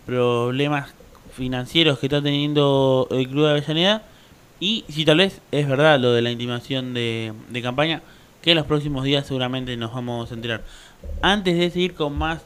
problemas 0.05 0.93
financieros 1.33 1.97
que 1.97 2.05
está 2.05 2.21
teniendo 2.21 3.07
el 3.09 3.27
Club 3.27 3.45
de 3.45 3.51
Avellaneda 3.51 4.03
y 4.59 4.85
si 4.87 5.03
tal 5.03 5.17
vez 5.17 5.41
es 5.51 5.67
verdad 5.67 5.99
lo 5.99 6.11
de 6.13 6.21
la 6.21 6.29
intimación 6.29 6.93
de, 6.93 7.33
de 7.49 7.61
campaña 7.63 8.03
que 8.41 8.51
en 8.51 8.57
los 8.57 8.65
próximos 8.65 9.03
días 9.03 9.27
seguramente 9.27 9.75
nos 9.77 9.93
vamos 9.93 10.31
a 10.31 10.33
enterar. 10.33 10.63
Antes 11.21 11.57
de 11.57 11.69
seguir 11.69 11.93
con 11.93 12.17
más 12.17 12.41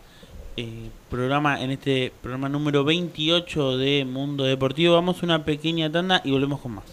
eh, 0.58 0.90
programa 1.10 1.62
en 1.62 1.72
este 1.72 2.12
programa 2.22 2.50
número 2.50 2.84
28 2.84 3.78
de 3.78 4.06
Mundo 4.06 4.44
Deportivo, 4.44 4.94
vamos 4.94 5.22
a 5.22 5.26
una 5.26 5.46
pequeña 5.46 5.92
tanda 5.92 6.22
y 6.24 6.32
volvemos 6.32 6.62
con 6.62 6.76
más. 6.76 6.86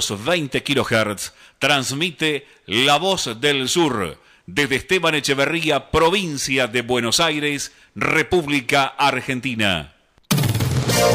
1520 0.00 0.62
kHz 0.62 1.32
transmite 1.58 2.46
La 2.66 2.98
Voz 2.98 3.40
del 3.40 3.68
Sur 3.68 4.18
desde 4.46 4.76
Esteban 4.76 5.14
Echeverría, 5.14 5.90
provincia 5.90 6.66
de 6.66 6.82
Buenos 6.82 7.20
Aires, 7.20 7.72
República 7.94 8.86
Argentina. 8.86 9.94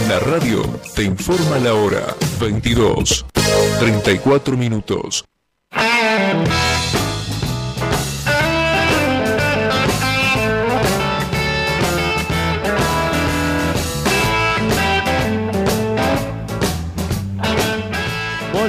La 0.08 0.20
radio 0.20 0.62
te 0.96 1.04
informa 1.04 1.58
la 1.58 1.74
hora 1.74 2.16
22, 2.40 3.26
34 3.80 4.58
minutos. 4.58 5.26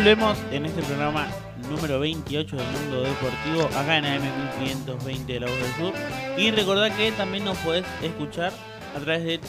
Volvemos 0.06 0.38
en 0.52 0.66
este 0.66 0.82
programa 0.82 1.26
número 1.68 1.98
28 1.98 2.54
del 2.54 2.64
Mundo 2.64 3.02
Deportivo, 3.02 3.64
acá 3.76 3.98
en 3.98 4.04
AM1520 4.04 5.26
de 5.26 5.40
La 5.40 5.48
Voz 5.48 5.58
del 5.58 5.74
Sur. 5.74 5.92
Y 6.38 6.52
recordad 6.52 6.96
que 6.96 7.10
también 7.10 7.44
nos 7.44 7.58
podés 7.58 7.84
escuchar 8.04 8.52
a 8.94 9.00
través 9.00 9.24
de 9.24 9.40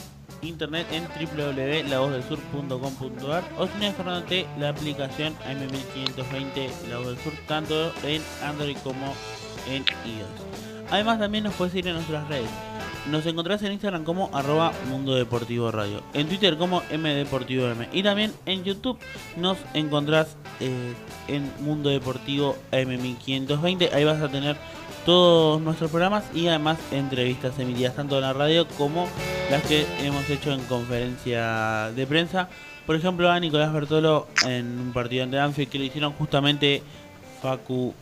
internet 0.42 0.88
en 0.92 1.04
www.lavozdelsur.com.ar 1.04 3.44
o 3.60 3.68
si 3.68 3.78
descargándote 3.78 4.48
la 4.58 4.70
aplicación 4.70 5.36
AM1520 5.48 6.88
La 6.90 6.98
Voz 6.98 7.06
del 7.06 7.20
Sur, 7.20 7.34
tanto 7.48 7.94
en 8.04 8.24
Android 8.44 8.78
como 8.84 9.14
en 9.70 9.84
iOS. 9.84 10.90
Además 10.90 11.20
también 11.20 11.44
nos 11.44 11.54
puedes 11.54 11.74
seguir 11.74 11.90
en 11.90 11.96
nuestras 11.98 12.28
redes. 12.30 12.50
Nos 13.10 13.26
encontrás 13.26 13.64
en 13.64 13.72
Instagram 13.72 14.04
como 14.04 14.30
arroba 14.34 14.74
Mundo 14.90 15.16
Deportivo 15.16 15.72
Radio, 15.72 16.04
en 16.14 16.28
Twitter 16.28 16.58
como 16.58 16.84
MDeportivo 16.92 17.68
M 17.68 17.88
y 17.94 18.04
también 18.04 18.34
en 18.46 18.66
YouTube 18.66 18.98
nos 19.38 19.58
encontrás 19.74 20.36
eh, 20.60 20.94
en 21.30 21.50
Mundo 21.62 21.90
Deportivo 21.90 22.58
M1520. 22.74 23.94
Ahí 23.94 24.04
vas 24.04 24.22
a 24.22 24.28
tener 24.28 24.58
todos 25.06 25.62
nuestros 25.62 25.90
programas 25.90 26.26
y 26.36 26.48
además 26.48 26.80
entrevistas 26.92 27.58
emitidas 27.60 27.96
tanto 27.96 28.16
en 28.16 28.24
la 28.24 28.34
radio 28.34 28.68
como 28.78 29.08
las 29.50 29.64
que 29.64 29.86
hemos 30.04 30.30
hecho 30.30 30.52
en 30.52 30.60
conferencia 30.66 31.92
de 31.96 32.06
prensa. 32.06 32.50
Por 32.86 32.98
ejemplo, 32.98 33.32
a 33.32 33.40
Nicolás 33.40 33.72
Bertolo 33.72 34.28
en 34.46 34.80
un 34.80 34.92
partido 34.92 35.24
ante 35.24 35.40
Anfield 35.40 35.70
que 35.70 35.80
lo 35.80 35.86
hicieron 35.86 36.12
justamente 36.12 36.84
Facu 37.42 37.94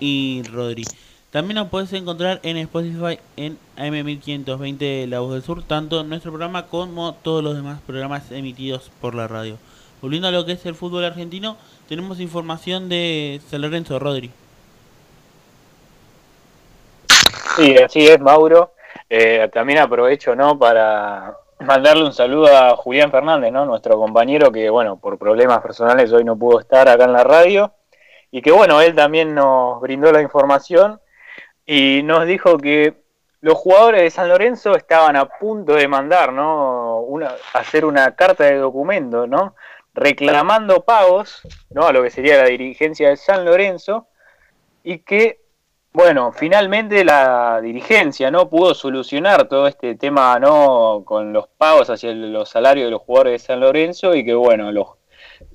y 0.00 0.42
Rodri. 0.50 0.84
También 1.30 1.56
nos 1.56 1.68
puedes 1.68 1.92
encontrar 1.92 2.40
en 2.42 2.56
Spotify 2.56 3.18
en 3.36 3.58
AM1520 3.76 5.06
La 5.08 5.20
Voz 5.20 5.34
del 5.34 5.42
Sur, 5.42 5.62
tanto 5.62 6.02
nuestro 6.02 6.30
programa 6.30 6.68
como 6.68 7.12
todos 7.16 7.44
los 7.44 7.54
demás 7.54 7.82
programas 7.86 8.32
emitidos 8.32 8.90
por 9.02 9.14
la 9.14 9.28
radio. 9.28 9.58
Volviendo 10.00 10.28
a 10.28 10.30
lo 10.30 10.46
que 10.46 10.52
es 10.52 10.64
el 10.64 10.74
fútbol 10.74 11.04
argentino, 11.04 11.58
tenemos 11.86 12.18
información 12.20 12.88
de 12.88 13.42
San 13.50 13.60
Lorenzo 13.60 13.98
Rodri. 13.98 14.30
Sí, 17.56 17.76
así 17.76 18.06
es, 18.06 18.18
Mauro. 18.20 18.72
Eh, 19.10 19.50
también 19.52 19.80
aprovecho, 19.80 20.34
¿no? 20.34 20.58
Para 20.58 21.36
mandarle 21.60 22.04
un 22.04 22.14
saludo 22.14 22.46
a 22.56 22.74
Julián 22.74 23.10
Fernández, 23.10 23.52
¿no? 23.52 23.66
Nuestro 23.66 23.98
compañero 23.98 24.50
que, 24.50 24.70
bueno, 24.70 24.96
por 24.96 25.18
problemas 25.18 25.60
personales 25.60 26.10
hoy 26.10 26.24
no 26.24 26.38
pudo 26.38 26.60
estar 26.60 26.88
acá 26.88 27.04
en 27.04 27.12
la 27.12 27.24
radio. 27.24 27.70
Y 28.30 28.40
que, 28.40 28.50
bueno, 28.50 28.80
él 28.80 28.94
también 28.94 29.34
nos 29.34 29.78
brindó 29.82 30.10
la 30.10 30.22
información 30.22 30.98
y 31.70 32.02
nos 32.02 32.26
dijo 32.26 32.56
que 32.56 32.94
los 33.42 33.58
jugadores 33.58 34.00
de 34.00 34.10
San 34.10 34.30
Lorenzo 34.30 34.74
estaban 34.74 35.16
a 35.16 35.26
punto 35.26 35.74
de 35.74 35.86
mandar, 35.86 36.32
¿no? 36.32 37.00
Una, 37.00 37.34
hacer 37.52 37.84
una 37.84 38.16
carta 38.16 38.44
de 38.44 38.56
documento, 38.56 39.26
¿no? 39.26 39.54
Reclamando 39.92 40.82
pagos, 40.86 41.42
¿no? 41.68 41.86
A 41.86 41.92
lo 41.92 42.02
que 42.02 42.08
sería 42.08 42.38
la 42.38 42.46
dirigencia 42.46 43.10
de 43.10 43.18
San 43.18 43.44
Lorenzo 43.44 44.08
y 44.82 45.00
que 45.00 45.42
bueno, 45.92 46.32
finalmente 46.32 47.04
la 47.04 47.60
dirigencia 47.60 48.30
no 48.30 48.48
pudo 48.48 48.74
solucionar 48.74 49.46
todo 49.46 49.66
este 49.66 49.94
tema 49.94 50.38
no 50.38 51.02
con 51.04 51.34
los 51.34 51.48
pagos 51.48 51.90
hacia 51.90 52.14
los 52.14 52.48
salarios 52.48 52.86
de 52.86 52.92
los 52.92 53.02
jugadores 53.02 53.42
de 53.42 53.46
San 53.46 53.60
Lorenzo 53.60 54.14
y 54.14 54.24
que 54.24 54.34
bueno, 54.34 54.72
los, 54.72 54.88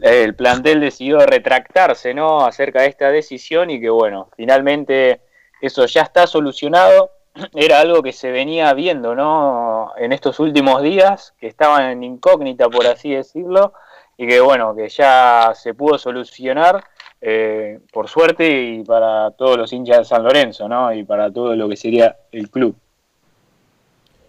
el 0.02 0.36
plantel 0.36 0.80
decidió 0.80 1.26
retractarse 1.26 2.14
no 2.14 2.46
acerca 2.46 2.84
de 2.84 2.90
esta 2.90 3.10
decisión 3.10 3.72
y 3.72 3.82
que 3.82 3.90
bueno, 3.90 4.30
finalmente 4.36 5.22
eso 5.68 5.86
ya 5.86 6.02
está 6.02 6.28
solucionado. 6.28 7.12
Era 7.56 7.80
algo 7.80 8.04
que 8.04 8.12
se 8.12 8.32
venía 8.32 8.74
viendo 8.74 9.16
no 9.16 9.94
en 9.98 10.12
estos 10.12 10.40
últimos 10.40 10.82
días, 10.82 11.34
que 11.40 11.48
estaban 11.48 11.90
en 11.90 12.04
incógnita 12.04 12.70
por 12.70 12.86
así 12.86 13.12
decirlo 13.12 13.74
y 14.18 14.28
que 14.28 14.40
bueno, 14.42 14.76
que 14.76 14.90
ya 14.90 15.54
se 15.56 15.74
pudo 15.74 15.98
solucionar 15.98 16.84
eh, 17.22 17.80
por 17.92 18.10
suerte 18.10 18.48
y 18.50 18.84
para 18.84 19.32
todos 19.32 19.58
los 19.58 19.72
hinchas 19.72 20.00
de 20.00 20.06
San 20.06 20.24
Lorenzo, 20.24 20.68
¿no? 20.68 20.94
Y 20.94 21.04
para 21.04 21.32
todo 21.32 21.56
lo 21.56 21.70
que 21.70 21.78
sería 21.78 22.18
el 22.32 22.50
club. 22.50 22.76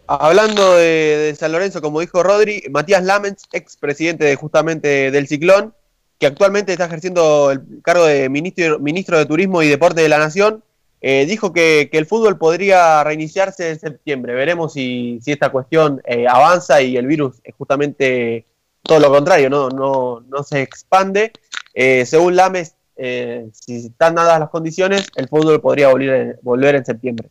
Hablando 0.07 0.77
de, 0.77 1.35
San 1.37 1.51
Lorenzo, 1.51 1.81
como 1.81 2.01
dijo 2.01 2.23
Rodri, 2.23 2.63
Matías 2.71 3.03
Lamens, 3.03 3.45
ex 3.53 3.77
presidente 3.77 4.25
de, 4.25 4.37
justamente 4.37 5.11
del 5.11 5.27
Ciclón, 5.27 5.75
que 6.19 6.27
actualmente 6.27 6.73
está 6.73 6.85
ejerciendo 6.85 7.51
el 7.51 7.83
cargo 7.83 8.05
de 8.05 8.29
ministro, 8.29 8.79
ministro 8.79 9.19
de 9.19 9.27
Turismo 9.27 9.63
y 9.63 9.69
Deporte 9.69 10.03
de 10.03 10.09
la 10.11 10.19
Nación, 10.19 10.63
eh, 11.07 11.27
dijo 11.27 11.53
que, 11.53 11.91
el 11.93 12.07
fútbol 12.07 12.39
podría 12.39 13.05
reiniciarse 13.05 13.69
en 13.69 13.79
septiembre. 13.79 14.33
Veremos 14.33 14.73
si, 14.73 15.19
si 15.21 15.33
esta 15.33 15.51
cuestión 15.51 16.01
eh, 16.07 16.27
avanza 16.27 16.81
y 16.81 16.97
el 16.97 17.07
virus 17.07 17.43
es 17.45 17.55
justamente 17.57 18.47
todo 18.81 19.01
lo 19.01 19.11
contrario, 19.11 19.51
no, 19.51 19.69
no, 19.69 20.21
no 20.21 20.43
se 20.43 20.63
expande. 20.63 21.31
Eh, 21.75 22.07
según 22.07 22.37
Lames, 22.37 22.77
eh, 22.97 23.51
si 23.53 23.85
están 23.85 24.15
dadas 24.15 24.41
las 24.41 24.49
condiciones, 24.49 25.07
el 25.17 25.29
fútbol 25.29 25.61
podría 25.61 25.89
volver, 25.89 26.39
volver 26.41 26.77
en 26.77 26.87
septiembre. 26.87 27.29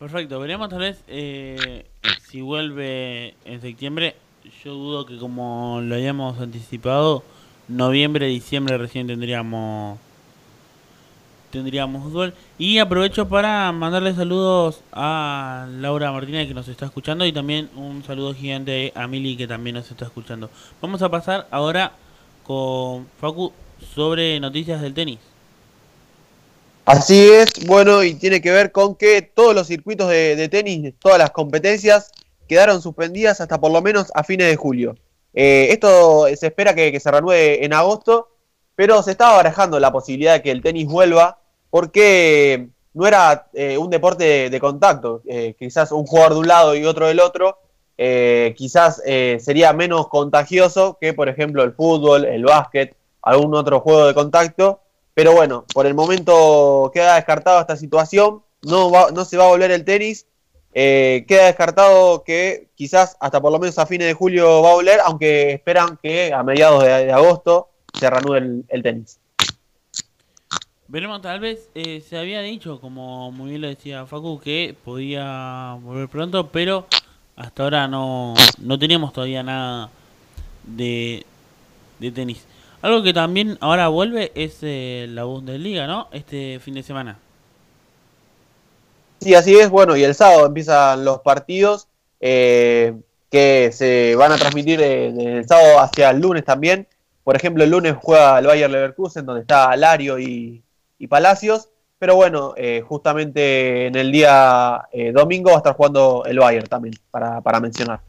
Perfecto, 0.00 0.40
veremos 0.40 0.68
tal 0.68 0.80
vez 0.80 0.98
si 2.28 2.40
vuelve 2.40 3.36
en 3.44 3.60
septiembre. 3.60 4.16
Yo 4.64 4.74
dudo 4.74 5.06
que 5.06 5.18
como 5.18 5.80
lo 5.80 5.94
hayamos 5.94 6.40
anticipado, 6.40 7.22
noviembre, 7.68 8.26
diciembre 8.26 8.76
recién 8.76 9.06
tendríamos 9.06 10.00
tendríamos 11.50 12.02
fútbol. 12.02 12.34
Y 12.58 12.78
aprovecho 12.78 13.28
para 13.28 13.70
mandarle 13.72 14.14
saludos 14.14 14.80
a 14.92 15.66
Laura 15.70 16.12
Martínez 16.12 16.48
que 16.48 16.54
nos 16.54 16.68
está 16.68 16.86
escuchando 16.86 17.24
y 17.26 17.32
también 17.32 17.70
un 17.76 18.04
saludo 18.04 18.34
gigante 18.34 18.92
a 18.94 19.06
Mili 19.06 19.36
que 19.36 19.46
también 19.46 19.76
nos 19.76 19.90
está 19.90 20.04
escuchando. 20.04 20.50
Vamos 20.80 21.02
a 21.02 21.10
pasar 21.10 21.46
ahora 21.50 21.92
con 22.44 23.06
Facu 23.20 23.52
sobre 23.94 24.38
noticias 24.40 24.80
del 24.80 24.94
tenis. 24.94 25.18
Así 26.84 27.28
es, 27.30 27.66
bueno, 27.66 28.04
y 28.04 28.14
tiene 28.14 28.40
que 28.40 28.52
ver 28.52 28.70
con 28.70 28.94
que 28.94 29.20
todos 29.20 29.54
los 29.54 29.66
circuitos 29.66 30.08
de, 30.08 30.36
de 30.36 30.48
tenis, 30.48 30.94
todas 31.00 31.18
las 31.18 31.32
competencias, 31.32 32.12
quedaron 32.48 32.80
suspendidas 32.80 33.40
hasta 33.40 33.60
por 33.60 33.72
lo 33.72 33.82
menos 33.82 34.12
a 34.14 34.22
fines 34.22 34.46
de 34.46 34.56
julio. 34.56 34.96
Eh, 35.34 35.68
esto 35.70 36.26
se 36.34 36.46
espera 36.46 36.74
que, 36.74 36.92
que, 36.92 37.00
se 37.00 37.10
reanude 37.10 37.64
en 37.64 37.72
agosto, 37.72 38.28
pero 38.76 39.02
se 39.02 39.12
estaba 39.12 39.36
barajando 39.36 39.80
la 39.80 39.90
posibilidad 39.90 40.34
de 40.34 40.42
que 40.42 40.50
el 40.52 40.62
tenis 40.62 40.86
vuelva 40.86 41.38
porque 41.70 42.68
no 42.94 43.06
era 43.06 43.48
eh, 43.52 43.76
un 43.76 43.90
deporte 43.90 44.48
de, 44.48 44.60
contacto, 44.60 45.22
eh, 45.26 45.54
quizás 45.58 45.92
un 45.92 46.06
jugador 46.06 46.34
de 46.34 46.38
un 46.38 46.46
lado 46.46 46.74
y 46.74 46.84
otro 46.84 47.08
del 47.08 47.20
otro, 47.20 47.58
eh, 47.98 48.54
quizás 48.56 49.02
sería 49.38 49.72
menos 49.72 50.08
contagioso 50.08 50.98
que 51.00 51.14
por 51.14 51.28
ejemplo 51.28 51.62
el 51.62 51.72
fútbol, 51.72 52.26
el 52.26 52.44
básquet, 52.44 52.94
algún 53.22 53.54
otro 53.54 53.80
juego 53.80 54.06
de 54.06 54.14
contacto, 54.14 54.80
pero 55.14 55.32
bueno, 55.32 55.64
por 55.72 55.86
el 55.86 55.94
momento 55.94 56.90
queda 56.92 57.16
descartada 57.16 57.62
esta 57.62 57.76
situación, 57.76 58.42
no, 58.62 58.90
se 59.24 59.36
va 59.36 59.44
a 59.44 59.48
volver 59.48 59.70
el 59.70 59.84
tenis, 59.84 60.26
queda 60.72 61.46
descartado 61.46 62.22
que 62.22 62.68
quizás 62.74 63.16
hasta 63.20 63.40
por 63.40 63.52
lo 63.52 63.58
menos 63.58 63.78
a 63.78 63.86
fines 63.86 64.06
de 64.06 64.14
julio 64.14 64.62
va 64.62 64.70
a 64.70 64.74
volver, 64.74 65.00
aunque 65.04 65.52
esperan 65.52 65.98
que 66.02 66.32
a 66.32 66.42
mediados 66.42 66.84
de 66.84 67.10
agosto 67.10 67.70
se 67.98 68.10
reanude 68.10 68.38
el, 68.38 68.64
el, 68.68 68.82
tenis. 68.82 69.18
Veremos, 70.88 71.20
tal 71.20 71.40
vez 71.40 71.68
eh, 71.74 72.00
se 72.00 72.16
había 72.16 72.40
dicho, 72.40 72.80
como 72.80 73.32
muy 73.32 73.50
bien 73.50 73.62
lo 73.62 73.68
decía 73.68 74.06
Facu, 74.06 74.40
que 74.40 74.76
podía 74.84 75.76
volver 75.82 76.08
pronto, 76.08 76.48
pero 76.48 76.86
hasta 77.36 77.64
ahora 77.64 77.88
no, 77.88 78.34
no 78.58 78.78
teníamos 78.78 79.12
todavía 79.12 79.42
nada 79.42 79.90
de, 80.64 81.24
de 81.98 82.10
tenis. 82.12 82.44
Algo 82.82 83.02
que 83.02 83.12
también 83.12 83.58
ahora 83.60 83.88
vuelve 83.88 84.32
es 84.34 84.58
eh, 84.62 85.06
la 85.08 85.24
Bundesliga, 85.24 85.86
¿no? 85.86 86.08
Este 86.12 86.60
fin 86.60 86.74
de 86.74 86.82
semana. 86.82 87.18
Sí, 89.20 89.34
así 89.34 89.56
es. 89.56 89.70
Bueno, 89.70 89.96
y 89.96 90.04
el 90.04 90.14
sábado 90.14 90.46
empiezan 90.46 91.04
los 91.04 91.20
partidos 91.20 91.88
eh, 92.20 92.94
que 93.30 93.70
se 93.72 94.14
van 94.16 94.32
a 94.32 94.36
transmitir 94.36 94.80
eh, 94.80 95.12
del 95.12 95.48
sábado 95.48 95.80
hacia 95.80 96.10
el 96.10 96.20
lunes 96.20 96.44
también. 96.44 96.86
Por 97.26 97.34
ejemplo, 97.34 97.64
el 97.64 97.70
lunes 97.70 97.96
juega 98.00 98.38
el 98.38 98.46
Bayer 98.46 98.70
Leverkusen, 98.70 99.26
donde 99.26 99.40
está 99.40 99.74
Lario 99.74 100.16
y, 100.16 100.62
Palacios. 101.08 101.70
Pero 101.98 102.14
bueno, 102.14 102.54
eh, 102.56 102.84
justamente 102.86 103.88
en 103.88 103.96
el 103.96 104.12
día 104.12 104.82
eh, 104.92 105.10
domingo 105.10 105.50
va 105.50 105.56
a 105.56 105.58
estar 105.58 105.74
jugando 105.74 106.22
el 106.24 106.38
Bayern 106.38 106.68
también, 106.68 106.94
para, 107.10 107.40
para 107.40 107.58
mencionar. 107.58 108.00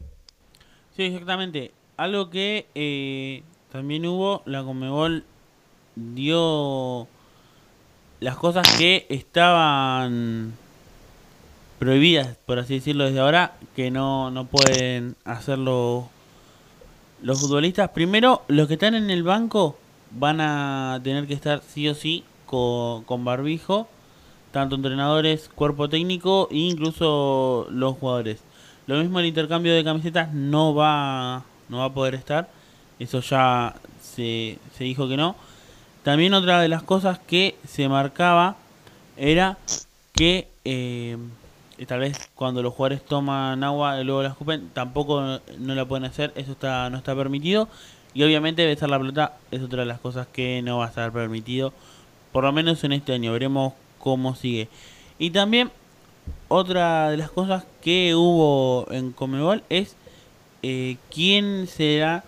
Sí, 0.94 1.02
exactamente. 1.02 1.72
Algo 1.96 2.30
que 2.30 3.42
también 3.72 4.06
hubo, 4.06 4.42
la 4.44 4.62
Conmebol 4.62 5.24
dio 5.96 7.08
las 8.20 8.36
cosas 8.36 8.68
que 8.78 9.04
estaban 9.08 10.52
prohibidas, 11.80 12.36
por 12.46 12.60
así 12.60 12.74
decirlo, 12.74 13.06
desde 13.06 13.18
ahora, 13.18 13.54
que 13.74 13.90
no, 13.90 14.30
no 14.30 14.44
pueden 14.44 15.16
hacerlo 15.24 16.08
los 17.22 17.40
futbolistas. 17.40 17.90
Primero, 17.90 18.42
los 18.48 18.68
que 18.68 18.74
están 18.74 18.94
en 18.94 19.10
el 19.10 19.22
banco 19.22 19.76
van 20.10 20.40
a 20.40 21.00
tener 21.02 21.26
que 21.26 21.34
estar 21.34 21.62
sí 21.66 21.88
o 21.88 21.94
sí 21.94 22.24
con, 22.46 23.04
con 23.04 23.24
barbijo, 23.24 23.88
tanto 24.52 24.76
entrenadores, 24.76 25.50
cuerpo 25.54 25.88
técnico 25.88 26.48
e 26.50 26.58
incluso 26.58 27.66
los 27.70 27.96
jugadores. 27.96 28.40
Lo 28.86 28.98
mismo 28.98 29.20
el 29.20 29.26
intercambio 29.26 29.74
de 29.74 29.84
camisetas 29.84 30.32
no 30.32 30.74
va, 30.74 31.44
no 31.68 31.78
va 31.78 31.84
a 31.86 31.94
poder 31.94 32.14
estar, 32.14 32.48
eso 32.98 33.20
ya 33.20 33.74
se, 34.02 34.58
se 34.76 34.84
dijo 34.84 35.08
que 35.08 35.16
no. 35.16 35.36
También 36.02 36.32
otra 36.32 36.60
de 36.60 36.68
las 36.68 36.82
cosas 36.82 37.18
que 37.18 37.56
se 37.66 37.88
marcaba 37.88 38.56
era 39.16 39.58
que 40.14 40.48
eh, 40.64 41.18
tal 41.86 42.00
vez 42.00 42.30
cuando 42.34 42.62
los 42.62 42.74
jugadores 42.74 43.04
toman 43.04 43.62
agua 43.62 44.00
y 44.00 44.04
luego 44.04 44.22
la 44.22 44.30
escupen, 44.30 44.70
tampoco 44.72 45.40
no 45.58 45.74
la 45.74 45.84
pueden 45.84 46.04
hacer, 46.04 46.32
eso 46.36 46.52
está 46.52 46.90
no 46.90 46.98
está 46.98 47.14
permitido. 47.14 47.68
Y 48.14 48.22
obviamente 48.22 48.66
besar 48.66 48.90
la 48.90 48.98
pelota 48.98 49.36
es 49.50 49.62
otra 49.62 49.80
de 49.80 49.86
las 49.86 50.00
cosas 50.00 50.26
que 50.26 50.62
no 50.62 50.78
va 50.78 50.86
a 50.86 50.88
estar 50.88 51.12
permitido, 51.12 51.72
por 52.32 52.44
lo 52.44 52.52
menos 52.52 52.82
en 52.84 52.92
este 52.92 53.12
año. 53.12 53.32
Veremos 53.32 53.74
cómo 53.98 54.34
sigue. 54.34 54.68
Y 55.18 55.30
también 55.30 55.70
otra 56.48 57.10
de 57.10 57.16
las 57.16 57.30
cosas 57.30 57.64
que 57.82 58.14
hubo 58.14 58.90
en 58.90 59.12
Comebol 59.12 59.62
es 59.68 59.96
eh, 60.62 60.96
quién 61.10 61.66
será 61.66 62.24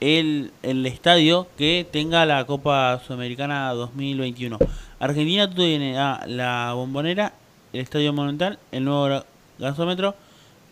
el, 0.00 0.50
el 0.62 0.84
estadio 0.84 1.46
que 1.56 1.86
tenga 1.90 2.26
la 2.26 2.44
Copa 2.44 3.00
Sudamericana 3.06 3.72
2021. 3.72 4.58
Argentina 4.98 5.48
tiene 5.48 5.98
a 5.98 6.24
la 6.26 6.72
Bombonera, 6.74 7.32
el 7.72 7.80
Estadio 7.80 8.12
Monumental, 8.12 8.58
el 8.70 8.84
nuevo 8.84 9.24
gasómetro, 9.58 10.14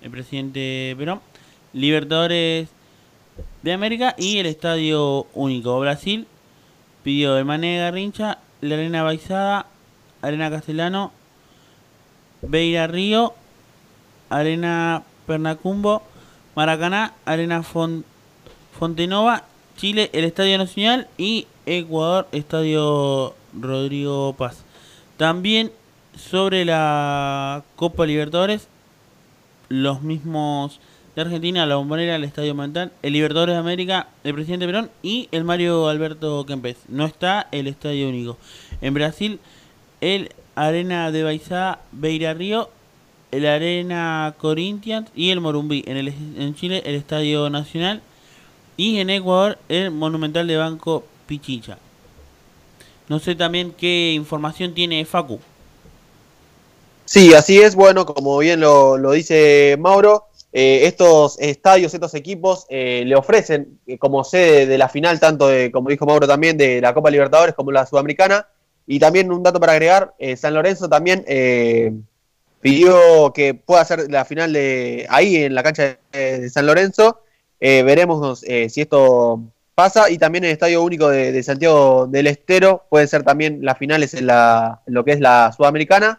el 0.03 0.11
presidente 0.11 0.95
Perón, 0.99 1.21
Libertadores 1.73 2.69
de 3.63 3.73
América 3.73 4.15
y 4.19 4.39
el 4.39 4.47
Estadio 4.47 5.27
Único. 5.35 5.79
Brasil 5.81 6.27
pidió 7.03 7.39
el 7.39 7.45
Mané 7.45 7.79
Garrincha, 7.79 8.39
la 8.61 8.75
Arena 8.75 9.03
Baizada, 9.03 9.67
Arena 10.23 10.51
Castellano, 10.51 11.13
Beira 12.43 12.87
Río, 12.87 13.35
Arena 14.29 15.03
Pernacumbo, 15.27 16.03
Maracaná, 16.55 17.15
Arena 17.25 17.63
Font 17.63 18.05
Fontenova, 18.79 19.45
Chile, 19.77 20.11
el 20.13 20.25
Estadio 20.25 20.57
Nacional 20.59 21.09
y 21.19 21.47
Ecuador, 21.67 22.29
Estadio 22.33 23.35
Rodrigo 23.59 24.35
Paz. 24.35 24.65
También 25.17 25.71
sobre 26.21 26.65
la 26.65 27.65
Copa 27.77 28.07
Libertadores, 28.07 28.69
los 29.69 30.03
mismos 30.03 30.81
de 31.15 31.23
Argentina, 31.23 31.67
la 31.67 31.77
Bombonera, 31.77 32.17
el 32.17 32.25
Estadio 32.25 32.55
Mental, 32.55 32.93
el 33.03 33.13
Libertadores 33.13 33.55
de 33.55 33.61
América, 33.61 34.09
el 34.23 34.35
Presidente 34.35 34.67
Perón 34.67 34.91
y 35.03 35.29
el 35.33 35.45
Mario 35.45 35.89
Alberto 35.89 36.45
Kempes. 36.47 36.77
No 36.89 37.07
está 37.07 37.49
el 37.53 37.67
Estadio 37.67 38.09
Único. 38.09 38.37
En 38.81 38.95
Brasil, 38.95 39.41
el 40.01 40.33
Arena 40.55 41.11
de 41.11 41.23
Baizá, 41.23 41.81
Beira 41.93 42.35
Río, 42.35 42.71
el 43.33 43.47
Arena 43.47 44.35
Corinthians 44.39 45.11
y 45.15 45.31
el 45.31 45.41
Morumbí. 45.41 45.83
En, 45.87 45.97
el, 45.97 46.09
en 46.09 46.55
Chile, 46.55 46.83
el 46.85 46.95
Estadio 46.95 47.49
Nacional 47.51 48.03
y 48.77 48.99
en 48.99 49.11
Ecuador, 49.11 49.59
el 49.69 49.91
Monumental 49.91 50.47
de 50.47 50.57
Banco 50.57 51.05
Pichincha. 51.27 51.79
No 53.09 53.19
sé 53.19 53.35
también 53.35 53.73
qué 53.77 54.13
información 54.15 54.73
tiene 54.75 55.05
Facu. 55.05 55.41
Sí, 57.11 57.35
así 57.35 57.59
es. 57.61 57.75
Bueno, 57.75 58.07
como 58.07 58.39
bien 58.39 58.61
lo, 58.61 59.11
dice 59.11 59.77
Mauro, 59.81 60.29
eh, 60.53 60.83
estos 60.85 61.41
estadios, 61.41 61.93
estos 61.93 62.15
equipos 62.15 62.67
eh, 62.69 63.03
le 63.05 63.17
ofrecen 63.17 63.81
eh, 63.89 63.99
como 63.99 64.23
sede 64.23 64.67
de 64.67 64.79
la 64.79 64.89
final, 64.89 65.19
tanto 65.19 65.49
de, 65.49 65.73
como 65.73 65.89
dijo 65.91 66.07
Mauro 66.07 66.29
también, 66.29 66.57
de 66.57 66.81
la 66.81 66.95
Copa 66.95 67.11
Libertadores 67.11 67.57
como 67.57 67.73
la 67.73 67.85
Sudamericana. 67.85 68.47
Y 68.87 69.01
también 69.01 69.33
un 69.33 69.43
dato 69.43 69.59
para 69.59 69.73
agregar, 69.73 70.15
eh, 70.21 70.37
San 70.37 70.55
Lorenzo 70.55 70.89
también 70.89 71.25
pidió 72.61 73.33
que 73.33 73.55
pueda 73.55 73.81
hacer 73.81 74.09
la 74.09 74.25
final 74.25 74.53
de 74.53 75.05
ahí 75.11 75.35
en 75.35 75.57
la 75.57 75.65
cancha 75.65 75.99
de, 76.13 76.49
San 76.49 76.65
Lorenzo. 76.65 77.23
Veremos 77.59 78.39
si 78.39 78.81
esto 78.81 79.43
pasa. 79.75 80.11
Y 80.11 80.19
también 80.19 80.45
el 80.45 80.53
Estadio 80.53 80.81
Único 80.81 81.09
de, 81.09 81.43
Santiago 81.43 82.07
del 82.07 82.29
Estero 82.29 82.85
pueden 82.89 83.09
ser 83.09 83.25
también 83.25 83.65
las 83.65 83.79
finales 83.79 84.15
en, 84.15 84.31
en 84.31 84.95
lo 84.95 85.05
que 85.05 85.11
es 85.11 85.21
la 85.21 85.53
Sudamericana. 85.57 86.17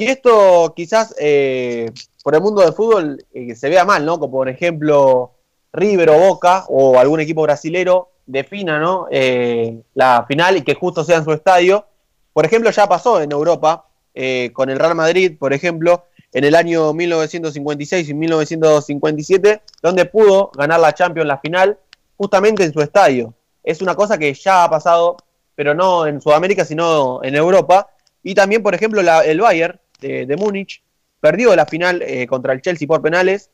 Y 0.00 0.06
esto 0.06 0.72
quizás 0.74 1.14
eh, 1.18 1.90
por 2.24 2.34
el 2.34 2.40
mundo 2.40 2.62
del 2.62 2.72
fútbol 2.72 3.22
eh, 3.34 3.54
se 3.54 3.68
vea 3.68 3.84
mal, 3.84 4.02
¿no? 4.06 4.18
Como 4.18 4.32
por 4.32 4.48
ejemplo 4.48 5.32
River 5.74 6.08
o 6.08 6.18
Boca 6.18 6.64
o 6.68 6.98
algún 6.98 7.20
equipo 7.20 7.42
brasilero 7.42 8.08
defina, 8.24 8.78
¿no? 8.78 9.08
Eh, 9.10 9.82
la 9.92 10.24
final 10.26 10.56
y 10.56 10.62
que 10.62 10.72
justo 10.72 11.04
sea 11.04 11.18
en 11.18 11.24
su 11.24 11.32
estadio. 11.34 11.84
Por 12.32 12.46
ejemplo, 12.46 12.70
ya 12.70 12.86
pasó 12.88 13.20
en 13.20 13.30
Europa 13.30 13.88
eh, 14.14 14.48
con 14.54 14.70
el 14.70 14.78
Real 14.78 14.94
Madrid, 14.94 15.36
por 15.38 15.52
ejemplo, 15.52 16.04
en 16.32 16.44
el 16.44 16.54
año 16.54 16.94
1956 16.94 18.08
y 18.08 18.14
1957, 18.14 19.60
donde 19.82 20.06
pudo 20.06 20.50
ganar 20.56 20.80
la 20.80 20.94
Champions 20.94 21.28
la 21.28 21.36
final 21.40 21.78
justamente 22.16 22.64
en 22.64 22.72
su 22.72 22.80
estadio. 22.80 23.34
Es 23.62 23.82
una 23.82 23.94
cosa 23.94 24.16
que 24.16 24.32
ya 24.32 24.64
ha 24.64 24.70
pasado, 24.70 25.18
pero 25.54 25.74
no 25.74 26.06
en 26.06 26.22
Sudamérica, 26.22 26.64
sino 26.64 27.22
en 27.22 27.34
Europa. 27.36 27.90
Y 28.22 28.34
también, 28.34 28.62
por 28.62 28.74
ejemplo, 28.74 29.02
la- 29.02 29.26
el 29.26 29.42
Bayern 29.42 29.78
de, 30.00 30.36
Múnich 30.36 30.82
perdió 31.20 31.54
la 31.54 31.66
final 31.66 32.02
eh, 32.02 32.26
contra 32.26 32.52
el 32.52 32.62
Chelsea 32.62 32.88
por 32.88 33.02
penales, 33.02 33.50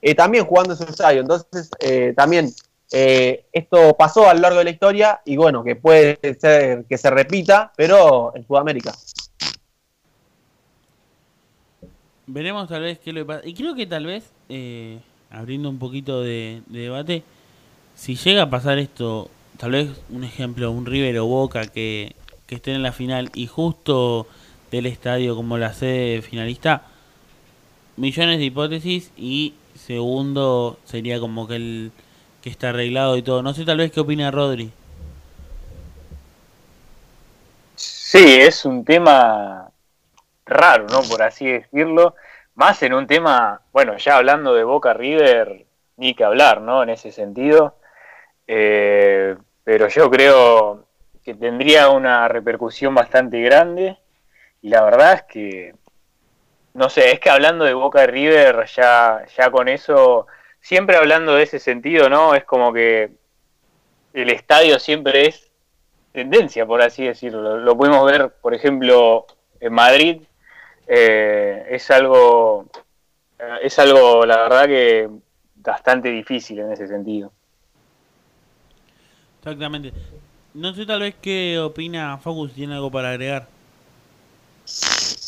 eh, 0.00 0.14
también 0.14 0.44
jugando 0.44 0.72
en 0.72 0.78
su 0.78 0.84
estadio. 0.84 1.20
Entonces, 1.20 1.70
eh, 1.80 2.14
también 2.16 2.52
esto 2.90 3.94
pasó 3.98 4.30
a 4.30 4.34
lo 4.34 4.40
largo 4.40 4.58
de 4.58 4.64
la 4.64 4.70
historia 4.70 5.20
y 5.26 5.36
bueno, 5.36 5.62
que 5.62 5.76
puede 5.76 6.18
ser 6.40 6.86
que 6.88 6.96
se 6.96 7.10
repita, 7.10 7.70
pero 7.76 8.32
en 8.34 8.46
Sudamérica. 8.46 8.94
Veremos 12.26 12.66
tal 12.66 12.82
vez 12.82 12.98
qué 12.98 13.12
que 13.12 13.24
pasa. 13.26 13.46
Y 13.46 13.52
creo 13.52 13.74
que 13.74 13.86
tal 13.86 14.06
vez, 14.06 14.24
abriendo 15.30 15.68
un 15.68 15.78
poquito 15.78 16.22
de, 16.22 16.62
de 16.68 16.80
debate, 16.80 17.24
si 17.94 18.14
llega 18.14 18.44
a 18.44 18.50
pasar 18.50 18.78
esto, 18.78 19.28
tal 19.58 19.72
vez 19.72 19.88
un 20.08 20.24
ejemplo, 20.24 20.70
un 20.70 20.86
River 20.86 21.18
o 21.18 21.26
Boca 21.26 21.66
que, 21.66 22.14
que 22.48 22.54
estén 22.54 22.76
en 22.76 22.82
la 22.82 22.92
final 22.92 23.30
y 23.34 23.46
justo 23.46 24.26
del 24.70 24.86
estadio 24.86 25.34
como 25.34 25.58
la 25.58 25.72
sede 25.72 26.22
finalista, 26.22 26.82
millones 27.96 28.38
de 28.38 28.44
hipótesis 28.44 29.12
y 29.16 29.54
segundo 29.74 30.78
sería 30.84 31.20
como 31.20 31.46
que 31.48 31.56
el 31.56 31.92
que 32.42 32.50
está 32.50 32.70
arreglado 32.70 33.16
y 33.16 33.22
todo. 33.22 33.42
No 33.42 33.54
sé 33.54 33.64
tal 33.64 33.78
vez 33.78 33.92
qué 33.92 34.00
opina 34.00 34.30
Rodri. 34.30 34.70
Sí, 37.74 38.40
es 38.40 38.64
un 38.64 38.84
tema 38.84 39.70
raro, 40.46 40.86
¿no? 40.88 41.02
Por 41.02 41.22
así 41.22 41.46
decirlo. 41.46 42.14
Más 42.54 42.82
en 42.82 42.94
un 42.94 43.06
tema, 43.06 43.60
bueno, 43.72 43.96
ya 43.98 44.16
hablando 44.16 44.54
de 44.54 44.64
Boca 44.64 44.92
River, 44.92 45.66
ni 45.96 46.14
que 46.14 46.24
hablar, 46.24 46.60
¿no? 46.60 46.82
En 46.82 46.88
ese 46.90 47.12
sentido. 47.12 47.76
Eh, 48.46 49.36
pero 49.62 49.88
yo 49.88 50.10
creo 50.10 50.86
que 51.22 51.34
tendría 51.34 51.90
una 51.90 52.26
repercusión 52.28 52.94
bastante 52.94 53.40
grande. 53.42 53.98
Y 54.62 54.70
la 54.70 54.82
verdad 54.82 55.14
es 55.14 55.22
que, 55.22 55.74
no 56.74 56.88
sé, 56.88 57.12
es 57.12 57.20
que 57.20 57.30
hablando 57.30 57.64
de 57.64 57.74
Boca 57.74 58.06
River, 58.06 58.66
ya, 58.66 59.24
ya 59.36 59.50
con 59.50 59.68
eso, 59.68 60.26
siempre 60.60 60.96
hablando 60.96 61.34
de 61.34 61.44
ese 61.44 61.58
sentido, 61.58 62.08
¿no? 62.08 62.34
Es 62.34 62.44
como 62.44 62.72
que 62.72 63.10
el 64.12 64.30
estadio 64.30 64.78
siempre 64.78 65.26
es 65.26 65.50
tendencia, 66.12 66.66
por 66.66 66.82
así 66.82 67.04
decirlo. 67.04 67.58
Lo 67.58 67.76
pudimos 67.76 68.10
ver, 68.10 68.30
por 68.40 68.54
ejemplo, 68.54 69.26
en 69.60 69.72
Madrid. 69.72 70.22
Eh, 70.86 71.66
es 71.70 71.90
algo, 71.90 72.66
es 73.62 73.78
algo, 73.78 74.24
la 74.24 74.38
verdad 74.38 74.66
que 74.66 75.08
bastante 75.56 76.08
difícil 76.08 76.58
en 76.60 76.72
ese 76.72 76.88
sentido. 76.88 77.32
Exactamente. 79.40 79.92
No 80.54 80.72
sé 80.74 80.86
tal 80.86 81.00
vez 81.00 81.14
qué 81.20 81.58
opina 81.58 82.18
Focus, 82.18 82.52
tiene 82.54 82.74
algo 82.74 82.90
para 82.90 83.10
agregar. 83.10 83.57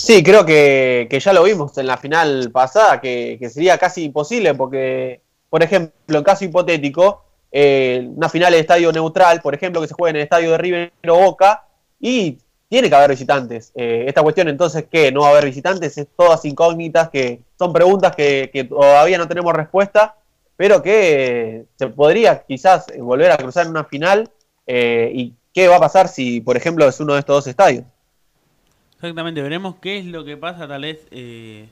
Sí, 0.02 0.22
creo 0.22 0.46
que, 0.46 1.06
que 1.10 1.20
ya 1.20 1.34
lo 1.34 1.42
vimos 1.42 1.76
en 1.76 1.86
la 1.86 1.98
final 1.98 2.50
pasada, 2.50 3.02
que, 3.02 3.36
que 3.38 3.50
sería 3.50 3.76
casi 3.76 4.04
imposible, 4.04 4.54
porque, 4.54 5.20
por 5.50 5.62
ejemplo, 5.62 6.18
en 6.18 6.24
caso 6.24 6.42
hipotético, 6.46 7.22
eh, 7.52 8.08
una 8.16 8.30
final 8.30 8.52
de 8.52 8.60
estadio 8.60 8.90
neutral, 8.92 9.42
por 9.42 9.54
ejemplo, 9.54 9.78
que 9.78 9.88
se 9.88 9.92
juegue 9.94 10.10
en 10.12 10.16
el 10.16 10.22
estadio 10.22 10.52
de 10.52 10.58
River 10.58 10.92
o 11.06 11.16
Boca, 11.16 11.66
y 12.00 12.38
tiene 12.70 12.88
que 12.88 12.94
haber 12.94 13.10
visitantes. 13.10 13.72
Eh, 13.74 14.06
esta 14.08 14.22
cuestión, 14.22 14.48
entonces, 14.48 14.86
¿qué? 14.90 15.12
¿No 15.12 15.20
va 15.20 15.28
a 15.28 15.30
haber 15.32 15.44
visitantes? 15.44 15.98
Es 15.98 16.06
todas 16.16 16.46
incógnitas, 16.46 17.10
que 17.10 17.42
son 17.58 17.70
preguntas 17.70 18.16
que, 18.16 18.48
que 18.50 18.64
todavía 18.64 19.18
no 19.18 19.28
tenemos 19.28 19.52
respuesta, 19.52 20.16
pero 20.56 20.82
que 20.82 21.66
se 21.78 21.88
podría 21.88 22.42
quizás 22.48 22.86
volver 22.98 23.32
a 23.32 23.36
cruzar 23.36 23.66
en 23.66 23.72
una 23.72 23.84
final. 23.84 24.30
eh, 24.66 25.10
¿Y 25.14 25.34
qué 25.52 25.68
va 25.68 25.76
a 25.76 25.80
pasar 25.80 26.08
si, 26.08 26.40
por 26.40 26.56
ejemplo, 26.56 26.88
es 26.88 26.98
uno 27.00 27.12
de 27.12 27.20
estos 27.20 27.36
dos 27.36 27.46
estadios? 27.48 27.84
Exactamente, 29.00 29.40
veremos 29.40 29.76
qué 29.80 29.98
es 29.98 30.04
lo 30.04 30.26
que 30.26 30.36
pasa 30.36 30.68
tal 30.68 30.82
vez 30.82 31.06
eh, 31.10 31.68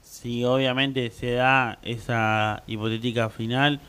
si 0.00 0.46
obviamente 0.46 1.10
se 1.10 1.32
da 1.32 1.78
esa 1.82 2.62
hipotética 2.66 3.28
final 3.28 3.80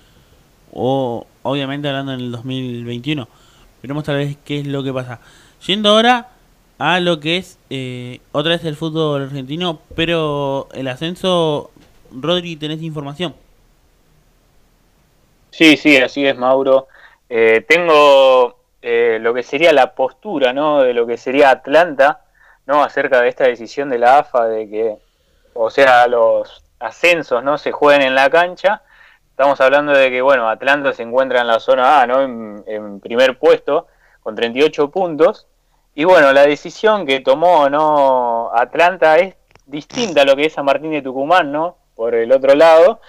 o 0.73 1.25
obviamente 1.43 1.87
hablando 1.87 2.11
en 2.11 2.19
el 2.19 2.31
2021. 2.33 3.29
Veremos 3.81 4.03
tal 4.03 4.17
vez 4.17 4.35
qué 4.43 4.59
es 4.59 4.67
lo 4.67 4.83
que 4.83 4.91
pasa. 4.91 5.21
Yendo 5.65 5.91
ahora 5.91 6.27
a 6.77 6.99
lo 6.99 7.21
que 7.21 7.37
es 7.37 7.57
eh, 7.69 8.19
otra 8.33 8.51
vez 8.51 8.65
el 8.65 8.75
fútbol 8.75 9.21
argentino, 9.21 9.79
pero 9.95 10.67
el 10.73 10.89
ascenso, 10.89 11.71
Rodri, 12.11 12.57
¿tenés 12.57 12.81
información? 12.81 13.35
Sí, 15.51 15.77
sí, 15.77 15.95
así 15.95 16.25
es, 16.25 16.37
Mauro. 16.37 16.89
Eh, 17.29 17.63
tengo 17.69 18.57
eh, 18.81 19.17
lo 19.21 19.33
que 19.33 19.43
sería 19.43 19.71
la 19.71 19.95
postura, 19.95 20.51
¿no? 20.51 20.83
De 20.83 20.93
lo 20.93 21.07
que 21.07 21.15
sería 21.15 21.51
Atlanta, 21.51 22.24
¿no? 22.65 22.83
Acerca 22.83 23.21
de 23.21 23.29
esta 23.29 23.45
decisión 23.45 23.89
de 23.89 23.99
la 23.99 24.19
AFA 24.19 24.45
de 24.45 24.69
que, 24.69 24.97
o 25.53 25.69
sea, 25.69 26.07
los 26.07 26.63
ascensos, 26.79 27.43
¿no? 27.43 27.57
Se 27.57 27.71
jueguen 27.71 28.01
en 28.01 28.15
la 28.15 28.29
cancha. 28.29 28.81
Estamos 29.29 29.59
hablando 29.61 29.93
de 29.93 30.09
que, 30.09 30.21
bueno, 30.21 30.49
Atlanta 30.49 30.93
se 30.93 31.03
encuentra 31.03 31.41
en 31.41 31.47
la 31.47 31.59
zona 31.59 32.01
A, 32.01 32.07
¿no? 32.07 32.21
En, 32.21 32.99
primer 32.99 33.37
puesto, 33.37 33.87
con 34.21 34.35
38 34.35 34.89
puntos. 34.91 35.47
Y 35.93 36.03
bueno, 36.03 36.33
la 36.33 36.45
decisión 36.45 37.05
que 37.05 37.19
tomó, 37.21 37.69
¿no? 37.69 38.51
Atlanta 38.53 39.17
es 39.17 39.35
distinta 39.65 40.21
a 40.21 40.25
lo 40.25 40.35
que 40.35 40.45
es 40.45 40.53
San 40.53 40.65
Martín 40.65 40.91
de 40.91 41.01
Tucumán, 41.01 41.51
¿no? 41.51 41.77
Por 41.95 42.15
el 42.15 42.31
otro 42.31 42.55
lado. 42.55 42.99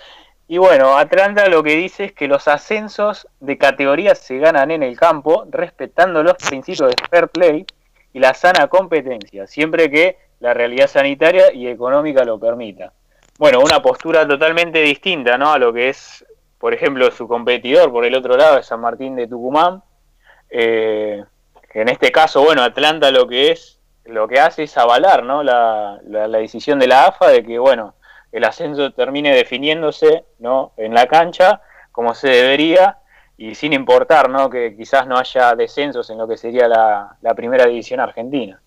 Y 0.49 0.59
bueno, 0.59 0.97
Atlanta 0.97 1.49
lo 1.49 1.63
que 1.65 1.75
dice 1.75 2.05
es 2.05 2.13
que 2.13 2.29
los 2.29 2.47
ascensos 2.47 3.27
de 3.41 3.59
categorías 3.59 4.19
se 4.19 4.39
ganan 4.39 4.71
en 4.71 4.85
el 4.85 4.97
campo, 4.97 5.45
respetando 5.51 6.23
los 6.23 6.35
principios 6.35 6.91
de 6.91 6.97
fair 7.11 7.29
play 7.29 7.67
y 8.13 8.19
la 8.19 8.35
sana 8.35 8.69
competencia, 8.69 9.47
siempre 9.47 9.91
que 9.91 10.19
la 10.41 10.55
realidad 10.55 10.89
sanitaria 10.89 11.53
y 11.53 11.69
económica 11.69 12.25
lo 12.25 12.39
permita. 12.39 12.93
Bueno, 13.39 13.61
una 13.61 13.83
postura 13.83 14.27
totalmente 14.27 14.81
distinta, 14.81 15.37
¿no? 15.37 15.53
A 15.53 15.59
lo 15.59 15.73
que 15.73 15.91
es, 15.91 16.25
por 16.59 16.73
ejemplo, 16.73 17.11
su 17.11 17.29
competidor 17.29 17.91
por 17.91 18.05
el 18.05 18.15
otro 18.15 18.37
lado, 18.37 18.63
San 18.63 18.81
Martín 18.81 19.17
de 19.17 19.27
Tucumán. 19.27 19.83
Eh, 20.49 21.23
en 21.75 21.89
este 21.89 22.11
caso, 22.11 22.43
bueno, 22.43 22.63
Atlanta 22.63 23.11
lo 23.11 23.27
que 23.27 23.51
es, 23.51 23.79
lo 24.05 24.27
que 24.29 24.41
hace 24.41 24.63
es 24.63 24.77
avalar, 24.79 25.23
¿no? 25.23 25.43
La, 25.43 25.99
la, 26.07 26.29
la 26.29 26.39
decisión 26.39 26.79
de 26.79 26.87
la 26.87 27.05
AFA 27.05 27.29
de 27.29 27.45
que, 27.45 27.59
bueno, 27.59 27.95
el 28.37 28.45
ascenso 28.45 28.93
termine 28.93 29.35
definiéndose 29.35 30.25
¿no? 30.39 30.73
en 30.77 30.93
la 30.93 31.07
cancha 31.07 31.63
como 31.91 32.15
se 32.15 32.29
debería 32.29 32.99
y 33.39 33.55
sin 33.55 33.73
importar 33.73 34.31
¿no? 34.31 34.49
que 34.49 34.75
quizás 34.77 35.07
no 35.07 35.19
haya 35.19 35.55
descensos 35.55 36.09
en 36.11 36.19
lo 36.19 36.27
que 36.27 36.37
sería 36.37 36.69
la, 36.69 37.17
la 37.21 37.35
primera 37.35 37.67
división 37.67 38.01
argentina. 38.01 38.61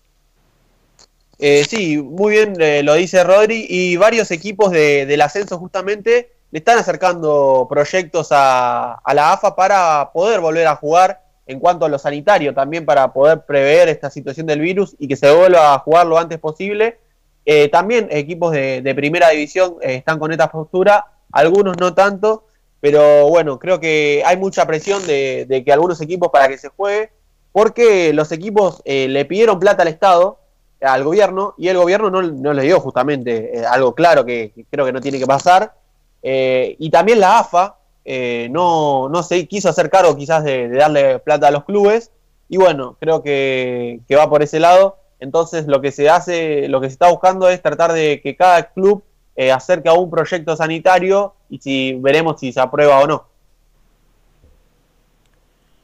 Eh, 1.38 1.64
sí, 1.64 1.96
muy 1.96 2.32
bien 2.34 2.54
eh, 2.60 2.82
lo 2.82 2.94
dice 2.94 3.24
Rodri 3.24 3.66
y 3.68 3.96
varios 3.96 4.30
equipos 4.30 4.70
de- 4.70 5.06
del 5.06 5.22
ascenso 5.22 5.58
justamente 5.58 6.32
le 6.50 6.58
están 6.58 6.78
acercando 6.78 7.66
proyectos 7.68 8.28
a, 8.30 8.94
a 8.94 9.14
la 9.14 9.32
AFA 9.32 9.56
para 9.56 10.10
poder 10.12 10.40
volver 10.40 10.66
a 10.66 10.76
jugar 10.76 11.22
en 11.46 11.58
cuanto 11.58 11.84
a 11.86 11.88
lo 11.88 11.98
sanitario, 11.98 12.52
también 12.54 12.84
para 12.84 13.12
poder 13.12 13.40
prever 13.46 13.88
esta 13.88 14.10
situación 14.10 14.46
del 14.46 14.60
virus 14.60 14.94
y 14.98 15.08
que 15.08 15.16
se 15.16 15.32
vuelva 15.34 15.74
a 15.74 15.78
jugar 15.80 16.06
lo 16.06 16.18
antes 16.18 16.38
posible. 16.38 16.98
Eh, 17.44 17.68
también 17.68 18.06
equipos 18.10 18.52
de, 18.52 18.82
de 18.82 18.94
primera 18.94 19.30
división 19.30 19.76
eh, 19.80 19.94
están 19.96 20.18
con 20.18 20.30
esta 20.30 20.50
postura, 20.50 21.06
algunos 21.32 21.76
no 21.78 21.94
tanto, 21.94 22.44
pero 22.80 23.28
bueno, 23.28 23.58
creo 23.58 23.78
que 23.80 24.22
hay 24.24 24.36
mucha 24.36 24.66
presión 24.66 25.06
de, 25.06 25.62
que 25.64 25.72
algunos 25.72 26.00
equipos 26.00 26.30
para 26.30 26.48
que 26.48 26.58
se 26.58 26.68
juegue, 26.68 27.10
porque 27.52 28.12
los 28.12 28.32
equipos 28.32 28.80
eh, 28.84 29.08
le 29.08 29.24
pidieron 29.24 29.58
plata 29.58 29.82
al 29.82 29.88
Estado, 29.88 30.38
al 30.80 31.04
gobierno, 31.04 31.54
y 31.58 31.68
el 31.68 31.76
gobierno 31.76 32.10
no, 32.10 32.22
no 32.22 32.52
le 32.52 32.62
dio 32.62 32.80
justamente 32.80 33.58
eh, 33.58 33.66
algo 33.66 33.94
claro 33.94 34.24
que, 34.24 34.52
que 34.54 34.64
creo 34.64 34.86
que 34.86 34.92
no 34.92 35.00
tiene 35.00 35.18
que 35.18 35.26
pasar. 35.26 35.74
Eh, 36.22 36.76
y 36.78 36.90
también 36.90 37.20
la 37.20 37.38
AFA 37.38 37.76
eh, 38.04 38.48
no, 38.50 39.08
no 39.08 39.22
se 39.22 39.46
quiso 39.46 39.68
hacer 39.68 39.90
cargo 39.90 40.16
quizás 40.16 40.44
de, 40.44 40.68
de 40.68 40.78
darle 40.78 41.18
plata 41.18 41.48
a 41.48 41.50
los 41.50 41.64
clubes, 41.64 42.10
y 42.48 42.56
bueno, 42.56 42.96
creo 42.98 43.22
que, 43.22 44.00
que 44.08 44.16
va 44.16 44.28
por 44.28 44.42
ese 44.42 44.58
lado. 44.58 44.96
Entonces 45.20 45.66
lo 45.66 45.80
que 45.80 45.92
se 45.92 46.08
hace, 46.08 46.66
lo 46.68 46.80
que 46.80 46.88
se 46.88 46.94
está 46.94 47.10
buscando 47.10 47.48
es 47.48 47.62
tratar 47.62 47.92
de 47.92 48.20
que 48.22 48.36
cada 48.36 48.72
club 48.72 49.04
eh, 49.36 49.52
acerque 49.52 49.88
a 49.88 49.92
un 49.92 50.10
proyecto 50.10 50.56
sanitario 50.56 51.34
y 51.50 51.58
si 51.58 51.94
veremos 51.94 52.40
si 52.40 52.52
se 52.52 52.60
aprueba 52.60 53.00
o 53.00 53.06
no. 53.06 53.24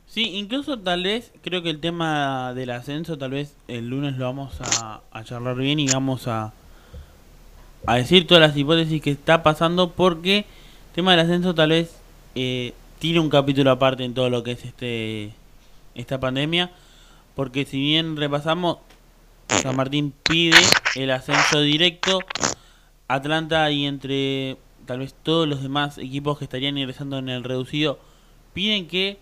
Sí, 0.07 0.39
incluso 0.39 0.79
tal 0.79 1.03
vez, 1.03 1.31
creo 1.43 1.63
que 1.63 1.69
el 1.69 1.81
tema 1.81 2.55
del 2.55 2.71
ascenso, 2.71 3.19
tal 3.19 3.33
vez 3.33 3.55
el 3.69 3.91
lunes 3.91 4.17
lo 4.17 4.25
vamos 4.25 4.59
a, 4.63 5.03
charlar 5.25 5.57
bien 5.57 5.79
y 5.79 5.89
vamos 5.89 6.27
a, 6.27 6.55
a 7.85 7.97
decir 7.97 8.27
todas 8.27 8.49
las 8.49 8.57
hipótesis 8.57 9.03
que 9.03 9.11
está 9.11 9.43
pasando 9.43 9.91
porque 9.93 10.39
el 10.39 10.95
tema 10.95 11.11
del 11.11 11.21
ascenso 11.21 11.55
tal 11.55 11.71
vez 11.71 11.99
eh, 12.35 12.73
tiene 12.99 13.21
un 13.21 13.29
capítulo 13.29 13.71
aparte 13.71 14.05
en 14.05 14.15
todo 14.15 14.31
lo 14.31 14.43
que 14.43 14.53
es 14.53 14.65
este 14.65 15.33
esta 15.95 16.19
pandemia 16.19 16.71
porque 17.35 17.67
si 17.67 17.79
bien 17.79 18.17
repasamos 18.17 18.79
San 19.49 19.77
Martín 19.77 20.15
pide 20.23 20.57
el 20.95 21.11
ascenso 21.11 21.61
directo 21.61 22.21
Atlanta 23.09 23.71
y 23.71 23.87
entre 23.87 24.57
tal 24.87 25.01
vez 25.01 25.15
todos 25.23 25.47
los 25.47 25.63
demás 25.63 25.99
equipos 25.99 26.39
que 26.39 26.45
estarían 26.45 26.79
ingresando 26.79 27.19
en 27.19 27.29
el 27.29 27.45
reducido 27.45 27.99
piden 28.55 28.89
que 28.89 29.19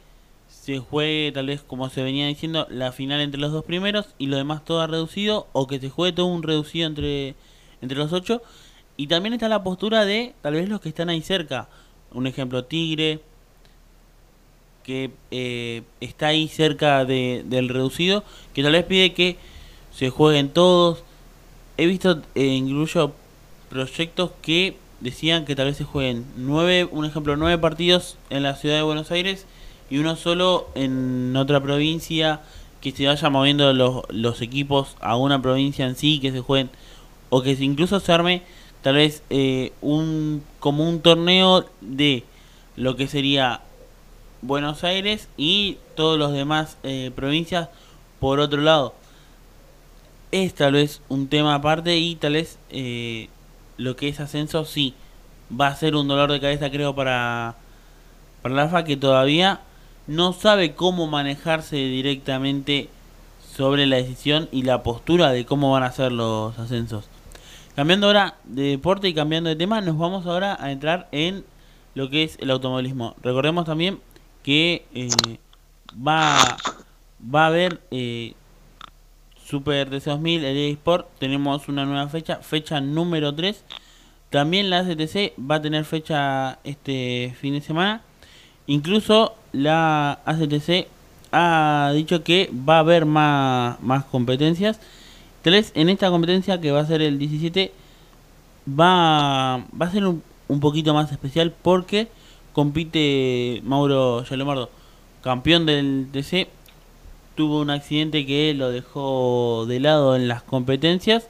se 0.49 0.79
juegue 0.79 1.33
tal 1.33 1.47
vez 1.47 1.63
como 1.63 1.91
se 1.91 2.03
venía 2.03 2.27
diciendo 2.27 2.67
la 2.71 2.93
final 2.93 3.21
entre 3.21 3.41
los 3.41 3.53
dos 3.53 3.65
primeros 3.65 4.15
y 4.19 4.27
lo 4.27 4.37
demás 4.37 4.65
todo 4.65 4.87
reducido 4.87 5.49
o 5.53 5.67
que 5.67 5.81
se 5.81 5.91
juegue 5.91 6.15
todo 6.15 6.27
un 6.27 6.43
reducido 6.43 6.87
entre 6.87 7.35
entre 7.83 7.99
los 7.99 8.13
ocho. 8.13 8.43
Y 8.97 9.09
también 9.09 9.35
está 9.35 9.49
la 9.49 9.63
postura 9.65 10.05
de 10.05 10.35
tal 10.41 10.55
vez 10.55 10.69
los 10.69 10.81
que 10.81 10.89
están 10.89 11.09
ahí 11.09 11.21
cerca. 11.21 11.69
Un 12.13 12.27
ejemplo 12.27 12.65
Tigre 12.65 13.21
que 14.85 15.11
eh, 15.31 15.83
está 16.01 16.29
ahí 16.29 16.47
cerca 16.47 17.05
de, 17.05 17.43
del 17.47 17.69
reducido 17.71 18.23
que 18.53 18.63
tal 18.63 18.73
vez 18.73 18.85
pide 18.85 19.13
que 19.13 19.37
se 19.93 20.11
jueguen 20.11 20.51
todos. 20.51 21.03
He 21.77 21.87
visto 21.87 22.23
eh, 22.35 22.45
incluso 22.45 23.13
proyectos 23.69 24.31
que 24.43 24.77
decían 25.05 25.45
que 25.45 25.55
tal 25.55 25.67
vez 25.67 25.77
se 25.77 25.85
jueguen 25.85 26.25
nueve 26.35 26.89
un 26.91 27.05
ejemplo 27.05 27.37
nueve 27.37 27.59
partidos 27.59 28.17
en 28.31 28.43
la 28.43 28.57
ciudad 28.57 28.77
de 28.77 28.83
Buenos 28.83 29.11
Aires 29.11 29.45
y 29.91 29.99
uno 29.99 30.17
solo 30.17 30.67
en 30.75 31.37
otra 31.37 31.63
provincia 31.63 32.41
que 32.81 32.91
se 32.91 33.07
vaya 33.07 33.29
moviendo 33.29 33.75
los, 33.75 34.03
los 34.09 34.41
equipos 34.41 34.97
a 35.01 35.17
una 35.17 35.43
provincia 35.43 35.85
en 35.85 35.95
sí 35.95 36.21
que 36.21 36.33
se 36.33 36.41
jueguen 36.41 36.71
o 37.29 37.43
que 37.43 37.51
incluso 37.51 38.01
se 38.01 38.13
arme 38.13 38.43
tal 38.81 38.95
vez 38.95 39.23
eh, 39.29 39.73
un 39.83 40.43
como 40.59 40.89
un 40.89 41.01
torneo 41.01 41.67
de 41.83 42.25
lo 42.77 42.97
que 42.97 43.07
sería 43.07 43.61
Buenos 44.41 44.85
Aires 44.85 45.29
y 45.37 45.77
todos 45.97 46.19
los 46.19 46.33
demás 46.33 46.79
eh, 46.83 47.11
provincias 47.15 47.69
por 48.21 48.41
otro 48.41 48.63
lado. 48.63 48.95
Es 50.33 50.55
tal 50.55 50.73
vez 50.73 51.03
un 51.11 51.29
tema 51.29 51.55
aparte 51.55 51.99
y 51.99 52.17
tal 52.17 52.33
vez 52.33 52.59
eh, 52.71 53.29
lo 53.77 53.97
que 53.97 54.09
es 54.09 54.21
ascenso 54.21 54.65
sí 54.65 54.95
va 55.51 55.69
a 55.69 55.77
ser 55.77 55.95
un 55.97 56.09
dolor 56.09 56.31
de 56.33 56.41
cabeza 56.41 56.71
creo 56.71 56.95
para 56.95 57.55
la 58.45 58.63
AFA 58.63 58.85
que 58.85 58.97
todavía 58.97 59.61
no 60.07 60.33
sabe 60.33 60.75
cómo 60.75 61.07
manejarse 61.07 61.77
directamente 61.77 62.89
sobre 63.57 63.87
la 63.87 63.97
decisión 63.97 64.49
y 64.53 64.63
la 64.63 64.83
postura 64.83 65.31
de 65.31 65.47
cómo 65.47 65.73
van 65.73 65.83
a 65.83 65.93
ser 65.93 66.13
los 66.13 66.59
ascensos. 66.59 67.09
Cambiando 67.77 68.09
ahora 68.09 68.37
de 68.45 68.63
deporte 68.63 69.09
y 69.09 69.15
cambiando 69.15 69.49
de 69.49 69.57
tema, 69.57 69.81
nos 69.81 69.97
vamos 69.97 70.27
ahora 70.27 70.57
a 70.61 70.73
entrar 70.73 71.09
en 71.13 71.45
lo 71.95 72.11
que 72.11 72.25
es 72.25 72.37
el 72.41 72.51
automovilismo. 72.51 73.15
Recordemos 73.23 73.65
también 73.65 74.01
que 74.43 74.87
eh, 74.95 75.09
va, 75.97 76.37
va 77.35 77.45
a 77.45 77.47
haber 77.47 77.81
eh, 77.91 78.35
Super 79.55 79.89
TC 79.89 80.07
2000, 80.07 80.45
el 80.45 80.57
eSport, 80.73 81.07
tenemos 81.21 81.69
una 81.69 81.85
nueva 81.85 82.09
fecha, 82.09 82.39
fecha 82.39 82.81
número 82.81 83.33
3. 83.33 83.63
También 84.29 84.69
la 84.69 84.81
ACTC 84.81 85.33
va 85.39 85.55
a 85.55 85.63
tener 85.63 85.85
fecha 85.85 86.59
este 86.65 87.37
fin 87.41 87.55
de 87.55 87.61
semana. 87.61 88.03
Incluso 88.67 89.37
la 89.53 90.19
ACTC 90.25 90.89
ha 91.31 91.93
dicho 91.95 92.25
que 92.25 92.51
va 92.69 92.79
a 92.79 92.79
haber 92.81 93.07
más, 93.07 93.81
más 93.81 94.05
competencias. 94.07 94.81
Vez 95.45 95.71
en 95.77 95.89
esta 95.89 96.11
competencia 96.11 96.61
que 96.61 96.73
va 96.73 96.81
a 96.81 96.87
ser 96.87 97.01
el 97.01 97.21
17 97.21 97.71
va, 98.69 99.59
va 99.81 99.87
a 99.87 99.91
ser 99.93 100.05
un, 100.05 100.21
un 100.49 100.59
poquito 100.59 100.95
más 100.95 101.13
especial 101.13 101.55
porque 101.63 102.09
compite 102.53 103.63
Mauro 103.63 104.25
Yalomardo, 104.25 104.69
campeón 105.23 105.65
del 105.65 106.09
TC. 106.11 106.49
Tuvo 107.35 107.61
un 107.61 107.71
accidente 107.71 108.27
que 108.27 108.55
lo 108.55 108.71
dejó 108.71 109.67
de 109.67 109.81
lado 109.81 110.15
en 110.17 110.29
las 110.29 110.43
competencias, 110.43 111.29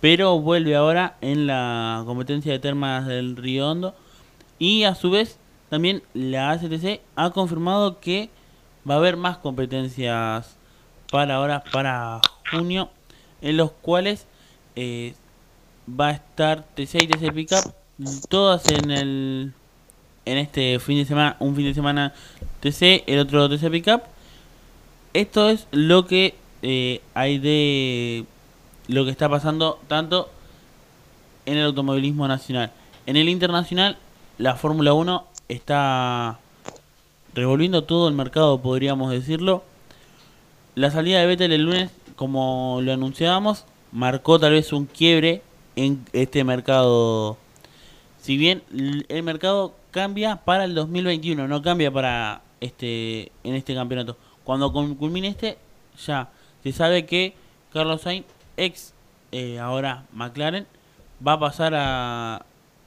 pero 0.00 0.38
vuelve 0.38 0.76
ahora 0.76 1.16
en 1.20 1.46
la 1.46 2.02
competencia 2.06 2.52
de 2.52 2.58
termas 2.58 3.06
del 3.06 3.36
Río 3.36 3.70
Hondo. 3.70 3.94
Y 4.58 4.84
a 4.84 4.94
su 4.94 5.10
vez 5.10 5.38
también 5.68 6.02
la 6.14 6.50
ACTC 6.50 7.00
ha 7.16 7.30
confirmado 7.30 7.98
que 7.98 8.30
va 8.88 8.94
a 8.94 8.98
haber 8.98 9.16
más 9.16 9.38
competencias 9.38 10.56
para 11.10 11.36
ahora, 11.36 11.64
para 11.72 12.20
junio, 12.50 12.90
en 13.40 13.56
los 13.56 13.72
cuales 13.72 14.26
eh, 14.76 15.14
va 15.88 16.08
a 16.08 16.12
estar 16.12 16.64
TC 16.74 17.02
y 17.02 17.06
TC 17.08 17.32
Pickup, 17.32 17.74
todas 18.28 18.66
en 18.68 18.90
el 18.90 19.52
en 20.24 20.38
este 20.38 20.78
fin 20.78 20.98
de 20.98 21.04
semana, 21.04 21.36
un 21.40 21.56
fin 21.56 21.64
de 21.64 21.74
semana 21.74 22.12
TC, 22.60 23.04
el 23.06 23.18
otro 23.18 23.48
TC 23.48 23.70
Pickup. 23.70 24.02
Esto 25.14 25.50
es 25.50 25.66
lo 25.72 26.06
que 26.06 26.34
eh, 26.62 27.02
hay 27.12 27.38
de 27.38 28.24
lo 28.88 29.04
que 29.04 29.10
está 29.10 29.28
pasando 29.28 29.78
tanto 29.86 30.30
en 31.44 31.58
el 31.58 31.66
automovilismo 31.66 32.26
nacional. 32.28 32.72
En 33.04 33.16
el 33.16 33.28
internacional, 33.28 33.98
la 34.38 34.54
Fórmula 34.54 34.94
1 34.94 35.26
está 35.48 36.38
revolviendo 37.34 37.84
todo 37.84 38.08
el 38.08 38.14
mercado, 38.14 38.62
podríamos 38.62 39.10
decirlo. 39.10 39.64
La 40.76 40.90
salida 40.90 41.20
de 41.20 41.26
Vettel 41.26 41.52
el 41.52 41.64
lunes, 41.64 41.90
como 42.16 42.80
lo 42.82 42.92
anunciábamos, 42.94 43.66
marcó 43.90 44.38
tal 44.38 44.52
vez 44.52 44.72
un 44.72 44.86
quiebre 44.86 45.42
en 45.76 46.06
este 46.14 46.42
mercado. 46.42 47.36
Si 48.18 48.38
bien 48.38 48.62
el 48.70 49.22
mercado 49.22 49.74
cambia 49.90 50.36
para 50.36 50.64
el 50.64 50.74
2021, 50.74 51.48
no 51.48 51.60
cambia 51.60 51.90
para 51.90 52.40
este 52.60 53.30
en 53.44 53.54
este 53.54 53.74
campeonato. 53.74 54.16
Cuando 54.44 54.72
culmine 54.72 55.28
este, 55.28 55.58
ya 56.04 56.28
se 56.62 56.72
sabe 56.72 57.06
que 57.06 57.34
Carlos 57.72 58.02
Sainz, 58.02 58.26
ex 58.56 58.92
eh, 59.32 59.58
ahora 59.58 60.04
McLaren, 60.12 60.66
va 61.26 61.34
a 61.34 61.40
pasar 61.40 61.74
a, 61.74 62.44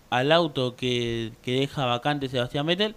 al 0.10 0.32
auto 0.32 0.76
que, 0.76 1.34
que 1.42 1.60
deja 1.60 1.86
vacante 1.86 2.30
Sebastián 2.30 2.66
Vettel. 2.66 2.96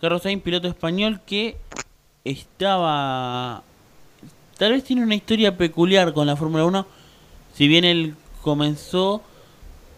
Carlos 0.00 0.22
Sainz, 0.22 0.42
piloto 0.42 0.68
español 0.68 1.20
que 1.26 1.56
estaba... 2.24 3.62
Tal 4.56 4.72
vez 4.72 4.84
tiene 4.84 5.02
una 5.02 5.14
historia 5.14 5.56
peculiar 5.56 6.12
con 6.12 6.26
la 6.26 6.36
Fórmula 6.36 6.64
1. 6.64 6.86
Si 7.54 7.68
bien 7.68 7.84
él 7.84 8.14
comenzó, 8.42 9.22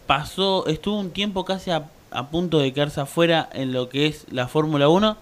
pasó, 0.07 0.67
estuvo 0.67 0.99
un 0.99 1.11
tiempo 1.11 1.45
casi 1.45 1.71
a, 1.71 1.89
a 2.11 2.29
punto 2.29 2.59
de 2.59 2.73
quedarse 2.73 3.01
afuera 3.01 3.49
en 3.53 3.73
lo 3.73 3.89
que 3.89 4.07
es 4.07 4.27
la 4.31 4.49
Fórmula 4.49 4.89
1. 4.89 5.17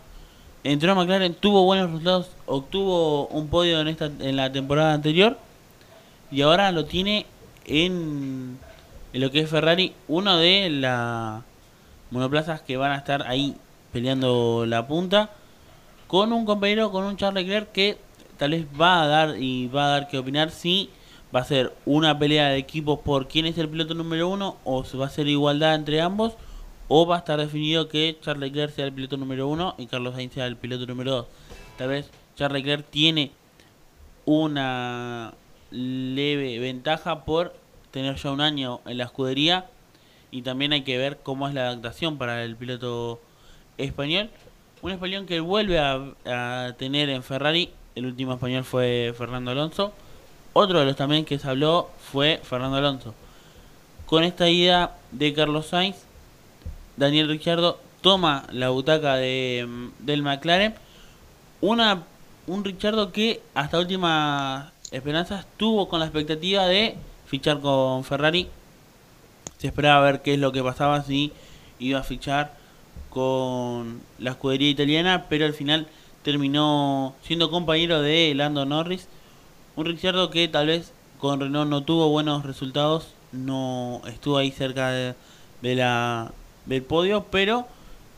Entró 0.64 0.92
a 0.92 0.94
McLaren, 0.94 1.34
tuvo 1.34 1.64
buenos 1.64 1.86
resultados, 1.86 2.30
obtuvo 2.46 3.28
un 3.28 3.48
podio 3.48 3.80
en, 3.80 3.88
esta, 3.88 4.06
en 4.06 4.36
la 4.36 4.50
temporada 4.50 4.92
anterior. 4.92 5.38
Y 6.30 6.42
ahora 6.42 6.72
lo 6.72 6.84
tiene 6.84 7.26
en, 7.64 8.58
en 9.12 9.20
lo 9.20 9.30
que 9.30 9.40
es 9.40 9.50
Ferrari, 9.50 9.94
uno 10.08 10.36
de 10.36 10.68
las 10.70 11.42
monoplazas 12.10 12.60
que 12.60 12.76
van 12.76 12.92
a 12.92 12.96
estar 12.96 13.26
ahí 13.26 13.56
peleando 13.92 14.64
la 14.66 14.86
punta 14.86 15.30
con 16.06 16.32
un 16.32 16.44
compañero, 16.44 16.90
con 16.90 17.04
un 17.04 17.16
Charles 17.16 17.44
Leclerc 17.44 17.72
que 17.72 17.98
tal 18.36 18.52
vez 18.52 18.66
va 18.80 19.02
a 19.02 19.06
dar 19.06 19.36
y 19.38 19.68
va 19.68 19.86
a 19.86 19.88
dar 19.90 20.08
que 20.08 20.18
opinar 20.18 20.50
si 20.50 20.90
va 21.34 21.40
a 21.40 21.44
ser 21.44 21.74
una 21.84 22.18
pelea 22.18 22.48
de 22.48 22.56
equipos 22.56 22.98
por 23.00 23.28
quién 23.28 23.46
es 23.46 23.58
el 23.58 23.68
piloto 23.68 23.94
número 23.94 24.28
uno 24.28 24.56
o 24.64 24.84
se 24.84 24.96
va 24.96 25.04
a 25.04 25.08
hacer 25.08 25.28
igualdad 25.28 25.74
entre 25.74 26.00
ambos 26.00 26.34
o 26.88 27.06
va 27.06 27.16
a 27.16 27.18
estar 27.18 27.38
definido 27.38 27.88
que 27.88 28.18
Charles 28.20 28.50
Leclerc 28.50 28.74
sea 28.74 28.86
el 28.86 28.92
piloto 28.92 29.16
número 29.16 29.46
uno 29.46 29.74
y 29.78 29.86
Carlos 29.86 30.14
Sainz 30.14 30.32
sea 30.32 30.46
el 30.46 30.56
piloto 30.56 30.86
número 30.86 31.10
dos. 31.12 31.26
Tal 31.76 31.88
vez 31.88 32.10
Charles 32.34 32.62
Leclerc 32.62 32.86
tiene 32.90 33.30
una 34.24 35.34
leve 35.70 36.58
ventaja 36.58 37.24
por 37.24 37.54
tener 37.90 38.16
ya 38.16 38.30
un 38.30 38.40
año 38.40 38.80
en 38.86 38.98
la 38.98 39.04
escudería 39.04 39.66
y 40.30 40.42
también 40.42 40.72
hay 40.72 40.82
que 40.82 40.98
ver 40.98 41.18
cómo 41.22 41.48
es 41.48 41.54
la 41.54 41.68
adaptación 41.68 42.18
para 42.18 42.42
el 42.42 42.56
piloto 42.56 43.20
español. 43.76 44.30
Un 44.80 44.92
español 44.92 45.26
que 45.26 45.40
vuelve 45.40 45.78
a, 45.78 46.02
a 46.26 46.72
tener 46.78 47.08
en 47.10 47.22
Ferrari, 47.22 47.70
el 47.94 48.06
último 48.06 48.34
español 48.34 48.64
fue 48.64 49.14
Fernando 49.16 49.50
Alonso. 49.50 49.92
Otro 50.52 50.80
de 50.80 50.86
los 50.86 50.96
también 50.96 51.24
que 51.24 51.38
se 51.38 51.48
habló 51.48 51.90
fue 51.98 52.40
Fernando 52.42 52.78
Alonso. 52.78 53.14
Con 54.06 54.24
esta 54.24 54.48
ida 54.48 54.96
de 55.10 55.32
Carlos 55.34 55.66
Sainz, 55.66 56.07
Daniel 56.98 57.28
Ricciardo 57.28 57.78
toma 58.00 58.44
la 58.50 58.70
butaca 58.70 59.14
de, 59.14 59.90
del 60.00 60.22
McLaren. 60.22 60.74
Una, 61.60 62.02
un 62.48 62.64
Ricciardo 62.64 63.12
que 63.12 63.40
hasta 63.54 63.78
última 63.78 64.72
esperanza 64.90 65.40
estuvo 65.40 65.88
con 65.88 66.00
la 66.00 66.06
expectativa 66.06 66.66
de 66.66 66.96
fichar 67.26 67.60
con 67.60 68.02
Ferrari. 68.02 68.48
Se 69.58 69.68
esperaba 69.68 70.04
ver 70.04 70.22
qué 70.22 70.34
es 70.34 70.40
lo 70.40 70.50
que 70.50 70.62
pasaba 70.62 71.02
si 71.02 71.32
iba 71.78 72.00
a 72.00 72.02
fichar 72.04 72.54
con 73.10 74.00
la 74.18 74.30
escudería 74.30 74.68
italiana, 74.68 75.26
pero 75.28 75.46
al 75.46 75.54
final 75.54 75.86
terminó 76.24 77.14
siendo 77.22 77.50
compañero 77.50 78.02
de 78.02 78.34
Lando 78.34 78.64
Norris. 78.64 79.06
Un 79.76 79.86
Ricciardo 79.86 80.30
que 80.30 80.48
tal 80.48 80.66
vez 80.66 80.92
con 81.20 81.38
Renault 81.38 81.70
no 81.70 81.84
tuvo 81.84 82.08
buenos 82.08 82.44
resultados, 82.44 83.08
no 83.30 84.02
estuvo 84.08 84.36
ahí 84.36 84.50
cerca 84.50 84.90
de 84.90 85.14
la 85.62 86.32
del 86.68 86.82
podio, 86.82 87.24
pero 87.30 87.66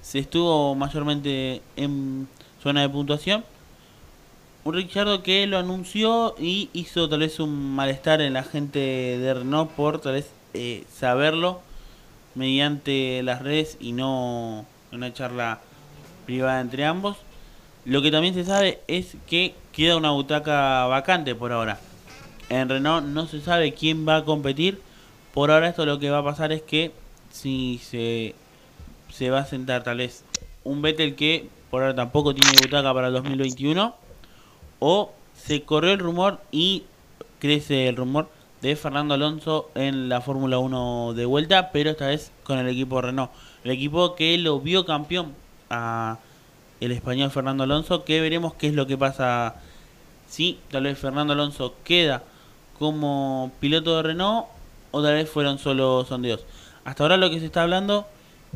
se 0.03 0.19
estuvo 0.19 0.75
mayormente 0.75 1.63
en 1.77 2.29
zona 2.63 2.83
de 2.83 2.89
puntuación. 2.89 3.45
Un 4.65 4.75
Ricciardo 4.75 5.23
que 5.23 5.47
lo 5.47 5.57
anunció 5.57 6.35
y 6.39 6.69
hizo 6.75 7.09
tal 7.09 7.21
vez 7.21 7.41
un 7.41 7.75
malestar 7.75 8.21
en 8.21 8.35
la 8.35 8.43
gente 8.43 8.79
de 8.79 9.35
Renault 9.35 9.71
por 9.71 10.01
tal 10.01 10.15
vez 10.15 10.31
eh, 10.53 10.85
saberlo 10.93 11.63
mediante 12.35 13.23
las 13.23 13.41
redes 13.41 13.79
y 13.81 13.93
no 13.93 14.67
una 14.93 15.15
charla 15.15 15.61
privada 16.27 16.61
entre 16.61 16.85
ambos. 16.85 17.17
Lo 17.87 18.03
que 18.03 18.11
también 18.11 18.35
se 18.35 18.45
sabe 18.45 18.81
es 18.87 19.17
que 19.27 19.55
queda 19.73 19.97
una 19.97 20.11
butaca 20.11 20.85
vacante 20.87 21.35
por 21.35 21.53
ahora. 21.53 21.81
En 22.51 22.69
Renault 22.69 23.07
no 23.07 23.27
se 23.27 23.41
sabe 23.41 23.73
quién 23.73 24.07
va 24.07 24.17
a 24.17 24.25
competir. 24.25 24.83
Por 25.33 25.51
ahora 25.51 25.69
esto 25.69 25.87
lo 25.87 25.99
que 25.99 26.11
va 26.11 26.19
a 26.19 26.25
pasar 26.25 26.53
es 26.53 26.61
que 26.63 26.93
si 27.31 27.81
se, 27.83 28.35
se 29.13 29.31
va 29.31 29.41
a 29.41 29.47
sentar 29.47 29.83
tal 29.83 29.99
vez 29.99 30.25
un 30.65 30.83
Vettel 30.83 31.15
que 31.15 31.49
por 31.71 31.83
ahora 31.83 31.95
tampoco 31.95 32.35
tiene 32.35 32.51
butaca 32.61 32.93
para 32.93 33.09
el 33.09 33.13
2021 33.15 33.95
o 34.81 35.13
se 35.35 35.63
corrió 35.63 35.93
el 35.93 35.99
rumor 35.99 36.41
y 36.51 36.85
crece 37.39 37.89
el 37.89 37.97
rumor 37.97 38.29
de 38.61 38.77
Fernando 38.77 39.15
Alonso 39.15 39.71
en 39.75 40.09
la 40.09 40.21
Fórmula 40.21 40.59
1 40.59 41.15
de 41.15 41.25
vuelta, 41.25 41.71
pero 41.73 41.91
esta 41.91 42.09
vez 42.09 42.31
con 42.45 42.59
el 42.59 42.69
equipo 42.69 43.01
Renault. 43.01 43.31
El 43.65 43.71
equipo 43.71 44.15
que 44.15 44.37
lo 44.39 44.61
vio 44.61 44.85
campeón 44.85 45.35
a 45.71 46.19
el 46.81 46.93
español 46.93 47.31
Fernando 47.31 47.65
Alonso, 47.65 48.05
que 48.05 48.21
veremos 48.21 48.55
qué 48.55 48.69
es 48.69 48.75
lo 48.75 48.87
que 48.87 48.99
pasa 48.99 49.57
si 50.29 50.59
tal 50.71 50.85
vez 50.85 50.99
Fernando 50.99 51.33
Alonso 51.33 51.75
queda 51.85 52.23
como 52.79 53.53
piloto 53.61 53.97
de 53.97 54.03
Renault 54.03 54.47
o 54.91 55.03
tal 55.03 55.15
vez 55.15 55.29
fueron 55.29 55.59
solo 55.59 56.05
sondeos. 56.05 56.45
Hasta 56.85 57.05
ahora 57.05 57.17
lo 57.17 57.31
que 57.31 57.41
se 57.41 57.47
está 57.47 57.63
hablando 57.63 58.07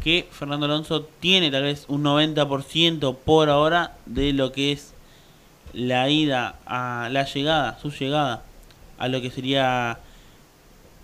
que 0.03 0.29
Fernando 0.31 0.67
Alonso 0.67 1.05
tiene 1.21 1.51
tal 1.51 1.63
vez 1.63 1.85
un 1.89 2.05
90% 2.05 3.17
por 3.17 3.49
ahora 3.49 3.97
de 4.07 4.33
lo 4.33 4.53
que 4.53 4.73
es 4.73 4.95
la 5.73 6.09
ida 6.09 6.59
a 6.67 7.09
la 7.11 7.25
llegada, 7.25 7.79
su 7.81 7.91
llegada 7.91 8.43
a 8.99 9.09
lo 9.09 9.21
que 9.21 9.31
sería 9.31 9.99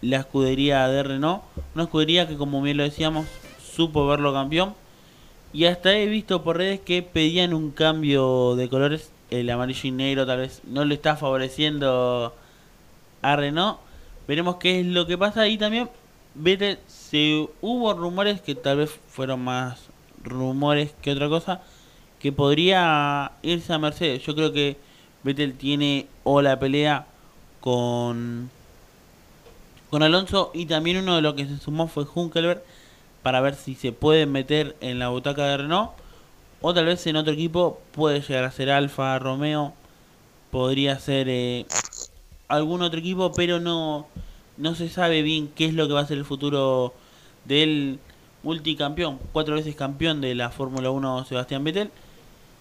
la 0.02 0.16
escudería 0.18 0.88
de 0.88 1.02
Renault, 1.02 1.42
una 1.74 1.84
escudería 1.84 2.28
que 2.28 2.36
como 2.36 2.62
bien 2.62 2.76
lo 2.76 2.84
decíamos 2.84 3.26
supo 3.62 4.06
verlo 4.06 4.32
campeón. 4.32 4.74
Y 5.52 5.64
hasta 5.64 5.96
he 5.96 6.06
visto 6.06 6.44
por 6.44 6.58
redes 6.58 6.80
que 6.80 7.02
pedían 7.02 7.54
un 7.54 7.72
cambio 7.72 8.54
de 8.54 8.68
colores, 8.68 9.10
el 9.30 9.50
amarillo 9.50 9.88
y 9.88 9.90
negro 9.90 10.26
tal 10.26 10.38
vez 10.38 10.62
no 10.64 10.84
le 10.84 10.94
está 10.94 11.16
favoreciendo 11.16 12.34
a 13.22 13.36
Renault, 13.36 13.78
veremos 14.28 14.56
qué 14.56 14.80
es 14.80 14.86
lo 14.86 15.06
que 15.06 15.18
pasa. 15.18 15.48
Y 15.48 15.58
también 15.58 15.90
Vettel 16.34 16.78
se 17.10 17.48
hubo 17.60 17.92
rumores 17.94 18.40
que 18.40 18.54
tal 18.54 18.78
vez 18.78 18.90
fueron 19.08 19.40
más 19.40 19.80
rumores 20.22 20.92
que 21.02 21.10
otra 21.12 21.28
cosa 21.28 21.60
que 22.20 22.30
podría 22.30 23.32
irse 23.42 23.72
a 23.72 23.78
Mercedes. 23.78 24.22
Yo 24.22 24.34
creo 24.34 24.52
que 24.52 24.76
Vettel 25.24 25.54
tiene 25.54 26.06
o 26.22 26.40
la 26.42 26.58
pelea 26.60 27.06
con 27.60 28.50
con 29.90 30.04
Alonso 30.04 30.52
y 30.54 30.66
también 30.66 30.98
uno 30.98 31.16
de 31.16 31.22
los 31.22 31.34
que 31.34 31.46
se 31.46 31.58
sumó 31.58 31.88
fue 31.88 32.06
Hunkelberg 32.14 32.62
para 33.24 33.40
ver 33.40 33.56
si 33.56 33.74
se 33.74 33.90
puede 33.90 34.24
meter 34.24 34.76
en 34.80 35.00
la 35.00 35.08
butaca 35.08 35.46
de 35.46 35.56
Renault 35.56 35.90
o 36.60 36.72
tal 36.72 36.86
vez 36.86 37.04
en 37.08 37.16
otro 37.16 37.32
equipo 37.32 37.80
puede 37.90 38.20
llegar 38.20 38.44
a 38.44 38.52
ser 38.52 38.70
Alfa 38.70 39.18
Romeo 39.18 39.74
podría 40.52 40.98
ser 41.00 41.28
eh, 41.28 41.66
algún 42.46 42.82
otro 42.82 43.00
equipo 43.00 43.32
pero 43.32 43.58
no 43.58 44.06
no 44.60 44.74
se 44.74 44.88
sabe 44.88 45.22
bien 45.22 45.48
qué 45.48 45.66
es 45.66 45.74
lo 45.74 45.88
que 45.88 45.94
va 45.94 46.00
a 46.00 46.06
ser 46.06 46.18
el 46.18 46.24
futuro 46.24 46.94
del 47.44 47.98
multicampeón 48.42 49.18
cuatro 49.32 49.54
veces 49.54 49.74
campeón 49.74 50.20
de 50.20 50.34
la 50.34 50.50
Fórmula 50.50 50.90
1 50.90 51.24
Sebastián 51.24 51.64
Vettel 51.64 51.90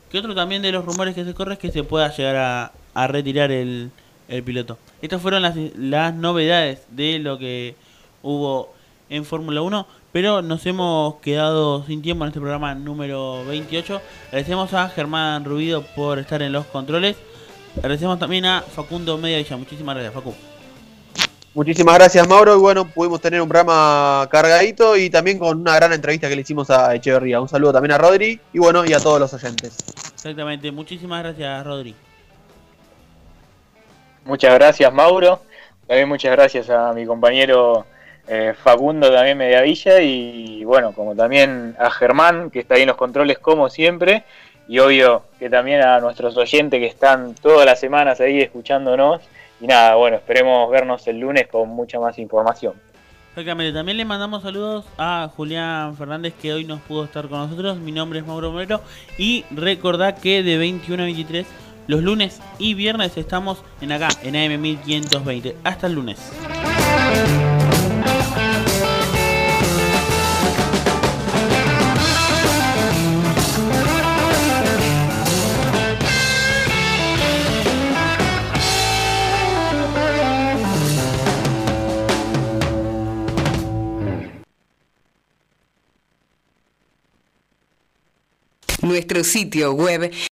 que 0.10 0.18
otro 0.18 0.36
también 0.36 0.62
de 0.62 0.72
los 0.72 0.86
rumores 0.86 1.16
que 1.16 1.24
se 1.24 1.34
corre 1.34 1.54
es 1.54 1.60
que 1.60 1.72
se 1.72 1.84
pueda 1.84 2.14
llegar 2.16 2.72
a, 2.96 3.08
retirar 3.08 3.52
el, 3.52 3.92
piloto. 4.44 4.78
Estas 5.02 5.22
fueron 5.22 5.42
las, 5.42 6.14
novedades 6.14 6.82
de 6.92 7.20
lo 7.20 7.38
que 7.38 7.76
hubo 8.22 8.74
en 9.10 9.26
Fórmula 9.26 9.62
1, 9.62 9.88
pero 10.12 10.42
nos 10.42 10.66
hemos 10.66 11.16
quedado 11.16 11.86
sin 11.86 12.02
tiempo 12.02 12.24
en 12.24 12.30
este 12.30 12.40
programa 12.40 12.76
número 12.76 13.46
28. 13.46 14.02
Agradecemos 14.28 14.74
a 14.74 14.90
Germán 14.90 15.46
Rubido 15.46 15.84
por 15.96 16.20
estar 16.20 16.42
en 16.42 16.52
los 16.52 16.66
controles. 16.68 17.16
Agradecemos 17.78 18.20
también 18.20 18.46
a 18.46 18.62
Facundo 18.62 19.18
Mediavilla. 19.18 19.58
Muchísimas 19.58 19.96
gracias, 19.96 20.14
Facu. 20.14 20.49
Muchísimas 21.56 21.96
gracias, 21.96 22.28
Mauro. 22.28 22.56
Y 22.56 22.60
bueno, 22.60 22.86
pudimos 22.86 23.20
tener 23.20 23.42
un 23.42 23.50
programa 23.50 24.28
cargadito 24.30 24.96
y 24.96 25.10
también 25.10 25.40
con 25.40 25.60
una 25.60 25.76
gran 25.76 25.92
entrevista 25.94 26.30
que 26.30 26.36
le 26.36 26.42
hicimos 26.42 26.70
a 26.70 26.94
Echeverría. 26.94 27.42
Un 27.42 27.50
saludo 27.50 27.74
también 27.74 27.94
a 27.94 27.98
Rodri 27.98 28.40
y 28.54 28.60
bueno, 28.60 28.86
y 28.86 28.94
a 28.94 29.00
todos 29.00 29.20
los 29.20 29.34
oyentes. 29.34 29.78
Exactamente. 30.14 30.72
Muchísimas 30.72 31.24
gracias, 31.24 31.66
Rodri. 31.66 31.96
Muchas 34.26 34.54
gracias, 34.54 34.94
Mauro. 34.94 35.42
También 35.88 36.08
muchas 36.08 36.32
gracias 36.34 36.70
a 36.70 36.94
mi 36.94 37.04
compañero 37.08 37.88
eh, 38.28 38.54
Facundo, 38.62 39.12
también 39.12 39.40
Mediavilla. 39.40 40.02
Y 40.02 40.64
bueno, 40.64 40.92
como 40.92 41.16
también 41.16 41.76
a 41.80 41.90
Germán, 41.90 42.52
que 42.52 42.60
está 42.60 42.76
ahí 42.76 42.84
en 42.84 42.90
los 42.90 42.98
controles 42.98 43.40
como 43.40 43.70
siempre. 43.70 44.24
Y 44.68 44.78
obvio 44.78 45.24
que 45.40 45.50
también 45.50 45.82
a 45.82 46.00
nuestros 46.00 46.38
oyentes 46.38 46.80
que 46.80 46.86
están 46.86 47.34
todas 47.34 47.66
las 47.66 47.80
semanas 47.80 48.22
ahí 48.22 48.40
escuchándonos. 48.40 49.22
Y 49.62 49.68
nada, 49.68 49.96
bueno, 49.96 50.18
esperemos 50.18 50.70
vernos 50.70 51.06
el 51.08 51.20
lunes 51.20 51.48
con 51.48 51.70
mucha 51.70 52.00
más 52.00 52.18
información. 52.18 52.74
Exactamente, 53.30 53.74
también 53.74 53.98
le 53.98 54.06
mandamos 54.06 54.42
saludos 54.42 54.86
a 54.98 55.30
Julián 55.36 55.96
Fernández 55.96 56.34
que 56.42 56.52
hoy 56.52 56.66
nos 56.66 56.82
pudo 56.82 57.06
estar 57.06 57.28
con 57.28 57.40
nosotros. 57.40 57.78
Mi 57.78 57.92
nombre 57.92 58.20
es 58.20 58.26
Mauro 58.26 58.52
Morero 58.52 58.82
y 59.18 59.46
recordad 59.52 60.18
que 60.18 60.44
de 60.44 60.58
21 60.58 61.04
a 61.04 61.06
23 61.06 61.48
los 61.88 62.02
lunes 62.02 62.42
y 62.58 62.74
viernes 62.74 63.18
estamos 63.18 63.64
en 63.82 63.92
acá, 63.92 64.10
en 64.24 64.36
AM 64.36 64.62
1520. 64.62 65.56
Hasta 65.64 65.88
el 65.88 65.94
lunes. 65.94 66.20
Nuestro 88.82 89.24
sitio 89.24 89.74
web 89.74 90.12